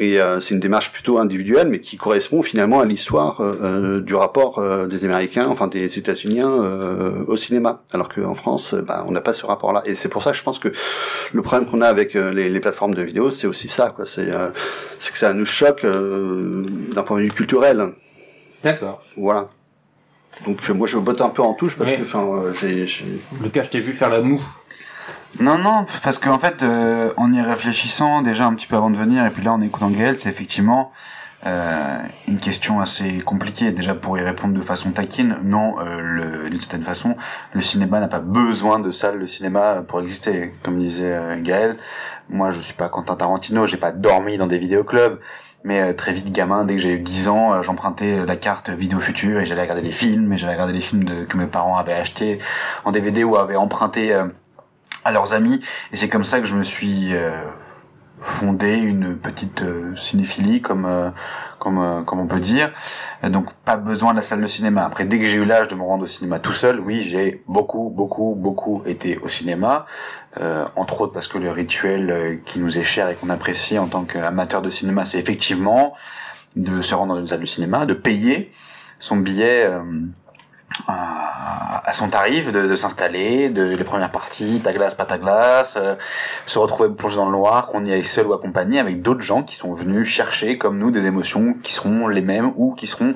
et 0.00 0.20
euh, 0.20 0.40
c'est 0.40 0.54
une 0.54 0.60
démarche 0.60 0.92
plutôt 0.92 1.18
individuelle, 1.18 1.68
mais 1.68 1.80
qui 1.80 1.96
correspond 1.96 2.42
finalement 2.42 2.80
à 2.80 2.84
l'histoire 2.84 3.40
euh, 3.40 3.58
euh 3.62 4.00
du 4.00 4.14
rapport 4.14 4.58
euh, 4.58 4.86
des 4.86 5.04
Américains, 5.04 5.48
enfin 5.48 5.66
des 5.66 5.98
États-Unis 5.98 6.42
au 6.42 7.36
cinéma. 7.36 7.82
Alors 7.92 8.08
qu'en 8.08 8.34
France, 8.34 8.74
bah, 8.74 9.04
on 9.06 9.10
n'a 9.10 9.20
pas 9.20 9.32
ce 9.32 9.44
rapport-là. 9.44 9.82
Et 9.86 9.94
c'est 9.94 10.08
pour 10.08 10.22
ça 10.22 10.30
que 10.32 10.36
je 10.36 10.42
pense 10.42 10.58
que 10.58 10.72
le 11.32 11.42
problème 11.42 11.68
qu'on 11.68 11.80
a 11.80 11.88
avec 11.88 12.14
les, 12.14 12.48
les, 12.48 12.60
plateformes 12.60 12.94
de 12.94 13.02
vidéo, 13.02 13.30
c'est 13.30 13.46
aussi 13.46 13.68
ça. 13.68 13.92
quoi. 13.94 14.06
C'est 14.06 14.26
que 14.26 15.18
ça 15.18 15.32
nous 15.32 15.44
choque 15.44 15.84
d'un 15.84 17.02
point 17.02 17.18
de 17.18 17.22
vue 17.24 17.32
culturel. 17.32 17.92
D'accord. 18.62 19.02
Voilà. 19.16 19.48
Donc 20.46 20.68
moi 20.68 20.86
je 20.86 20.98
botte 20.98 21.20
un 21.20 21.30
peu 21.30 21.42
en 21.42 21.54
touche 21.54 21.76
parce 21.76 21.90
que 21.90 22.02
enfin 22.02 22.52
j'ai. 22.60 22.86
Le 23.42 23.48
cas 23.48 23.64
je 23.64 23.70
t'ai 23.70 23.80
vu 23.80 23.92
faire 23.92 24.10
la 24.10 24.20
moue 24.20 24.40
non, 25.40 25.58
non, 25.58 25.86
parce 26.02 26.18
qu'en 26.18 26.38
fait, 26.38 26.62
euh, 26.62 27.12
en 27.16 27.32
y 27.32 27.40
réfléchissant 27.40 28.22
déjà 28.22 28.46
un 28.46 28.54
petit 28.54 28.66
peu 28.66 28.76
avant 28.76 28.90
de 28.90 28.96
venir, 28.96 29.24
et 29.24 29.30
puis 29.30 29.44
là 29.44 29.52
en 29.52 29.60
écoutant 29.60 29.90
Gaël, 29.90 30.18
c'est 30.18 30.28
effectivement 30.28 30.90
euh, 31.46 31.98
une 32.26 32.38
question 32.38 32.80
assez 32.80 33.20
compliquée. 33.20 33.70
Déjà 33.70 33.94
pour 33.94 34.18
y 34.18 34.22
répondre 34.22 34.54
de 34.54 34.62
façon 34.62 34.90
taquine, 34.90 35.36
non, 35.44 35.76
euh, 35.80 36.48
d'une 36.48 36.60
certaine 36.60 36.82
façon, 36.82 37.16
le 37.52 37.60
cinéma 37.60 38.00
n'a 38.00 38.08
pas 38.08 38.18
besoin 38.18 38.80
de 38.80 38.90
salle 38.90 39.20
de 39.20 39.26
cinéma 39.26 39.84
pour 39.86 40.00
exister. 40.00 40.54
Comme 40.62 40.78
disait 40.78 41.14
euh, 41.14 41.40
Gaël, 41.40 41.76
moi 42.28 42.50
je 42.50 42.60
suis 42.60 42.74
pas 42.74 42.88
Quentin 42.88 43.14
Tarantino, 43.14 43.66
j'ai 43.66 43.76
pas 43.76 43.92
dormi 43.92 44.38
dans 44.38 44.46
des 44.46 44.58
vidéoclubs. 44.58 45.18
Mais 45.64 45.80
euh, 45.80 45.92
très 45.92 46.12
vite, 46.12 46.30
gamin, 46.32 46.64
dès 46.64 46.76
que 46.76 46.80
j'ai 46.80 46.92
eu 46.92 47.00
10 47.00 47.28
ans, 47.28 47.62
j'empruntais 47.62 48.24
la 48.24 48.36
carte 48.36 48.70
Vidéo 48.70 49.00
Future 49.00 49.40
et 49.40 49.46
j'allais 49.46 49.62
regarder 49.62 49.82
les 49.82 49.92
films, 49.92 50.32
et 50.32 50.36
j'allais 50.36 50.54
regarder 50.54 50.72
les 50.72 50.80
films 50.80 51.26
que 51.26 51.36
mes 51.36 51.46
parents 51.46 51.76
avaient 51.76 51.92
achetés 51.92 52.38
en 52.84 52.92
DVD 52.92 53.24
ou 53.24 53.36
avaient 53.36 53.56
emprunté 53.56 54.16
à 55.04 55.12
leurs 55.12 55.34
amis. 55.34 55.60
Et 55.92 55.96
c'est 55.96 56.08
comme 56.08 56.24
ça 56.24 56.40
que 56.40 56.46
je 56.46 56.54
me 56.54 56.62
suis 56.62 57.14
euh, 57.14 57.42
fondé 58.20 58.74
une 58.76 59.16
petite 59.16 59.62
euh, 59.62 59.94
cinéphilie, 59.96 60.60
comme 60.60 60.86
euh, 60.86 61.10
comme 61.58 62.04
comme 62.04 62.20
on 62.20 62.26
peut 62.26 62.40
dire. 62.40 62.72
Donc 63.22 63.52
pas 63.64 63.76
besoin 63.76 64.12
de 64.12 64.16
la 64.16 64.22
salle 64.22 64.40
de 64.40 64.46
cinéma. 64.46 64.84
Après, 64.84 65.04
dès 65.04 65.18
que 65.18 65.24
j'ai 65.26 65.36
eu 65.36 65.44
l'âge 65.44 65.68
de 65.68 65.74
me 65.74 65.82
rendre 65.82 66.04
au 66.04 66.06
cinéma 66.06 66.38
tout 66.38 66.52
seul, 66.52 66.80
oui, 66.80 67.02
j'ai 67.02 67.42
beaucoup, 67.48 67.90
beaucoup, 67.90 68.34
beaucoup 68.36 68.82
été 68.86 69.18
au 69.18 69.28
cinéma. 69.28 69.86
entre 70.76 71.00
autres 71.00 71.12
parce 71.12 71.26
que 71.26 71.38
le 71.38 71.50
rituel 71.50 72.40
qui 72.44 72.60
nous 72.60 72.78
est 72.78 72.84
cher 72.84 73.08
et 73.08 73.16
qu'on 73.16 73.28
apprécie 73.28 73.76
en 73.76 73.88
tant 73.88 74.04
qu'amateur 74.04 74.62
de 74.62 74.70
cinéma, 74.70 75.04
c'est 75.04 75.18
effectivement 75.18 75.94
de 76.54 76.80
se 76.80 76.94
rendre 76.94 77.14
dans 77.14 77.20
une 77.20 77.26
salle 77.26 77.40
de 77.40 77.46
cinéma, 77.46 77.86
de 77.86 77.94
payer 77.94 78.52
son 79.00 79.16
billet 79.16 79.68
à 80.86 81.92
son 81.92 82.08
tarif 82.08 82.52
de, 82.52 82.66
de 82.66 82.76
s'installer, 82.76 83.48
de 83.48 83.74
les 83.74 83.84
premières 83.84 84.10
parties, 84.10 84.60
ta 84.62 84.72
glace, 84.72 84.94
pas 84.94 85.04
ta 85.04 85.18
glace, 85.18 85.76
euh, 85.76 85.94
se 86.46 86.58
retrouver 86.58 86.90
plongé 86.90 87.16
dans 87.16 87.26
le 87.26 87.32
noir, 87.32 87.68
qu'on 87.68 87.84
y 87.84 87.92
aille 87.92 88.04
seul 88.04 88.26
ou 88.26 88.32
accompagné 88.32 88.78
avec 88.78 89.02
d'autres 89.02 89.22
gens 89.22 89.42
qui 89.42 89.56
sont 89.56 89.72
venus 89.72 90.06
chercher 90.06 90.58
comme 90.58 90.78
nous 90.78 90.90
des 90.90 91.06
émotions 91.06 91.54
qui 91.62 91.72
seront 91.72 92.08
les 92.08 92.20
mêmes 92.20 92.52
ou 92.56 92.74
qui 92.74 92.86
seront 92.86 93.14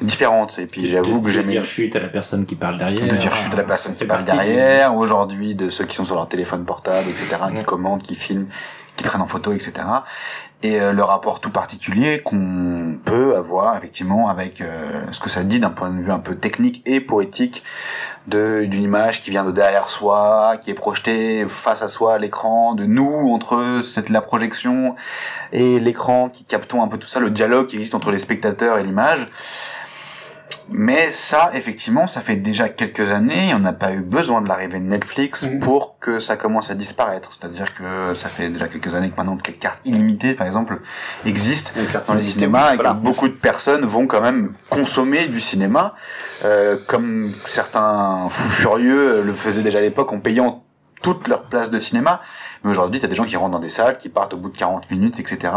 différentes. 0.00 0.58
Et 0.58 0.66
puis 0.66 0.88
j'avoue 0.88 1.20
que 1.20 1.30
j'aime 1.30 1.46
de 1.46 1.50
dire 1.50 1.64
chute 1.64 1.96
à 1.96 2.00
la 2.00 2.08
personne 2.08 2.46
qui 2.46 2.54
parle 2.54 2.78
derrière, 2.78 3.06
de 3.06 3.16
dire 3.16 3.34
chute 3.34 3.52
à 3.52 3.58
la 3.58 3.64
personne 3.64 3.94
qui 3.94 4.04
parle 4.04 4.24
derrière. 4.24 4.94
Aujourd'hui, 4.94 5.54
de 5.54 5.70
ceux 5.70 5.84
qui 5.84 5.94
sont 5.94 6.04
sur 6.04 6.14
leur 6.14 6.28
téléphone 6.28 6.64
portable, 6.64 7.08
etc., 7.08 7.26
qui 7.54 7.64
commentent, 7.64 8.02
qui 8.02 8.14
filment, 8.14 8.46
qui 8.96 9.04
prennent 9.04 9.22
en 9.22 9.26
photo, 9.26 9.52
etc 9.52 9.84
et 10.64 10.80
euh, 10.80 10.92
le 10.92 11.04
rapport 11.04 11.40
tout 11.40 11.50
particulier 11.50 12.22
qu'on 12.22 12.96
peut 13.04 13.36
avoir 13.36 13.76
effectivement 13.76 14.28
avec 14.28 14.62
euh, 14.62 15.02
ce 15.12 15.20
que 15.20 15.28
ça 15.28 15.44
dit 15.44 15.60
d'un 15.60 15.70
point 15.70 15.90
de 15.90 16.00
vue 16.00 16.10
un 16.10 16.18
peu 16.18 16.34
technique 16.36 16.82
et 16.86 17.00
poétique 17.00 17.62
de 18.26 18.64
d'une 18.64 18.82
image 18.82 19.20
qui 19.20 19.30
vient 19.30 19.44
de 19.44 19.50
derrière 19.50 19.90
soi, 19.90 20.56
qui 20.62 20.70
est 20.70 20.74
projetée 20.74 21.44
face 21.46 21.82
à 21.82 21.88
soi 21.88 22.14
à 22.14 22.18
l'écran, 22.18 22.74
de 22.74 22.86
nous 22.86 23.30
entre 23.30 23.82
cette 23.84 24.08
la 24.08 24.22
projection 24.22 24.96
et 25.52 25.78
l'écran 25.78 26.30
qui 26.30 26.44
captons 26.44 26.82
un 26.82 26.88
peu 26.88 26.96
tout 26.96 27.08
ça, 27.08 27.20
le 27.20 27.28
dialogue 27.28 27.66
qui 27.66 27.76
existe 27.76 27.94
entre 27.94 28.10
les 28.10 28.18
spectateurs 28.18 28.78
et 28.78 28.82
l'image. 28.82 29.28
Mais 30.70 31.10
ça, 31.10 31.50
effectivement, 31.54 32.06
ça 32.06 32.20
fait 32.20 32.36
déjà 32.36 32.68
quelques 32.68 33.12
années, 33.12 33.52
on 33.54 33.58
n'a 33.58 33.72
pas 33.72 33.92
eu 33.92 34.00
besoin 34.00 34.40
de 34.40 34.48
l'arrivée 34.48 34.80
de 34.80 34.84
Netflix 34.84 35.44
mhm. 35.44 35.58
pour 35.58 35.98
que 35.98 36.18
ça 36.18 36.36
commence 36.36 36.70
à 36.70 36.74
disparaître. 36.74 37.32
C'est-à-dire 37.32 37.74
que 37.74 38.14
ça 38.14 38.28
fait 38.28 38.48
déjà 38.48 38.68
quelques 38.68 38.94
années 38.94 39.10
que 39.10 39.16
maintenant 39.16 39.36
que 39.36 39.48
les 39.48 39.56
cartes 39.56 39.84
illimitées, 39.84 40.34
par 40.34 40.46
exemple, 40.46 40.80
existent 41.26 41.72
dans 42.06 42.14
les 42.14 42.22
cinémas 42.22 42.74
et 42.74 42.78
que 42.78 42.92
beaucoup 42.94 43.28
de 43.28 43.34
personnes 43.34 43.84
vont 43.84 44.06
quand 44.06 44.20
même 44.20 44.52
consommer 44.70 45.26
du 45.26 45.40
cinéma, 45.40 45.94
euh, 46.44 46.76
comme 46.86 47.32
certains 47.44 48.28
fous 48.30 48.48
furieux 48.48 49.22
le 49.22 49.32
faisaient 49.32 49.62
déjà 49.62 49.78
à 49.78 49.82
l'époque 49.82 50.12
en 50.12 50.20
payant 50.20 50.64
toute 51.02 51.28
leur 51.28 51.44
place 51.44 51.70
de 51.70 51.78
cinéma. 51.78 52.20
Mais 52.62 52.70
aujourd'hui, 52.70 52.98
tu 52.98 53.04
as 53.04 53.08
des 53.08 53.14
gens 53.14 53.24
qui 53.24 53.36
rentrent 53.36 53.52
dans 53.52 53.58
des 53.58 53.68
salles, 53.68 53.98
qui 53.98 54.08
partent 54.08 54.32
au 54.32 54.38
bout 54.38 54.48
de 54.48 54.56
40 54.56 54.90
minutes, 54.90 55.20
etc. 55.20 55.52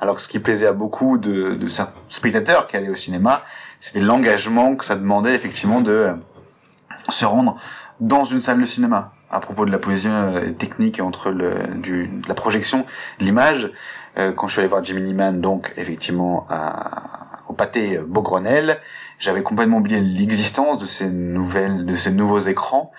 Alors 0.00 0.14
que 0.14 0.20
ce 0.20 0.28
qui 0.28 0.38
plaisait 0.38 0.68
à 0.68 0.72
beaucoup 0.72 1.18
de, 1.18 1.54
de 1.54 1.66
spectateurs 2.08 2.68
qui 2.68 2.76
allaient 2.76 2.88
au 2.88 2.94
cinéma, 2.94 3.42
c'était 3.84 4.00
l'engagement 4.00 4.76
que 4.76 4.84
ça 4.86 4.96
demandait 4.96 5.34
effectivement 5.34 5.82
de 5.82 5.92
euh, 5.92 6.14
se 7.10 7.26
rendre 7.26 7.56
dans 8.00 8.24
une 8.24 8.40
salle 8.40 8.58
de 8.58 8.64
cinéma. 8.64 9.12
À 9.30 9.40
propos 9.40 9.66
de 9.66 9.70
la 9.70 9.78
position 9.78 10.10
euh, 10.10 10.52
technique 10.52 11.00
entre 11.00 11.30
le, 11.30 11.66
du, 11.82 12.10
la 12.26 12.32
projection, 12.32 12.86
l'image, 13.20 13.70
euh, 14.16 14.32
quand 14.32 14.48
je 14.48 14.52
suis 14.52 14.60
allé 14.60 14.68
voir 14.68 14.82
Jimmy 14.82 15.02
Neiman, 15.02 15.38
donc 15.38 15.74
effectivement 15.76 16.46
au 17.46 17.52
pâté 17.52 17.98
Beaugrenelle, 17.98 18.80
j'avais 19.18 19.42
complètement 19.42 19.76
oublié 19.76 20.00
l'existence 20.00 20.78
de 20.78 20.86
ces 20.86 21.10
nouvelles, 21.10 21.84
de 21.84 21.94
ces 21.94 22.10
nouveaux 22.10 22.38
écrans 22.38 22.90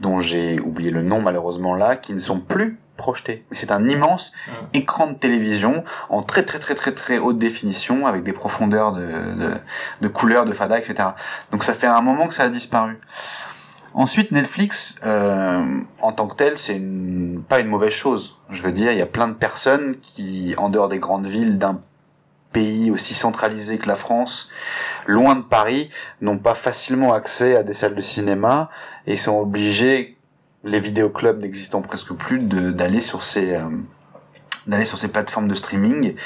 dont 0.00 0.18
j'ai 0.18 0.60
oublié 0.60 0.90
le 0.90 1.02
nom 1.02 1.20
malheureusement 1.20 1.74
là, 1.74 1.96
qui 1.96 2.12
ne 2.12 2.18
sont 2.18 2.40
plus 2.40 2.78
projetés. 2.96 3.44
Mais 3.50 3.56
c'est 3.56 3.70
un 3.70 3.86
immense 3.88 4.32
écran 4.72 5.08
de 5.08 5.14
télévision 5.14 5.84
en 6.08 6.22
très 6.22 6.44
très 6.44 6.58
très 6.58 6.74
très 6.74 6.92
très 6.92 7.18
haute 7.18 7.38
définition 7.38 8.06
avec 8.06 8.22
des 8.22 8.32
profondeurs 8.32 8.92
de, 8.92 9.02
de, 9.02 9.54
de 10.00 10.08
couleurs, 10.08 10.44
de 10.44 10.52
fada, 10.52 10.78
etc. 10.78 11.10
Donc 11.52 11.62
ça 11.62 11.74
fait 11.74 11.86
un 11.86 12.00
moment 12.00 12.26
que 12.26 12.34
ça 12.34 12.44
a 12.44 12.48
disparu. 12.48 12.98
Ensuite, 13.96 14.30
Netflix, 14.30 14.96
euh, 15.06 15.64
en 16.02 16.12
tant 16.12 16.26
que 16.26 16.36
tel, 16.36 16.58
c'est 16.58 16.82
pas 17.48 17.60
une 17.60 17.68
mauvaise 17.68 17.94
chose. 17.94 18.36
Je 18.50 18.60
veux 18.60 18.72
dire, 18.72 18.92
il 18.92 18.98
y 18.98 19.02
a 19.02 19.06
plein 19.06 19.26
de 19.26 19.32
personnes 19.32 19.96
qui, 20.02 20.54
en 20.58 20.68
dehors 20.68 20.88
des 20.88 20.98
grandes 20.98 21.26
villes 21.26 21.56
d'un 21.56 21.80
pays 22.52 22.90
aussi 22.90 23.14
centralisé 23.14 23.78
que 23.78 23.88
la 23.88 23.96
France, 23.96 24.50
loin 25.06 25.36
de 25.36 25.42
Paris, 25.42 25.90
n'ont 26.20 26.38
pas 26.38 26.54
facilement 26.54 27.12
accès 27.12 27.56
à 27.56 27.62
des 27.62 27.72
salles 27.72 27.94
de 27.94 28.00
cinéma 28.00 28.70
et 29.06 29.16
sont 29.16 29.38
obligés, 29.38 30.16
les 30.64 30.80
vidéoclubs 30.80 31.40
n'existant 31.40 31.82
presque 31.82 32.12
plus, 32.12 32.40
d'aller 32.40 33.00
sur 33.00 33.22
ces 33.22 33.54
euh, 33.54 33.62
d'aller 34.66 34.84
sur 34.84 34.98
ces 34.98 35.08
plateformes 35.08 35.48
de 35.48 35.54
streaming 35.54 36.16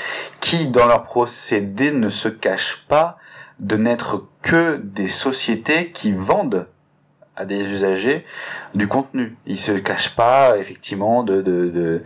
qui, 0.40 0.66
dans 0.66 0.86
leur 0.86 1.04
procédé, 1.04 1.92
ne 1.92 2.08
se 2.08 2.28
cachent 2.28 2.84
pas 2.88 3.18
de 3.58 3.76
n'être 3.76 4.26
que 4.42 4.76
des 4.76 5.08
sociétés 5.08 5.90
qui 5.90 6.12
vendent 6.12 6.66
à 7.36 7.44
des 7.44 7.70
usagers 7.70 8.24
du 8.74 8.88
contenu. 8.88 9.36
Ils 9.46 9.60
se 9.60 9.72
cachent 9.72 10.16
pas 10.16 10.58
effectivement 10.58 11.22
de, 11.22 11.42
de, 11.42 11.68
de 11.68 12.02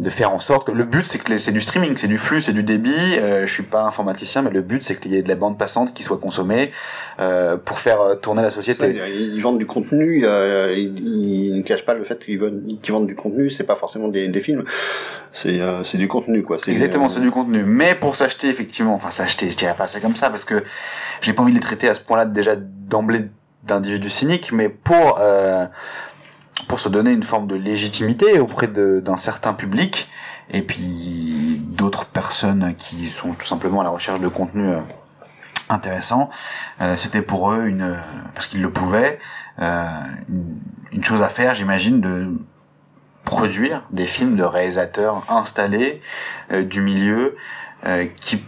de 0.00 0.10
faire 0.10 0.32
en 0.32 0.40
sorte 0.40 0.66
que 0.66 0.72
le 0.72 0.82
but 0.84 1.04
c'est 1.04 1.18
que 1.18 1.36
c'est 1.36 1.52
du 1.52 1.60
streaming, 1.60 1.96
c'est 1.96 2.08
du 2.08 2.18
flux, 2.18 2.40
c'est 2.40 2.52
du 2.52 2.64
débit. 2.64 2.92
Euh, 3.16 3.46
je 3.46 3.52
suis 3.52 3.62
pas 3.62 3.84
informaticien, 3.84 4.42
mais 4.42 4.50
le 4.50 4.60
but 4.60 4.82
c'est 4.82 4.98
qu'il 4.98 5.12
y 5.12 5.16
ait 5.16 5.22
de 5.22 5.28
la 5.28 5.36
bande 5.36 5.56
passante 5.56 5.94
qui 5.94 6.02
soit 6.02 6.18
consommée 6.18 6.72
euh, 7.20 7.56
pour 7.56 7.78
faire 7.78 8.00
euh, 8.00 8.14
tourner 8.16 8.42
la 8.42 8.50
société. 8.50 8.96
ils 9.08 9.40
vendent 9.40 9.58
du 9.58 9.66
contenu, 9.66 10.22
euh, 10.24 10.74
ils, 10.76 11.54
ne 11.56 11.62
cachent 11.62 11.84
pas 11.84 11.94
le 11.94 12.02
fait 12.02 12.18
qu'ils 12.18 12.40
vendent, 12.40 12.62
qu'ils 12.82 12.92
vendent 12.92 13.06
du 13.06 13.14
contenu. 13.14 13.50
C'est 13.50 13.64
pas 13.64 13.76
forcément 13.76 14.08
des, 14.08 14.26
des 14.26 14.40
films, 14.40 14.64
c'est 15.32 15.60
euh, 15.60 15.84
c'est 15.84 15.98
du 15.98 16.08
contenu 16.08 16.42
quoi. 16.42 16.58
Exactement, 16.66 17.08
c'est 17.08 17.20
du 17.20 17.30
contenu. 17.30 17.62
Mais 17.62 17.94
pour 17.94 18.16
s'acheter 18.16 18.48
effectivement, 18.48 18.94
enfin 18.94 19.12
s'acheter, 19.12 19.48
je 19.48 19.56
dirais 19.56 19.76
pas 19.76 19.86
ça 19.86 20.00
comme 20.00 20.16
ça 20.16 20.28
parce 20.28 20.44
que 20.44 20.64
j'ai 21.20 21.32
pas 21.32 21.42
envie 21.42 21.52
de 21.52 21.58
les 21.58 21.62
traiter 21.64 21.88
à 21.88 21.94
ce 21.94 22.00
point-là 22.00 22.24
déjà 22.24 22.56
d'emblée 22.56 23.26
d'individus 23.62 24.10
cyniques, 24.10 24.50
mais 24.52 24.68
pour 24.68 25.20
pour 26.68 26.80
se 26.80 26.88
donner 26.88 27.10
une 27.10 27.22
forme 27.22 27.46
de 27.46 27.54
légitimité 27.54 28.38
auprès 28.38 28.66
d'un 28.68 29.16
certain 29.16 29.52
public 29.52 30.08
et 30.50 30.62
puis 30.62 31.60
d'autres 31.60 32.06
personnes 32.06 32.74
qui 32.76 33.08
sont 33.08 33.32
tout 33.32 33.46
simplement 33.46 33.80
à 33.80 33.84
la 33.84 33.90
recherche 33.90 34.20
de 34.20 34.28
contenu 34.28 34.68
euh, 34.68 34.80
intéressant. 35.68 36.30
Euh, 36.80 36.96
C'était 36.96 37.22
pour 37.22 37.50
eux 37.52 37.66
une 37.66 37.98
parce 38.34 38.46
qu'ils 38.46 38.62
le 38.62 38.70
pouvaient 38.70 39.18
euh, 39.60 39.86
une, 40.92 41.04
chose 41.04 41.22
à 41.22 41.28
faire, 41.28 41.54
j'imagine, 41.54 42.00
de 42.00 42.32
produire 43.24 43.82
des 43.90 44.04
films 44.04 44.36
de 44.36 44.44
réalisateurs 44.44 45.24
installés 45.30 46.02
du 46.50 46.82
milieu 46.82 47.36
qui 48.20 48.44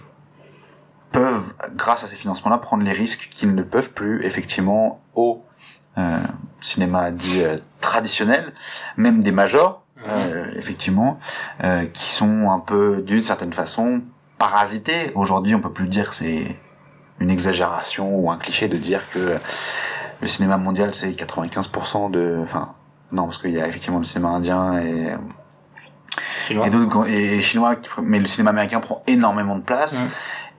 peuvent, 1.12 1.54
grâce 1.74 2.04
à 2.04 2.08
ces 2.08 2.16
financements-là, 2.16 2.58
prendre 2.58 2.82
les 2.82 2.92
risques 2.92 3.30
qu'ils 3.32 3.54
ne 3.54 3.62
peuvent 3.62 3.92
plus 3.92 4.22
effectivement 4.22 5.00
au 5.14 5.42
cinéma 6.60 7.10
dit 7.10 7.42
euh, 7.42 7.56
traditionnel, 7.80 8.52
même 8.96 9.22
des 9.22 9.32
majors, 9.32 9.82
mhm. 9.96 10.04
euh, 10.08 10.44
effectivement, 10.56 11.18
qui 11.92 12.10
sont 12.10 12.50
un 12.50 12.60
peu, 12.60 13.02
d'une 13.06 13.22
certaine 13.22 13.52
façon, 13.52 14.02
parasités. 14.38 15.12
Aujourd'hui, 15.14 15.54
on 15.54 15.60
peut 15.60 15.72
plus 15.72 15.88
dire 15.88 16.12
c'est 16.14 16.56
une 17.20 17.30
exagération 17.30 18.14
ou 18.18 18.30
un 18.30 18.36
cliché 18.36 18.68
de 18.68 18.76
dire 18.76 19.08
que 19.10 19.38
le 20.20 20.26
cinéma 20.26 20.58
mondial 20.58 20.94
c'est 20.94 21.10
95% 21.10 22.10
de, 22.10 22.38
enfin, 22.42 22.74
non, 23.12 23.24
parce 23.24 23.38
qu'il 23.38 23.52
y 23.52 23.60
a 23.60 23.66
effectivement 23.66 23.98
le 23.98 24.04
cinéma 24.04 24.28
indien 24.28 24.78
et 24.78 25.14
chinois. 26.46 27.08
et, 27.08 27.40
chinois, 27.40 27.74
mais 28.02 28.18
le 28.18 28.26
cinéma 28.26 28.50
américain 28.50 28.80
prend 28.80 29.02
énormément 29.06 29.56
de 29.56 29.62
place. 29.62 29.98
Mhm. 29.98 30.08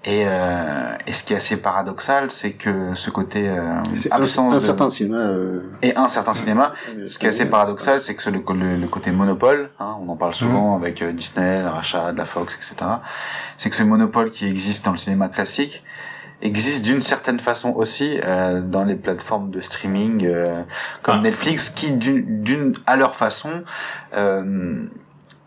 Et, 0.03 0.23
euh, 0.25 0.95
et, 1.05 1.11
ce 1.11 1.23
qui 1.23 1.33
est 1.33 1.37
assez 1.37 1.57
paradoxal, 1.57 2.29
c'est 2.29 2.51
que 2.51 2.93
ce 2.93 3.09
côté 3.09 3.49
euh, 3.49 3.81
absence 4.11 4.53
un, 4.53 4.57
un 4.57 4.61
certain 4.61 4.89
cinéma 4.89 5.17
euh... 5.17 5.61
et 5.81 5.97
un 5.97 6.07
certain 6.07 6.33
cinéma. 6.33 6.73
ce 7.05 7.17
qui 7.17 7.25
est 7.25 7.29
assez 7.29 7.49
paradoxal, 7.49 7.99
c'est 7.99 8.15
que 8.15 8.29
le, 8.29 8.77
le, 8.77 8.87
côté 8.87 9.11
monopole, 9.11 9.69
hein, 9.79 9.97
on 9.99 10.07
en 10.09 10.15
parle 10.15 10.33
souvent 10.33 10.77
mhm. 10.77 10.81
avec 10.81 11.01
euh, 11.01 11.11
Disney, 11.11 11.61
le 11.61 11.67
rachat 11.67 12.13
de 12.13 12.17
la 12.17 12.25
Fox, 12.25 12.55
etc. 12.55 12.89
C'est 13.57 13.69
que 13.69 13.75
ce 13.75 13.83
monopole 13.83 14.29
qui 14.29 14.47
existe 14.47 14.85
dans 14.85 14.91
le 14.91 14.97
cinéma 14.97 15.27
classique 15.27 15.83
existe 16.41 16.83
d'une 16.83 17.01
certaine 17.01 17.39
façon 17.39 17.73
aussi 17.73 18.19
euh, 18.23 18.61
dans 18.61 18.83
les 18.83 18.95
plateformes 18.95 19.49
de 19.49 19.59
streaming 19.59 20.25
euh, 20.25 20.63
comme 21.01 21.19
ah. 21.19 21.21
Netflix, 21.21 21.69
qui 21.69 21.91
d'une 21.91 22.73
à 22.85 22.95
leur 22.95 23.15
façon 23.15 23.63
euh, 24.15 24.85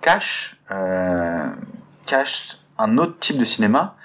cache 0.01 0.57
cache 2.07 2.59
un 2.79 2.99
autre 2.99 3.19
type 3.19 3.39
de 3.39 3.45
cinéma 3.45 3.97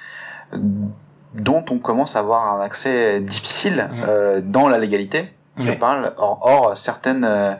dont 1.33 1.65
on 1.69 1.79
commence 1.79 2.15
à 2.15 2.19
avoir 2.19 2.55
un 2.55 2.61
accès 2.61 3.19
difficile 3.19 3.89
euh, 4.07 4.41
dans 4.43 4.67
la 4.67 4.77
légalité. 4.77 5.31
Je 5.57 5.71
parle 5.71 6.13
hors, 6.17 6.75
certaines 6.75 7.23
euh, 7.23 7.53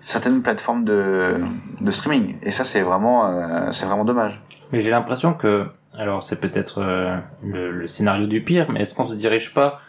certaines 0.00 0.42
plateformes 0.42 0.84
de, 0.84 1.40
de 1.80 1.90
streaming. 1.92 2.36
Et 2.42 2.50
ça, 2.50 2.64
c'est 2.64 2.80
vraiment 2.80 3.26
euh, 3.26 3.70
c'est 3.70 3.86
vraiment 3.86 4.04
dommage. 4.04 4.42
Mais 4.72 4.80
j'ai 4.80 4.90
l'impression 4.90 5.34
que 5.34 5.66
alors 5.96 6.22
c'est 6.24 6.40
peut-être 6.40 6.82
le, 7.44 7.70
le, 7.70 7.88
scénario 7.88 8.26
du 8.26 8.42
pire, 8.42 8.66
mais 8.70 8.82
est-ce 8.82 8.94
qu'on 8.94 9.06
se 9.06 9.14
dirige 9.14 9.54
pas 9.54 9.80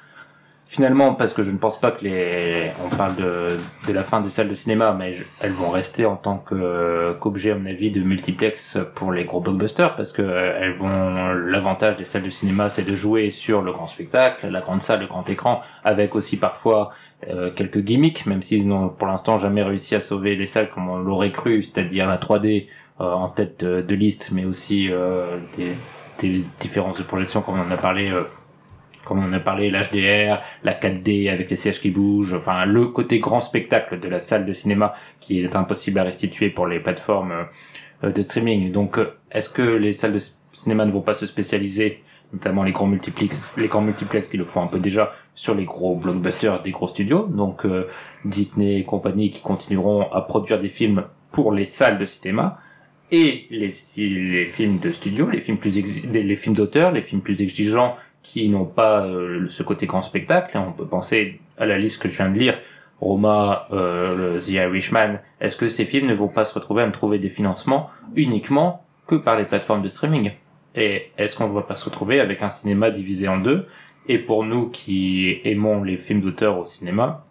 finalement, 0.70 1.16
parce 1.16 1.34
que 1.34 1.42
je 1.42 1.50
ne 1.50 1.58
pense 1.58 1.80
pas 1.80 1.90
que 1.90 2.04
les, 2.06 2.72
on 2.86 2.96
parle 2.96 3.16
de, 3.16 3.58
de 3.88 3.92
la 3.92 4.04
fin 4.04 4.22
des 4.22 4.30
salles 4.30 4.50
de 4.50 4.54
cinéma, 4.54 4.96
mais 4.98 5.16
elles 5.42 5.52
vont 5.52 5.72
rester 5.72 6.06
en 6.06 6.16
tant 6.16 6.38
qu'objet, 6.38 7.52
à 7.52 7.56
mon 7.56 7.66
avis, 7.66 7.90
de 7.90 8.02
multiplex 8.04 8.78
pour 8.94 9.12
les 9.12 9.26
gros 9.26 9.42
blockbusters, 9.42 9.96
parce 9.96 10.12
que 10.12 10.22
euh, 10.22 10.60
elles 10.62 10.78
vont, 10.78 11.34
l'avantage 11.34 11.98
des 11.98 12.06
salles 12.06 12.22
de 12.22 12.30
cinéma, 12.30 12.70
c'est 12.70 12.84
de 12.84 12.94
jouer 12.94 13.32
sur 13.32 13.64
le 13.64 13.72
grand 13.72 13.88
spectacle, 13.88 14.48
la 14.48 14.62
grande 14.62 14.84
salle, 14.84 15.00
le 15.00 15.08
grand 15.08 15.28
écran, 15.28 15.62
avec 15.84 16.14
aussi 16.14 16.38
parfois 16.38 16.92
euh, 17.28 17.50
quelques 17.50 17.80
gimmicks, 17.80 18.28
même 18.28 18.44
s'ils 18.44 18.68
n'ont 18.68 18.90
pour 18.90 19.08
l'instant 19.08 19.40
jamais 19.40 19.64
réussi 19.64 19.96
à 19.96 20.02
sauver 20.02 20.36
les 20.36 20.46
salles 20.46 20.70
comme 20.70 20.88
on 20.88 21.00
l'aurait 21.00 21.32
cru, 21.32 21.64
c'est-à-dire 21.64 22.06
la 22.06 22.18
3D 22.18 22.68
euh, 23.02 23.12
en 23.12 23.30
tête 23.30 23.66
de, 23.66 23.96
liste, 23.96 24.30
mais 24.32 24.46
aussi 24.46 24.88
des, 25.58 25.74
des 26.20 26.44
différences 26.60 27.00
de 27.00 27.04
projection 27.04 27.42
comme 27.42 27.60
on 27.60 27.64
en 27.64 27.72
a 27.72 27.78
parlé 27.78 28.14
comme 29.10 29.26
on 29.26 29.34
a 29.34 29.40
parlé, 29.40 29.72
l'HDR, 29.72 30.40
la 30.64 30.74
4D 30.76 31.32
avec 31.32 31.50
les 31.50 31.56
sièges 31.56 31.82
qui 31.82 31.90
bougent, 31.90 32.36
enfin 32.36 32.66
le 32.68 32.86
côté 32.86 33.18
grand 33.18 33.40
spectacle 33.40 34.00
de 34.00 34.08
la 34.08 34.20
salle 34.20 34.46
de 34.46 34.54
cinéma 34.54 34.94
qui 35.20 35.44
est 35.44 35.56
impossible 35.56 35.98
à 35.98 36.04
restituer 36.04 36.52
pour 36.52 36.68
les 36.68 36.80
plateformes 36.80 37.48
euh, 38.04 38.12
de 38.12 38.22
streaming. 38.22 38.72
Donc 38.72 39.00
euh, 39.00 39.16
est-ce 39.32 39.50
que 39.50 39.64
les 39.64 39.94
salles 39.94 40.14
de 40.14 40.20
cinéma 40.52 40.86
ne 40.86 40.92
vont 40.92 41.02
pas 41.02 41.16
se 41.16 41.26
spécialiser, 41.26 42.04
notamment 42.34 42.62
les 42.62 42.72
grands 42.72 42.86
multiplex, 42.86 43.52
les 43.58 43.68
grands 43.68 43.82
multiplex 43.82 44.28
qui 44.28 44.38
le 44.38 44.46
font 44.46 44.62
un 44.62 44.68
peu 44.68 44.78
déjà 44.78 45.16
sur 45.34 45.56
les 45.56 45.66
gros 45.66 45.96
blockbusters 45.96 46.62
des 46.62 46.70
gros 46.70 46.88
studios, 46.88 47.26
donc 47.26 47.66
euh, 47.66 47.88
Disney 48.26 48.78
et 48.78 48.84
compagnie 48.84 49.32
qui 49.32 49.42
continueront 49.42 50.04
à 50.12 50.22
produire 50.22 50.60
des 50.60 50.70
films 50.70 51.06
pour 51.32 51.52
les 51.52 51.66
salles 51.66 51.98
de 51.98 52.06
cinéma 52.06 52.60
et 53.12 53.48
les, 53.50 53.74
les 53.98 54.46
films 54.46 54.78
de 54.78 54.92
studio, 54.92 55.28
les 55.32 55.42
films 55.42 55.58
plus 55.58 55.82
les 56.14 56.36
films 56.36 56.56
d'auteur, 56.56 56.92
les 56.92 57.02
films 57.02 57.22
plus 57.22 57.42
exigeants 57.42 57.96
qui 58.24 58.50
n'ont 58.50 58.66
pas 58.66 59.06
euh, 59.06 59.48
ce 59.50 59.64
côté 59.64 59.86
grand 59.86 60.02
spectacle. 60.02 60.58
On 60.58 60.72
peut 60.72 60.86
penser 60.86 61.40
à 61.58 61.66
la 61.66 61.78
liste 61.78 62.02
que 62.02 62.10
je 62.10 62.18
viens 62.18 62.30
de 62.30 62.38
lire, 62.38 62.60
Roma, 63.02 63.68
euh, 63.72 64.40
The 64.40 64.50
Irishman. 64.50 65.20
Est-ce 65.42 65.56
que 65.56 65.70
ces 65.70 65.86
films 65.86 66.08
ne 66.08 66.14
vont 66.14 66.28
pas 66.28 66.46
se 66.46 66.54
retrouver 66.54 66.84
à 66.84 66.88
me 66.88 66.92
trouver 66.92 67.20
des 67.20 67.30
financements 67.30 67.90
uniquement 68.16 68.84
que 69.08 69.16
par 69.16 69.38
les 69.38 69.46
plateformes 69.46 69.82
de 69.82 69.90
streaming? 69.90 70.32
Et 70.76 71.12
est-ce 71.18 71.36
qu'on 71.36 71.48
ne 71.48 71.54
va 71.54 71.64
pas 71.64 71.76
se 71.76 71.86
retrouver 71.86 72.20
avec 72.20 72.42
un 72.42 72.50
cinéma 72.50 72.92
divisé 72.92 73.28
en 73.28 73.38
deux? 73.38 73.68
Et 74.08 74.18
pour 74.18 74.44
nous 74.44 74.70
qui 74.70 75.40
aimons 75.44 75.84
les 75.84 75.98
films 75.98 76.22
d'auteur 76.22 76.60
au 76.60 76.66
cinéma, 76.66 77.26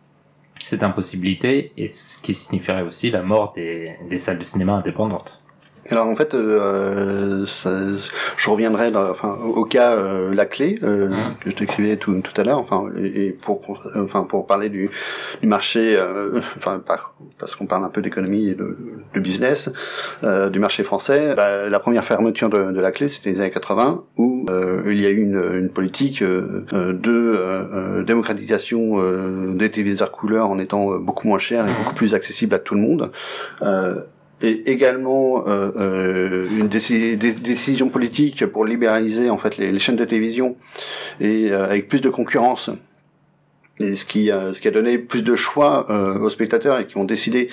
cette 0.63 0.83
impossibilité, 0.83 1.73
et 1.77 1.89
ce 1.89 2.21
qui 2.21 2.35
signifierait 2.35 2.83
aussi 2.83 3.11
la 3.11 3.23
mort 3.23 3.55
des 3.55 4.19
salles 4.19 4.39
de 4.39 4.45
cinéma 4.45 4.75
indépendantes. 4.75 5.38
Alors 5.91 6.07
en 6.07 6.17
fait, 6.17 6.35
euh, 6.35 7.47
ça, 7.47 7.71
je 8.37 8.51
reviendrai 8.51 8.93
enfin, 8.95 9.39
au 9.43 9.65
cas 9.65 9.93
euh, 9.93 10.35
la 10.35 10.45
clé 10.45 10.79
euh, 10.83 11.09
mmh. 11.09 11.35
que 11.41 11.51
je 11.51 11.57
décrivais 11.57 11.97
tout, 11.97 12.21
tout 12.21 12.39
à 12.39 12.45
l'heure, 12.45 12.59
enfin 12.59 12.91
et, 13.03 13.31
pour 13.31 13.63
enfin 13.97 14.25
pour 14.25 14.47
parler 14.47 14.69
du, 14.69 14.91
du 15.41 15.47
marché, 15.47 15.97
euh, 15.97 16.41
enfin 16.59 16.83
parce 17.39 17.57
qu'on 17.57 17.67
parle 17.67 17.85
un 17.85 17.89
peu 17.89 18.03
d'économie 18.03 18.49
et 18.49 18.55
de, 18.55 18.77
de 19.15 19.21
business 19.21 19.71
euh, 20.25 20.51
du 20.51 20.59
marché 20.59 20.83
français. 20.83 21.35
Bah, 21.35 21.69
la 21.69 21.81
première 21.81 22.05
fermeture 22.05 22.51
de, 22.51 22.71
de 22.71 22.81
la 22.81 22.93
clé, 22.93 23.09
c'était 23.09 23.31
les 23.31 23.41
années 23.41 23.51
80 23.51 24.05
où 24.19 24.47
il 24.87 25.01
y 25.01 25.07
a 25.07 25.11
eu 25.11 25.23
une, 25.23 25.43
une 25.55 25.71
politique 25.71 26.23
de 26.23 28.03
démocratisation 28.03 29.03
des 29.55 29.71
téléviseurs 29.71 30.11
couleurs 30.11 30.51
en 30.51 30.59
étant 30.59 30.97
beaucoup 30.99 31.29
moins 31.29 31.39
cher 31.39 31.67
et 31.67 31.73
mmh. 31.73 31.77
beaucoup 31.77 31.95
plus 31.95 32.15
accessible 32.15 32.55
à 32.55 32.59
tout 32.59 32.75
le 32.75 32.81
monde 32.81 33.11
et 34.43 34.71
également 34.71 35.45
euh, 35.47 35.71
euh, 35.77 36.49
une 36.51 36.69
décision 36.69 37.89
politique 37.89 38.47
pour 38.47 38.65
libéraliser 38.65 39.31
en 39.31 39.39
fait 39.39 39.57
les, 39.57 39.73
les 39.73 39.79
chaînes 39.79 39.97
de 39.97 40.05
télévision 40.05 40.57
et 41.21 41.51
euh, 41.51 41.65
avec 41.65 41.89
plus 41.89 42.01
de 42.01 42.09
concurrence 42.09 42.71
et 43.81 43.95
ce 43.95 44.05
qui 44.05 44.31
a, 44.31 44.55
ce 44.55 44.61
qui 44.61 44.69
a 44.69 44.71
donné 44.71 44.99
plus 44.99 45.23
de 45.23 45.37
choix 45.37 45.87
euh, 45.91 46.19
aux 46.19 46.31
spectateurs 46.31 46.79
et 46.79 46.87
qui 46.87 46.97
ont 46.97 47.05
décidé 47.05 47.49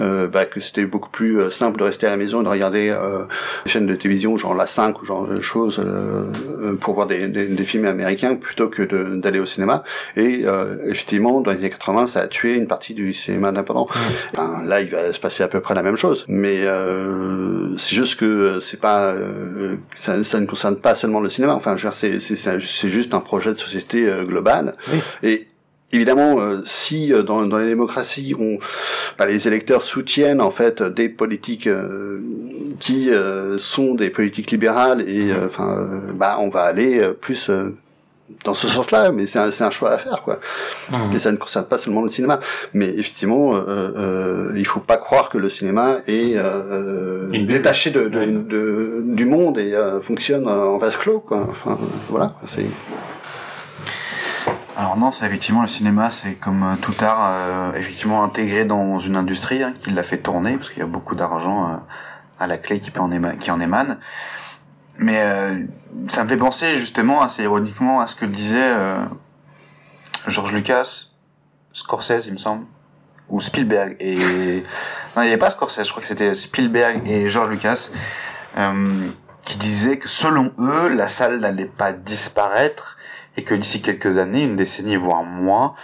euh, 0.00 0.26
bah, 0.26 0.44
que 0.44 0.60
c'était 0.60 0.84
beaucoup 0.84 1.10
plus 1.10 1.40
euh, 1.40 1.50
simple 1.50 1.78
de 1.78 1.84
rester 1.84 2.06
à 2.06 2.10
la 2.10 2.16
maison 2.16 2.40
et 2.40 2.44
de 2.44 2.48
regarder 2.48 2.90
euh, 2.90 3.24
des 3.64 3.70
chaînes 3.70 3.86
de 3.86 3.94
télévision 3.94 4.36
genre 4.36 4.54
la 4.54 4.66
5 4.66 5.00
ou 5.00 5.04
genre 5.04 5.26
de 5.26 5.40
choses 5.40 5.80
euh, 5.84 6.74
pour 6.80 6.94
voir 6.94 7.06
des, 7.06 7.28
des, 7.28 7.46
des, 7.46 7.64
films 7.64 7.86
américains 7.86 8.34
plutôt 8.34 8.68
que 8.68 8.82
d'aller 9.16 9.38
au 9.38 9.46
cinéma. 9.46 9.84
Et 10.16 10.44
effectivement 10.88 11.40
dans 11.40 11.50
les 11.50 11.58
années 11.58 11.70
80 11.70 12.06
ça 12.06 12.20
a 12.20 12.26
tué 12.26 12.54
une 12.54 12.66
partie 12.66 12.94
du 12.94 13.14
cinéma 13.14 13.48
indépendant. 13.48 13.88
Ben, 14.34 14.62
là 14.64 14.80
il 14.80 14.90
va 14.90 15.12
se 15.12 15.20
passer 15.20 15.42
à 15.42 15.48
peu 15.48 15.60
près 15.60 15.74
la 15.74 15.82
même 15.82 15.96
chose. 15.96 16.24
Mais 16.28 16.62
c'est 17.76 17.94
juste 17.94 18.16
que 18.16 18.60
c'est 18.60 18.80
pas 18.80 19.14
ça, 19.94 20.22
ça, 20.24 20.40
ne 20.40 20.46
concerne 20.46 20.76
pas 20.76 20.94
seulement 20.94 21.20
le 21.20 21.30
cinéma. 21.30 21.54
Enfin 21.54 21.76
c'est 21.92 22.20
c'est 22.20 22.90
juste 22.90 23.14
un 23.14 23.20
projet 23.20 23.50
de 23.50 23.58
société 23.58 24.06
global 24.26 24.76
et 25.22 25.46
Évidemment, 25.94 26.40
euh, 26.40 26.60
si 26.66 27.12
euh, 27.12 27.22
dans, 27.22 27.46
dans, 27.46 27.58
les 27.58 27.68
démocraties, 27.68 28.34
on, 28.36 28.58
bah, 29.16 29.26
les 29.26 29.46
électeurs 29.46 29.82
soutiennent 29.82 30.40
en 30.40 30.50
fait 30.50 30.82
des 30.82 31.08
politiques 31.08 31.68
euh, 31.68 32.20
qui 32.80 33.10
sont 33.58 33.94
des 33.94 34.10
politiques 34.10 34.50
libérales, 34.50 35.08
et 35.08 35.32
mmh. 35.32 35.36
enfin, 35.46 35.88
bah, 36.14 36.38
on 36.40 36.48
va 36.48 36.62
aller 36.62 37.00
plus 37.20 37.48
dans 38.42 38.54
ce 38.54 38.66
sens-là, 38.66 39.12
mais 39.12 39.26
c'est 39.26 39.38
un, 39.38 39.50
un, 39.60 39.70
choix 39.70 39.92
à 39.92 39.98
faire, 39.98 40.22
quoi. 40.22 40.40
Mmh. 40.90 41.12
Et 41.14 41.18
ça 41.20 41.30
ne 41.30 41.36
concerne 41.36 41.66
pas 41.66 41.78
seulement 41.78 42.02
le 42.02 42.08
cinéma. 42.08 42.40
Mais 42.72 42.88
effectivement, 42.88 43.52
euh, 43.54 44.52
il 44.56 44.66
faut 44.66 44.80
pas 44.80 44.96
croire 44.96 45.28
que 45.28 45.38
le 45.38 45.48
cinéma 45.48 45.98
est 46.08 46.36
détaché 47.46 47.90
de, 47.90 48.08
de, 48.08 48.24
de, 48.24 49.02
du 49.04 49.26
monde 49.26 49.58
et 49.58 49.72
fonctionne 50.02 50.48
en 50.48 50.78
vase 50.78 50.96
clos, 50.96 51.20
quoi. 51.20 51.46
Enfin, 51.48 51.78
voilà, 52.08 52.34
c'est. 52.46 52.66
Alors 54.76 54.96
non, 54.96 55.12
c'est 55.12 55.24
effectivement 55.24 55.60
le 55.60 55.68
cinéma, 55.68 56.10
c'est 56.10 56.34
comme 56.34 56.64
euh, 56.64 56.76
tout 56.76 56.96
art, 57.00 57.30
euh, 57.32 57.72
effectivement 57.74 58.24
intégré 58.24 58.64
dans 58.64 58.98
une 58.98 59.14
industrie 59.14 59.62
hein, 59.62 59.72
qui 59.80 59.90
l'a 59.90 60.02
fait 60.02 60.18
tourner, 60.18 60.56
parce 60.56 60.70
qu'il 60.70 60.80
y 60.80 60.82
a 60.82 60.86
beaucoup 60.86 61.14
d'argent 61.14 61.70
euh, 61.70 61.76
à 62.40 62.48
la 62.48 62.58
clé 62.58 62.80
qui, 62.80 62.90
en 62.98 63.60
émane. 63.60 63.98
Mais 64.98 65.20
ça 66.06 66.22
me 66.22 66.28
fait 66.28 66.36
penser 66.36 66.78
justement 66.78 67.20
assez 67.20 67.42
ironiquement 67.42 68.00
à 68.00 68.06
ce 68.06 68.14
que 68.14 68.24
disait 68.24 68.74
George 70.28 70.52
Lucas, 70.52 71.06
Scorsese, 71.72 72.28
il 72.28 72.34
me 72.34 72.38
semble, 72.38 72.64
ou 73.28 73.40
Spielberg. 73.40 73.96
Et 73.98 74.62
non, 75.16 75.22
il 75.22 75.26
n'y 75.26 75.28
avait 75.28 75.36
pas 75.36 75.50
Scorsese, 75.50 75.84
je 75.84 75.90
crois 75.90 76.00
que 76.00 76.06
c'était 76.06 76.32
Spielberg 76.34 77.02
et 77.08 77.28
George 77.28 77.48
Lucas, 77.48 77.90
qui 79.44 79.58
disaient 79.58 79.98
que 79.98 80.08
selon 80.08 80.52
eux, 80.60 80.88
la 80.94 81.08
salle 81.08 81.40
n'allait 81.40 81.64
pas 81.64 81.92
disparaître 81.92 82.96
et 83.36 83.42
que 83.42 83.54
d'ici 83.54 83.82
quelques 83.82 84.18
années, 84.18 84.42
une 84.42 84.56
décennie 84.56 84.96
voire 84.96 85.24
moins, 85.24 85.74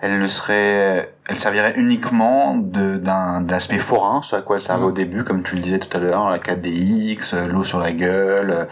elle 0.00 0.20
ne 0.20 0.26
serait, 0.28 1.12
elle 1.26 1.38
servirait 1.38 1.74
uniquement 1.76 2.54
d'un 2.56 3.48
aspect 3.48 3.78
forain, 3.78 4.22
ce 4.22 4.36
à 4.36 4.42
quoi 4.42 4.56
elle 4.56 4.62
servait 4.62 4.84
au 4.84 4.90
mmh. 4.90 4.94
début, 4.94 5.24
comme 5.24 5.42
tu 5.42 5.56
le 5.56 5.60
disais 5.60 5.80
tout 5.80 5.94
à 5.96 6.00
l'heure, 6.00 6.30
la 6.30 6.38
4DX, 6.38 7.46
l'eau 7.46 7.64
sur 7.64 7.80
la 7.80 7.90
gueule, 7.90 8.68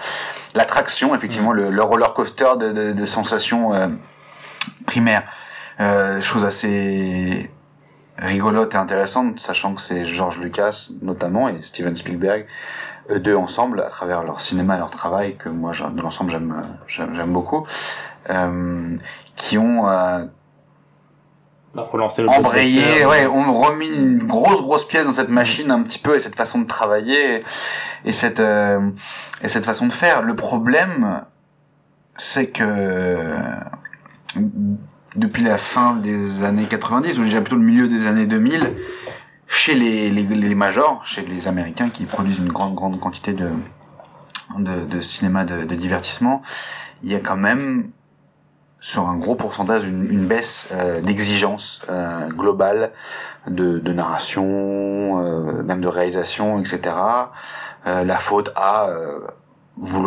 l'attraction, 0.55 1.15
effectivement, 1.17 1.53
mmh. 1.53 1.57
le, 1.57 1.71
le, 1.71 1.83
roller 1.83 2.13
coaster 2.13 2.51
de, 2.61 2.71
de, 2.71 2.93
de 2.93 3.07
sensations 3.07 3.75
euh, 3.75 3.89
primaires, 4.87 5.25
euh, 5.81 6.21
chose 6.21 6.45
assez 6.45 7.51
rigolote 8.19 8.75
et 8.75 8.79
intéressante, 8.79 9.41
sachant 9.41 9.75
que 9.75 9.81
c'est 9.81 10.05
George 10.05 10.39
Lucas 10.39 10.89
notamment 11.03 11.49
et 11.49 11.61
Steven 11.61 11.97
Spielberg, 11.97 12.47
eux 13.11 13.19
deux 13.19 13.37
ensemble, 13.37 13.81
à 13.81 13.91
travers 13.91 14.23
leur 14.23 14.41
cinéma 14.41 14.77
et 14.77 14.79
leur 14.79 14.91
travail, 14.91 15.37
que 15.37 15.49
moi, 15.49 15.73
de 15.73 16.01
l'ensemble, 16.01 16.31
j'aime 16.31 16.65
j'aime 16.87 17.33
beaucoup, 17.33 17.67
qui 19.37 19.59
ont 19.59 19.89
euh, 19.89 20.25
bah, 21.75 21.89
le 21.93 22.29
embrayé, 22.29 23.05
ouais, 23.05 23.27
ont 23.27 23.53
remis 23.61 23.89
une 23.89 24.19
grosse 24.19 24.63
grosse 24.63 24.87
pièce 24.87 25.05
dans 25.05 25.13
cette 25.13 25.29
machine 25.29 25.71
un 25.71 25.83
petit 25.83 25.99
peu 25.99 26.17
et 26.17 26.21
cette 26.21 26.37
façon 26.37 26.61
de 26.61 26.67
travailler 26.67 27.45
et, 28.05 28.13
cette 28.13 28.41
euh, 28.41 28.81
et 29.43 29.49
cette 29.49 29.65
façon 29.65 29.87
de 29.87 29.93
faire. 29.93 30.23
Le 30.23 30.35
problème, 30.35 31.23
c'est 32.17 32.47
que 32.47 33.19
depuis 35.17 35.45
la 35.45 35.59
fin 35.59 35.95
des 35.95 36.43
années 36.43 36.65
90 36.65 37.19
ou 37.19 37.25
déjà 37.25 37.41
plutôt 37.41 37.57
le 37.57 37.65
milieu 37.65 37.89
des 37.89 38.07
années 38.07 38.27
2000, 38.27 38.73
chez 39.47 39.75
les, 39.75 40.11
les, 40.11 40.23
les 40.23 40.55
majors, 40.55 41.05
chez 41.05 41.23
les 41.23 41.47
Américains 41.47 41.91
qui 41.91 42.05
produisent 42.05 42.39
une 42.39 42.53
grande 42.53 42.75
grande 42.75 42.99
quantité 42.99 43.33
de 43.33 43.51
de, 44.59 44.85
de 44.85 45.01
cinéma 45.01 45.45
de, 45.45 45.65
de 45.65 45.75
divertissement, 45.75 46.43
il 47.03 47.13
y 47.13 47.15
a 47.15 47.21
quand 47.21 47.37
même 47.37 47.91
sur 48.81 49.09
un 49.09 49.17
gros 49.17 49.35
pourcentage 49.35 49.87
une, 49.87 50.27
baisse 50.27 50.69
euh, 50.73 51.01
d'exigence 51.01 51.83
euh, 51.89 52.29
globale 52.29 52.93
de, 53.49 53.93
narration, 53.93 55.25
euh, 55.25 55.63
même 55.63 55.81
de 55.81 55.89
réalisation, 55.89 56.59
etc. 56.59 56.95
Euh, 57.87 58.05
la 58.05 58.19
faute 58.19 58.53
à, 58.57 58.91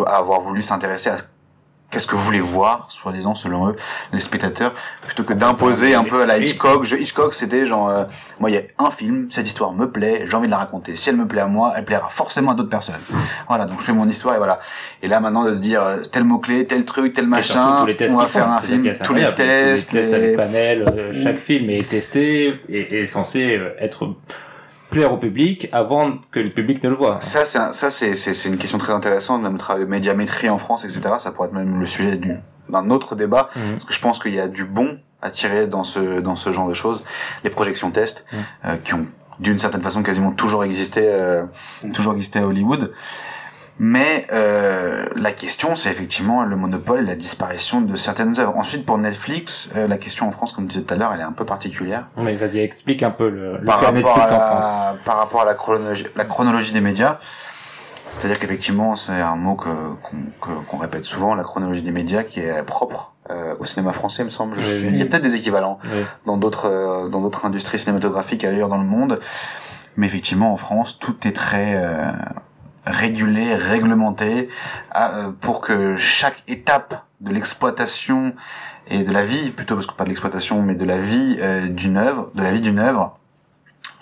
à 0.06 0.16
avoir 0.16 0.41
voulu 0.41 0.62
s'intéresser 0.62 1.10
à 1.10 1.18
qu'est-ce 1.90 2.07
que 2.07 2.16
vous 2.16 2.22
voulez 2.22 2.40
voir, 2.40 2.86
soi-disant, 2.90 3.36
selon 3.36 3.70
eux, 3.70 3.76
les 4.14 4.20
spectateurs, 4.20 4.74
plutôt 5.06 5.24
que 5.24 5.34
d'imposer 5.34 5.95
un 5.95 6.03
peu 6.03 6.22
à 6.22 6.26
la 6.26 6.38
Hitchcock. 6.38 6.84
Je, 6.84 6.95
Hitchcock, 6.95 7.34
c'était 7.34 7.66
genre, 7.66 7.90
euh, 7.90 8.03
moi, 8.40 8.49
il 8.49 8.56
y 8.56 8.57
a 8.57 8.61
un 8.78 8.91
film, 8.91 9.28
cette 9.32 9.48
histoire 9.48 9.74
me 9.74 9.90
plaît, 9.90 10.24
j'ai 10.26 10.36
envie 10.36 10.48
de 10.48 10.52
la 10.52 10.57
raconter. 10.57 10.95
Si 10.95 11.10
elle 11.10 11.16
me 11.16 11.28
plaît 11.28 11.41
à 11.41 11.48
moi, 11.48 11.74
elle 11.76 11.86
plaira 11.86 12.10
forcément 12.10 12.52
à 12.52 12.56
d'autres 12.56 12.70
personnes. 12.70 13.02
Voilà, 13.48 13.66
donc 13.66 13.80
je 13.80 13.86
fais 13.86 13.94
mon 13.94 14.07
histoire 14.07 14.36
et 14.36 14.38
voilà. 14.38 14.60
Et 15.02 15.07
là, 15.07 15.20
maintenant, 15.20 15.45
de 15.45 15.56
dire 15.56 15.82
euh, 15.82 15.98
tel 16.11 16.24
mot-clé, 16.24 16.66
tel 16.66 16.86
truc, 16.86 17.14
tel 17.14 17.28
machin, 17.28 17.86
on 18.10 18.16
va 18.16 18.28
faire 18.28 18.49
un 18.49 18.61
film, 18.61 18.88
tous 19.03 19.14
les 19.14 19.34
tests, 19.34 19.94
les 19.94 20.10
tests 20.10 20.22
les... 20.22 20.36
panels, 20.36 20.86
euh, 20.95 21.24
chaque 21.24 21.38
mm. 21.38 21.40
film 21.40 21.70
est 21.70 21.90
testé 21.90 22.60
et 22.70 23.02
est 23.02 23.06
censé 23.06 23.60
être 23.80 24.16
plaire 24.90 25.14
au 25.14 25.18
public 25.18 25.70
avant 25.72 26.18
que 26.32 26.40
le 26.40 26.49
public 26.49 26.84
ne 26.84 26.90
le 26.90 26.95
voit. 26.95 27.22
Ça, 27.22 27.45
c'est 27.45 27.74
ça, 27.74 27.90
c'est 27.91 28.16
c'est 28.16 28.49
une 28.49 28.57
question 28.57 28.78
très 28.78 28.94
intéressante, 28.94 29.41
même 29.41 29.53
le 29.53 29.60
travail 29.60 29.84
de 29.84 29.90
médiamétrie 29.90 30.49
en 30.49 30.57
France, 30.57 30.84
etc. 30.84 31.02
Ça 31.20 31.32
pourrait 31.32 31.48
être 31.48 31.53
même 31.53 31.80
le 31.80 31.86
sujet 31.86 32.16
du 32.16 32.36
d'un 32.70 32.90
autre 32.91 33.16
débat, 33.16 33.49
mhm. 33.56 33.74
parce 33.74 33.86
que 33.86 33.94
je 33.94 33.99
pense 33.99 34.20
qu'il 34.20 34.36
y 34.36 34.40
a 34.40 34.48
du 34.48 34.64
bon 34.64 34.99
à 35.22 35.32
tirer 35.32 35.68
dans 35.68 35.84
ce 35.84 36.20
dans 36.20 36.36
ce 36.36 36.52
genre 36.52 36.68
de 36.68 36.74
choses. 36.74 37.03
Les 37.44 37.49
projections 37.49 37.91
tests, 37.91 38.26
mhm. 38.32 38.40
euh, 38.66 38.76
qui 38.78 38.94
ont 38.94 39.06
d'une 39.40 39.57
certaine 39.57 39.82
façon 39.82 40.03
quasiment 40.03 40.32
toujours 40.32 40.64
existé, 40.64 41.02
euh, 41.06 41.44
mhm. 41.84 41.91
toujours 41.94 42.14
existé 42.14 42.40
à 42.40 42.45
Hollywood. 42.45 42.91
Mais 43.81 44.27
euh, 44.34 45.06
la 45.15 45.31
question, 45.31 45.73
c'est 45.73 45.89
effectivement 45.89 46.43
le 46.43 46.57
monopole, 46.57 47.06
la 47.06 47.15
disparition 47.15 47.80
de 47.80 47.95
certaines 47.95 48.38
œuvres. 48.38 48.57
Ensuite, 48.57 48.85
pour 48.85 48.97
Netflix, 48.97 49.72
euh, 49.77 49.88
la 49.88 49.97
question 49.97 50.27
en 50.27 50.31
France, 50.31 50.51
comme 50.51 50.65
tu 50.65 50.73
disais 50.73 50.84
tout 50.84 50.93
à 50.93 50.97
l'heure, 50.97 51.14
elle 51.14 51.22
est 51.22 51.23
un 51.23 51.31
peu 51.31 51.45
particulière. 51.45 52.07
Mais 52.18 52.35
vas-y, 52.35 52.60
explique 52.60 53.03
un 53.03 53.11
peu 53.11 53.30
le, 53.30 53.57
le 53.57 53.64
par 53.64 53.80
rapport 53.80 53.93
Netflix 53.93 54.31
à 54.31 54.35
en 54.35 54.39
France. 54.39 54.97
Par 55.06 55.18
rapport 55.18 55.41
à 55.41 55.45
la 55.45 55.53
chronologie, 55.53 56.06
la 56.18 56.26
chronologie 56.26 56.73
des 56.73 56.81
médias, 56.81 57.19
c'est-à-dire 58.10 58.38
qu'effectivement, 58.38 58.97
c'est 58.97 59.14
un 59.14 59.38
mot 59.38 59.56
qu'on 59.56 60.77
répète 60.77 61.06
souvent, 61.06 61.34
la 61.35 61.43
chronologie 61.43 61.81
des 61.81 61.91
médias, 61.91 62.23
qui 62.23 62.41
est 62.41 62.64
propre 62.64 63.14
euh, 63.30 63.53
au 63.60 63.65
cinéma 63.65 63.93
français, 63.93 64.23
il 64.23 64.26
me 64.26 64.30
semble. 64.30 64.60
Je 64.60 64.88
Il 64.88 64.97
y 64.97 65.01
a 65.01 65.06
peut-être 65.06 65.23
des 65.23 65.35
équivalents 65.35 65.80
dans 66.26 66.35
d'autres 66.35 66.65
euh, 66.65 67.07
dans 67.07 67.22
d'autres 67.22 67.45
industries 67.45 67.80
cinématographiques 67.80 68.43
ailleurs 68.43 68.68
dans 68.68 68.77
le 68.80 68.84
monde, 68.84 69.19
mais 69.95 70.07
effectivement, 70.07 70.51
en 70.51 70.57
France, 70.57 70.99
tout 70.99 71.15
est 71.26 71.31
très 71.31 71.81
régulé, 72.85 73.56
réglementé, 73.56 74.49
euh, 74.95 75.31
pour 75.41 75.61
que 75.61 75.95
chaque 75.95 76.43
étape 76.47 77.03
de 77.22 77.31
l'exploitation 77.31 78.34
et 78.89 79.03
de 79.03 79.11
la 79.11 79.23
vie, 79.23 79.51
plutôt 79.51 79.76
parce 79.76 79.85
que 79.85 79.93
pas 79.93 80.03
de 80.03 80.10
l'exploitation, 80.10 80.61
mais 80.61 80.76
de 80.76 80.85
la 80.85 80.97
vie 80.97 81.38
euh, 81.39 81.68
d'une 81.68 81.97
œuvre, 81.97 82.31
de 82.34 82.43
la 82.43 82.51
vie 82.51 82.61
d'une 82.61 82.80
œuvre, 82.80 83.18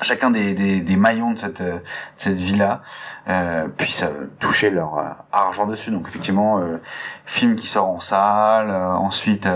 chacun 0.01 0.29
des, 0.29 0.53
des, 0.53 0.95
maillons 0.95 1.31
de 1.31 1.39
cette, 1.39 1.61
euh, 1.61 1.79
cette 2.15 2.35
vie-là 2.35 2.81
euh, 3.27 3.67
puisse 3.67 4.05
toucher 4.39 4.69
leur 4.69 5.17
argent 5.31 5.65
dessus. 5.65 5.91
Donc 5.91 6.07
effectivement, 6.07 6.61
film 7.25 7.55
qui 7.55 7.67
sort 7.67 7.89
en 7.89 7.99
salle, 7.99 8.71
ensuite 8.71 9.47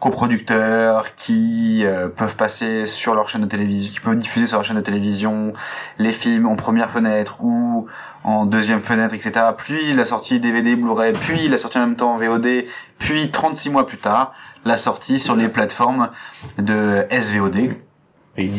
coproducteurs 0.00 1.16
qui 1.16 1.84
peuvent 2.16 2.36
passer 2.36 2.86
sur 2.86 3.14
leur 3.14 3.28
chaîne 3.28 3.42
de 3.42 3.46
télévision, 3.46 3.92
qui 3.92 4.00
peuvent 4.00 4.16
diffuser 4.16 4.46
sur 4.46 4.58
leur 4.58 4.64
chaîne 4.64 4.76
de 4.76 4.80
télévision 4.80 5.52
les 5.98 6.12
films 6.12 6.46
en 6.46 6.54
première 6.54 6.88
fenêtre 6.90 7.42
ou 7.42 7.88
en 8.24 8.46
deuxième 8.46 8.80
fenêtre, 8.80 9.14
etc. 9.14 9.46
Puis 9.56 9.92
la 9.94 10.04
sortie 10.04 10.40
DVD, 10.40 10.76
Blu-ray, 10.76 11.12
puis 11.12 11.48
la 11.48 11.58
sortie 11.58 11.78
en 11.78 11.82
même 11.82 11.96
temps 11.96 12.14
en 12.14 12.18
VOD, 12.18 12.64
puis 12.98 13.30
36 13.30 13.70
mois 13.70 13.86
plus 13.86 13.98
tard, 13.98 14.34
la 14.64 14.76
sortie 14.76 15.18
sur 15.18 15.36
les 15.36 15.48
plateformes 15.48 16.10
de 16.58 17.06
SVOD, 17.10 17.74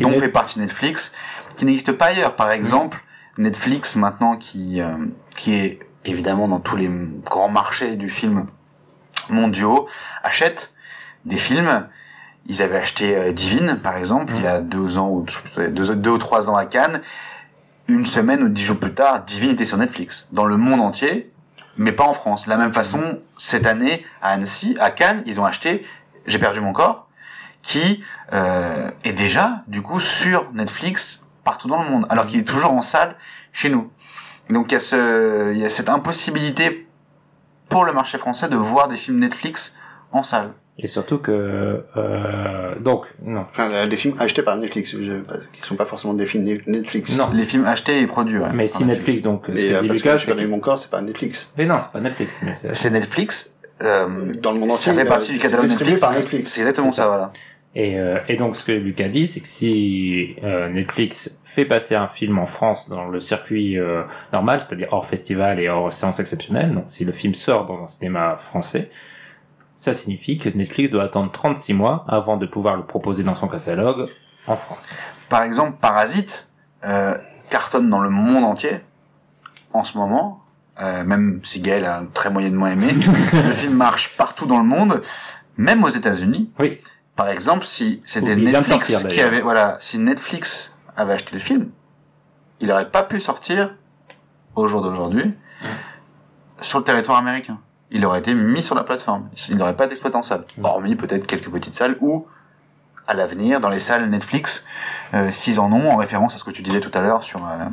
dont 0.00 0.12
fait 0.18 0.28
partie 0.28 0.58
Netflix, 0.58 1.12
qui 1.56 1.64
n'existe 1.64 1.92
pas 1.92 2.06
ailleurs. 2.06 2.36
Par 2.36 2.50
exemple, 2.50 3.02
Netflix 3.38 3.96
maintenant 3.96 4.36
qui 4.36 4.80
euh, 4.80 4.96
qui 5.36 5.54
est 5.54 5.78
évidemment 6.04 6.48
dans 6.48 6.60
tous 6.60 6.76
les 6.76 6.90
grands 7.24 7.48
marchés 7.48 7.96
du 7.96 8.08
film 8.08 8.46
mondiaux 9.28 9.88
achète 10.22 10.72
des 11.24 11.36
films. 11.36 11.86
Ils 12.46 12.62
avaient 12.62 12.78
acheté 12.78 13.16
euh, 13.16 13.32
Divine, 13.32 13.78
par 13.82 13.96
exemple, 13.96 14.32
il 14.36 14.42
y 14.42 14.46
a 14.46 14.60
deux 14.60 14.98
ans 14.98 15.10
ou 15.10 15.26
deux, 15.56 15.94
deux 15.94 16.10
ou 16.10 16.18
trois 16.18 16.50
ans 16.50 16.56
à 16.56 16.64
Cannes. 16.64 17.02
Une 17.90 18.06
semaine 18.06 18.44
ou 18.44 18.48
dix 18.48 18.62
jours 18.62 18.78
plus 18.78 18.94
tard, 18.94 19.24
Divine 19.24 19.50
était 19.50 19.64
sur 19.64 19.76
Netflix. 19.76 20.28
Dans 20.30 20.44
le 20.44 20.56
monde 20.56 20.80
entier, 20.80 21.32
mais 21.76 21.90
pas 21.90 22.04
en 22.04 22.12
France. 22.12 22.44
De 22.44 22.50
la 22.50 22.56
même 22.56 22.72
façon, 22.72 23.18
cette 23.36 23.66
année, 23.66 24.06
à 24.22 24.30
Annecy, 24.30 24.76
à 24.78 24.92
Cannes, 24.92 25.24
ils 25.26 25.40
ont 25.40 25.44
acheté 25.44 25.84
J'ai 26.24 26.38
perdu 26.38 26.60
mon 26.60 26.72
corps, 26.72 27.08
qui 27.62 28.04
euh, 28.32 28.92
est 29.02 29.12
déjà, 29.12 29.64
du 29.66 29.82
coup, 29.82 29.98
sur 29.98 30.52
Netflix 30.52 31.24
partout 31.42 31.66
dans 31.66 31.82
le 31.82 31.90
monde, 31.90 32.06
alors 32.10 32.26
qu'il 32.26 32.38
est 32.38 32.44
toujours 32.44 32.72
en 32.72 32.82
salle 32.82 33.16
chez 33.52 33.70
nous. 33.70 33.90
Donc 34.50 34.70
il 34.70 34.74
y 34.74 34.76
a, 34.76 34.80
ce, 34.80 35.52
il 35.52 35.58
y 35.58 35.64
a 35.64 35.70
cette 35.70 35.88
impossibilité 35.88 36.86
pour 37.68 37.84
le 37.84 37.92
marché 37.92 38.18
français 38.18 38.48
de 38.48 38.56
voir 38.56 38.86
des 38.86 38.96
films 38.96 39.18
Netflix 39.18 39.74
en 40.12 40.22
salle. 40.22 40.52
Et 40.82 40.86
surtout 40.86 41.18
que 41.18 41.84
euh, 41.96 42.74
donc 42.80 43.04
non. 43.22 43.44
Enfin, 43.50 43.86
des 43.86 43.96
films 43.96 44.14
achetés 44.18 44.42
par 44.42 44.56
Netflix, 44.56 44.96
qui 45.52 45.60
sont 45.62 45.76
pas 45.76 45.84
forcément 45.84 46.14
des 46.14 46.26
films 46.26 46.44
Netflix. 46.66 47.18
Non, 47.18 47.30
les 47.32 47.44
films 47.44 47.66
achetés 47.66 48.00
et 48.00 48.06
produits. 48.06 48.38
Ouais, 48.38 48.48
mais 48.54 48.66
si 48.66 48.84
Netflix, 48.84 49.22
donc. 49.22 49.48
Mais 49.48 49.74
euh, 49.74 49.86
parce 49.86 50.02
que 50.02 50.18
je 50.18 50.26
perdu 50.26 50.46
mon 50.46 50.60
corps, 50.60 50.78
c'est 50.78 50.90
pas 50.90 51.02
Netflix. 51.02 51.52
Mais 51.58 51.66
non, 51.66 51.78
c'est 51.80 51.92
pas 51.92 52.00
Netflix. 52.00 52.38
c'est 52.72 52.90
Netflix. 52.90 53.54
Euh, 53.82 54.34
dans 54.34 54.52
le 54.52 54.60
monde 54.60 54.72
entier. 54.72 54.92
Ça 54.92 54.94
fait 54.94 55.06
partie 55.06 55.32
du 55.32 55.38
catalogue 55.38 55.68
Netflix. 55.68 56.00
Par 56.00 56.12
Netflix. 56.12 56.52
C'est 56.52 56.60
exactement 56.60 56.92
ça. 56.92 57.06
voilà. 57.06 57.32
Et, 57.74 57.98
euh, 57.98 58.18
et, 58.28 58.36
donc 58.36 58.56
ce 58.56 58.64
que 58.64 58.72
Lucas 58.72 59.08
dit, 59.08 59.28
c'est 59.28 59.40
que 59.40 59.48
si 59.48 60.34
euh, 60.42 60.68
Netflix 60.68 61.38
fait 61.44 61.64
passer 61.64 61.94
un 61.94 62.08
film 62.08 62.38
en 62.38 62.46
France 62.46 62.88
dans 62.88 63.06
le 63.06 63.20
circuit 63.20 63.78
euh, 63.78 64.02
normal, 64.32 64.60
c'est-à-dire 64.66 64.88
hors 64.90 65.06
festival 65.06 65.60
et 65.60 65.68
hors 65.68 65.92
séance 65.92 66.18
exceptionnelle, 66.18 66.74
donc 66.74 66.84
si 66.88 67.04
le 67.04 67.12
film 67.12 67.34
sort 67.34 67.66
dans 67.66 67.80
un 67.82 67.86
cinéma 67.86 68.36
français, 68.38 68.90
ça 69.80 69.94
signifie 69.94 70.38
que 70.38 70.50
Netflix 70.50 70.90
doit 70.90 71.04
attendre 71.04 71.32
36 71.32 71.72
mois 71.72 72.04
avant 72.06 72.36
de 72.36 72.44
pouvoir 72.44 72.76
le 72.76 72.84
proposer 72.84 73.24
dans 73.24 73.34
son 73.34 73.48
catalogue 73.48 74.10
en 74.46 74.54
France. 74.54 74.92
Par 75.30 75.42
exemple, 75.42 75.78
Parasite 75.80 76.48
cartonne 77.48 77.88
dans 77.88 78.00
le 78.00 78.10
monde 78.10 78.44
entier 78.44 78.80
en 79.72 79.82
ce 79.82 79.96
moment, 79.96 80.44
même 80.78 81.40
si 81.42 81.62
Gaël 81.62 81.86
a 81.86 82.02
très 82.12 82.30
moyennement 82.30 82.66
aimé, 82.66 82.92
le 83.32 83.52
film 83.52 83.72
marche 83.72 84.16
partout 84.16 84.44
dans 84.44 84.58
le 84.58 84.66
monde, 84.66 85.02
même 85.56 85.82
aux 85.82 85.88
États-Unis. 85.88 86.52
Oui. 86.58 86.78
Par 87.16 87.28
exemple, 87.28 87.64
si 87.64 88.02
c'était 88.04 88.36
Netflix 88.36 89.04
qui 89.08 89.20
avait, 89.20 89.40
voilà, 89.40 89.76
si 89.80 89.98
Netflix 89.98 90.72
avait 90.94 91.14
acheté 91.14 91.32
le 91.32 91.38
film, 91.38 91.70
il 92.60 92.68
n'aurait 92.68 92.90
pas 92.90 93.02
pu 93.02 93.18
sortir 93.18 93.74
au 94.56 94.66
jour 94.66 94.82
d'aujourd'hui 94.82 95.34
sur 96.60 96.78
le 96.78 96.84
territoire 96.84 97.16
américain. 97.16 97.58
Il 97.90 98.04
aurait 98.04 98.20
été 98.20 98.34
mis 98.34 98.62
sur 98.62 98.74
la 98.74 98.84
plateforme. 98.84 99.28
Il 99.48 99.56
n'aurait 99.56 99.76
pas 99.76 99.86
d'exploitant 99.86 100.20
en 100.20 100.22
salle. 100.22 100.44
Hormis 100.62 100.94
peut-être 100.94 101.26
quelques 101.26 101.50
petites 101.50 101.74
salles 101.74 101.96
ou, 102.00 102.26
à 103.08 103.14
l'avenir, 103.14 103.60
dans 103.60 103.70
les 103.70 103.80
salles 103.80 104.08
Netflix, 104.08 104.66
euh, 105.14 105.30
s'ils 105.30 105.58
en 105.58 105.72
ont, 105.72 105.90
en 105.90 105.96
référence 105.96 106.34
à 106.34 106.38
ce 106.38 106.44
que 106.44 106.52
tu 106.52 106.62
disais 106.62 106.80
tout 106.80 106.92
à 106.94 107.00
l'heure 107.00 107.24
sur, 107.24 107.44
euh, 107.44 107.64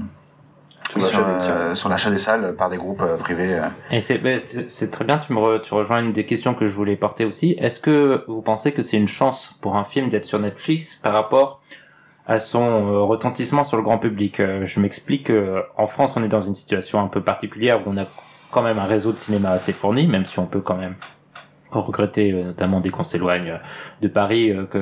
euh, 0.95 1.75
sur, 1.75 1.89
l'achat 1.89 2.09
des 2.09 2.17
salles 2.17 2.55
par 2.55 2.69
des 2.69 2.77
groupes 2.77 3.01
euh, 3.01 3.17
privés. 3.17 3.55
Euh. 3.55 3.67
Et 3.91 4.17
ben, 4.17 4.39
c'est 4.67 4.91
très 4.91 5.05
bien, 5.05 5.17
tu 5.17 5.33
me 5.33 5.59
tu 5.59 5.73
rejoins 5.73 6.01
une 6.01 6.13
des 6.13 6.25
questions 6.25 6.53
que 6.53 6.65
je 6.65 6.71
voulais 6.71 6.95
porter 6.95 7.25
aussi. 7.25 7.55
Est-ce 7.59 7.79
que 7.79 8.23
vous 8.27 8.41
pensez 8.41 8.71
que 8.71 8.81
c'est 8.81 8.97
une 8.97 9.07
chance 9.07 9.57
pour 9.61 9.75
un 9.75 9.83
film 9.83 10.09
d'être 10.09 10.25
sur 10.25 10.39
Netflix 10.39 10.95
par 10.95 11.13
rapport 11.13 11.61
à 12.25 12.39
son 12.39 13.07
retentissement 13.07 13.63
sur 13.63 13.77
le 13.77 13.83
grand 13.83 13.97
public? 13.97 14.37
Je 14.37 14.79
m'explique. 14.79 15.31
en 15.77 15.87
France, 15.87 16.15
on 16.15 16.23
est 16.23 16.29
dans 16.29 16.41
une 16.41 16.55
situation 16.55 17.01
un 17.01 17.07
peu 17.07 17.21
particulière 17.21 17.85
où 17.85 17.91
on 17.91 17.97
a 17.97 18.05
quand 18.51 18.61
même 18.61 18.79
un 18.79 18.85
réseau 18.85 19.11
de 19.11 19.17
cinéma 19.17 19.51
assez 19.51 19.73
fourni, 19.73 20.07
même 20.07 20.25
si 20.25 20.39
on 20.39 20.45
peut 20.45 20.61
quand 20.61 20.77
même 20.77 20.95
regretter, 21.71 22.31
euh, 22.31 22.43
notamment 22.45 22.79
dès 22.79 22.89
qu'on 22.89 23.03
s'éloigne 23.03 23.59
de 24.01 24.07
Paris, 24.07 24.51
euh, 24.51 24.65
que 24.65 24.77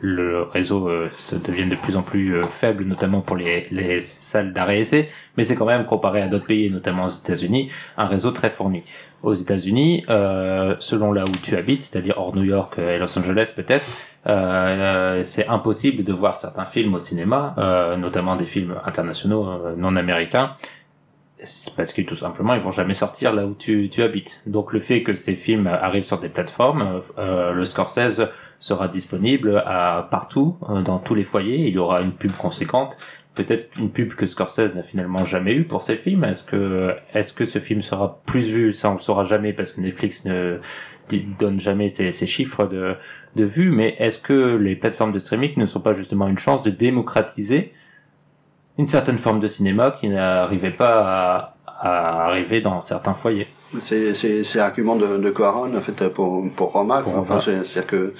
le, 0.00 0.42
réseau 0.44 0.88
euh, 0.88 1.08
se 1.18 1.36
devienne 1.36 1.68
de 1.68 1.74
plus 1.74 1.96
en 1.96 2.02
plus 2.02 2.42
faible, 2.44 2.84
notamment 2.84 3.20
pour 3.20 3.36
les, 3.36 3.66
les 3.70 4.00
salles 4.00 4.52
d'arrêt 4.52 4.78
essai, 4.78 5.08
mais 5.36 5.44
c'est 5.44 5.56
quand 5.56 5.66
même, 5.66 5.86
comparé 5.86 6.22
à 6.22 6.28
d'autres 6.28 6.46
pays, 6.46 6.70
notamment 6.70 7.06
aux 7.06 7.10
États-Unis, 7.10 7.70
un 7.96 8.06
réseau 8.06 8.30
très 8.30 8.50
fourni. 8.50 8.82
Aux 9.22 9.34
États-Unis, 9.34 10.04
euh, 10.08 10.76
selon 10.78 11.12
là 11.12 11.24
où 11.24 11.36
tu 11.42 11.54
habites, 11.56 11.82
c'est-à-dire 11.82 12.14
hors 12.16 12.34
New 12.34 12.44
York 12.44 12.78
et 12.78 12.98
Los 12.98 13.18
Angeles 13.18 13.52
peut-être, 13.54 13.84
euh, 14.26 15.22
c'est 15.24 15.46
impossible 15.46 16.04
de 16.04 16.12
voir 16.12 16.36
certains 16.36 16.64
films 16.64 16.94
au 16.94 17.00
cinéma, 17.00 17.54
euh, 17.58 17.96
notamment 17.96 18.36
des 18.36 18.46
films 18.46 18.76
internationaux 18.84 19.46
non 19.76 19.96
américains, 19.96 20.56
parce 21.76 21.92
que 21.92 22.02
tout 22.02 22.14
simplement 22.14 22.54
ils 22.54 22.60
vont 22.60 22.70
jamais 22.70 22.94
sortir 22.94 23.32
là 23.32 23.46
où 23.46 23.54
tu, 23.54 23.90
habites. 23.98 24.42
Donc 24.46 24.72
le 24.72 24.80
fait 24.80 25.02
que 25.02 25.14
ces 25.14 25.34
films 25.34 25.66
arrivent 25.66 26.04
sur 26.04 26.18
des 26.18 26.28
plateformes, 26.28 27.02
euh, 27.18 27.52
le 27.52 27.64
Scorsese 27.64 28.22
sera 28.58 28.88
disponible 28.88 29.62
à 29.66 30.08
partout, 30.10 30.56
euh, 30.68 30.82
dans 30.82 30.98
tous 30.98 31.14
les 31.14 31.24
foyers. 31.24 31.68
Il 31.68 31.74
y 31.74 31.78
aura 31.78 32.02
une 32.02 32.12
pub 32.12 32.32
conséquente, 32.32 32.98
peut-être 33.34 33.70
une 33.78 33.90
pub 33.90 34.14
que 34.14 34.26
Scorsese 34.26 34.74
n'a 34.74 34.82
finalement 34.82 35.24
jamais 35.24 35.54
eu 35.54 35.64
pour 35.64 35.82
ses 35.82 35.96
films. 35.96 36.24
Est-ce 36.24 36.44
que 36.44 36.94
est-ce 37.14 37.32
que 37.32 37.46
ce 37.46 37.58
film 37.58 37.82
sera 37.82 38.20
plus 38.26 38.50
vu? 38.50 38.72
Ça 38.72 38.90
on 38.90 38.94
le 38.94 39.00
saura 39.00 39.24
jamais 39.24 39.52
parce 39.52 39.72
que 39.72 39.80
Netflix 39.80 40.24
ne 40.24 40.58
donne 41.38 41.58
jamais 41.58 41.88
ses 41.88 42.26
chiffres 42.26 42.66
de 42.66 43.44
vues. 43.44 43.70
Mais 43.70 43.96
est-ce 43.98 44.18
que 44.18 44.56
les 44.56 44.76
plateformes 44.76 45.12
de 45.12 45.18
streaming 45.18 45.54
ne 45.56 45.66
sont 45.66 45.80
pas 45.80 45.94
justement 45.94 46.28
une 46.28 46.38
chance 46.38 46.62
de 46.62 46.70
démocratiser 46.70 47.72
une 48.78 48.86
certaine 48.86 49.18
forme 49.18 49.40
de 49.40 49.48
cinéma 49.48 49.96
qui 50.00 50.08
n'arrivait 50.08 50.70
pas 50.70 51.54
à, 51.66 52.26
arriver 52.26 52.60
dans 52.60 52.80
certains 52.80 53.14
foyers. 53.14 53.48
C'est 53.80 54.54
l'argument 54.54 54.96
de, 54.96 55.16
de 55.16 55.42
en 55.42 55.80
fait, 55.80 56.08
pour, 56.08 56.42
pour 56.56 56.72
Roma. 56.72 57.02
Enfin, 57.16 57.40
C'est-à-dire 57.40 57.86
que 57.86 58.14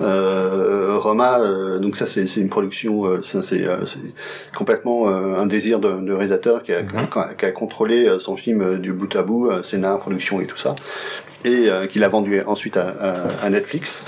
euh, 0.00 0.98
Roma, 0.98 1.38
euh, 1.38 1.78
donc 1.78 1.96
ça 1.96 2.06
c'est 2.06 2.24
une 2.36 2.48
production, 2.48 3.06
euh, 3.06 3.22
c'est 3.42 3.64
euh, 3.64 3.84
complètement 4.56 5.08
un 5.08 5.46
désir 5.46 5.78
de, 5.78 6.00
de 6.00 6.12
réalisateur 6.12 6.64
qui 6.64 6.72
a, 6.72 6.82
mhm. 6.82 7.08
qui 7.38 7.44
a, 7.44 7.50
contrôlé 7.52 8.18
son 8.18 8.36
film 8.36 8.78
du 8.78 8.92
bout 8.92 9.14
à 9.14 9.22
bout, 9.22 9.62
scénar, 9.62 10.00
production 10.00 10.40
et 10.40 10.46
tout 10.46 10.56
ça, 10.56 10.74
et 11.44 11.68
qui 11.88 11.98
l'a 11.98 12.08
vendu 12.08 12.40
ensuite 12.46 12.76
à, 12.76 12.88
à, 12.88 13.44
à 13.44 13.50
Netflix 13.50 14.04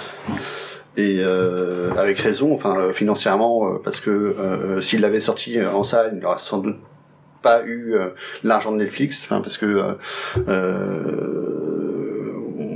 et 0.97 1.19
euh, 1.21 1.91
avec 1.99 2.19
raison, 2.19 2.55
enfin 2.55 2.77
euh, 2.79 2.93
financièrement, 2.93 3.67
euh, 3.69 3.81
parce 3.83 4.01
que 4.01 4.11
euh, 4.11 4.81
s'il 4.81 5.01
l'avait 5.01 5.21
sorti 5.21 5.59
en 5.65 5.83
salle, 5.83 6.13
il 6.15 6.21
n'aurait 6.21 6.39
sans 6.39 6.59
doute 6.59 6.77
pas 7.43 7.63
eu 7.65 7.95
l'argent 8.43 8.73
de 8.73 8.79
Netflix, 8.79 9.21
enfin 9.23 9.41
parce 9.41 9.57
que 9.57 9.97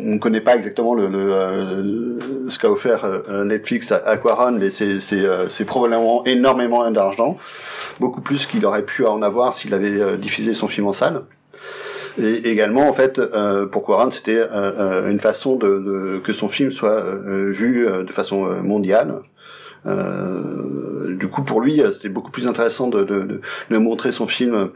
on 0.03 0.15
ne 0.15 0.19
connaît 0.19 0.41
pas 0.41 0.57
exactement 0.57 0.95
le, 0.95 1.09
le 1.09 2.19
ce 2.49 2.59
qu'a 2.59 2.71
offert 2.71 3.05
Netflix 3.45 3.91
à, 3.91 3.97
à 4.07 4.17
Quaron, 4.17 4.53
mais 4.53 4.71
c'est 4.71 5.65
probablement 5.65 6.25
énormément 6.25 6.89
d'argent, 6.93 7.37
beaucoup 7.99 8.21
plus 8.21 8.47
qu'il 8.47 8.65
aurait 8.65 8.85
pu 8.85 9.05
en 9.07 9.23
avoir 9.23 9.55
s'il 9.55 9.75
avait 9.75 10.17
diffusé 10.19 10.55
son 10.55 10.69
film 10.69 10.87
en 10.87 10.93
salle. 10.93 11.23
Et 12.19 12.51
également, 12.51 12.89
en 12.89 12.93
fait, 12.93 13.19
euh, 13.19 13.67
pour 13.67 13.85
Quaran, 13.85 14.11
c'était 14.11 14.39
euh, 14.39 14.47
euh, 14.51 15.11
une 15.11 15.21
façon 15.21 15.57
de, 15.57 15.67
de, 15.67 16.21
que 16.23 16.33
son 16.33 16.49
film 16.49 16.71
soit 16.71 17.03
vu 17.25 17.87
de 17.87 18.13
façon 18.13 18.45
mondiale. 18.63 19.21
du 19.85 21.29
coup, 21.29 21.43
pour 21.43 21.61
lui, 21.61 21.83
c'était 21.93 22.09
beaucoup 22.09 22.31
plus 22.31 22.49
intéressant 22.49 22.89
de, 22.89 23.05
de, 23.05 23.41
de 23.71 23.79
montrer 23.79 24.13
son 24.13 24.27
film 24.27 24.71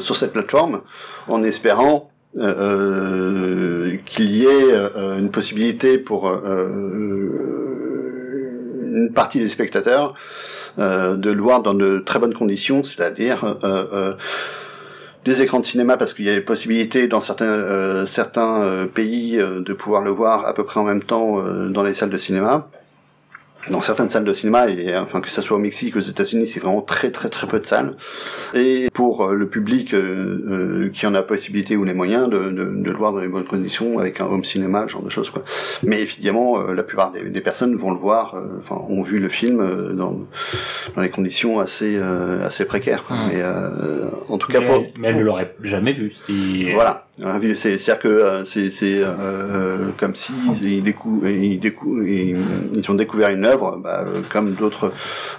sur 0.00 0.16
cette 0.16 0.32
plateforme, 0.32 0.80
en 1.28 1.44
espérant 1.44 2.10
euh, 2.36 3.96
qu'il 4.04 4.36
y 4.36 4.46
ait 4.46 4.74
une 5.18 5.30
possibilité 5.30 5.98
pour 5.98 6.28
une 6.28 7.30
partie 9.14 9.38
des 9.38 9.48
spectateurs 9.48 10.14
de 10.78 11.30
le 11.30 11.40
voir 11.40 11.62
dans 11.62 11.74
de 11.74 11.98
très 11.98 12.18
bonnes 12.18 12.34
conditions, 12.34 12.82
c'est-à-dire 12.82 13.56
des 15.24 15.40
écrans 15.40 15.60
de 15.60 15.66
cinéma 15.66 15.96
parce 15.96 16.14
qu'il 16.14 16.26
y 16.26 16.30
avait 16.30 16.40
possibilité 16.40 17.08
dans 17.08 17.20
certains 17.20 17.46
euh, 17.46 18.06
certains 18.06 18.62
euh, 18.62 18.86
pays 18.86 19.38
euh, 19.40 19.60
de 19.60 19.72
pouvoir 19.72 20.02
le 20.02 20.10
voir 20.10 20.46
à 20.46 20.54
peu 20.54 20.64
près 20.64 20.80
en 20.80 20.84
même 20.84 21.02
temps 21.02 21.42
dans 21.70 21.82
les 21.82 21.94
salles 21.94 22.10
de 22.10 22.18
cinéma 22.18 22.68
dans 23.70 23.80
certaines 23.80 24.08
salles 24.08 24.24
de 24.24 24.34
cinéma 24.34 24.68
et 24.68 24.96
enfin 24.96 25.20
que 25.20 25.30
ça 25.30 25.42
soit 25.42 25.56
au 25.56 25.60
Mexique, 25.60 25.96
aux 25.96 26.00
États-Unis, 26.00 26.46
c'est 26.46 26.60
vraiment 26.60 26.82
très 26.82 27.10
très 27.10 27.28
très 27.28 27.46
peu 27.46 27.60
de 27.60 27.66
salles. 27.66 27.96
Et 28.54 28.88
pour 28.92 29.28
le 29.28 29.48
public 29.48 29.94
qui 30.92 31.06
en 31.06 31.14
a 31.14 31.22
possibilité 31.22 31.76
ou 31.76 31.84
les 31.84 31.94
moyens 31.94 32.28
de, 32.28 32.50
de, 32.50 32.64
de, 32.64 32.90
le 32.90 32.96
voir 32.96 33.12
dans 33.12 33.20
les 33.20 33.28
bonnes 33.28 33.44
conditions 33.44 33.98
avec 33.98 34.20
un 34.20 34.26
home 34.26 34.44
cinéma, 34.44 34.84
ce 34.86 34.92
genre 34.92 35.02
de 35.02 35.10
choses 35.10 35.30
quoi. 35.30 35.44
Mais 35.82 36.00
évidemment, 36.00 36.58
la 36.58 36.82
plupart 36.82 37.12
des, 37.12 37.22
des, 37.22 37.40
personnes 37.40 37.74
vont 37.76 37.90
le 37.90 37.98
voir, 37.98 38.36
enfin 38.60 38.80
ont 38.88 39.02
vu 39.02 39.18
le 39.18 39.28
film 39.28 39.58
dans, 39.94 40.20
dans 40.94 41.02
les 41.02 41.10
conditions 41.10 41.60
assez 41.60 41.98
assez 42.44 42.64
précaires. 42.64 43.04
Hum. 43.10 43.28
Mais 43.28 43.42
en 44.28 44.38
tout 44.38 44.50
cas, 44.50 44.60
pour, 44.60 44.84
mais 44.98 45.08
elle 45.08 45.18
ne 45.18 45.22
l'aurait 45.22 45.54
jamais 45.62 45.92
vu 45.92 46.12
si. 46.14 46.70
Voilà. 46.72 47.06
C'est-à-dire 47.16 47.98
que 48.00 48.08
euh, 48.08 48.44
c'est 48.44 48.72
euh, 48.82 49.90
comme 49.96 50.16
si 50.16 50.32
ils, 50.62 50.82
décou 50.82 51.22
ils, 51.24 51.60
décou 51.60 52.02
ils, 52.02 52.36
ils, 52.74 52.90
ont 52.90 52.94
découvert 52.94 53.30
une 53.30 53.46
œuvre, 53.46 53.76
bah, 53.76 54.04
comme 54.30 54.54
d'autres 54.54 54.92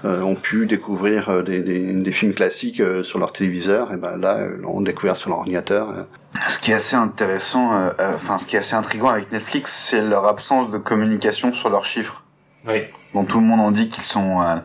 euh, 0.05 0.21
ont 0.21 0.35
pu 0.35 0.67
découvrir 0.67 1.43
des, 1.43 1.61
des, 1.61 1.91
des 1.91 2.11
films 2.13 2.33
classiques 2.33 2.79
euh, 2.79 3.03
sur 3.03 3.19
leur 3.19 3.33
téléviseur, 3.33 3.91
et 3.91 3.97
ben 3.97 4.15
là, 4.15 4.47
l'ont 4.61 4.79
découvert 4.79 5.17
sur 5.17 5.29
leur 5.29 5.39
ordinateur. 5.39 6.07
Ce 6.47 6.57
qui 6.57 6.71
est 6.71 6.75
assez 6.75 6.95
intéressant, 6.95 7.89
enfin 7.99 8.37
ce 8.37 8.45
qui 8.45 8.55
est 8.55 8.59
assez 8.59 8.75
intriguant 8.75 9.09
avec 9.09 9.31
Netflix, 9.31 9.71
c'est 9.71 10.01
leur 10.01 10.25
absence 10.25 10.69
de 10.69 10.77
communication 10.77 11.51
sur 11.51 11.69
leurs 11.69 11.85
chiffres. 11.85 12.23
Oui. 12.67 12.83
Dont 13.13 13.25
tout 13.25 13.39
le 13.39 13.45
monde 13.45 13.59
en 13.59 13.71
dit 13.71 13.89
qu'ils 13.89 14.03
sont 14.03 14.61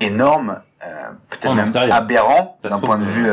énormes, 0.00 0.60
peut-être 1.30 1.54
même 1.54 1.70
aberrants 1.90 2.58
d'un 2.62 2.78
point 2.78 2.98
de 2.98 3.04
vue 3.04 3.26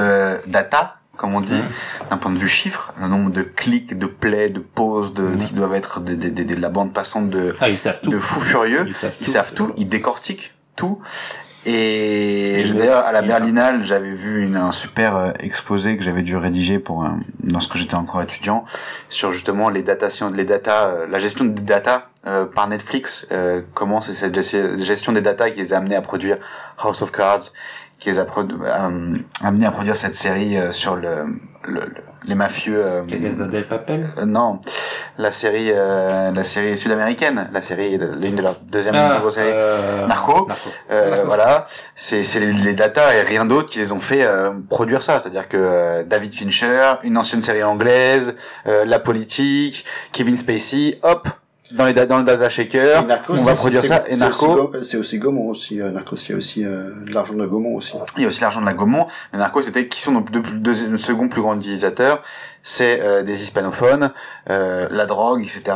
data 0.47 1.00
comme 1.21 1.35
on 1.35 1.41
dit, 1.41 1.53
mmh. 1.53 2.09
d'un 2.09 2.17
point 2.17 2.31
de 2.31 2.39
vue 2.39 2.47
chiffre, 2.47 2.93
le 2.99 3.07
nombre 3.07 3.29
de 3.29 3.43
clics, 3.43 3.95
de 3.97 4.07
plays, 4.07 4.49
de 4.49 4.59
pauses, 4.59 5.13
de, 5.13 5.21
mmh. 5.21 5.37
qui 5.37 5.53
doivent 5.53 5.75
être 5.75 5.99
de, 5.99 6.15
de, 6.15 6.29
de, 6.29 6.43
de, 6.43 6.55
la 6.59 6.69
bande 6.69 6.93
passante 6.93 7.29
de, 7.29 7.55
ah, 7.61 7.69
ils 7.69 7.79
de 8.09 8.17
fous 8.17 8.41
furieux. 8.41 8.85
Ils 8.87 8.95
savent 8.95 9.15
ils 9.21 9.25
tout, 9.25 9.31
savent 9.31 9.53
tout, 9.53 9.71
ils 9.77 9.87
décortiquent 9.87 10.55
tout. 10.75 10.99
Et 11.63 12.63
d'ailleurs 12.75 13.05
à 13.05 13.11
la 13.11 13.21
Berlinale, 13.21 13.85
j'avais 13.85 14.13
vu 14.13 14.43
une, 14.43 14.55
un 14.55 14.71
super 14.71 15.15
euh, 15.15 15.31
exposé 15.39 15.95
que 15.95 16.03
j'avais 16.03 16.23
dû 16.23 16.35
rédiger 16.35 16.79
pour 16.79 17.03
un, 17.03 17.19
lorsque 17.51 17.77
j'étais 17.77 17.93
encore 17.93 18.23
étudiant 18.23 18.65
sur 19.09 19.31
justement 19.31 19.69
les 19.69 19.83
datations, 19.83 20.31
les 20.31 20.43
data, 20.43 20.87
euh, 20.87 21.07
la 21.07 21.19
gestion 21.19 21.45
des 21.45 21.61
data 21.61 22.09
euh, 22.25 22.45
par 22.45 22.67
Netflix. 22.67 23.27
Euh, 23.31 23.61
comment 23.75 24.01
c'est 24.01 24.13
cette 24.13 24.39
gestion 24.79 25.11
des 25.11 25.21
data 25.21 25.51
qui 25.51 25.59
les 25.59 25.73
a 25.73 25.77
amenés 25.77 25.95
à 25.95 26.01
produire 26.01 26.37
House 26.79 27.03
of 27.03 27.11
Cards, 27.11 27.51
qui 28.01 28.09
les 28.09 28.17
a 28.17 28.23
euh, 28.23 29.17
amené 29.43 29.65
à 29.67 29.71
produire 29.71 29.95
cette 29.95 30.15
série 30.15 30.57
euh, 30.57 30.71
sur 30.71 30.95
le, 30.95 31.23
le, 31.67 31.81
les 32.25 32.33
mafieux. 32.33 32.83
Euh, 32.83 33.01
del 33.03 33.67
Papel? 33.67 34.09
euh, 34.17 34.25
Non, 34.25 34.59
la 35.19 35.31
série, 35.31 35.71
euh, 35.71 36.31
la 36.31 36.43
série 36.43 36.79
sud-américaine, 36.79 37.47
la 37.53 37.61
série, 37.61 37.99
l'une 37.99 38.33
de 38.33 38.41
leurs 38.41 38.59
deuxième 38.61 38.95
ah, 38.97 39.21
série, 39.29 39.51
euh, 39.53 40.07
Narco. 40.07 40.47
Narco. 40.47 40.49
Euh, 40.89 41.21
voilà, 41.27 41.67
c'est 41.95 42.23
c'est 42.23 42.39
les, 42.39 42.51
les 42.51 42.73
data 42.73 43.15
et 43.15 43.21
rien 43.21 43.45
d'autre 43.45 43.69
qui 43.69 43.77
les 43.77 43.91
ont 43.91 43.99
fait 43.99 44.27
produire 44.67 45.03
ça. 45.03 45.19
C'est-à-dire 45.19 45.47
que 45.47 46.01
David 46.01 46.33
Fincher, 46.33 46.93
une 47.03 47.19
ancienne 47.19 47.43
série 47.43 47.63
anglaise, 47.63 48.35
la 48.65 48.97
politique, 48.97 49.85
Kevin 50.11 50.37
Spacey, 50.37 50.99
hop, 51.03 51.29
dans, 51.73 51.85
les, 51.85 51.93
dans 51.93 52.17
le 52.19 52.23
data 52.23 52.49
shaker, 52.49 53.05
Narcos, 53.05 53.33
on 53.37 53.43
va 53.43 53.55
produire 53.55 53.85
ça. 53.85 54.03
Et 54.07 54.15
Narco, 54.15 54.71
c'est 54.81 54.97
aussi 54.97 55.19
Gaumont 55.19 55.49
aussi. 55.49 55.81
Euh, 55.81 55.91
Narcos, 55.91 56.17
il 56.27 56.31
y 56.31 56.33
a 56.33 56.37
aussi 56.37 56.65
euh, 56.65 56.89
de 57.05 57.13
l'argent 57.13 57.33
de 57.33 57.45
Gaumont 57.45 57.75
aussi. 57.75 57.93
Il 58.17 58.23
y 58.23 58.25
a 58.25 58.27
aussi 58.27 58.41
l'argent 58.41 58.61
de 58.61 58.65
la 58.65 58.73
Gaumont. 58.73 59.07
Mais 59.33 59.39
Narco, 59.39 59.61
c'était 59.61 59.87
qui 59.87 60.01
sont 60.01 60.11
nos 60.11 60.21
deux, 60.21 60.41
deux, 60.41 60.73
deux 60.73 60.97
second 60.97 61.29
plus 61.29 61.41
grands 61.41 61.55
utilisateurs. 61.55 62.21
C'est 62.63 63.01
euh, 63.01 63.23
des 63.23 63.43
hispanophones, 63.43 64.11
la 64.47 65.05
drogue, 65.05 65.41
etc. 65.41 65.75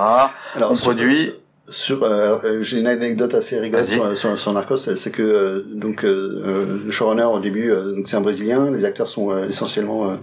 Alors, 0.56 0.72
on 0.72 0.76
produit. 0.76 1.34
Sur, 1.68 2.04
euh, 2.04 2.62
j'ai 2.62 2.78
une 2.78 2.86
anecdote 2.86 3.34
assez 3.34 3.60
rigolote 3.60 3.88
sur, 3.88 4.16
sur, 4.16 4.38
sur 4.38 4.54
Narcos, 4.54 4.78
c'est 4.78 5.10
que 5.10 5.24
euh, 5.24 5.66
donc 5.68 6.06
euh, 6.06 6.80
le 6.86 6.92
showrunner 6.92 7.24
au 7.24 7.40
début, 7.40 7.70
donc 7.70 8.08
c'est 8.08 8.16
un 8.16 8.22
Brésilien, 8.22 8.70
les 8.70 8.86
acteurs 8.86 9.08
sont 9.08 9.36
essentiellement 9.50 10.16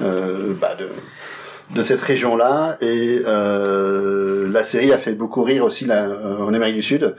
bah, 0.00 0.74
de 0.76 0.88
de 1.74 1.82
cette 1.82 2.00
région-là 2.00 2.76
et 2.80 3.20
euh, 3.26 4.48
la 4.50 4.64
série 4.64 4.92
a 4.92 4.98
fait 4.98 5.12
beaucoup 5.14 5.42
rire 5.42 5.64
aussi 5.64 5.84
là, 5.84 6.06
euh, 6.08 6.38
en 6.38 6.52
Amérique 6.52 6.76
du 6.76 6.82
Sud 6.82 7.14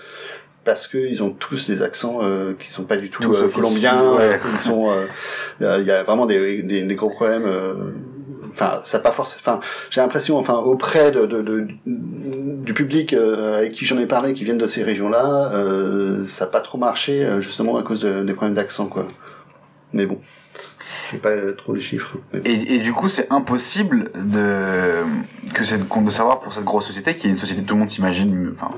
parce 0.64 0.88
que 0.88 0.98
ils 0.98 1.23
ont 1.23 1.32
tous 1.32 1.68
des 1.69 1.82
accents 1.82 2.19
euh, 2.22 2.53
qui 2.60 2.69
sont 2.69 2.84
pas 2.84 2.98
du 2.98 3.10
tout 3.10 3.23
euh, 3.34 3.49
colombiens, 3.49 4.14
ouais. 4.14 4.40
ils 4.53 4.60
sont 4.60 4.91
euh, 5.61 5.78
il 5.80 5.86
y 5.86 5.91
a 5.91 6.03
vraiment 6.03 6.26
des, 6.26 6.61
des, 6.64 6.82
des 6.84 6.95
gros 6.95 7.10
problèmes 7.10 7.45
euh, 7.45 7.73
enfin 8.52 8.82
ça 8.84 8.99
pas 8.99 9.11
forcément 9.11 9.40
enfin 9.41 9.60
j'ai 9.90 10.02
l'impression 10.02 10.38
enfin 10.38 10.56
auprès 10.56 11.11
de, 11.11 11.26
de, 11.26 11.41
de- 11.41 11.68
du 11.86 12.73
public 12.73 13.14
euh, 13.14 13.57
avec 13.60 13.72
qui 13.72 13.86
j'en 13.86 13.98
ai 13.99 14.06
parlé 14.06 14.34
qui 14.34 14.44
viennent 14.44 14.57
de 14.57 14.68
ces 14.68 14.84
régions-là 14.84 15.52
euh, 15.53 16.28
ça 16.28 16.44
a 16.44 16.48
pas 16.48 16.60
trop 16.61 16.78
marché 16.78 17.23
euh, 17.26 17.40
justement 17.41 17.78
à 17.78 17.84
cause 17.84 17.99
de- 18.02 18.22
des 18.23 18.34
problèmes 18.34 18.56
d'accent 18.56 18.88
quoi. 18.88 19.07
Mais 19.94 20.06
bon 20.06 20.19
je 21.11 21.17
sais 21.17 21.21
pas 21.21 21.29
euh, 21.29 21.53
trop 21.53 21.73
les 21.73 21.81
chiffres. 21.81 22.15
Et, 22.45 22.75
et 22.75 22.79
du 22.79 22.93
coup, 22.93 23.09
c'est 23.09 23.31
impossible 23.31 24.09
de 24.15 25.03
que 25.53 25.63
cette 25.65 25.88
de 25.88 26.09
savoir 26.09 26.39
pour 26.39 26.53
cette 26.53 26.63
grosse 26.63 26.85
société 26.88 27.15
qui 27.15 27.27
est 27.27 27.29
une 27.29 27.35
société 27.35 27.61
que 27.63 27.67
tout 27.67 27.73
le 27.73 27.79
monde 27.81 27.89
s'imagine 27.89 28.51
enfin 28.53 28.71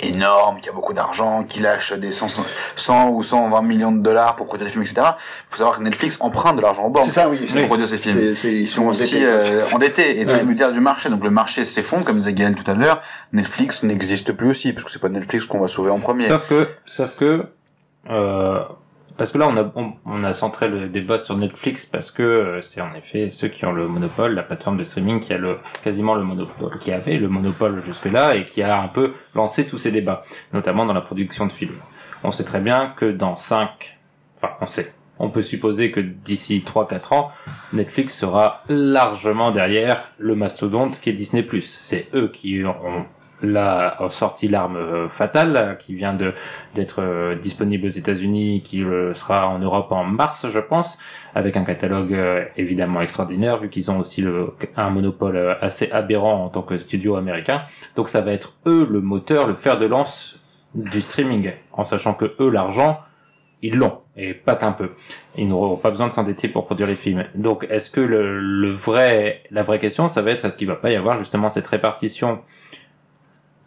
énorme, 0.00 0.60
qui 0.60 0.68
a 0.68 0.72
beaucoup 0.72 0.92
d'argent, 0.94 1.42
qui 1.44 1.60
lâche 1.60 1.92
des 1.92 2.10
100, 2.12 2.42
100 2.76 3.10
ou 3.10 3.22
120 3.22 3.62
millions 3.62 3.92
de 3.92 4.00
dollars 4.00 4.36
pour 4.36 4.46
produire 4.46 4.66
des 4.66 4.70
films, 4.72 4.84
etc. 4.84 5.02
faut 5.50 5.56
savoir 5.58 5.76
que 5.76 5.82
Netflix 5.82 6.16
emprunte 6.20 6.56
de 6.56 6.62
l'argent 6.62 6.84
au 6.84 6.90
bord 6.90 7.04
c'est 7.04 7.10
ça 7.10 7.28
oui 7.28 7.38
pour 7.52 7.66
produire 7.66 7.88
ces 7.88 7.96
films. 7.98 8.34
Ils 8.44 8.68
sont 8.68 8.86
aussi 8.86 9.16
endettés, 9.16 9.26
euh, 9.26 9.62
endettés 9.74 10.20
et 10.20 10.26
Ouais. 10.26 10.32
tributaires 10.32 10.72
du 10.72 10.80
marché. 10.80 11.08
Donc 11.10 11.24
le 11.24 11.30
marché 11.30 11.64
s'effondre, 11.64 12.04
comme 12.04 12.18
disait 12.20 12.32
Gaël 12.34 12.54
tout 12.54 12.70
à 12.70 12.74
l'heure. 12.74 13.02
Netflix 13.32 13.82
n'existe 13.82 14.32
plus 14.32 14.48
aussi, 14.50 14.72
parce 14.72 14.84
que 14.84 14.90
c'est 14.90 15.00
pas 15.00 15.08
Netflix 15.08 15.44
qu'on 15.46 15.60
va 15.60 15.68
sauver 15.68 15.90
en 15.90 15.98
premier. 15.98 16.28
Sauf 16.28 16.48
que, 16.48 16.68
sauf 16.86 17.16
que, 17.16 17.44
euh, 18.08 18.60
parce 19.20 19.32
que 19.32 19.36
là, 19.36 19.52
on 20.06 20.24
a, 20.24 20.32
centré 20.32 20.66
le 20.66 20.88
débat 20.88 21.18
sur 21.18 21.36
Netflix 21.36 21.84
parce 21.84 22.10
que 22.10 22.22
euh, 22.22 22.62
c'est 22.62 22.80
en 22.80 22.94
effet 22.94 23.28
ceux 23.28 23.48
qui 23.48 23.66
ont 23.66 23.72
le 23.72 23.86
monopole, 23.86 24.34
la 24.34 24.42
plateforme 24.42 24.78
de 24.78 24.84
streaming 24.84 25.20
qui 25.20 25.34
a 25.34 25.36
le, 25.36 25.58
quasiment 25.84 26.14
le 26.14 26.24
monopole, 26.24 26.78
qui 26.78 26.90
avait 26.90 27.18
le 27.18 27.28
monopole 27.28 27.82
jusque-là 27.84 28.36
et 28.36 28.46
qui 28.46 28.62
a 28.62 28.80
un 28.80 28.88
peu 28.88 29.12
lancé 29.34 29.66
tous 29.66 29.76
ces 29.76 29.90
débats, 29.90 30.24
notamment 30.54 30.86
dans 30.86 30.94
la 30.94 31.02
production 31.02 31.44
de 31.44 31.52
films. 31.52 31.76
On 32.24 32.30
sait 32.30 32.44
très 32.44 32.60
bien 32.60 32.94
que 32.96 33.12
dans 33.12 33.36
5, 33.36 33.98
enfin, 34.36 34.54
on 34.62 34.66
sait, 34.66 34.94
on 35.18 35.28
peut 35.28 35.42
supposer 35.42 35.90
que 35.90 36.00
d'ici 36.00 36.64
3-4 36.66 37.14
ans, 37.14 37.30
Netflix 37.74 38.16
sera 38.16 38.64
largement 38.70 39.50
derrière 39.50 40.12
le 40.16 40.34
mastodonte 40.34 40.98
qui 40.98 41.10
est 41.10 41.12
Disney+. 41.12 41.46
C'est 41.60 42.08
eux 42.14 42.28
qui 42.32 42.62
ont 42.64 43.04
là 43.42 43.96
ont 44.00 44.08
sorti 44.08 44.48
l'arme 44.48 44.76
euh, 44.76 45.08
fatale 45.08 45.76
qui 45.78 45.94
vient 45.94 46.14
de 46.14 46.34
d'être 46.74 47.02
euh, 47.02 47.34
disponible 47.34 47.86
aux 47.86 47.90
États-Unis, 47.90 48.62
qui 48.62 48.82
euh, 48.82 49.12
sera 49.14 49.48
en 49.48 49.58
Europe 49.58 49.90
en 49.92 50.04
mars, 50.04 50.46
je 50.48 50.60
pense, 50.60 50.98
avec 51.34 51.56
un 51.56 51.64
catalogue 51.64 52.16
évidemment 52.56 53.00
extraordinaire 53.00 53.58
vu 53.58 53.68
qu'ils 53.68 53.90
ont 53.90 53.98
aussi 53.98 54.22
le, 54.22 54.54
un 54.76 54.90
monopole 54.90 55.56
assez 55.60 55.90
aberrant 55.90 56.44
en 56.44 56.48
tant 56.48 56.62
que 56.62 56.78
studio 56.78 57.16
américain. 57.16 57.62
Donc 57.96 58.08
ça 58.08 58.20
va 58.20 58.32
être 58.32 58.54
eux 58.66 58.86
le 58.90 59.00
moteur, 59.00 59.46
le 59.46 59.54
fer 59.54 59.78
de 59.78 59.86
lance 59.86 60.36
du 60.74 61.00
streaming, 61.00 61.52
en 61.72 61.84
sachant 61.84 62.14
que 62.14 62.34
eux 62.40 62.50
l'argent 62.50 63.00
ils 63.62 63.74
l'ont 63.74 63.98
et 64.16 64.34
pas 64.34 64.54
qu'un 64.54 64.72
peu. 64.72 64.90
Ils 65.36 65.48
n'auront 65.48 65.76
pas 65.76 65.90
besoin 65.90 66.08
de 66.08 66.12
s'endetter 66.12 66.48
pour 66.48 66.66
produire 66.66 66.86
les 66.86 66.96
films. 66.96 67.24
Donc 67.34 67.66
est-ce 67.70 67.90
que 67.90 68.00
le, 68.00 68.40
le 68.40 68.70
vrai 68.70 69.42
la 69.50 69.62
vraie 69.62 69.78
question 69.78 70.08
ça 70.08 70.22
va 70.22 70.30
être 70.30 70.44
est-ce 70.44 70.56
qu'il 70.56 70.68
va 70.68 70.76
pas 70.76 70.90
y 70.90 70.96
avoir 70.96 71.18
justement 71.18 71.48
cette 71.48 71.66
répartition 71.66 72.40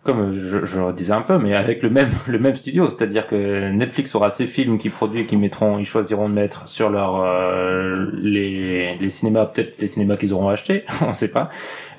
comme 0.03 0.35
je, 0.35 0.65
je 0.65 0.79
le 0.79 0.91
disais 0.91 1.13
un 1.13 1.21
peu, 1.21 1.37
mais 1.37 1.55
avec 1.55 1.81
le 1.81 1.89
même 1.89 2.11
le 2.27 2.37
même 2.37 2.55
studio, 2.55 2.89
c'est-à-dire 2.89 3.25
que 3.25 3.71
Netflix 3.71 4.13
aura 4.15 4.29
ses 4.31 4.47
films 4.47 4.77
qu'ils 4.77 4.91
produisent, 4.91 5.27
qu'ils 5.27 5.39
mettront, 5.39 5.79
ils 5.79 5.85
choisiront 5.85 6.27
de 6.27 6.33
mettre 6.33 6.67
sur 6.67 6.89
leur 6.89 7.21
euh, 7.21 8.11
les 8.21 8.95
les 8.97 9.09
cinémas, 9.09 9.45
peut-être 9.45 9.79
les 9.79 9.87
cinémas 9.87 10.17
qu'ils 10.17 10.33
auront 10.33 10.49
achetés, 10.49 10.83
on 11.07 11.13
sait 11.13 11.29
pas. 11.29 11.49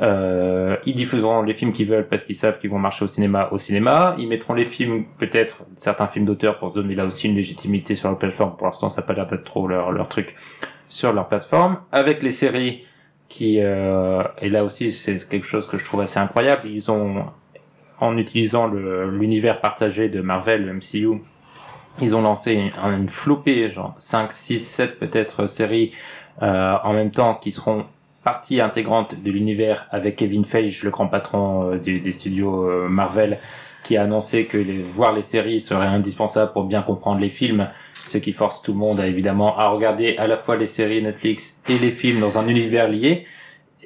Euh, 0.00 0.76
ils 0.84 0.94
diffuseront 0.94 1.42
les 1.42 1.54
films 1.54 1.72
qu'ils 1.72 1.86
veulent 1.86 2.06
parce 2.06 2.24
qu'ils 2.24 2.36
savent 2.36 2.58
qu'ils 2.58 2.70
vont 2.70 2.78
marcher 2.78 3.04
au 3.04 3.08
cinéma 3.08 3.48
au 3.52 3.58
cinéma. 3.58 4.14
Ils 4.18 4.28
mettront 4.28 4.54
les 4.54 4.66
films, 4.66 5.06
peut-être 5.18 5.64
certains 5.78 6.06
films 6.08 6.26
d'auteur 6.26 6.58
pour 6.58 6.70
se 6.70 6.74
donner 6.74 6.94
là 6.94 7.06
aussi 7.06 7.28
une 7.28 7.36
légitimité 7.36 7.94
sur 7.94 8.10
la 8.10 8.16
plateforme. 8.16 8.56
Pour 8.56 8.66
l'instant, 8.66 8.90
ça 8.90 9.00
n'a 9.00 9.06
pas 9.06 9.14
l'air 9.14 9.26
d'être 9.26 9.44
trop 9.44 9.66
leur 9.66 9.92
leur 9.92 10.08
truc 10.08 10.34
sur 10.90 11.12
leur 11.14 11.28
plateforme. 11.28 11.78
Avec 11.90 12.22
les 12.22 12.32
séries 12.32 12.84
qui 13.30 13.60
euh, 13.60 14.22
et 14.42 14.50
là 14.50 14.64
aussi 14.64 14.92
c'est 14.92 15.26
quelque 15.26 15.46
chose 15.46 15.66
que 15.66 15.78
je 15.78 15.84
trouve 15.86 16.02
assez 16.02 16.18
incroyable. 16.18 16.68
Ils 16.68 16.90
ont 16.90 17.24
en 18.00 18.16
utilisant 18.16 18.66
l'univers 18.66 19.60
partagé 19.60 20.08
de 20.08 20.20
Marvel, 20.20 20.64
le 20.66 20.74
MCU, 20.74 21.20
ils 22.00 22.16
ont 22.16 22.22
lancé 22.22 22.52
une, 22.52 22.92
une 22.92 23.08
flopée, 23.08 23.70
genre 23.70 23.94
5, 23.98 24.32
6, 24.32 24.58
7 24.58 24.98
peut-être 24.98 25.46
séries 25.46 25.92
euh, 26.42 26.76
en 26.82 26.92
même 26.92 27.10
temps 27.10 27.34
qui 27.34 27.52
seront 27.52 27.84
partie 28.24 28.60
intégrante 28.60 29.22
de 29.22 29.30
l'univers 29.30 29.86
avec 29.90 30.16
Kevin 30.16 30.44
Feige, 30.44 30.82
le 30.82 30.90
grand 30.90 31.06
patron 31.06 31.70
euh, 31.70 31.78
des, 31.78 32.00
des 32.00 32.12
studios 32.12 32.68
euh, 32.68 32.88
Marvel, 32.88 33.38
qui 33.84 33.96
a 33.96 34.02
annoncé 34.02 34.46
que 34.46 34.56
les, 34.56 34.82
voir 34.82 35.12
les 35.12 35.22
séries 35.22 35.60
serait 35.60 35.86
indispensable 35.86 36.52
pour 36.52 36.64
bien 36.64 36.82
comprendre 36.82 37.20
les 37.20 37.28
films, 37.28 37.68
ce 37.92 38.18
qui 38.18 38.32
force 38.32 38.62
tout 38.62 38.72
le 38.72 38.78
monde 38.78 38.98
à, 38.98 39.06
évidemment 39.06 39.56
à 39.58 39.68
regarder 39.68 40.16
à 40.16 40.26
la 40.26 40.36
fois 40.36 40.56
les 40.56 40.66
séries 40.66 41.02
Netflix 41.02 41.60
et 41.68 41.78
les 41.78 41.90
films 41.90 42.20
dans 42.20 42.38
un 42.38 42.48
univers 42.48 42.88
lié, 42.88 43.26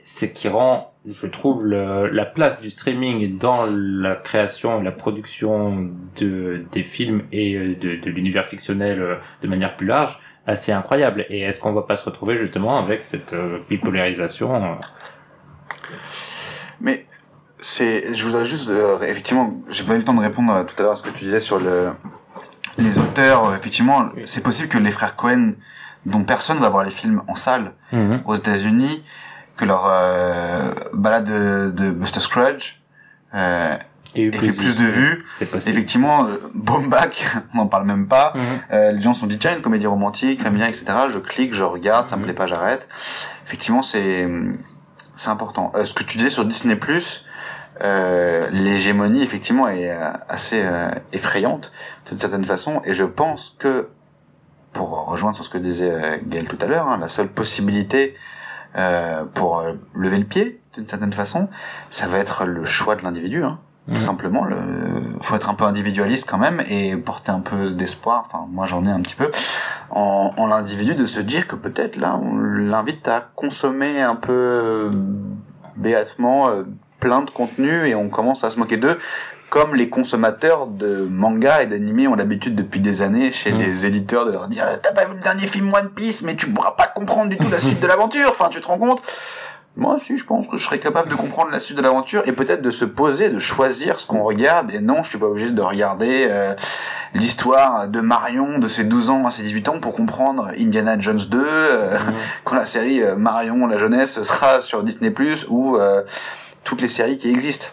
ce 0.05 0.24
qui 0.24 0.48
rend 0.48 0.93
je 1.10 1.26
trouve 1.26 1.66
la 1.66 2.24
place 2.24 2.60
du 2.60 2.70
streaming 2.70 3.39
dans 3.39 3.66
la 3.70 4.14
création 4.14 4.80
et 4.80 4.85
la 4.85 4.93
production 4.93 5.90
de, 6.16 6.64
des 6.72 6.82
films 6.82 7.22
et 7.32 7.55
euh, 7.55 7.74
de, 7.74 7.97
de 7.97 8.10
l'univers 8.10 8.47
fictionnel 8.47 9.01
euh, 9.01 9.14
de 9.43 9.48
manière 9.48 9.76
plus 9.76 9.86
large 9.86 10.20
assez 10.47 10.72
incroyable. 10.72 11.26
Et 11.28 11.40
est-ce 11.40 11.60
qu'on 11.60 11.72
va 11.72 11.82
pas 11.82 11.97
se 11.97 12.05
retrouver 12.05 12.39
justement 12.39 12.78
avec 12.78 13.02
cette 13.02 13.32
euh, 13.32 13.59
bipolarisation 13.68 14.78
Mais 16.80 17.06
c'est, 17.60 18.14
je 18.14 18.24
voudrais 18.24 18.47
juste, 18.47 18.70
effectivement, 19.02 19.60
j'ai 19.68 19.85
pas 19.85 19.94
eu 19.94 19.98
le 19.98 20.05
temps 20.05 20.14
de 20.14 20.20
répondre 20.20 20.64
tout 20.64 20.74
à 20.78 20.82
l'heure 20.82 20.93
à 20.93 20.97
ce 20.97 21.02
que 21.02 21.10
tu 21.10 21.24
disais 21.24 21.40
sur 21.40 21.59
le, 21.59 21.90
les 22.78 22.98
auteurs. 22.98 23.55
Effectivement, 23.55 24.10
c'est 24.24 24.43
possible 24.43 24.68
que 24.68 24.78
les 24.78 24.93
frères 24.93 25.16
Cohen, 25.16 25.55
dont 26.06 26.22
personne 26.22 26.59
va 26.59 26.68
voir 26.68 26.85
les 26.85 26.93
films 26.93 27.22
en 27.26 27.35
salle 27.35 27.72
mhm. 27.93 28.22
aux 28.24 28.35
États-Unis, 28.35 29.02
que 29.59 29.64
leur 29.64 29.86
euh, 29.86 30.70
balade 30.94 31.24
de, 31.24 31.70
de, 31.70 31.90
Buster 31.90 32.20
Scrugge 32.20 32.80
euh, 33.35 33.76
ait 34.14 34.30
fait 34.30 34.52
plus 34.52 34.76
de 34.76 34.85
vues. 34.85 35.26
Effectivement, 35.40 36.26
euh, 36.26 36.89
Back, 36.89 37.26
on 37.55 37.59
n'en 37.59 37.66
parle 37.66 37.85
même 37.85 38.06
pas. 38.06 38.32
Mhm. 38.35 38.43
Euh, 38.72 38.93
les 38.93 39.02
gens 39.02 39.12
se 39.12 39.20
sont 39.20 39.26
dit 39.26 39.39
tiens 39.39 39.55
une 39.55 39.60
comédie 39.60 39.86
romantique, 39.86 40.43
familiale, 40.43 40.70
etc. 40.70 40.86
Je 41.09 41.18
clique, 41.18 41.52
je 41.52 41.64
regarde, 41.64 42.09
ça 42.09 42.16
me 42.16 42.20
mhm. 42.20 42.26
plaît 42.26 42.35
pas, 42.35 42.47
j'arrête. 42.47 42.89
Effectivement, 43.44 43.82
c'est 43.82 44.26
c'est 45.16 45.30
important. 45.30 45.72
Euh, 45.74 45.85
ce 45.85 45.93
que 45.93 46.05
tu 46.05 46.16
disais 46.16 46.30
sur 46.30 46.44
Disney. 46.44 46.78
Euh, 47.80 48.51
l'hégémonie 48.51 49.22
effectivement 49.22 49.68
est 49.68 49.97
assez 50.28 50.60
effrayante 51.12 51.70
d'une 52.09 52.18
certaine 52.18 52.43
façon 52.43 52.82
et 52.85 52.93
je 52.93 53.05
pense 53.05 53.55
que 53.56 53.90
pour 54.72 55.06
rejoindre 55.06 55.36
sur 55.36 55.44
ce 55.44 55.48
que 55.48 55.59
disait 55.59 56.20
Gaël 56.26 56.48
tout 56.48 56.59
à 56.60 56.66
l'heure 56.66 56.89
hein, 56.89 56.98
la 56.98 57.06
seule 57.06 57.28
possibilité 57.28 58.16
euh, 58.79 59.25
pour 59.35 59.61
euh, 59.61 59.73
lever 59.95 60.19
le 60.19 60.25
pied 60.25 60.61
d'une 60.75 60.87
certaine 60.87 61.13
façon, 61.13 61.49
ça 61.91 62.07
va 62.07 62.19
être 62.19 62.45
le 62.45 62.65
choix 62.65 62.95
de 62.95 63.03
l'individu. 63.03 63.43
Hein. 63.43 63.59
Tout 63.89 63.95
mhm. 63.95 64.01
simplement, 64.01 64.45
le... 64.45 64.57
faut 65.21 65.35
être 65.35 65.49
un 65.49 65.55
peu 65.55 65.65
individualiste 65.65 66.29
quand 66.29 66.39
même 66.39 66.63
et 66.69 66.95
porter 66.97 67.33
un 67.33 67.41
peu 67.41 67.71
d'espoir. 67.71 68.25
Enfin, 68.27 68.47
moi 68.51 68.67
j'en 68.67 68.85
ai 68.85 68.91
un 68.91 69.01
petit 69.01 69.15
peu 69.15 69.31
en, 69.91 70.33
en 70.37 70.47
l'individu 70.47 70.95
de 70.95 71.05
se 71.05 71.21
dire 71.21 71.47
que 71.47 71.57
peut-être 71.57 71.97
là 71.97 72.21
on 72.23 72.37
l'invite 72.37 73.09
à 73.09 73.29
consommer 73.35 74.03
un 74.03 74.15
peu 74.15 74.33
euh, 74.33 74.91
béatement 75.77 76.51
plein 77.01 77.23
de 77.23 77.31
contenu 77.31 77.87
et 77.87 77.95
on 77.95 78.09
commence 78.09 78.45
à 78.45 78.51
se 78.51 78.59
moquer 78.59 78.77
d'eux 78.77 78.99
comme 79.51 79.75
les 79.75 79.89
consommateurs 79.89 80.66
de 80.66 81.07
manga 81.11 81.62
et 81.62 81.66
d'anime 81.66 82.12
ont 82.12 82.15
l'habitude 82.15 82.55
depuis 82.55 82.81
des 82.81 83.03
années 83.03 83.33
chez 83.33 83.53
mm. 83.53 83.59
les 83.59 83.87
éditeurs 83.87 84.27
de 84.27 84.33
leur 84.33 84.49
dire 84.49 84.66
t'as 84.83 84.93
pas 84.93 85.07
vu 85.07 85.15
le 85.15 85.20
dernier 85.20 85.47
film 85.47 85.73
One 85.73 85.91
Piece 85.91 86.23
mais 86.23 86.37
tu 86.37 86.51
pourras 86.51 86.73
pas 86.73 86.87
comprendre 86.87 87.31
du 87.31 87.37
tout 87.37 87.49
la 87.51 87.59
suite 87.59 87.81
de 87.81 87.87
l'aventure 87.87 88.29
enfin 88.31 88.49
tu 88.51 88.61
te 88.61 88.66
rends 88.66 88.79
compte? 88.79 89.03
Moi 89.77 89.95
aussi 89.95 90.19
je 90.19 90.25
pense 90.25 90.49
que 90.49 90.57
je 90.57 90.65
serais 90.65 90.79
capable 90.79 91.09
de 91.09 91.15
comprendre 91.15 91.51
la 91.51 91.61
suite 91.61 91.79
de 91.79 91.83
l'aventure 91.83 92.23
et 92.27 92.33
peut-être 92.33 92.62
de 92.62 92.70
se 92.70 92.85
poser 92.85 93.31
de 93.31 93.39
choisir 93.39 94.01
ce 94.01 94.07
qu'on 94.07 94.23
regarde 94.23 94.70
et 94.73 94.81
non 94.81 95.03
je 95.03 95.11
suis 95.11 95.19
pas 95.19 95.27
obligé 95.27 95.51
de 95.51 95.62
regarder 95.62 96.27
euh, 96.29 96.55
l'histoire 97.15 97.89
de 97.89 98.01
Marion 98.01 98.59
de 98.59 98.69
ses 98.69 98.85
12 98.85 99.11
ans 99.11 99.27
à 99.27 99.31
ses 99.31 99.45
18 99.45 99.69
ans 99.69 99.81
pour 99.81 99.95
comprendre 99.95 100.51
Indiana 100.59 100.99
Jones 100.99 101.20
2 101.29 101.39
euh, 101.41 101.95
mm. 101.95 102.15
quand 102.45 102.57
la 102.57 102.66
série 102.66 103.03
euh, 103.03 103.16
Marion 103.16 103.66
la 103.66 103.79
jeunesse 103.79 104.20
sera 104.23 104.61
sur 104.61 104.83
Disney 104.83 105.11
Plus 105.11 105.47
ou 105.49 105.79
toutes 106.65 106.83
les 106.83 106.89
séries 106.89 107.16
qui 107.16 107.31
existent 107.31 107.69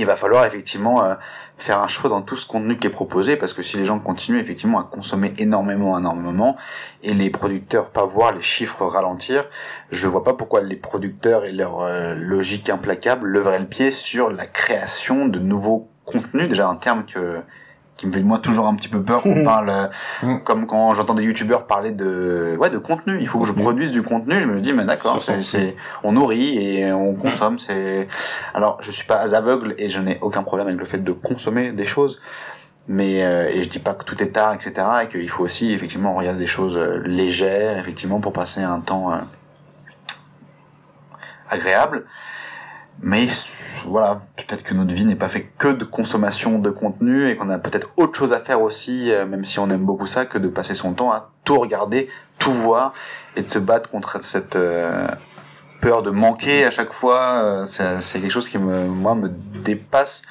il 0.00 0.06
va 0.06 0.16
falloir 0.16 0.44
effectivement 0.44 1.04
euh, 1.04 1.14
faire 1.58 1.78
un 1.80 1.88
choix 1.88 2.08
dans 2.08 2.22
tout 2.22 2.36
ce 2.36 2.46
contenu 2.46 2.78
qui 2.78 2.86
est 2.86 2.90
proposé 2.90 3.36
parce 3.36 3.52
que 3.52 3.62
si 3.62 3.76
les 3.76 3.84
gens 3.84 3.98
continuent 3.98 4.40
effectivement 4.40 4.80
à 4.80 4.84
consommer 4.84 5.34
énormément 5.38 5.98
énormément 5.98 6.56
et 7.02 7.14
les 7.14 7.30
producteurs 7.30 7.90
pas 7.90 8.04
voir 8.04 8.32
les 8.32 8.40
chiffres 8.40 8.84
ralentir 8.86 9.48
je 9.92 10.08
vois 10.08 10.24
pas 10.24 10.32
pourquoi 10.32 10.62
les 10.62 10.76
producteurs 10.76 11.44
et 11.44 11.52
leur 11.52 11.82
euh, 11.82 12.14
logique 12.14 12.70
implacable 12.70 13.28
leveraient 13.28 13.58
le 13.58 13.66
pied 13.66 13.90
sur 13.90 14.30
la 14.30 14.46
création 14.46 15.26
de 15.26 15.38
nouveaux 15.38 15.90
contenus 16.04 16.48
déjà 16.48 16.66
un 16.66 16.76
terme 16.76 17.04
que 17.04 17.40
qui 18.00 18.06
me 18.06 18.12
fait 18.12 18.22
moi 18.22 18.38
toujours 18.38 18.66
un 18.66 18.74
petit 18.74 18.88
peu 18.88 19.02
peur 19.02 19.22
qu'on 19.22 19.44
parle 19.44 19.68
euh, 19.68 19.86
mm. 20.22 20.42
comme 20.42 20.66
quand 20.66 20.94
j'entends 20.94 21.12
des 21.12 21.22
youtubeurs 21.22 21.66
parler 21.66 21.90
de 21.90 22.56
ouais 22.58 22.70
de 22.70 22.78
contenu. 22.78 23.18
Il 23.20 23.28
faut 23.28 23.40
que 23.40 23.46
je 23.46 23.52
produise 23.52 23.92
du 23.92 24.02
contenu. 24.02 24.40
Je 24.40 24.46
me 24.46 24.60
dis 24.60 24.72
mais 24.72 24.86
d'accord 24.86 25.20
c'est 25.20 25.76
on 26.02 26.12
nourrit 26.12 26.56
et 26.56 26.92
on 26.92 27.14
consomme 27.14 27.58
c'est 27.58 28.08
alors 28.54 28.78
je 28.80 28.90
suis 28.90 29.06
pas 29.06 29.34
aveugle 29.34 29.74
et 29.76 29.90
je 29.90 30.00
n'ai 30.00 30.18
aucun 30.22 30.42
problème 30.42 30.68
avec 30.68 30.80
le 30.80 30.86
fait 30.86 31.04
de 31.04 31.12
consommer 31.12 31.72
des 31.72 31.84
choses. 31.84 32.22
Mais 32.88 33.22
euh, 33.22 33.50
et 33.50 33.62
je 33.62 33.68
dis 33.68 33.78
pas 33.78 33.92
que 33.92 34.04
tout 34.04 34.20
est 34.22 34.32
tard 34.32 34.54
etc 34.54 34.72
et 35.04 35.08
qu'il 35.08 35.28
faut 35.28 35.44
aussi 35.44 35.72
effectivement 35.72 36.14
regarder 36.14 36.38
des 36.38 36.46
choses 36.46 36.78
euh, 36.78 37.02
légères 37.04 37.76
effectivement 37.78 38.20
pour 38.20 38.32
passer 38.32 38.62
un 38.62 38.80
temps 38.80 39.12
agréable. 41.50 42.06
Mais 43.02 43.28
voilà, 43.86 44.22
peut-être 44.36 44.62
que 44.62 44.74
notre 44.74 44.92
vie 44.92 45.04
n'est 45.04 45.16
pas 45.16 45.28
fait 45.28 45.48
que 45.58 45.68
de 45.68 45.84
consommation 45.84 46.58
de 46.58 46.70
contenu 46.70 47.28
et 47.28 47.36
qu'on 47.36 47.50
a 47.50 47.58
peut-être 47.58 47.90
autre 47.96 48.18
chose 48.18 48.32
à 48.32 48.38
faire 48.38 48.62
aussi, 48.62 49.12
euh, 49.12 49.26
même 49.26 49.44
si 49.44 49.58
on 49.58 49.68
aime 49.70 49.84
beaucoup 49.84 50.06
ça, 50.06 50.26
que 50.26 50.38
de 50.38 50.48
passer 50.48 50.74
son 50.74 50.92
temps 50.92 51.12
à 51.12 51.30
tout 51.44 51.58
regarder, 51.58 52.08
tout 52.38 52.52
voir 52.52 52.92
et 53.36 53.42
de 53.42 53.50
se 53.50 53.58
battre 53.58 53.90
contre 53.90 54.22
cette 54.22 54.56
euh, 54.56 55.06
peur 55.80 56.02
de 56.02 56.10
manquer 56.10 56.64
à 56.64 56.70
chaque 56.70 56.92
fois. 56.92 57.42
Euh, 57.44 57.66
c'est 57.66 58.20
quelque 58.20 58.30
chose 58.30 58.48
qui 58.48 58.58
me, 58.58 58.86
moi, 58.86 59.14
me 59.14 59.28
dépasse 59.28 60.22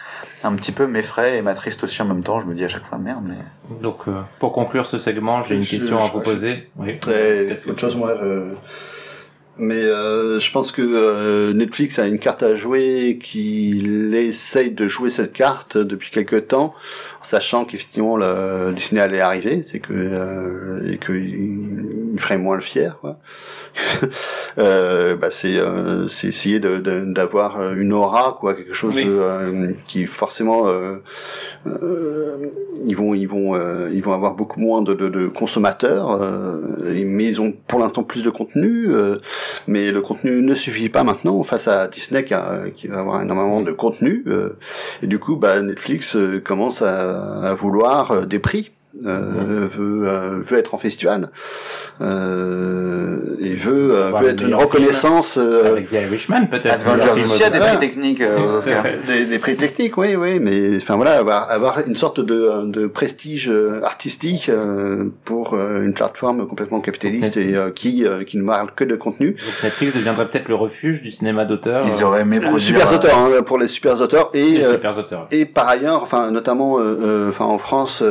un 0.43 0.55
petit 0.55 0.71
peu, 0.71 0.87
m'effraie 0.87 1.37
et 1.37 1.41
m'attriste 1.41 1.83
aussi 1.83 2.01
en 2.01 2.05
même 2.05 2.23
temps. 2.23 2.39
Je 2.39 2.45
me 2.45 2.53
dis 2.53 2.63
à 2.63 2.69
chaque 2.69 2.85
fois 2.85 2.97
merde. 2.97 3.23
Mais... 3.23 3.79
Donc, 3.81 4.05
pour 4.39 4.53
conclure 4.53 4.85
ce 4.85 4.97
segment, 4.97 5.43
j'ai 5.43 5.55
une 5.55 5.65
question 5.65 5.99
à 5.99 6.07
vous 6.07 6.21
poser. 6.21 6.69
Oui. 6.77 6.99
Très, 6.99 7.57
autre 7.67 7.79
chose, 7.79 7.95
moi. 7.95 8.13
Mais 9.59 9.83
euh, 9.83 10.39
je 10.39 10.51
pense 10.51 10.71
que 10.71 10.81
euh, 10.81 11.53
Netflix 11.53 11.99
a 11.99 12.07
une 12.07 12.17
carte 12.17 12.43
à 12.43 12.55
jouer 12.55 13.19
qu'il 13.21 14.15
essaye 14.15 14.71
de 14.71 14.87
jouer 14.87 15.09
cette 15.09 15.33
carte 15.33 15.77
depuis 15.77 16.11
quelque 16.11 16.37
temps, 16.37 16.73
sachant 17.23 17.65
qu'effectivement 17.65 18.17
le 18.17 18.71
Disney 18.73 19.01
allait 19.01 19.21
arriver, 19.21 19.61
c'est 19.61 19.79
que 19.79 19.93
euh, 19.93 20.91
et 20.91 20.97
qu'il 20.97 22.15
ferait 22.17 22.37
moins 22.37 22.55
le 22.55 22.61
fier. 22.61 22.97
Quoi. 22.99 23.17
euh, 24.57 25.15
bah 25.15 25.29
c'est 25.31 25.57
euh, 25.57 26.07
c'est 26.07 26.27
essayer 26.27 26.59
de 26.59 26.79
d'avoir 26.79 27.73
une 27.73 27.93
aura 27.93 28.37
quoi, 28.39 28.53
quelque 28.53 28.73
chose 28.73 28.95
qui 29.85 30.05
forcément 30.05 30.65
ils 32.85 32.95
vont 32.95 33.13
ils 33.13 33.27
vont 33.27 33.89
ils 33.89 34.01
vont 34.01 34.13
avoir 34.13 34.33
beaucoup 34.33 34.59
moins 34.59 34.81
de, 34.81 34.93
de, 34.93 35.09
de 35.09 35.27
consommateurs, 35.27 36.19
mais 37.05 37.25
ils 37.25 37.41
ont 37.41 37.53
pour 37.67 37.79
l'instant 37.79 38.03
plus 38.03 38.23
de 38.23 38.29
contenu 38.29 38.89
mais 39.67 39.91
le 39.91 40.01
contenu 40.01 40.41
ne 40.41 40.55
suffit 40.55 40.89
pas 40.89 41.03
maintenant 41.03 41.41
face 41.43 41.67
à 41.67 41.87
Disney 41.87 42.23
qui, 42.23 42.33
qui 42.75 42.87
va 42.87 42.99
avoir 42.99 43.21
énormément 43.21 43.61
de 43.61 43.71
contenu. 43.71 44.23
Euh, 44.27 44.57
et 45.01 45.07
du 45.07 45.19
coup, 45.19 45.35
bah, 45.35 45.61
Netflix 45.61 46.15
euh, 46.15 46.39
commence 46.39 46.81
à, 46.81 47.08
à 47.09 47.53
vouloir 47.53 48.11
euh, 48.11 48.25
des 48.25 48.39
prix 48.39 48.71
euh, 49.05 49.67
veut, 49.71 50.07
euh, 50.07 50.39
veut 50.43 50.57
être 50.57 50.73
en 50.73 50.77
festival. 50.77 51.29
Euh, 52.01 53.17
et 53.41 53.55
veut, 53.55 53.91
euh, 53.93 54.11
veut 54.21 54.29
être 54.29 54.41
une 54.41 54.55
reconnaissance 54.55 55.37
euh, 55.37 55.73
avec 55.73 55.89
The 55.89 55.93
Irishman 55.93 56.47
peut-être. 56.49 56.79
Aussi 57.21 57.43
a 57.43 57.49
des 57.49 57.59
prix 57.59 57.77
techniques 57.77 58.23
des, 59.05 59.25
des, 59.25 59.39
prix 59.39 59.57
techniques 59.57 59.97
oui 59.97 60.15
oui 60.15 60.39
mais 60.39 60.77
enfin 60.77 60.95
voilà 60.95 61.19
avoir, 61.19 61.51
avoir 61.51 61.79
une 61.85 61.97
sorte 61.97 62.21
de, 62.21 62.65
de 62.67 62.87
prestige 62.87 63.51
artistique 63.83 64.49
pour 65.25 65.55
une 65.55 65.93
plateforme 65.93 66.47
complètement 66.47 66.79
capitaliste 66.79 67.35
et 67.35 67.55
qui 67.75 68.05
qui 68.25 68.37
ne 68.37 68.45
parle 68.45 68.71
que 68.73 68.85
de 68.85 68.95
contenu. 68.95 69.31
Donc 69.31 69.63
Netflix 69.63 69.95
deviendrait 69.95 70.29
peut-être 70.29 70.47
le 70.47 70.55
refuge 70.55 71.01
du 71.01 71.11
cinéma 71.11 71.43
d'auteur 71.43 71.85
ils 71.85 72.03
auraient 72.03 72.21
aimé 72.21 72.39
produire 72.39 72.59
super 72.87 72.93
auteurs 72.93 73.17
hein, 73.17 73.43
pour 73.43 73.57
les 73.57 73.67
super 73.67 73.99
auteurs 73.99 74.29
et 74.33 74.51
les 74.51 74.71
super 74.71 74.97
auteurs. 74.97 75.27
et 75.31 75.43
par 75.43 75.67
ailleurs 75.67 76.01
enfin 76.01 76.31
notamment 76.31 76.77
enfin 77.29 77.45
en 77.45 77.57
France 77.57 78.01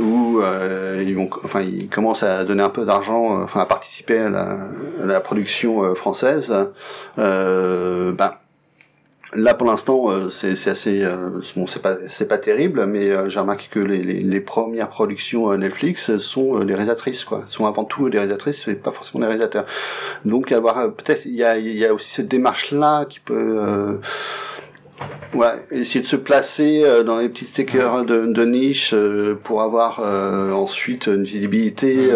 où 0.00 0.40
euh, 0.40 1.02
ils 1.06 1.14
vont, 1.14 1.28
enfin, 1.44 1.60
ils 1.60 1.88
commencent 1.88 2.22
à 2.22 2.44
donner 2.44 2.62
un 2.62 2.70
peu 2.70 2.84
d'argent, 2.84 3.38
euh, 3.38 3.44
enfin, 3.44 3.60
à 3.60 3.66
participer 3.66 4.18
à 4.18 4.30
la, 4.30 4.58
à 5.02 5.06
la 5.06 5.20
production 5.20 5.84
euh, 5.84 5.94
française. 5.94 6.54
Euh, 7.18 8.12
ben, 8.12 8.34
Là, 9.32 9.54
pour 9.54 9.68
l'instant, 9.68 10.08
c'est 10.28 10.66
assez, 10.66 11.08
bon, 11.54 11.68
c'est 11.68 11.80
pas, 11.80 11.94
c'est 12.08 12.26
pas 12.26 12.36
terrible, 12.36 12.84
mais 12.86 13.30
j'ai 13.30 13.38
remarqué 13.38 13.68
que 13.70 13.78
les, 13.78 14.02
les, 14.02 14.22
les, 14.22 14.40
premières 14.40 14.88
productions 14.88 15.56
Netflix 15.56 16.16
sont 16.16 16.58
les 16.58 16.74
réalisatrices, 16.74 17.22
quoi, 17.22 17.44
sont 17.46 17.64
avant 17.64 17.84
tout 17.84 18.08
les 18.08 18.18
réalisatrices, 18.18 18.66
mais 18.66 18.74
pas 18.74 18.90
forcément 18.90 19.20
les 19.20 19.26
réalisateurs. 19.26 19.66
Donc, 20.24 20.50
avoir 20.50 20.92
peut-être, 20.94 21.26
il 21.26 21.36
y 21.36 21.44
a, 21.44 21.58
il 21.58 21.76
y 21.76 21.86
a 21.86 21.94
aussi 21.94 22.10
cette 22.10 22.26
démarche-là 22.26 23.04
qui 23.04 23.20
peut 23.20 24.00
Ouais, 25.34 25.64
essayer 25.70 26.00
de 26.00 26.06
se 26.06 26.16
placer 26.16 26.82
euh, 26.84 27.04
dans 27.04 27.18
les 27.18 27.28
petites 27.28 27.48
secteurs 27.48 28.04
de, 28.04 28.26
de 28.26 28.44
niche 28.44 28.92
euh, 28.92 29.38
pour 29.42 29.62
avoir 29.62 30.00
euh, 30.00 30.52
ensuite 30.52 31.06
une 31.06 31.22
visibilité 31.22 32.12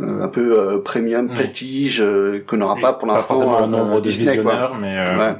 un 0.00 0.28
peu 0.28 0.82
premium, 0.84 1.28
prestige 1.28 2.02
qu'on 2.46 2.56
n'aura 2.56 2.76
pas 2.76 2.92
pour 2.92 3.06
l'instant 3.06 3.56
un 3.56 3.66
nombre 3.66 4.00
de 4.00 4.08
Disney, 4.08 4.40
Mais 4.80 4.98
ouais. 4.98 5.34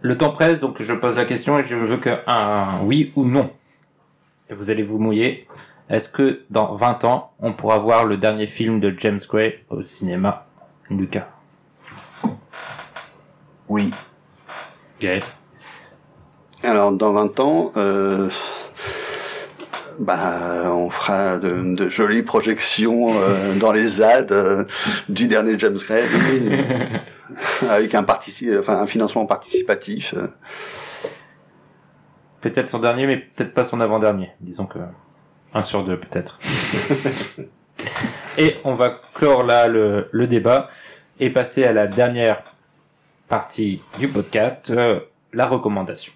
Le 0.00 0.16
temps 0.16 0.30
presse, 0.30 0.60
donc 0.60 0.80
je 0.80 0.92
pose 0.94 1.16
la 1.16 1.24
question 1.24 1.58
et 1.58 1.64
je 1.64 1.76
veux 1.76 1.96
que 1.96 2.18
un 2.26 2.80
oui 2.84 3.12
ou 3.16 3.24
non. 3.24 3.50
Et 4.48 4.54
vous 4.54 4.70
allez 4.70 4.82
vous 4.82 4.98
mouiller. 4.98 5.46
Est-ce 5.90 6.08
que 6.08 6.42
dans 6.50 6.74
20 6.74 7.04
ans, 7.04 7.32
on 7.40 7.52
pourra 7.52 7.78
voir 7.78 8.04
le 8.04 8.16
dernier 8.16 8.46
film 8.46 8.78
de 8.78 8.94
James 8.98 9.18
Gray 9.28 9.58
au 9.70 9.82
cinéma 9.82 10.46
Lucas? 10.90 11.28
Oui. 13.68 13.90
Gaël 15.00 15.22
Alors, 16.62 16.92
dans 16.92 17.12
20 17.12 17.40
ans, 17.40 17.72
euh, 17.76 18.28
bah, 19.98 20.72
on 20.72 20.90
fera 20.90 21.38
de, 21.38 21.74
de 21.74 21.88
jolies 21.88 22.22
projections 22.22 23.14
euh, 23.14 23.54
dans 23.60 23.72
les 23.72 23.86
ZAD 23.86 24.32
euh, 24.32 24.64
du 25.08 25.28
dernier 25.28 25.58
James 25.58 25.76
Gray, 25.76 26.04
avec 27.68 27.94
un, 27.94 28.04
enfin, 28.04 28.80
un 28.80 28.86
financement 28.86 29.26
participatif. 29.26 30.14
Peut-être 32.40 32.68
son 32.68 32.78
dernier, 32.78 33.06
mais 33.06 33.16
peut-être 33.16 33.54
pas 33.54 33.64
son 33.64 33.80
avant-dernier. 33.80 34.30
Disons 34.40 34.66
que 34.66 34.78
un 35.54 35.62
sur 35.62 35.84
deux, 35.84 35.98
peut-être. 35.98 36.38
et 38.38 38.56
on 38.64 38.74
va 38.74 39.00
clore 39.14 39.44
là 39.44 39.66
le, 39.66 40.08
le 40.12 40.26
débat 40.26 40.68
et 41.20 41.30
passer 41.30 41.64
à 41.64 41.72
la 41.72 41.86
dernière 41.86 42.42
partie 43.28 43.82
du 43.98 44.08
podcast, 44.08 44.70
euh, 44.70 45.00
la 45.32 45.46
recommandation. 45.46 46.12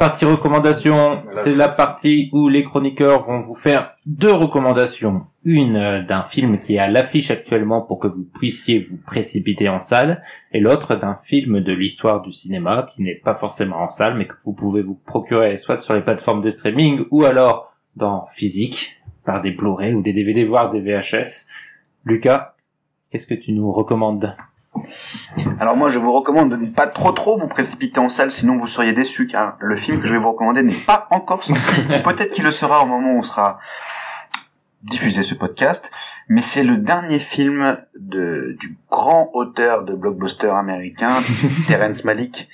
Partie 0.00 0.24
recommandation, 0.24 1.24
c'est 1.34 1.54
la 1.54 1.68
partie 1.68 2.30
où 2.32 2.48
les 2.48 2.64
chroniqueurs 2.64 3.26
vont 3.26 3.42
vous 3.42 3.54
faire 3.54 3.96
deux 4.06 4.32
recommandations. 4.32 5.26
Une 5.44 5.76
euh, 5.76 6.02
d'un 6.02 6.22
film 6.22 6.58
qui 6.58 6.76
est 6.76 6.78
à 6.78 6.88
l'affiche 6.88 7.30
actuellement 7.30 7.82
pour 7.82 7.98
que 7.98 8.06
vous 8.06 8.24
puissiez 8.24 8.88
vous 8.90 8.96
précipiter 8.96 9.68
en 9.68 9.80
salle, 9.80 10.22
et 10.52 10.60
l'autre 10.60 10.94
d'un 10.94 11.18
film 11.22 11.60
de 11.60 11.74
l'histoire 11.74 12.22
du 12.22 12.32
cinéma 12.32 12.88
qui 12.94 13.02
n'est 13.02 13.14
pas 13.14 13.34
forcément 13.34 13.82
en 13.82 13.90
salle, 13.90 14.16
mais 14.16 14.26
que 14.26 14.32
vous 14.42 14.54
pouvez 14.54 14.80
vous 14.80 14.94
procurer 14.94 15.58
soit 15.58 15.82
sur 15.82 15.92
les 15.92 16.00
plateformes 16.00 16.40
de 16.40 16.48
streaming 16.48 17.04
ou 17.10 17.24
alors 17.24 17.70
dans 17.94 18.26
physique, 18.32 18.96
par 19.26 19.42
des 19.42 19.50
Blu-ray 19.50 19.92
ou 19.92 20.00
des 20.00 20.14
DVD, 20.14 20.44
voire 20.44 20.70
des 20.70 20.80
VHS. 20.80 21.46
Lucas, 22.06 22.54
qu'est-ce 23.10 23.26
que 23.26 23.34
tu 23.34 23.52
nous 23.52 23.70
recommandes? 23.70 24.34
Alors 25.58 25.76
moi, 25.76 25.90
je 25.90 25.98
vous 25.98 26.12
recommande 26.12 26.50
de 26.50 26.56
ne 26.56 26.66
pas 26.66 26.86
trop 26.86 27.12
trop 27.12 27.38
vous 27.38 27.48
précipiter 27.48 28.00
en 28.00 28.08
salle, 28.08 28.30
sinon 28.30 28.56
vous 28.56 28.66
seriez 28.66 28.92
déçus, 28.92 29.26
car 29.26 29.56
le 29.60 29.76
film 29.76 30.00
que 30.00 30.06
je 30.06 30.12
vais 30.12 30.18
vous 30.18 30.30
recommander 30.30 30.62
n'est 30.62 30.74
pas 30.74 31.06
encore 31.10 31.44
sorti. 31.44 31.82
Peut-être 32.04 32.32
qu'il 32.32 32.44
le 32.44 32.50
sera 32.50 32.82
au 32.82 32.86
moment 32.86 33.14
où 33.14 33.22
sera 33.22 33.58
diffusé 34.82 35.22
ce 35.22 35.34
podcast, 35.34 35.90
mais 36.28 36.40
c'est 36.42 36.64
le 36.64 36.78
dernier 36.78 37.18
film 37.18 37.78
de, 37.98 38.56
du 38.58 38.78
grand 38.90 39.30
auteur 39.34 39.84
de 39.84 39.94
blockbuster 39.94 40.48
américain, 40.50 41.22
Terrence 41.68 42.04
Malick, 42.04 42.48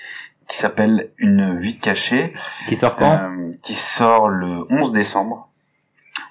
qui 0.49 0.57
s'appelle 0.57 1.11
Une 1.19 1.59
vie 1.59 1.79
cachée, 1.79 2.33
Qui 2.69 2.77
sort 2.77 2.97
quand? 2.97 3.19
Euh, 3.19 3.51
qui 3.63 3.75
sort 3.75 4.29
le 4.29 4.67
11 4.71 4.93
décembre, 4.93 5.49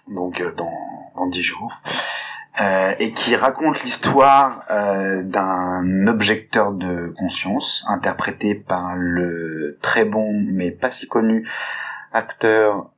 donc 0.09 0.41
euh, 0.41 0.53
dans, 0.55 0.73
dans 1.15 1.27
10 1.27 1.41
jours, 1.41 1.81
euh, 2.61 2.93
et 2.99 3.11
qui 3.11 3.35
raconte 3.35 3.83
l'histoire 3.83 4.63
euh, 4.71 5.23
d'un 5.23 6.07
objecteur 6.07 6.71
de 6.73 7.13
conscience, 7.17 7.83
interprété 7.89 8.55
par 8.55 8.95
le 8.95 9.77
très 9.81 10.05
bon 10.05 10.31
mais 10.51 10.71
pas 10.71 10.91
si 10.91 11.07
connu 11.07 11.47
acteur 12.13 12.89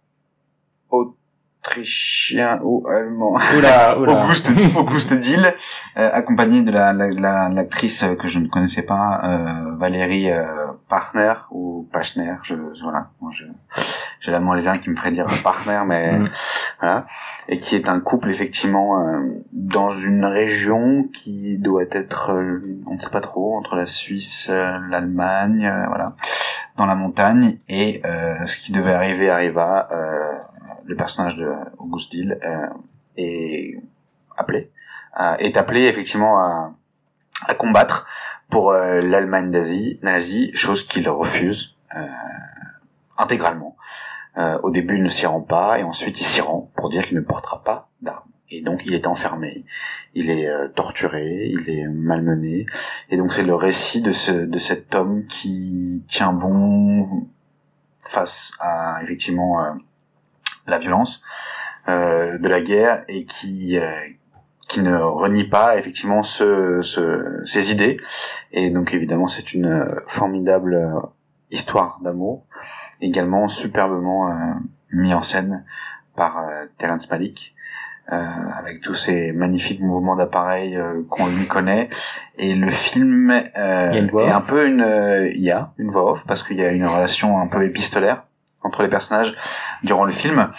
autrichien 0.89 2.59
ou 2.63 2.87
allemand 2.87 3.37
Oula, 3.57 3.97
oula. 3.99 4.23
Auguste, 4.25 4.49
Auguste 4.77 5.13
Dill, 5.13 5.53
euh, 5.97 6.09
accompagné 6.13 6.61
de 6.61 6.71
la 6.71 6.93
la- 6.93 7.09
la- 7.09 7.49
l'actrice 7.49 8.05
que 8.19 8.27
je 8.27 8.39
ne 8.39 8.47
connaissais 8.47 8.83
pas, 8.83 9.21
euh, 9.23 9.75
Valérie 9.77 10.31
euh, 10.31 10.66
Partner 10.89 11.33
ou 11.51 11.87
Pachner, 11.91 12.35
je, 12.43 12.55
je- 12.73 12.83
voilà, 12.83 13.09
moi 13.21 13.31
je 13.33 13.43
j'ai 14.19 14.31
l'allemand 14.31 14.53
lévin 14.53 14.77
qui 14.77 14.89
me 14.89 14.95
ferait 14.95 15.11
dire 15.11 15.27
Partner, 15.43 15.81
mais 15.85 16.13
Mm. 16.19 16.25
voilà, 16.79 17.05
et 17.49 17.57
qui 17.57 17.75
est 17.75 17.87
un 17.89 17.99
couple 17.99 18.29
effectivement 18.29 19.01
euh, 19.05 19.19
dans 19.51 19.91
une 19.91 20.25
région 20.25 21.03
qui 21.13 21.57
doit 21.57 21.83
être, 21.91 22.31
euh, 22.33 22.61
on 22.87 22.95
ne 22.95 22.99
sait 22.99 23.09
pas 23.11 23.21
trop, 23.21 23.57
entre 23.57 23.75
la 23.75 23.85
Suisse, 23.85 24.47
euh, 24.49 24.77
l'Allemagne, 24.89 25.71
voilà, 25.87 26.13
dans 26.77 26.85
la 26.85 26.95
montagne, 26.95 27.57
et 27.69 28.01
euh, 28.05 28.45
ce 28.45 28.57
qui 28.57 28.71
devait 28.71 28.93
arriver 28.93 29.29
arriva. 29.29 29.87
Euh, 29.91 30.33
le 30.85 30.95
personnage 30.95 31.35
de 31.35 31.51
Auguste 31.79 32.11
Dill 32.11 32.39
euh, 32.45 32.67
est 33.17 33.77
appelé, 34.37 34.71
est 35.39 35.57
appelé 35.57 35.81
effectivement 35.87 36.39
à, 36.39 36.71
à 37.45 37.53
combattre 37.55 38.07
pour 38.49 38.71
euh, 38.71 39.01
l'Allemagne 39.01 39.49
nazie, 40.01 40.51
chose 40.53 40.83
qu'il 40.83 41.09
refuse 41.09 41.75
euh, 41.95 42.05
intégralement. 43.17 43.75
Euh, 44.37 44.59
au 44.61 44.69
début, 44.69 44.97
il 44.97 45.03
ne 45.03 45.09
s'y 45.09 45.25
rend 45.25 45.41
pas, 45.41 45.79
et 45.79 45.83
ensuite 45.83 46.21
il 46.21 46.25
s'y 46.25 46.41
rend 46.41 46.69
pour 46.75 46.89
dire 46.89 47.05
qu'il 47.05 47.17
ne 47.17 47.21
portera 47.21 47.63
pas 47.63 47.89
d'armes. 48.01 48.29
Et 48.49 48.61
donc 48.61 48.85
il 48.85 48.93
est 48.93 49.07
enfermé, 49.07 49.65
il 50.13 50.29
est 50.29 50.47
euh, 50.47 50.69
torturé, 50.69 51.47
il 51.47 51.69
est 51.69 51.87
malmené, 51.87 52.65
et 53.09 53.17
donc 53.17 53.33
c'est 53.33 53.43
le 53.43 53.55
récit 53.55 54.01
de 54.01 54.11
ce 54.11 54.31
de 54.31 54.57
cet 54.57 54.95
homme 54.95 55.25
qui 55.27 56.03
tient 56.07 56.31
bon 56.31 57.27
face 57.99 58.53
à 58.61 59.03
effectivement 59.03 59.61
euh, 59.61 59.73
la 60.65 60.77
violence 60.77 61.21
euh, 61.89 62.37
de 62.37 62.47
la 62.47 62.61
guerre 62.61 63.03
et 63.09 63.25
qui 63.25 63.77
qui 64.67 64.81
ne 64.81 64.95
renie 64.95 65.45
pas 65.45 65.77
effectivement 65.77 66.23
ce, 66.23 66.81
ce, 66.81 67.41
ses 67.45 67.71
idées. 67.71 67.97
Et 68.51 68.69
donc 68.69 68.93
évidemment 68.93 69.27
c'est 69.27 69.53
une 69.53 69.65
euh, 69.67 69.95
formidable 70.07 70.75
euh, 70.75 70.99
histoire 71.51 71.99
d'amour. 72.03 72.45
Également 73.01 73.47
superbement 73.47 74.29
euh, 74.29 74.33
mis 74.91 75.13
en 75.13 75.21
scène 75.21 75.63
par 76.15 76.39
euh, 76.39 76.65
Terrence 76.77 77.09
Malick 77.09 77.55
euh, 78.11 78.15
avec 78.55 78.81
tous 78.81 78.93
ces 78.93 79.31
magnifiques 79.31 79.81
mouvements 79.81 80.15
d'appareil 80.15 80.75
euh, 80.75 81.03
qu'on 81.09 81.27
lui 81.27 81.47
connaît. 81.47 81.89
Et 82.37 82.55
le 82.55 82.69
film 82.69 83.31
euh, 83.31 83.91
est 83.91 84.31
un 84.31 84.41
peu 84.41 84.67
une 84.67 84.81
euh, 84.81 85.29
il 85.29 85.41
y 85.41 85.51
a 85.51 85.71
une 85.77 85.89
voix 85.89 86.11
off 86.11 86.23
parce 86.25 86.43
qu'il 86.43 86.57
y 86.57 86.63
a 86.63 86.71
une 86.71 86.85
relation 86.85 87.37
un 87.39 87.47
peu 87.47 87.63
épistolaire 87.65 88.23
entre 88.63 88.81
les 88.81 88.89
personnages 88.89 89.35
durant 89.83 90.03
le 90.03 90.11
film 90.11 90.49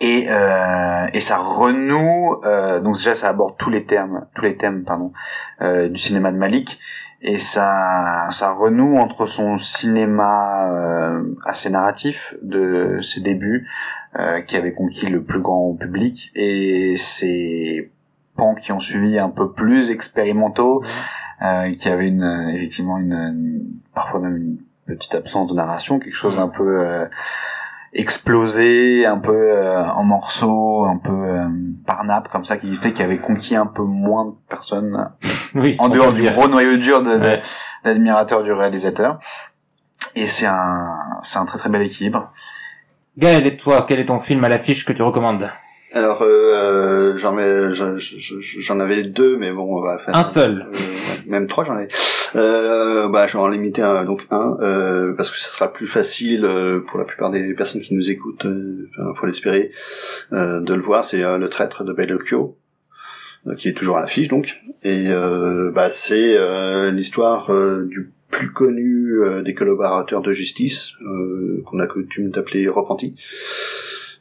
et 0.00 0.26
euh, 0.30 1.06
et 1.12 1.20
ça 1.20 1.36
renoue 1.38 2.40
euh, 2.44 2.80
donc 2.80 2.96
déjà 2.96 3.14
ça 3.14 3.28
aborde 3.28 3.56
tous 3.58 3.70
les 3.70 3.84
termes 3.84 4.26
tous 4.34 4.44
les 4.44 4.56
thèmes 4.56 4.84
pardon 4.84 5.12
euh, 5.62 5.88
du 5.88 5.98
cinéma 6.00 6.32
de 6.32 6.36
Malik. 6.38 6.78
Et 7.22 7.38
ça 7.38 8.28
ça 8.30 8.52
renoue 8.52 8.96
entre 8.96 9.26
son 9.26 9.58
cinéma 9.58 10.72
euh, 10.72 11.34
assez 11.44 11.68
narratif 11.68 12.34
de 12.40 12.98
ses 13.02 13.20
débuts 13.20 13.68
euh, 14.18 14.40
qui 14.40 14.56
avait 14.56 14.72
conquis 14.72 15.06
le 15.06 15.22
plus 15.22 15.40
grand 15.42 15.74
public 15.74 16.32
et 16.34 16.96
ses 16.96 17.90
pans 18.36 18.54
qui 18.54 18.72
ont 18.72 18.80
suivi 18.80 19.18
un 19.18 19.28
peu 19.28 19.52
plus 19.52 19.90
expérimentaux 19.90 20.82
euh, 21.42 21.74
qui 21.74 21.90
avaient 21.90 22.08
une 22.08 22.48
effectivement 22.54 22.96
une, 22.96 23.12
une- 23.12 23.66
parfois 23.94 24.20
même 24.20 24.36
une 24.38 24.56
petite 24.86 25.14
absence 25.14 25.48
de 25.48 25.54
narration 25.54 25.98
quelque 25.98 26.14
chose 26.14 26.38
un 26.38 26.48
peu 26.48 26.80
euh, 26.80 27.04
explosé, 27.92 29.04
un 29.06 29.18
peu 29.18 29.32
euh, 29.36 29.84
en 29.84 30.04
morceaux, 30.04 30.84
un 30.86 30.96
peu 30.98 31.10
euh, 31.12 31.48
par 31.86 32.04
nappe 32.04 32.28
comme 32.28 32.44
ça 32.44 32.56
qui 32.56 32.66
existait, 32.66 32.92
qui 32.92 33.02
avait 33.02 33.18
conquis 33.18 33.56
un 33.56 33.66
peu 33.66 33.82
moins 33.82 34.26
de 34.26 34.32
personnes 34.48 35.10
Oui. 35.54 35.76
en 35.78 35.88
dehors 35.88 36.12
du 36.12 36.22
gros 36.22 36.48
noyau 36.48 36.76
dur 36.76 37.02
de, 37.02 37.10
Ouais. 37.18 37.40
d'admirateurs 37.84 38.42
du 38.42 38.52
réalisateur. 38.52 39.18
Et 40.16 40.26
c'est 40.26 40.46
un, 40.46 40.98
c'est 41.22 41.38
un 41.38 41.44
très 41.44 41.58
très 41.58 41.68
bel 41.70 41.82
équilibre. 41.82 42.32
Gaël, 43.18 43.46
et 43.46 43.56
toi, 43.56 43.84
quel 43.88 43.98
est 44.00 44.06
ton 44.06 44.20
film 44.20 44.42
à 44.44 44.48
l'affiche 44.48 44.84
que 44.84 44.92
tu 44.92 45.02
recommandes? 45.02 45.50
Alors, 45.92 46.22
euh, 46.22 47.18
j'en 47.18 47.32
mets- 47.34 47.74
j'en 48.60 48.78
avais 48.80 49.02
deux, 49.02 49.36
mais 49.36 49.50
bon, 49.50 49.76
on 49.78 49.80
va 49.80 49.98
faire 49.98 50.14
Un 50.16 50.22
seul. 50.22 50.66
Euh, 50.72 50.76
même 51.26 51.48
trois, 51.48 51.64
j'en 51.64 51.78
ai. 51.78 51.88
Euh, 52.36 53.08
bah, 53.08 53.26
je 53.26 53.32
vais 53.32 53.38
en 53.40 53.48
limiter 53.48 53.82
un, 53.82 54.04
donc 54.04 54.22
un, 54.30 54.56
euh, 54.60 55.12
parce 55.14 55.30
que 55.32 55.38
ça 55.38 55.48
sera 55.48 55.72
plus 55.72 55.88
facile 55.88 56.44
euh, 56.44 56.78
pour 56.78 56.98
la 56.98 57.04
plupart 57.04 57.30
des 57.30 57.54
personnes 57.54 57.80
qui 57.80 57.94
nous 57.94 58.08
écoutent, 58.08 58.44
euh, 58.46 58.88
enfin, 59.00 59.14
faut 59.18 59.26
l'espérer, 59.26 59.72
euh, 60.32 60.60
de 60.60 60.74
le 60.74 60.82
voir. 60.82 61.04
C'est 61.04 61.24
euh, 61.24 61.38
le 61.38 61.48
traître 61.48 61.82
de 61.82 61.92
Bellocchio, 61.92 62.56
qui 63.58 63.68
est 63.68 63.72
toujours 63.72 63.96
à 63.96 64.00
l'affiche, 64.00 64.28
donc. 64.28 64.54
Et 64.84 65.06
euh, 65.08 65.72
bah, 65.72 65.90
c'est 65.90 66.36
euh, 66.38 66.92
l'histoire 66.92 67.52
euh, 67.52 67.86
du 67.88 68.12
plus 68.30 68.52
connu 68.52 69.24
euh, 69.24 69.42
des 69.42 69.54
collaborateurs 69.54 70.22
de 70.22 70.32
justice, 70.32 70.92
euh, 71.02 71.64
qu'on 71.66 71.80
a 71.80 71.88
coutume 71.88 72.30
d'appeler 72.30 72.68
repenti 72.68 73.16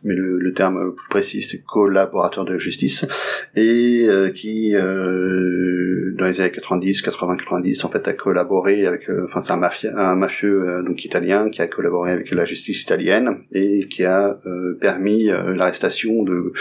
mais 0.03 0.15
le, 0.15 0.37
le 0.37 0.53
terme 0.53 0.93
plus 0.95 1.09
précis 1.09 1.43
c'est 1.43 1.59
collaborateur 1.59 2.45
de 2.45 2.57
justice 2.57 3.05
et 3.55 4.05
euh, 4.07 4.29
qui 4.29 4.75
euh, 4.75 6.13
dans 6.17 6.25
les 6.25 6.41
années 6.41 6.51
90 6.51 7.01
80 7.01 7.37
90 7.37 7.85
en 7.85 7.89
fait 7.89 8.07
a 8.07 8.13
collaboré 8.13 8.85
avec 8.85 9.09
euh, 9.09 9.25
enfin 9.25 9.41
c'est 9.41 9.51
un 9.51 9.57
mafieux 9.57 9.91
un 9.97 10.15
mafieux 10.15 10.67
euh, 10.67 10.83
donc 10.83 11.03
italien 11.05 11.49
qui 11.49 11.61
a 11.61 11.67
collaboré 11.67 12.11
avec 12.11 12.31
la 12.31 12.45
justice 12.45 12.81
italienne 12.81 13.39
et 13.51 13.87
qui 13.89 14.05
a 14.05 14.39
permis 14.79 15.27
l'arrestation 15.27 16.23
de 16.23 16.53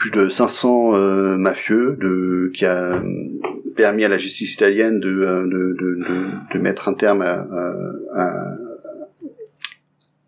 plus 0.00 0.10
de 0.10 0.30
500 0.30 0.96
euh, 0.96 1.36
mafieux, 1.36 1.96
de, 2.00 2.50
qui 2.54 2.64
a 2.64 3.00
permis 3.76 4.02
à 4.02 4.08
la 4.08 4.16
justice 4.16 4.54
italienne 4.54 4.98
de, 4.98 5.08
de, 5.08 5.76
de, 5.78 5.98
de 6.54 6.58
mettre 6.58 6.88
un 6.88 6.94
terme 6.94 7.20
à, 7.20 7.46
à, 8.14 8.32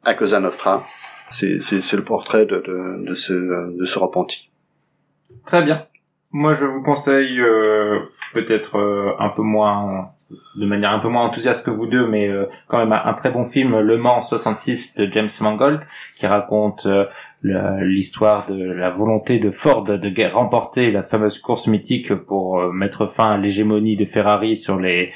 à 0.05 0.15
Cosa 0.15 0.41
Nostra. 0.41 0.87
C'est 1.33 1.93
le 1.93 2.05
portrait 2.05 2.47
de, 2.47 2.63
de, 3.05 3.15
ce, 3.15 3.33
de 3.33 3.85
ce 3.85 3.99
repenti. 3.99 4.51
Très 5.45 5.63
bien. 5.63 5.87
Moi, 6.31 6.55
je 6.55 6.65
vous 6.65 6.83
conseille 6.83 7.41
euh, 7.41 7.99
peut-être 8.33 8.79
euh, 8.79 9.13
un 9.19 9.29
peu 9.29 9.43
moins, 9.43 10.13
de 10.57 10.65
manière 10.65 10.93
un 10.93 10.99
peu 10.99 11.09
moins 11.09 11.25
enthousiaste 11.25 11.65
que 11.65 11.71
vous 11.71 11.87
deux, 11.87 12.07
mais 12.07 12.29
euh, 12.29 12.47
quand 12.69 12.79
même 12.79 12.93
un, 12.93 13.13
très 13.13 13.31
bon 13.31 13.45
film, 13.45 13.79
Le 13.79 13.99
Mans 13.99 14.23
66 14.23 14.97
de 14.97 15.13
James 15.13 15.29
Mangold, 15.43 15.81
qui 16.17 16.27
raconte 16.27 16.87
l'histoire 17.43 18.47
de 18.47 18.65
la 18.65 18.91
volonté 18.91 19.39
de 19.39 19.51
Ford 19.51 19.85
de 19.85 20.33
remporter 20.33 20.91
la 20.91 21.03
fameuse 21.03 21.39
course 21.39 21.67
mythique 21.67 22.15
pour 22.15 22.73
mettre 22.73 23.09
fin 23.09 23.33
à 23.33 23.37
l'hégémonie 23.37 23.97
de 23.97 24.07
Ferrari 24.07 24.57
sur 24.57 24.79
les, 24.79 25.13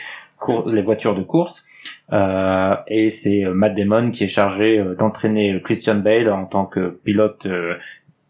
les 0.67 0.83
voitures 0.83 1.15
de 1.15 1.23
course. 1.23 1.66
Euh, 2.13 2.77
et 2.87 3.11
c'est 3.11 3.45
Matt 3.47 3.75
Damon 3.75 4.11
qui 4.13 4.25
est 4.25 4.29
chargé 4.29 4.85
d'entraîner 4.99 5.61
Christian 5.63 5.97
Bale 5.97 6.31
en 6.31 6.47
tant 6.47 6.67
que 6.67 7.01
pilote 7.05 7.47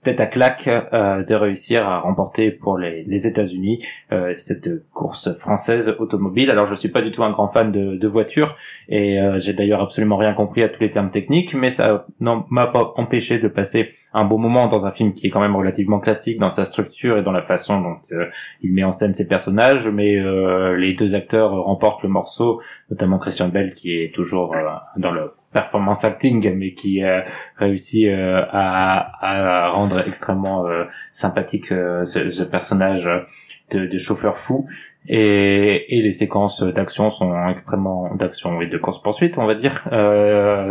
tête 0.07 0.21
à 0.21 0.27
claque 0.27 0.69
euh, 0.69 1.25
de 1.25 1.35
réussir 1.35 1.85
à 1.85 1.99
remporter 1.99 2.53
pour 2.53 2.79
les, 2.79 3.03
les 3.09 3.27
États-Unis 3.27 3.85
euh, 4.13 4.35
cette 4.37 4.89
course 4.93 5.37
française 5.37 5.97
automobile. 5.99 6.49
Alors 6.51 6.67
je 6.67 6.77
suis 6.77 6.91
pas 6.91 7.03
du 7.03 7.11
tout 7.11 7.25
un 7.25 7.33
grand 7.33 7.49
fan 7.49 7.73
de, 7.73 7.97
de 7.97 8.09
voitures 8.09 8.57
et 8.89 9.21
euh, 9.21 9.41
j'ai 9.41 9.53
d'ailleurs 9.53 9.83
absolument 9.83 10.17
rien 10.17 10.33
compris 10.33 10.63
à 10.63 10.69
tous 10.69 10.81
les 10.81 10.93
termes 10.93 11.11
techniques, 11.11 11.55
mais 11.55 11.73
ça 11.73 12.07
m'a 12.21 12.69
pas 12.69 12.93
empêché 12.97 13.41
de 13.41 13.49
passer 13.49 13.95
un 14.15 14.25
beau 14.25 14.39
moment 14.39 14.69
dans 14.69 14.87
un 14.87 14.93
film 14.93 15.13
qui 15.13 15.27
est 15.27 15.31
quand 15.31 15.41
même 15.41 15.57
relativement 15.57 15.99
classique 15.99 16.39
dans 16.39 16.51
sa 16.51 16.65
structure 16.65 17.19
et 17.19 17.23
dans 17.25 17.33
la 17.33 17.43
façon 17.43 17.81
dont 17.81 17.97
il 18.63 18.73
met 18.73 18.85
en 18.85 18.93
scène 18.93 19.13
ses 19.13 19.27
personnages, 19.27 19.89
mais 19.89 20.17
les 20.75 20.95
deux 20.95 21.15
acteurs 21.15 21.51
remportent 21.53 22.03
le 22.03 22.09
morceau, 22.09 22.63
notamment 22.91 23.19
Christian 23.19 23.49
Bell 23.49 23.75
qui 23.75 23.93
est 23.93 24.15
toujours 24.15 24.55
dans 24.97 25.11
le 25.11 25.33
performance 25.57 26.05
acting, 26.05 26.55
mais 26.55 26.75
qui 26.75 27.03
a 27.03 27.25
réussi 27.57 28.09
euh, 28.09 28.43
à, 28.51 28.69
à, 29.23 29.71
rendre 29.71 30.07
extrêmement 30.07 30.67
euh, 30.67 30.85
sympathique 31.13 31.73
euh, 31.73 32.05
ce, 32.05 32.43
personnage 32.43 33.09
de, 33.71 33.87
de, 33.87 33.99
chauffeur 33.99 34.37
fou. 34.37 34.67
Et, 35.09 35.97
et 35.97 36.03
les 36.03 36.13
séquences 36.13 36.63
d'action 36.63 37.09
sont 37.09 37.33
extrêmement 37.49 38.15
d'action 38.15 38.61
et 38.61 38.67
de 38.67 38.77
course 38.77 39.01
poursuite, 39.01 39.39
on 39.39 39.47
va 39.47 39.55
dire, 39.55 39.77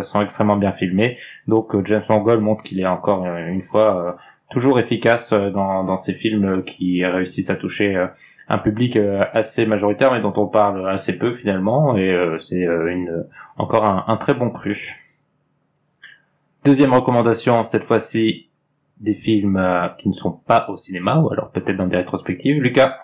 sont 0.03 0.21
extrêmement 0.21 0.57
bien 0.57 0.73
filmées. 0.73 1.17
Donc 1.47 1.67
James 1.85 2.03
Mangold 2.09 2.41
montre 2.41 2.61
qu'il 2.63 2.79
est 2.81 2.85
encore 2.85 3.25
une 3.25 3.61
fois 3.61 4.17
toujours 4.51 4.77
efficace 4.77 5.31
dans, 5.31 5.85
dans 5.85 5.97
ces 5.97 6.13
films 6.13 6.63
qui 6.65 7.05
réussissent 7.05 7.49
à 7.49 7.55
toucher 7.55 7.95
un 8.47 8.57
public 8.57 8.95
euh, 8.95 9.25
assez 9.33 9.65
majoritaire 9.65 10.11
mais 10.11 10.21
dont 10.21 10.33
on 10.37 10.47
parle 10.47 10.89
assez 10.89 11.13
peu 11.13 11.33
finalement 11.33 11.97
et 11.97 12.11
euh, 12.11 12.37
c'est 12.37 12.65
euh, 12.65 12.91
une 12.91 13.25
encore 13.57 13.85
un, 13.85 14.17
très 14.17 14.33
bon 14.33 14.49
cru. 14.49 15.01
Deuxième 16.63 16.93
recommandation 16.93 17.63
cette 17.63 17.83
fois-ci 17.83 18.49
des 18.99 19.15
films 19.15 19.61
qui 19.97 20.07
ne 20.07 20.13
sont 20.13 20.31
pas 20.31 20.67
au 20.69 20.77
cinéma 20.77 21.17
ou 21.17 21.31
alors 21.31 21.51
peut-être 21.51 21.77
dans 21.77 21.87
des 21.87 21.97
rétrospectives. 21.97 22.61
Lucas. 22.61 22.97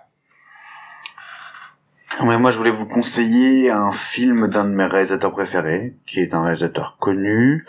Ouais, 2.21 2.37
moi, 2.37 2.51
je 2.51 2.57
voulais 2.57 2.71
vous 2.71 2.85
conseiller 2.85 3.71
un 3.71 3.91
film 3.91 4.47
d'un 4.47 4.65
de 4.65 4.69
mes 4.69 4.85
réalisateurs 4.85 5.31
préférés, 5.31 5.95
qui 6.05 6.19
est 6.19 6.33
un 6.33 6.43
réalisateur 6.43 6.97
connu, 6.99 7.65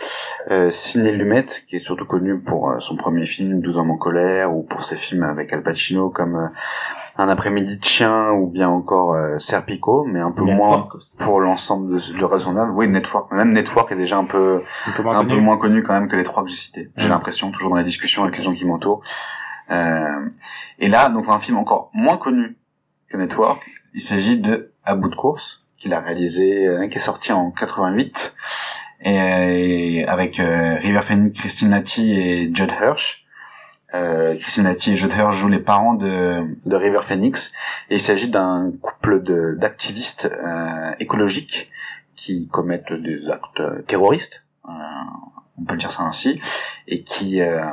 euh, 0.51 0.71
Sidney 0.71 1.13
Lumet, 1.13 1.47
qui 1.67 1.77
est 1.77 1.79
surtout 1.79 2.05
connu 2.05 2.39
pour 2.39 2.75
son 2.81 2.97
premier 2.97 3.25
film 3.25 3.61
12 3.61 3.79
hommes 3.79 3.93
en 3.93 3.97
colère, 3.97 4.55
ou 4.55 4.63
pour 4.63 4.85
ses 4.85 4.97
films 4.97 5.23
avec 5.23 5.53
Al 5.53 5.63
Pacino 5.63 6.11
comme 6.11 6.51
un 7.23 7.29
après-midi 7.29 7.79
de 7.79 7.85
chien 7.85 8.31
ou 8.33 8.47
bien 8.47 8.69
encore 8.69 9.15
euh, 9.15 9.39
Serpico, 9.39 10.05
mais 10.05 10.21
un 10.21 10.33
peu 10.33 10.45
moins 10.45 10.89
pour 11.19 11.41
l'ensemble 11.41 11.99
du 11.99 12.25
raisonnable. 12.25 12.73
Oui, 12.73 12.89
Network, 12.89 13.33
même 13.33 13.53
Network 13.53 13.91
est 13.93 13.97
déjà 13.97 14.19
un 14.19 14.25
peu 14.25 14.63
un 14.87 14.93
peu 14.93 15.03
moins, 15.03 15.25
connu. 15.25 15.41
moins 15.41 15.59
connu 15.59 15.83
quand 15.83 15.95
même 15.95 16.09
que 16.09 16.17
les 16.17 16.25
trois 16.25 16.45
que 16.45 16.51
j'ai 16.51 16.57
cités. 16.57 16.91
J'ai 16.97 17.09
l'impression 17.09 17.51
toujours 17.51 17.71
dans 17.71 17.77
les 17.77 17.85
discussions 17.85 18.23
avec 18.23 18.37
les 18.39 18.45
gens 18.45 18.53
qui 18.53 18.67
m'entourent. 18.67 19.03
Euh, 19.71 20.29
et 20.79 20.89
là, 20.89 21.09
donc 21.09 21.29
un 21.29 21.39
film 21.39 21.59
encore 21.59 21.91
moins 21.95 22.17
connu 22.17 22.57
que 23.09 23.17
Network. 23.17 23.63
Il 23.95 24.01
s'agit 24.01 24.39
de 24.39 24.73
À 24.85 24.97
bout 24.97 25.09
de 25.09 25.15
course 25.15 25.65
qu'il 25.77 25.93
a 25.95 26.01
réalisé, 26.01 26.67
euh, 26.67 26.89
qui 26.89 26.97
est 26.97 27.01
sorti 27.01 27.33
en 27.33 27.51
88 27.51 28.37
et, 29.05 30.05
avec 30.07 30.39
euh, 30.39 30.77
River 30.77 31.03
Phoenix, 31.03 31.39
Christine 31.39 31.71
Latti 31.71 32.13
et 32.13 32.55
Judd 32.55 32.71
Hirsch. 32.81 33.22
Euh, 33.95 34.35
Christine 34.37 34.65
Nati 34.65 34.93
et 34.93 34.97
Joder 34.97 35.29
jouent 35.33 35.49
les 35.49 35.59
parents 35.59 35.95
de, 35.95 36.47
de 36.65 36.77
River 36.77 37.01
Phoenix. 37.03 37.53
Et 37.91 37.97
il 37.97 38.01
s'agit 38.01 38.29
d'un 38.29 38.73
couple 38.81 39.23
d'activistes 39.57 40.31
euh, 40.33 40.93
écologiques 40.99 41.71
qui 42.23 42.47
commettent 42.47 42.93
des 42.93 43.31
actes 43.31 43.63
terroristes, 43.87 44.45
euh, 44.69 44.73
on 45.59 45.65
peut 45.65 45.77
dire 45.77 45.91
ça 45.91 46.05
ainsi, 46.05 46.41
et 46.87 47.03
qui 47.03 47.41
euh, 47.41 47.65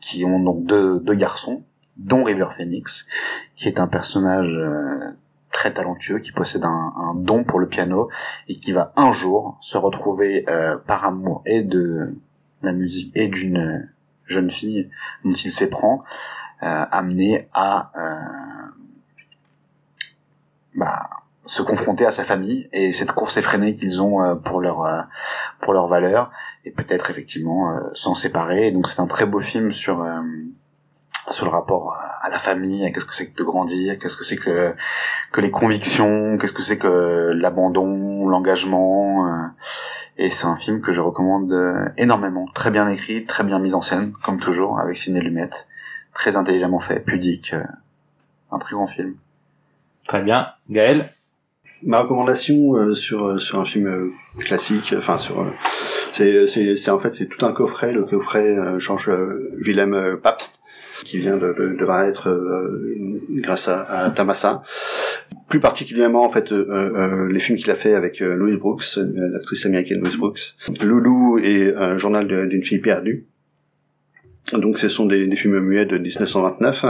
qui 0.00 0.24
ont 0.24 0.40
donc 0.40 0.64
deux, 0.64 0.98
deux 0.98 1.14
garçons, 1.14 1.62
dont 1.96 2.24
River 2.24 2.48
Phoenix, 2.56 3.06
qui 3.54 3.68
est 3.68 3.78
un 3.78 3.86
personnage 3.86 4.48
euh, 4.48 5.12
très 5.52 5.72
talentueux, 5.72 6.18
qui 6.18 6.32
possède 6.32 6.64
un, 6.64 6.92
un, 6.96 7.14
don 7.14 7.44
pour 7.44 7.60
le 7.60 7.68
piano 7.68 8.08
et 8.48 8.56
qui 8.56 8.72
va 8.72 8.92
un 8.96 9.12
jour 9.12 9.56
se 9.60 9.78
retrouver 9.78 10.44
par 10.86 11.04
amour 11.04 11.42
et 11.46 11.62
de 11.62 12.14
la 12.62 12.72
musique 12.72 13.12
et 13.16 13.28
d'une 13.28 13.88
jeune 14.26 14.50
fille 14.50 14.90
dont 15.24 15.32
il 15.32 15.50
s'éprend, 15.50 16.04
euh, 16.62 16.84
amené 16.90 17.48
à 17.52 17.92
euh, 17.96 18.72
bah, 20.74 21.10
se 21.44 21.62
confronter 21.62 22.06
à 22.06 22.10
sa 22.10 22.24
famille 22.24 22.68
et 22.72 22.92
cette 22.92 23.12
course 23.12 23.36
effrénée 23.36 23.74
qu'ils 23.74 24.00
ont 24.00 24.22
euh, 24.22 24.34
pour 24.34 24.60
leur 24.60 25.06
pour 25.60 25.72
leurs 25.72 25.86
valeurs 25.86 26.30
et 26.64 26.70
peut-être 26.70 27.10
effectivement 27.10 27.78
s'en 27.94 28.14
séparer. 28.14 28.70
donc 28.70 28.88
c'est 28.88 29.00
un 29.00 29.06
très 29.06 29.26
beau 29.26 29.40
film 29.40 29.70
sur 29.70 30.04
sur 31.30 31.44
le 31.44 31.50
rapport 31.50 31.96
à 32.20 32.28
la 32.28 32.38
famille, 32.38 32.90
qu'est-ce 32.92 33.06
que 33.06 33.14
c'est 33.14 33.30
que 33.30 33.36
de 33.36 33.44
grandir, 33.44 33.98
qu'est-ce 33.98 34.16
que 34.16 34.24
c'est 34.24 34.36
que 34.36 34.74
que 35.32 35.40
les 35.40 35.50
convictions, 35.50 36.38
qu'est-ce 36.38 36.52
que 36.52 36.62
c'est 36.62 36.78
que 36.78 37.32
l'abandon, 37.34 38.28
l'engagement. 38.28 39.52
Et 40.18 40.30
c'est 40.30 40.46
un 40.46 40.56
film 40.56 40.80
que 40.80 40.92
je 40.92 41.00
recommande 41.00 41.52
euh, 41.52 41.88
énormément. 41.98 42.46
Très 42.54 42.70
bien 42.70 42.88
écrit, 42.88 43.24
très 43.24 43.44
bien 43.44 43.58
mis 43.58 43.74
en 43.74 43.82
scène, 43.82 44.12
comme 44.24 44.38
toujours, 44.38 44.80
avec 44.80 44.96
Ciné 44.96 45.20
Lumet. 45.20 45.50
Très 46.14 46.36
intelligemment 46.36 46.80
fait, 46.80 47.00
pudique. 47.00 47.52
Euh, 47.52 47.64
un 48.50 48.58
très 48.58 48.74
grand 48.74 48.86
film. 48.86 49.16
Très 50.06 50.22
bien. 50.22 50.48
Gaël? 50.70 51.10
Ma 51.82 52.00
recommandation 52.00 52.74
euh, 52.74 52.94
sur 52.94 53.38
sur 53.38 53.60
un 53.60 53.66
film 53.66 54.12
classique, 54.38 54.94
enfin 54.96 55.18
sur 55.18 55.52
c'est 56.14 56.46
c'est 56.46 56.90
en 56.90 56.98
fait 56.98 57.14
c'est 57.14 57.26
tout 57.26 57.44
un 57.44 57.52
coffret, 57.52 57.92
le 57.92 58.04
coffret 58.04 58.56
Georges 58.78 59.10
Willem 59.58 60.16
Pabst 60.22 60.62
qui 61.04 61.18
vient 61.18 61.36
de, 61.36 61.52
de, 61.52 61.76
de 61.76 62.08
être 62.08 62.28
grâce 63.42 63.68
à, 63.68 63.82
à 63.82 64.10
Tamassa 64.10 64.62
plus 65.48 65.60
particulièrement 65.60 66.24
en 66.24 66.28
fait 66.28 66.52
euh, 66.52 66.66
euh, 66.68 67.32
les 67.32 67.38
films 67.38 67.56
qu'il 67.56 67.70
a 67.70 67.76
fait 67.76 67.94
avec 67.94 68.20
euh, 68.20 68.34
Louise 68.34 68.56
Brooks, 68.56 68.96
l'actrice 68.96 69.64
américaine 69.66 70.00
Louise 70.00 70.16
Brooks, 70.16 70.56
Loulou 70.82 71.38
et 71.38 71.72
journal 71.98 72.48
d'une 72.48 72.64
fille 72.64 72.78
perdue. 72.78 73.26
Donc 74.52 74.78
ce 74.78 74.88
sont 74.88 75.06
des, 75.06 75.28
films 75.34 75.58
muets 75.60 75.86
de 75.86 75.98
1929 75.98 76.84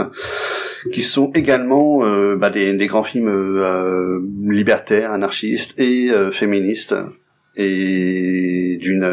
qui 0.91 1.01
sont 1.01 1.31
également 1.31 1.99
bah, 2.35 2.49
des, 2.49 2.87
grands 2.87 3.03
films 3.03 3.31
libertaires, 4.47 5.11
anarchistes 5.11 5.79
et 5.79 6.11
féministes 6.31 6.95
et 7.55 8.77
d'une 8.79 9.03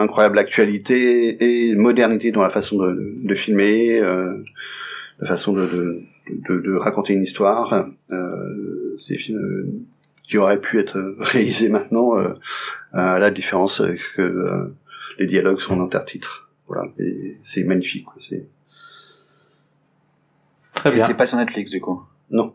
incroyable 0.00 0.38
actualité 0.38 1.68
et 1.68 1.74
modernité 1.74 2.32
dans 2.32 2.42
la 2.42 2.50
façon 2.50 2.78
de, 2.78 3.14
de 3.22 3.34
filmer, 3.34 4.00
la 4.00 5.26
façon 5.26 5.52
de, 5.52 6.02
de, 6.30 6.60
de 6.60 6.74
raconter 6.74 7.12
une 7.12 7.22
histoire. 7.22 7.88
Euh, 8.10 8.96
c'est 8.98 9.14
des 9.14 9.18
films 9.18 9.38
euh, 9.38 9.84
qui 10.24 10.38
auraient 10.38 10.60
pu 10.60 10.78
être 10.78 10.98
réalisés 11.18 11.68
maintenant, 11.68 12.18
euh, 12.18 12.34
à 12.92 13.18
la 13.18 13.30
différence 13.30 13.82
que 14.16 14.22
euh, 14.22 14.74
les 15.18 15.26
dialogues 15.26 15.60
sont 15.60 15.78
en 15.78 15.84
intertitres. 15.84 16.50
Voilà, 16.66 16.84
c'est 17.42 17.64
magnifique. 17.64 18.06
C'est 18.18 18.46
très 20.74 20.90
bien. 20.90 21.04
Et 21.04 21.06
c'est 21.08 21.16
pas 21.16 21.26
sur 21.26 21.38
Netflix 21.38 21.70
du 21.70 21.80
coup. 21.80 22.02
Non. 22.30 22.54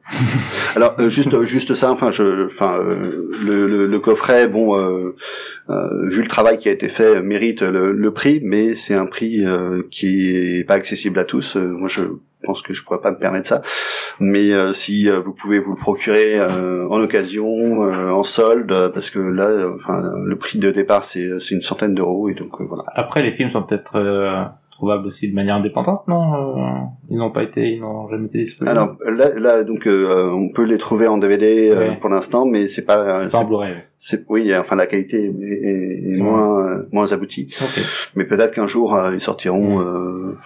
Alors 0.75 0.95
euh, 0.99 1.09
juste 1.09 1.43
juste 1.45 1.73
ça. 1.73 1.91
Enfin, 1.91 2.11
je, 2.11 2.45
enfin 2.45 2.77
le, 2.79 3.67
le, 3.67 3.87
le, 3.87 3.99
coffret, 3.99 4.47
bon, 4.47 4.77
euh, 4.77 5.15
vu 6.09 6.21
le 6.21 6.27
travail 6.27 6.59
qui 6.59 6.69
a 6.69 6.71
été 6.71 6.89
fait, 6.89 7.21
mérite 7.21 7.61
le, 7.61 7.91
le 7.91 8.13
prix, 8.13 8.39
mais 8.43 8.75
c'est 8.75 8.93
un 8.93 9.07
prix 9.07 9.43
qui 9.89 10.35
est 10.35 10.63
pas 10.63 10.75
accessible 10.75 11.17
à 11.19 11.25
tous. 11.25 11.55
moi, 11.55 11.87
je 11.87 12.03
pense 12.43 12.61
que 12.61 12.73
je 12.73 12.83
pourrais 12.83 13.01
pas 13.01 13.11
me 13.11 13.17
permettre 13.17 13.47
ça. 13.47 13.61
Mais 14.19 14.51
euh, 14.51 14.73
si 14.73 15.09
euh, 15.09 15.19
vous 15.19 15.33
pouvez 15.33 15.59
vous 15.59 15.71
le 15.71 15.77
procurer 15.77 16.39
euh, 16.39 16.87
en 16.89 17.01
occasion, 17.01 17.81
en 17.81 18.23
solde, 18.23 18.91
parce 18.93 19.09
que 19.09 19.19
là, 19.19 19.67
enfin, 19.75 20.01
le 20.23 20.35
prix 20.37 20.59
de 20.59 20.69
départ 20.69 21.03
c'est 21.03 21.29
une 21.51 21.61
centaine 21.61 21.95
d'euros 21.95 22.29
et 22.29 22.33
donc 22.33 22.61
voilà. 22.61 22.83
Après, 22.93 23.23
les 23.23 23.31
films 23.31 23.49
sont 23.49 23.63
peut-être 23.63 23.97
trouvables 24.83 25.07
aussi 25.07 25.29
de 25.29 25.33
manière 25.35 25.55
indépendante, 25.55 26.05
non 26.09 26.57
euh, 26.57 26.79
Ils 27.09 27.17
n'ont 27.17 27.31
pas 27.31 27.43
été, 27.43 27.71
ils 27.71 27.79
n'ont 27.79 28.09
jamais 28.09 28.25
été 28.25 28.39
disponibles. 28.39 28.77
Alors 28.77 28.97
là, 29.09 29.29
là 29.39 29.63
donc 29.63 29.87
euh, 29.87 30.29
on 30.31 30.49
peut 30.49 30.63
les 30.63 30.77
trouver 30.77 31.07
en 31.07 31.17
DVD 31.17 31.71
euh, 31.71 31.91
pour 32.01 32.09
l'instant, 32.09 32.45
mais 32.45 32.67
c'est 32.67 32.81
pas. 32.81 33.21
C'est 33.21 33.31
pas 33.31 33.37
en 33.39 33.45
Blu-ray. 33.45 33.75
c'est- 33.97 34.25
oui, 34.27 34.53
enfin 34.57 34.75
la 34.75 34.85
qualité 34.87 35.23
est, 35.23 35.27
est- 35.29 36.13
est 36.13 36.17
moins 36.17 36.65
euh, 36.67 36.89
moins 36.91 37.11
aboutie. 37.13 37.53
Ok. 37.61 37.81
Mais 38.15 38.25
peut-être 38.25 38.53
qu'un 38.53 38.67
jour 38.67 38.93
euh, 38.95 39.13
ils 39.13 39.21
sortiront. 39.21 39.79
Mm. 39.79 39.81
euh, 39.81 40.37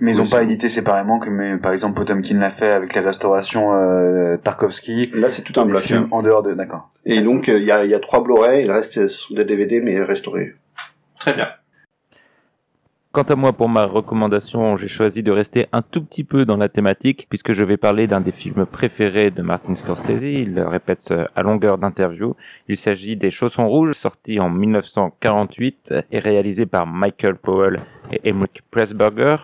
Mais 0.00 0.12
ils 0.14 0.20
Oui, 0.20 0.26
ont 0.26 0.30
pas 0.30 0.42
édité 0.42 0.68
séparément, 0.68 1.18
comme 1.18 1.58
par 1.60 1.72
exemple 1.72 1.94
Potemkin 1.96 2.38
l'a 2.38 2.50
fait 2.50 2.70
avec 2.70 2.94
les 2.94 3.00
restaurations 3.00 3.72
euh, 3.74 4.36
Tarkovsky. 4.36 5.10
Là, 5.14 5.28
c'est 5.28 5.42
tout 5.42 5.58
un 5.60 5.64
bloc. 5.66 5.80
films 5.82 6.04
hein. 6.04 6.08
en 6.12 6.22
dehors 6.22 6.42
de, 6.44 6.54
d'accord. 6.54 6.88
Et 7.04 7.20
donc 7.20 7.48
euh, 7.48 7.58
il 7.58 7.64
y 7.64 7.72
a 7.72 7.84
y 7.84 7.94
a 7.94 8.00
trois 8.00 8.22
Blu-ray, 8.22 8.64
il 8.64 8.70
reste 8.70 8.92
ce 8.94 9.08
sont 9.08 9.34
des 9.34 9.44
DVD 9.44 9.80
mais 9.80 10.00
restaurés. 10.02 10.52
Très 11.20 11.34
bien. 11.34 11.46
Quant 13.12 13.24
à 13.24 13.36
moi, 13.36 13.52
pour 13.52 13.68
ma 13.68 13.84
recommandation, 13.84 14.78
j'ai 14.78 14.88
choisi 14.88 15.22
de 15.22 15.30
rester 15.30 15.66
un 15.72 15.82
tout 15.82 16.02
petit 16.02 16.24
peu 16.24 16.46
dans 16.46 16.56
la 16.56 16.70
thématique, 16.70 17.26
puisque 17.28 17.52
je 17.52 17.62
vais 17.62 17.76
parler 17.76 18.06
d'un 18.06 18.22
des 18.22 18.32
films 18.32 18.64
préférés 18.64 19.30
de 19.30 19.42
Martin 19.42 19.74
Scorsese. 19.74 20.22
Il 20.22 20.54
le 20.54 20.66
répète 20.66 21.10
euh, 21.10 21.26
à 21.36 21.42
longueur 21.42 21.76
d'interview. 21.76 22.34
Il 22.68 22.76
s'agit 22.76 23.16
des 23.16 23.30
Chaussons 23.30 23.68
Rouges, 23.68 23.92
sorti 23.92 24.40
en 24.40 24.48
1948 24.48 25.92
et 26.10 26.18
réalisé 26.20 26.64
par 26.64 26.86
Michael 26.86 27.36
Powell 27.36 27.82
et 28.10 28.30
Emmerich 28.30 28.62
Pressburger. 28.70 29.36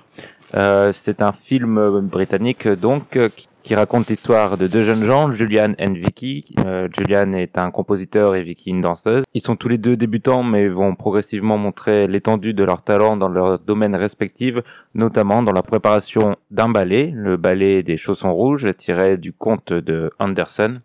Euh, 0.54 0.92
c'est 0.92 1.20
un 1.20 1.32
film 1.32 1.78
euh, 1.78 2.00
britannique, 2.00 2.66
donc, 2.66 3.16
euh, 3.16 3.28
qui 3.68 3.74
raconte 3.74 4.08
l'histoire 4.08 4.56
de 4.56 4.66
deux 4.66 4.82
jeunes 4.82 5.04
gens, 5.04 5.30
Julian 5.30 5.74
et 5.76 5.90
Vicky. 5.90 6.54
Euh, 6.64 6.88
Julian 6.90 7.34
est 7.34 7.58
un 7.58 7.70
compositeur 7.70 8.34
et 8.34 8.42
Vicky 8.42 8.70
une 8.70 8.80
danseuse. 8.80 9.24
Ils 9.34 9.42
sont 9.42 9.56
tous 9.56 9.68
les 9.68 9.76
deux 9.76 9.94
débutants, 9.94 10.42
mais 10.42 10.68
vont 10.68 10.94
progressivement 10.94 11.58
montrer 11.58 12.06
l'étendue 12.06 12.54
de 12.54 12.64
leur 12.64 12.80
talent 12.80 13.18
dans 13.18 13.28
leurs 13.28 13.58
domaines 13.58 13.94
respectifs, 13.94 14.54
notamment 14.94 15.42
dans 15.42 15.52
la 15.52 15.60
préparation 15.60 16.36
d'un 16.50 16.70
ballet, 16.70 17.12
le 17.14 17.36
ballet 17.36 17.82
des 17.82 17.98
chaussons 17.98 18.32
rouges, 18.32 18.74
tiré 18.74 19.18
du 19.18 19.34
conte 19.34 19.74
de 19.74 20.10
Anderson. 20.18 20.80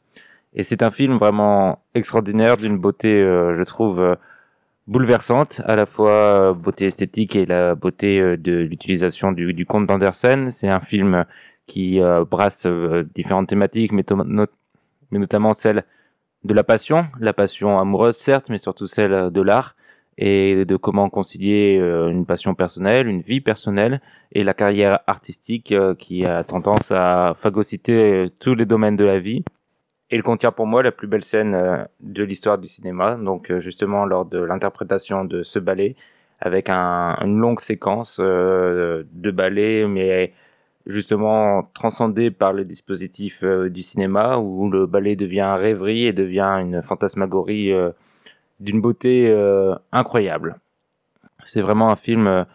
Et 0.54 0.64
c'est 0.64 0.84
un 0.84 0.92
film 0.92 1.16
vraiment 1.16 1.80
extraordinaire, 1.96 2.58
d'une 2.58 2.78
beauté, 2.78 3.14
euh, 3.14 3.58
je 3.58 3.64
trouve, 3.64 4.02
euh, 4.02 4.16
bouleversante, 4.88 5.62
à 5.64 5.78
la 5.78 5.86
fois 5.86 6.54
beauté 6.54 6.88
esthétique 6.88 7.38
et 7.38 7.46
la 7.46 7.76
beauté 7.76 8.36
de 8.36 8.58
l'utilisation 8.58 9.32
du, 9.32 9.54
du 9.54 9.66
conte 9.66 9.88
d'Andersen. 9.88 10.52
C'est 10.52 10.68
un 10.68 10.82
film 10.82 11.24
qui 11.66 12.02
euh, 12.02 12.26
brasse 12.26 12.66
euh, 12.66 13.04
différentes 13.16 13.48
thématiques, 13.48 13.92
mais, 13.92 14.06
notamment 15.12 15.54
celle 15.54 15.84
de 16.44 16.54
la 16.54 16.64
passion, 16.64 17.08
la 17.20 17.34
passion 17.34 17.80
amoureuse 17.80 18.18
certes, 18.18 18.50
mais 18.50 18.58
surtout 18.58 18.88
celle 18.88 19.14
euh, 19.14 19.30
de 19.30 19.42
l'art 19.42 19.76
et 20.18 20.66
de 20.66 20.76
comment 20.76 21.10
concilier 21.10 21.78
une 21.78 22.28
passion 22.28 22.54
personnelle, 22.54 23.08
une 23.08 23.22
vie 23.22 23.42
personnelle 23.42 24.00
et 24.32 24.44
la 24.44 24.54
carrière 24.54 25.00
artistique 25.08 25.74
qui 25.98 26.24
a 26.24 26.44
tendance 26.44 26.92
à 26.92 27.36
phagocyter 27.42 28.28
tous 28.40 28.54
les 28.54 28.68
domaines 28.68 28.96
de 28.96 29.06
la 29.06 29.18
vie. 29.18 29.44
Et 30.12 30.18
il 30.18 30.22
contient 30.22 30.52
pour 30.52 30.68
moi 30.68 30.84
la 30.84 30.92
plus 30.92 31.08
belle 31.08 31.24
scène 31.24 31.88
de 32.00 32.24
l'histoire 32.24 32.60
du 32.60 32.68
cinéma, 32.68 33.16
donc 33.16 33.52
justement 33.58 34.06
lors 34.06 34.26
de 34.26 34.38
l'interprétation 34.38 35.26
de 35.26 35.42
ce 35.42 35.58
ballet, 35.58 35.96
avec 36.40 36.70
un- 36.70 37.18
une 37.24 37.40
longue 37.40 37.60
séquence 37.60 38.20
de 38.20 39.32
ballet, 39.32 39.88
mais 39.88 40.32
justement 40.86 41.70
transcendé 41.74 42.32
par 42.32 42.54
le 42.54 42.66
dispositif 42.66 43.40
euh, 43.44 43.70
du 43.70 43.82
cinéma, 43.82 44.38
où 44.38 44.70
le 44.70 44.86
ballet 44.86 45.16
devient 45.16 45.56
rêverie 45.58 46.06
et 46.06 46.14
devient 46.14 46.58
une 46.60 46.82
fantasmagorie 46.82 47.72
euh, 47.72 47.92
d'une 48.60 48.82
beauté 48.82 49.28
euh, 49.30 49.76
incroyable. 49.92 50.58
C'est 51.46 51.62
vraiment 51.62 51.90
un 51.90 51.96
film 51.96 52.46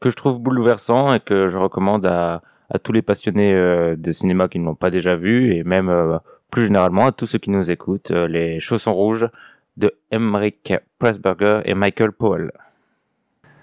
que 0.00 0.10
je 0.10 0.16
trouve 0.16 0.38
bouleversant 0.38 1.14
et 1.14 1.20
que 1.20 1.50
je 1.50 1.56
recommande 1.56 2.06
à, 2.06 2.42
tous 2.82 2.92
les 2.92 3.02
passionnés 3.02 3.52
de 3.52 4.12
cinéma 4.12 4.48
qui 4.48 4.58
ne 4.58 4.64
l'ont 4.64 4.74
pas 4.74 4.90
déjà 4.90 5.14
vu 5.14 5.54
et 5.54 5.62
même 5.62 6.18
plus 6.50 6.64
généralement 6.64 7.08
à 7.08 7.12
tous 7.12 7.26
ceux 7.26 7.38
qui 7.38 7.50
nous 7.50 7.70
écoutent, 7.70 8.10
les 8.10 8.58
Chaussons 8.60 8.94
Rouges 8.94 9.28
de 9.76 9.94
Emmerich 10.10 10.72
Pressburger 10.98 11.60
et 11.66 11.74
Michael 11.74 12.12
Powell. 12.12 12.50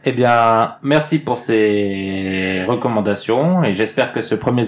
Eh 0.06 0.14
bien, 0.14 0.76
merci 0.82 1.20
pour 1.20 1.40
ces 1.40 2.64
recommandations 2.66 3.66
et 3.66 3.74
j'espère 3.74 4.14
que 4.14 4.22
ce 4.22 4.34
premier 4.34 4.64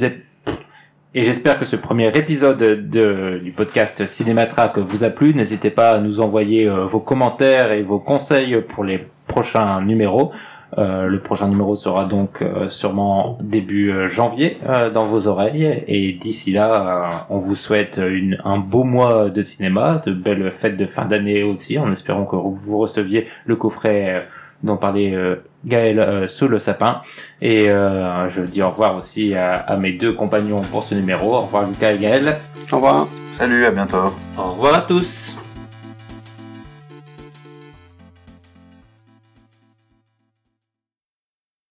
et 1.14 1.22
j'espère 1.22 1.58
que 1.58 1.64
ce 1.64 1.78
premier 1.78 2.10
épisode 2.18 2.58
de, 2.58 3.40
du 3.42 3.52
podcast 3.54 4.06
Cinématrack 4.06 4.78
vous 4.80 5.06
a 5.06 5.10
plu. 5.10 5.34
N'hésitez 5.34 5.70
pas 5.70 5.92
à 5.92 6.00
nous 6.00 6.20
envoyer 6.20 6.68
euh, 6.68 6.86
vos 6.86 7.00
commentaires 7.00 7.72
et 7.72 7.82
vos 7.82 8.00
conseils 8.00 8.62
pour 8.62 8.84
les 8.84 9.08
prochains 9.28 9.82
numéros. 9.82 10.34
Euh, 10.78 11.08
le 11.08 11.20
prochain 11.22 11.48
numéro 11.48 11.78
sera 11.78 12.06
donc 12.06 12.42
euh, 12.42 12.68
sûrement 12.68 13.38
début 13.42 13.94
janvier 14.10 14.58
dans 14.94 15.06
vos 15.06 15.28
oreilles. 15.28 15.86
Et 15.88 16.12
d'ici 16.12 16.52
là, 16.52 17.26
on 17.30 17.40
vous 17.40 17.56
souhaite 17.56 18.02
un 18.44 18.58
beau 18.58 18.84
mois 18.84 19.30
de 19.30 19.42
cinéma, 19.42 20.02
de 20.06 20.12
belles 20.12 20.52
fêtes 20.52 20.76
de 20.76 20.86
fin 20.86 21.06
d'année 21.06 21.44
aussi, 21.44 21.80
en 21.80 21.90
espérant 21.90 22.26
que 22.26 22.36
vous 22.36 22.78
receviez 22.78 23.28
le 23.46 23.56
coffret 23.56 24.28
dont 24.64 24.78
parlait 24.78 25.14
euh, 25.14 25.36
Gaël 25.66 26.00
euh, 26.00 26.28
sous 26.28 26.48
le 26.48 26.60
sapin. 26.60 27.02
Et 27.42 27.70
euh, 27.70 28.30
je 28.30 28.42
dis 28.42 28.62
au 28.62 28.70
revoir 28.70 28.98
aussi 28.98 29.34
à, 29.36 29.54
à 29.54 29.78
mes 29.78 29.94
deux 29.94 30.14
compagnons 30.14 30.62
pour 30.62 30.84
ce 30.84 30.96
numéro. 30.96 31.36
Au 31.36 31.42
revoir 31.42 31.68
Lucas 31.68 31.94
et 31.94 31.98
Gaël. 31.98 32.38
Au 32.72 32.76
revoir. 32.76 33.08
Salut, 33.34 33.66
à 33.66 33.72
bientôt. 33.72 34.14
Au 34.38 34.52
revoir 34.52 34.76
à 34.76 34.82
tous. 34.82 35.31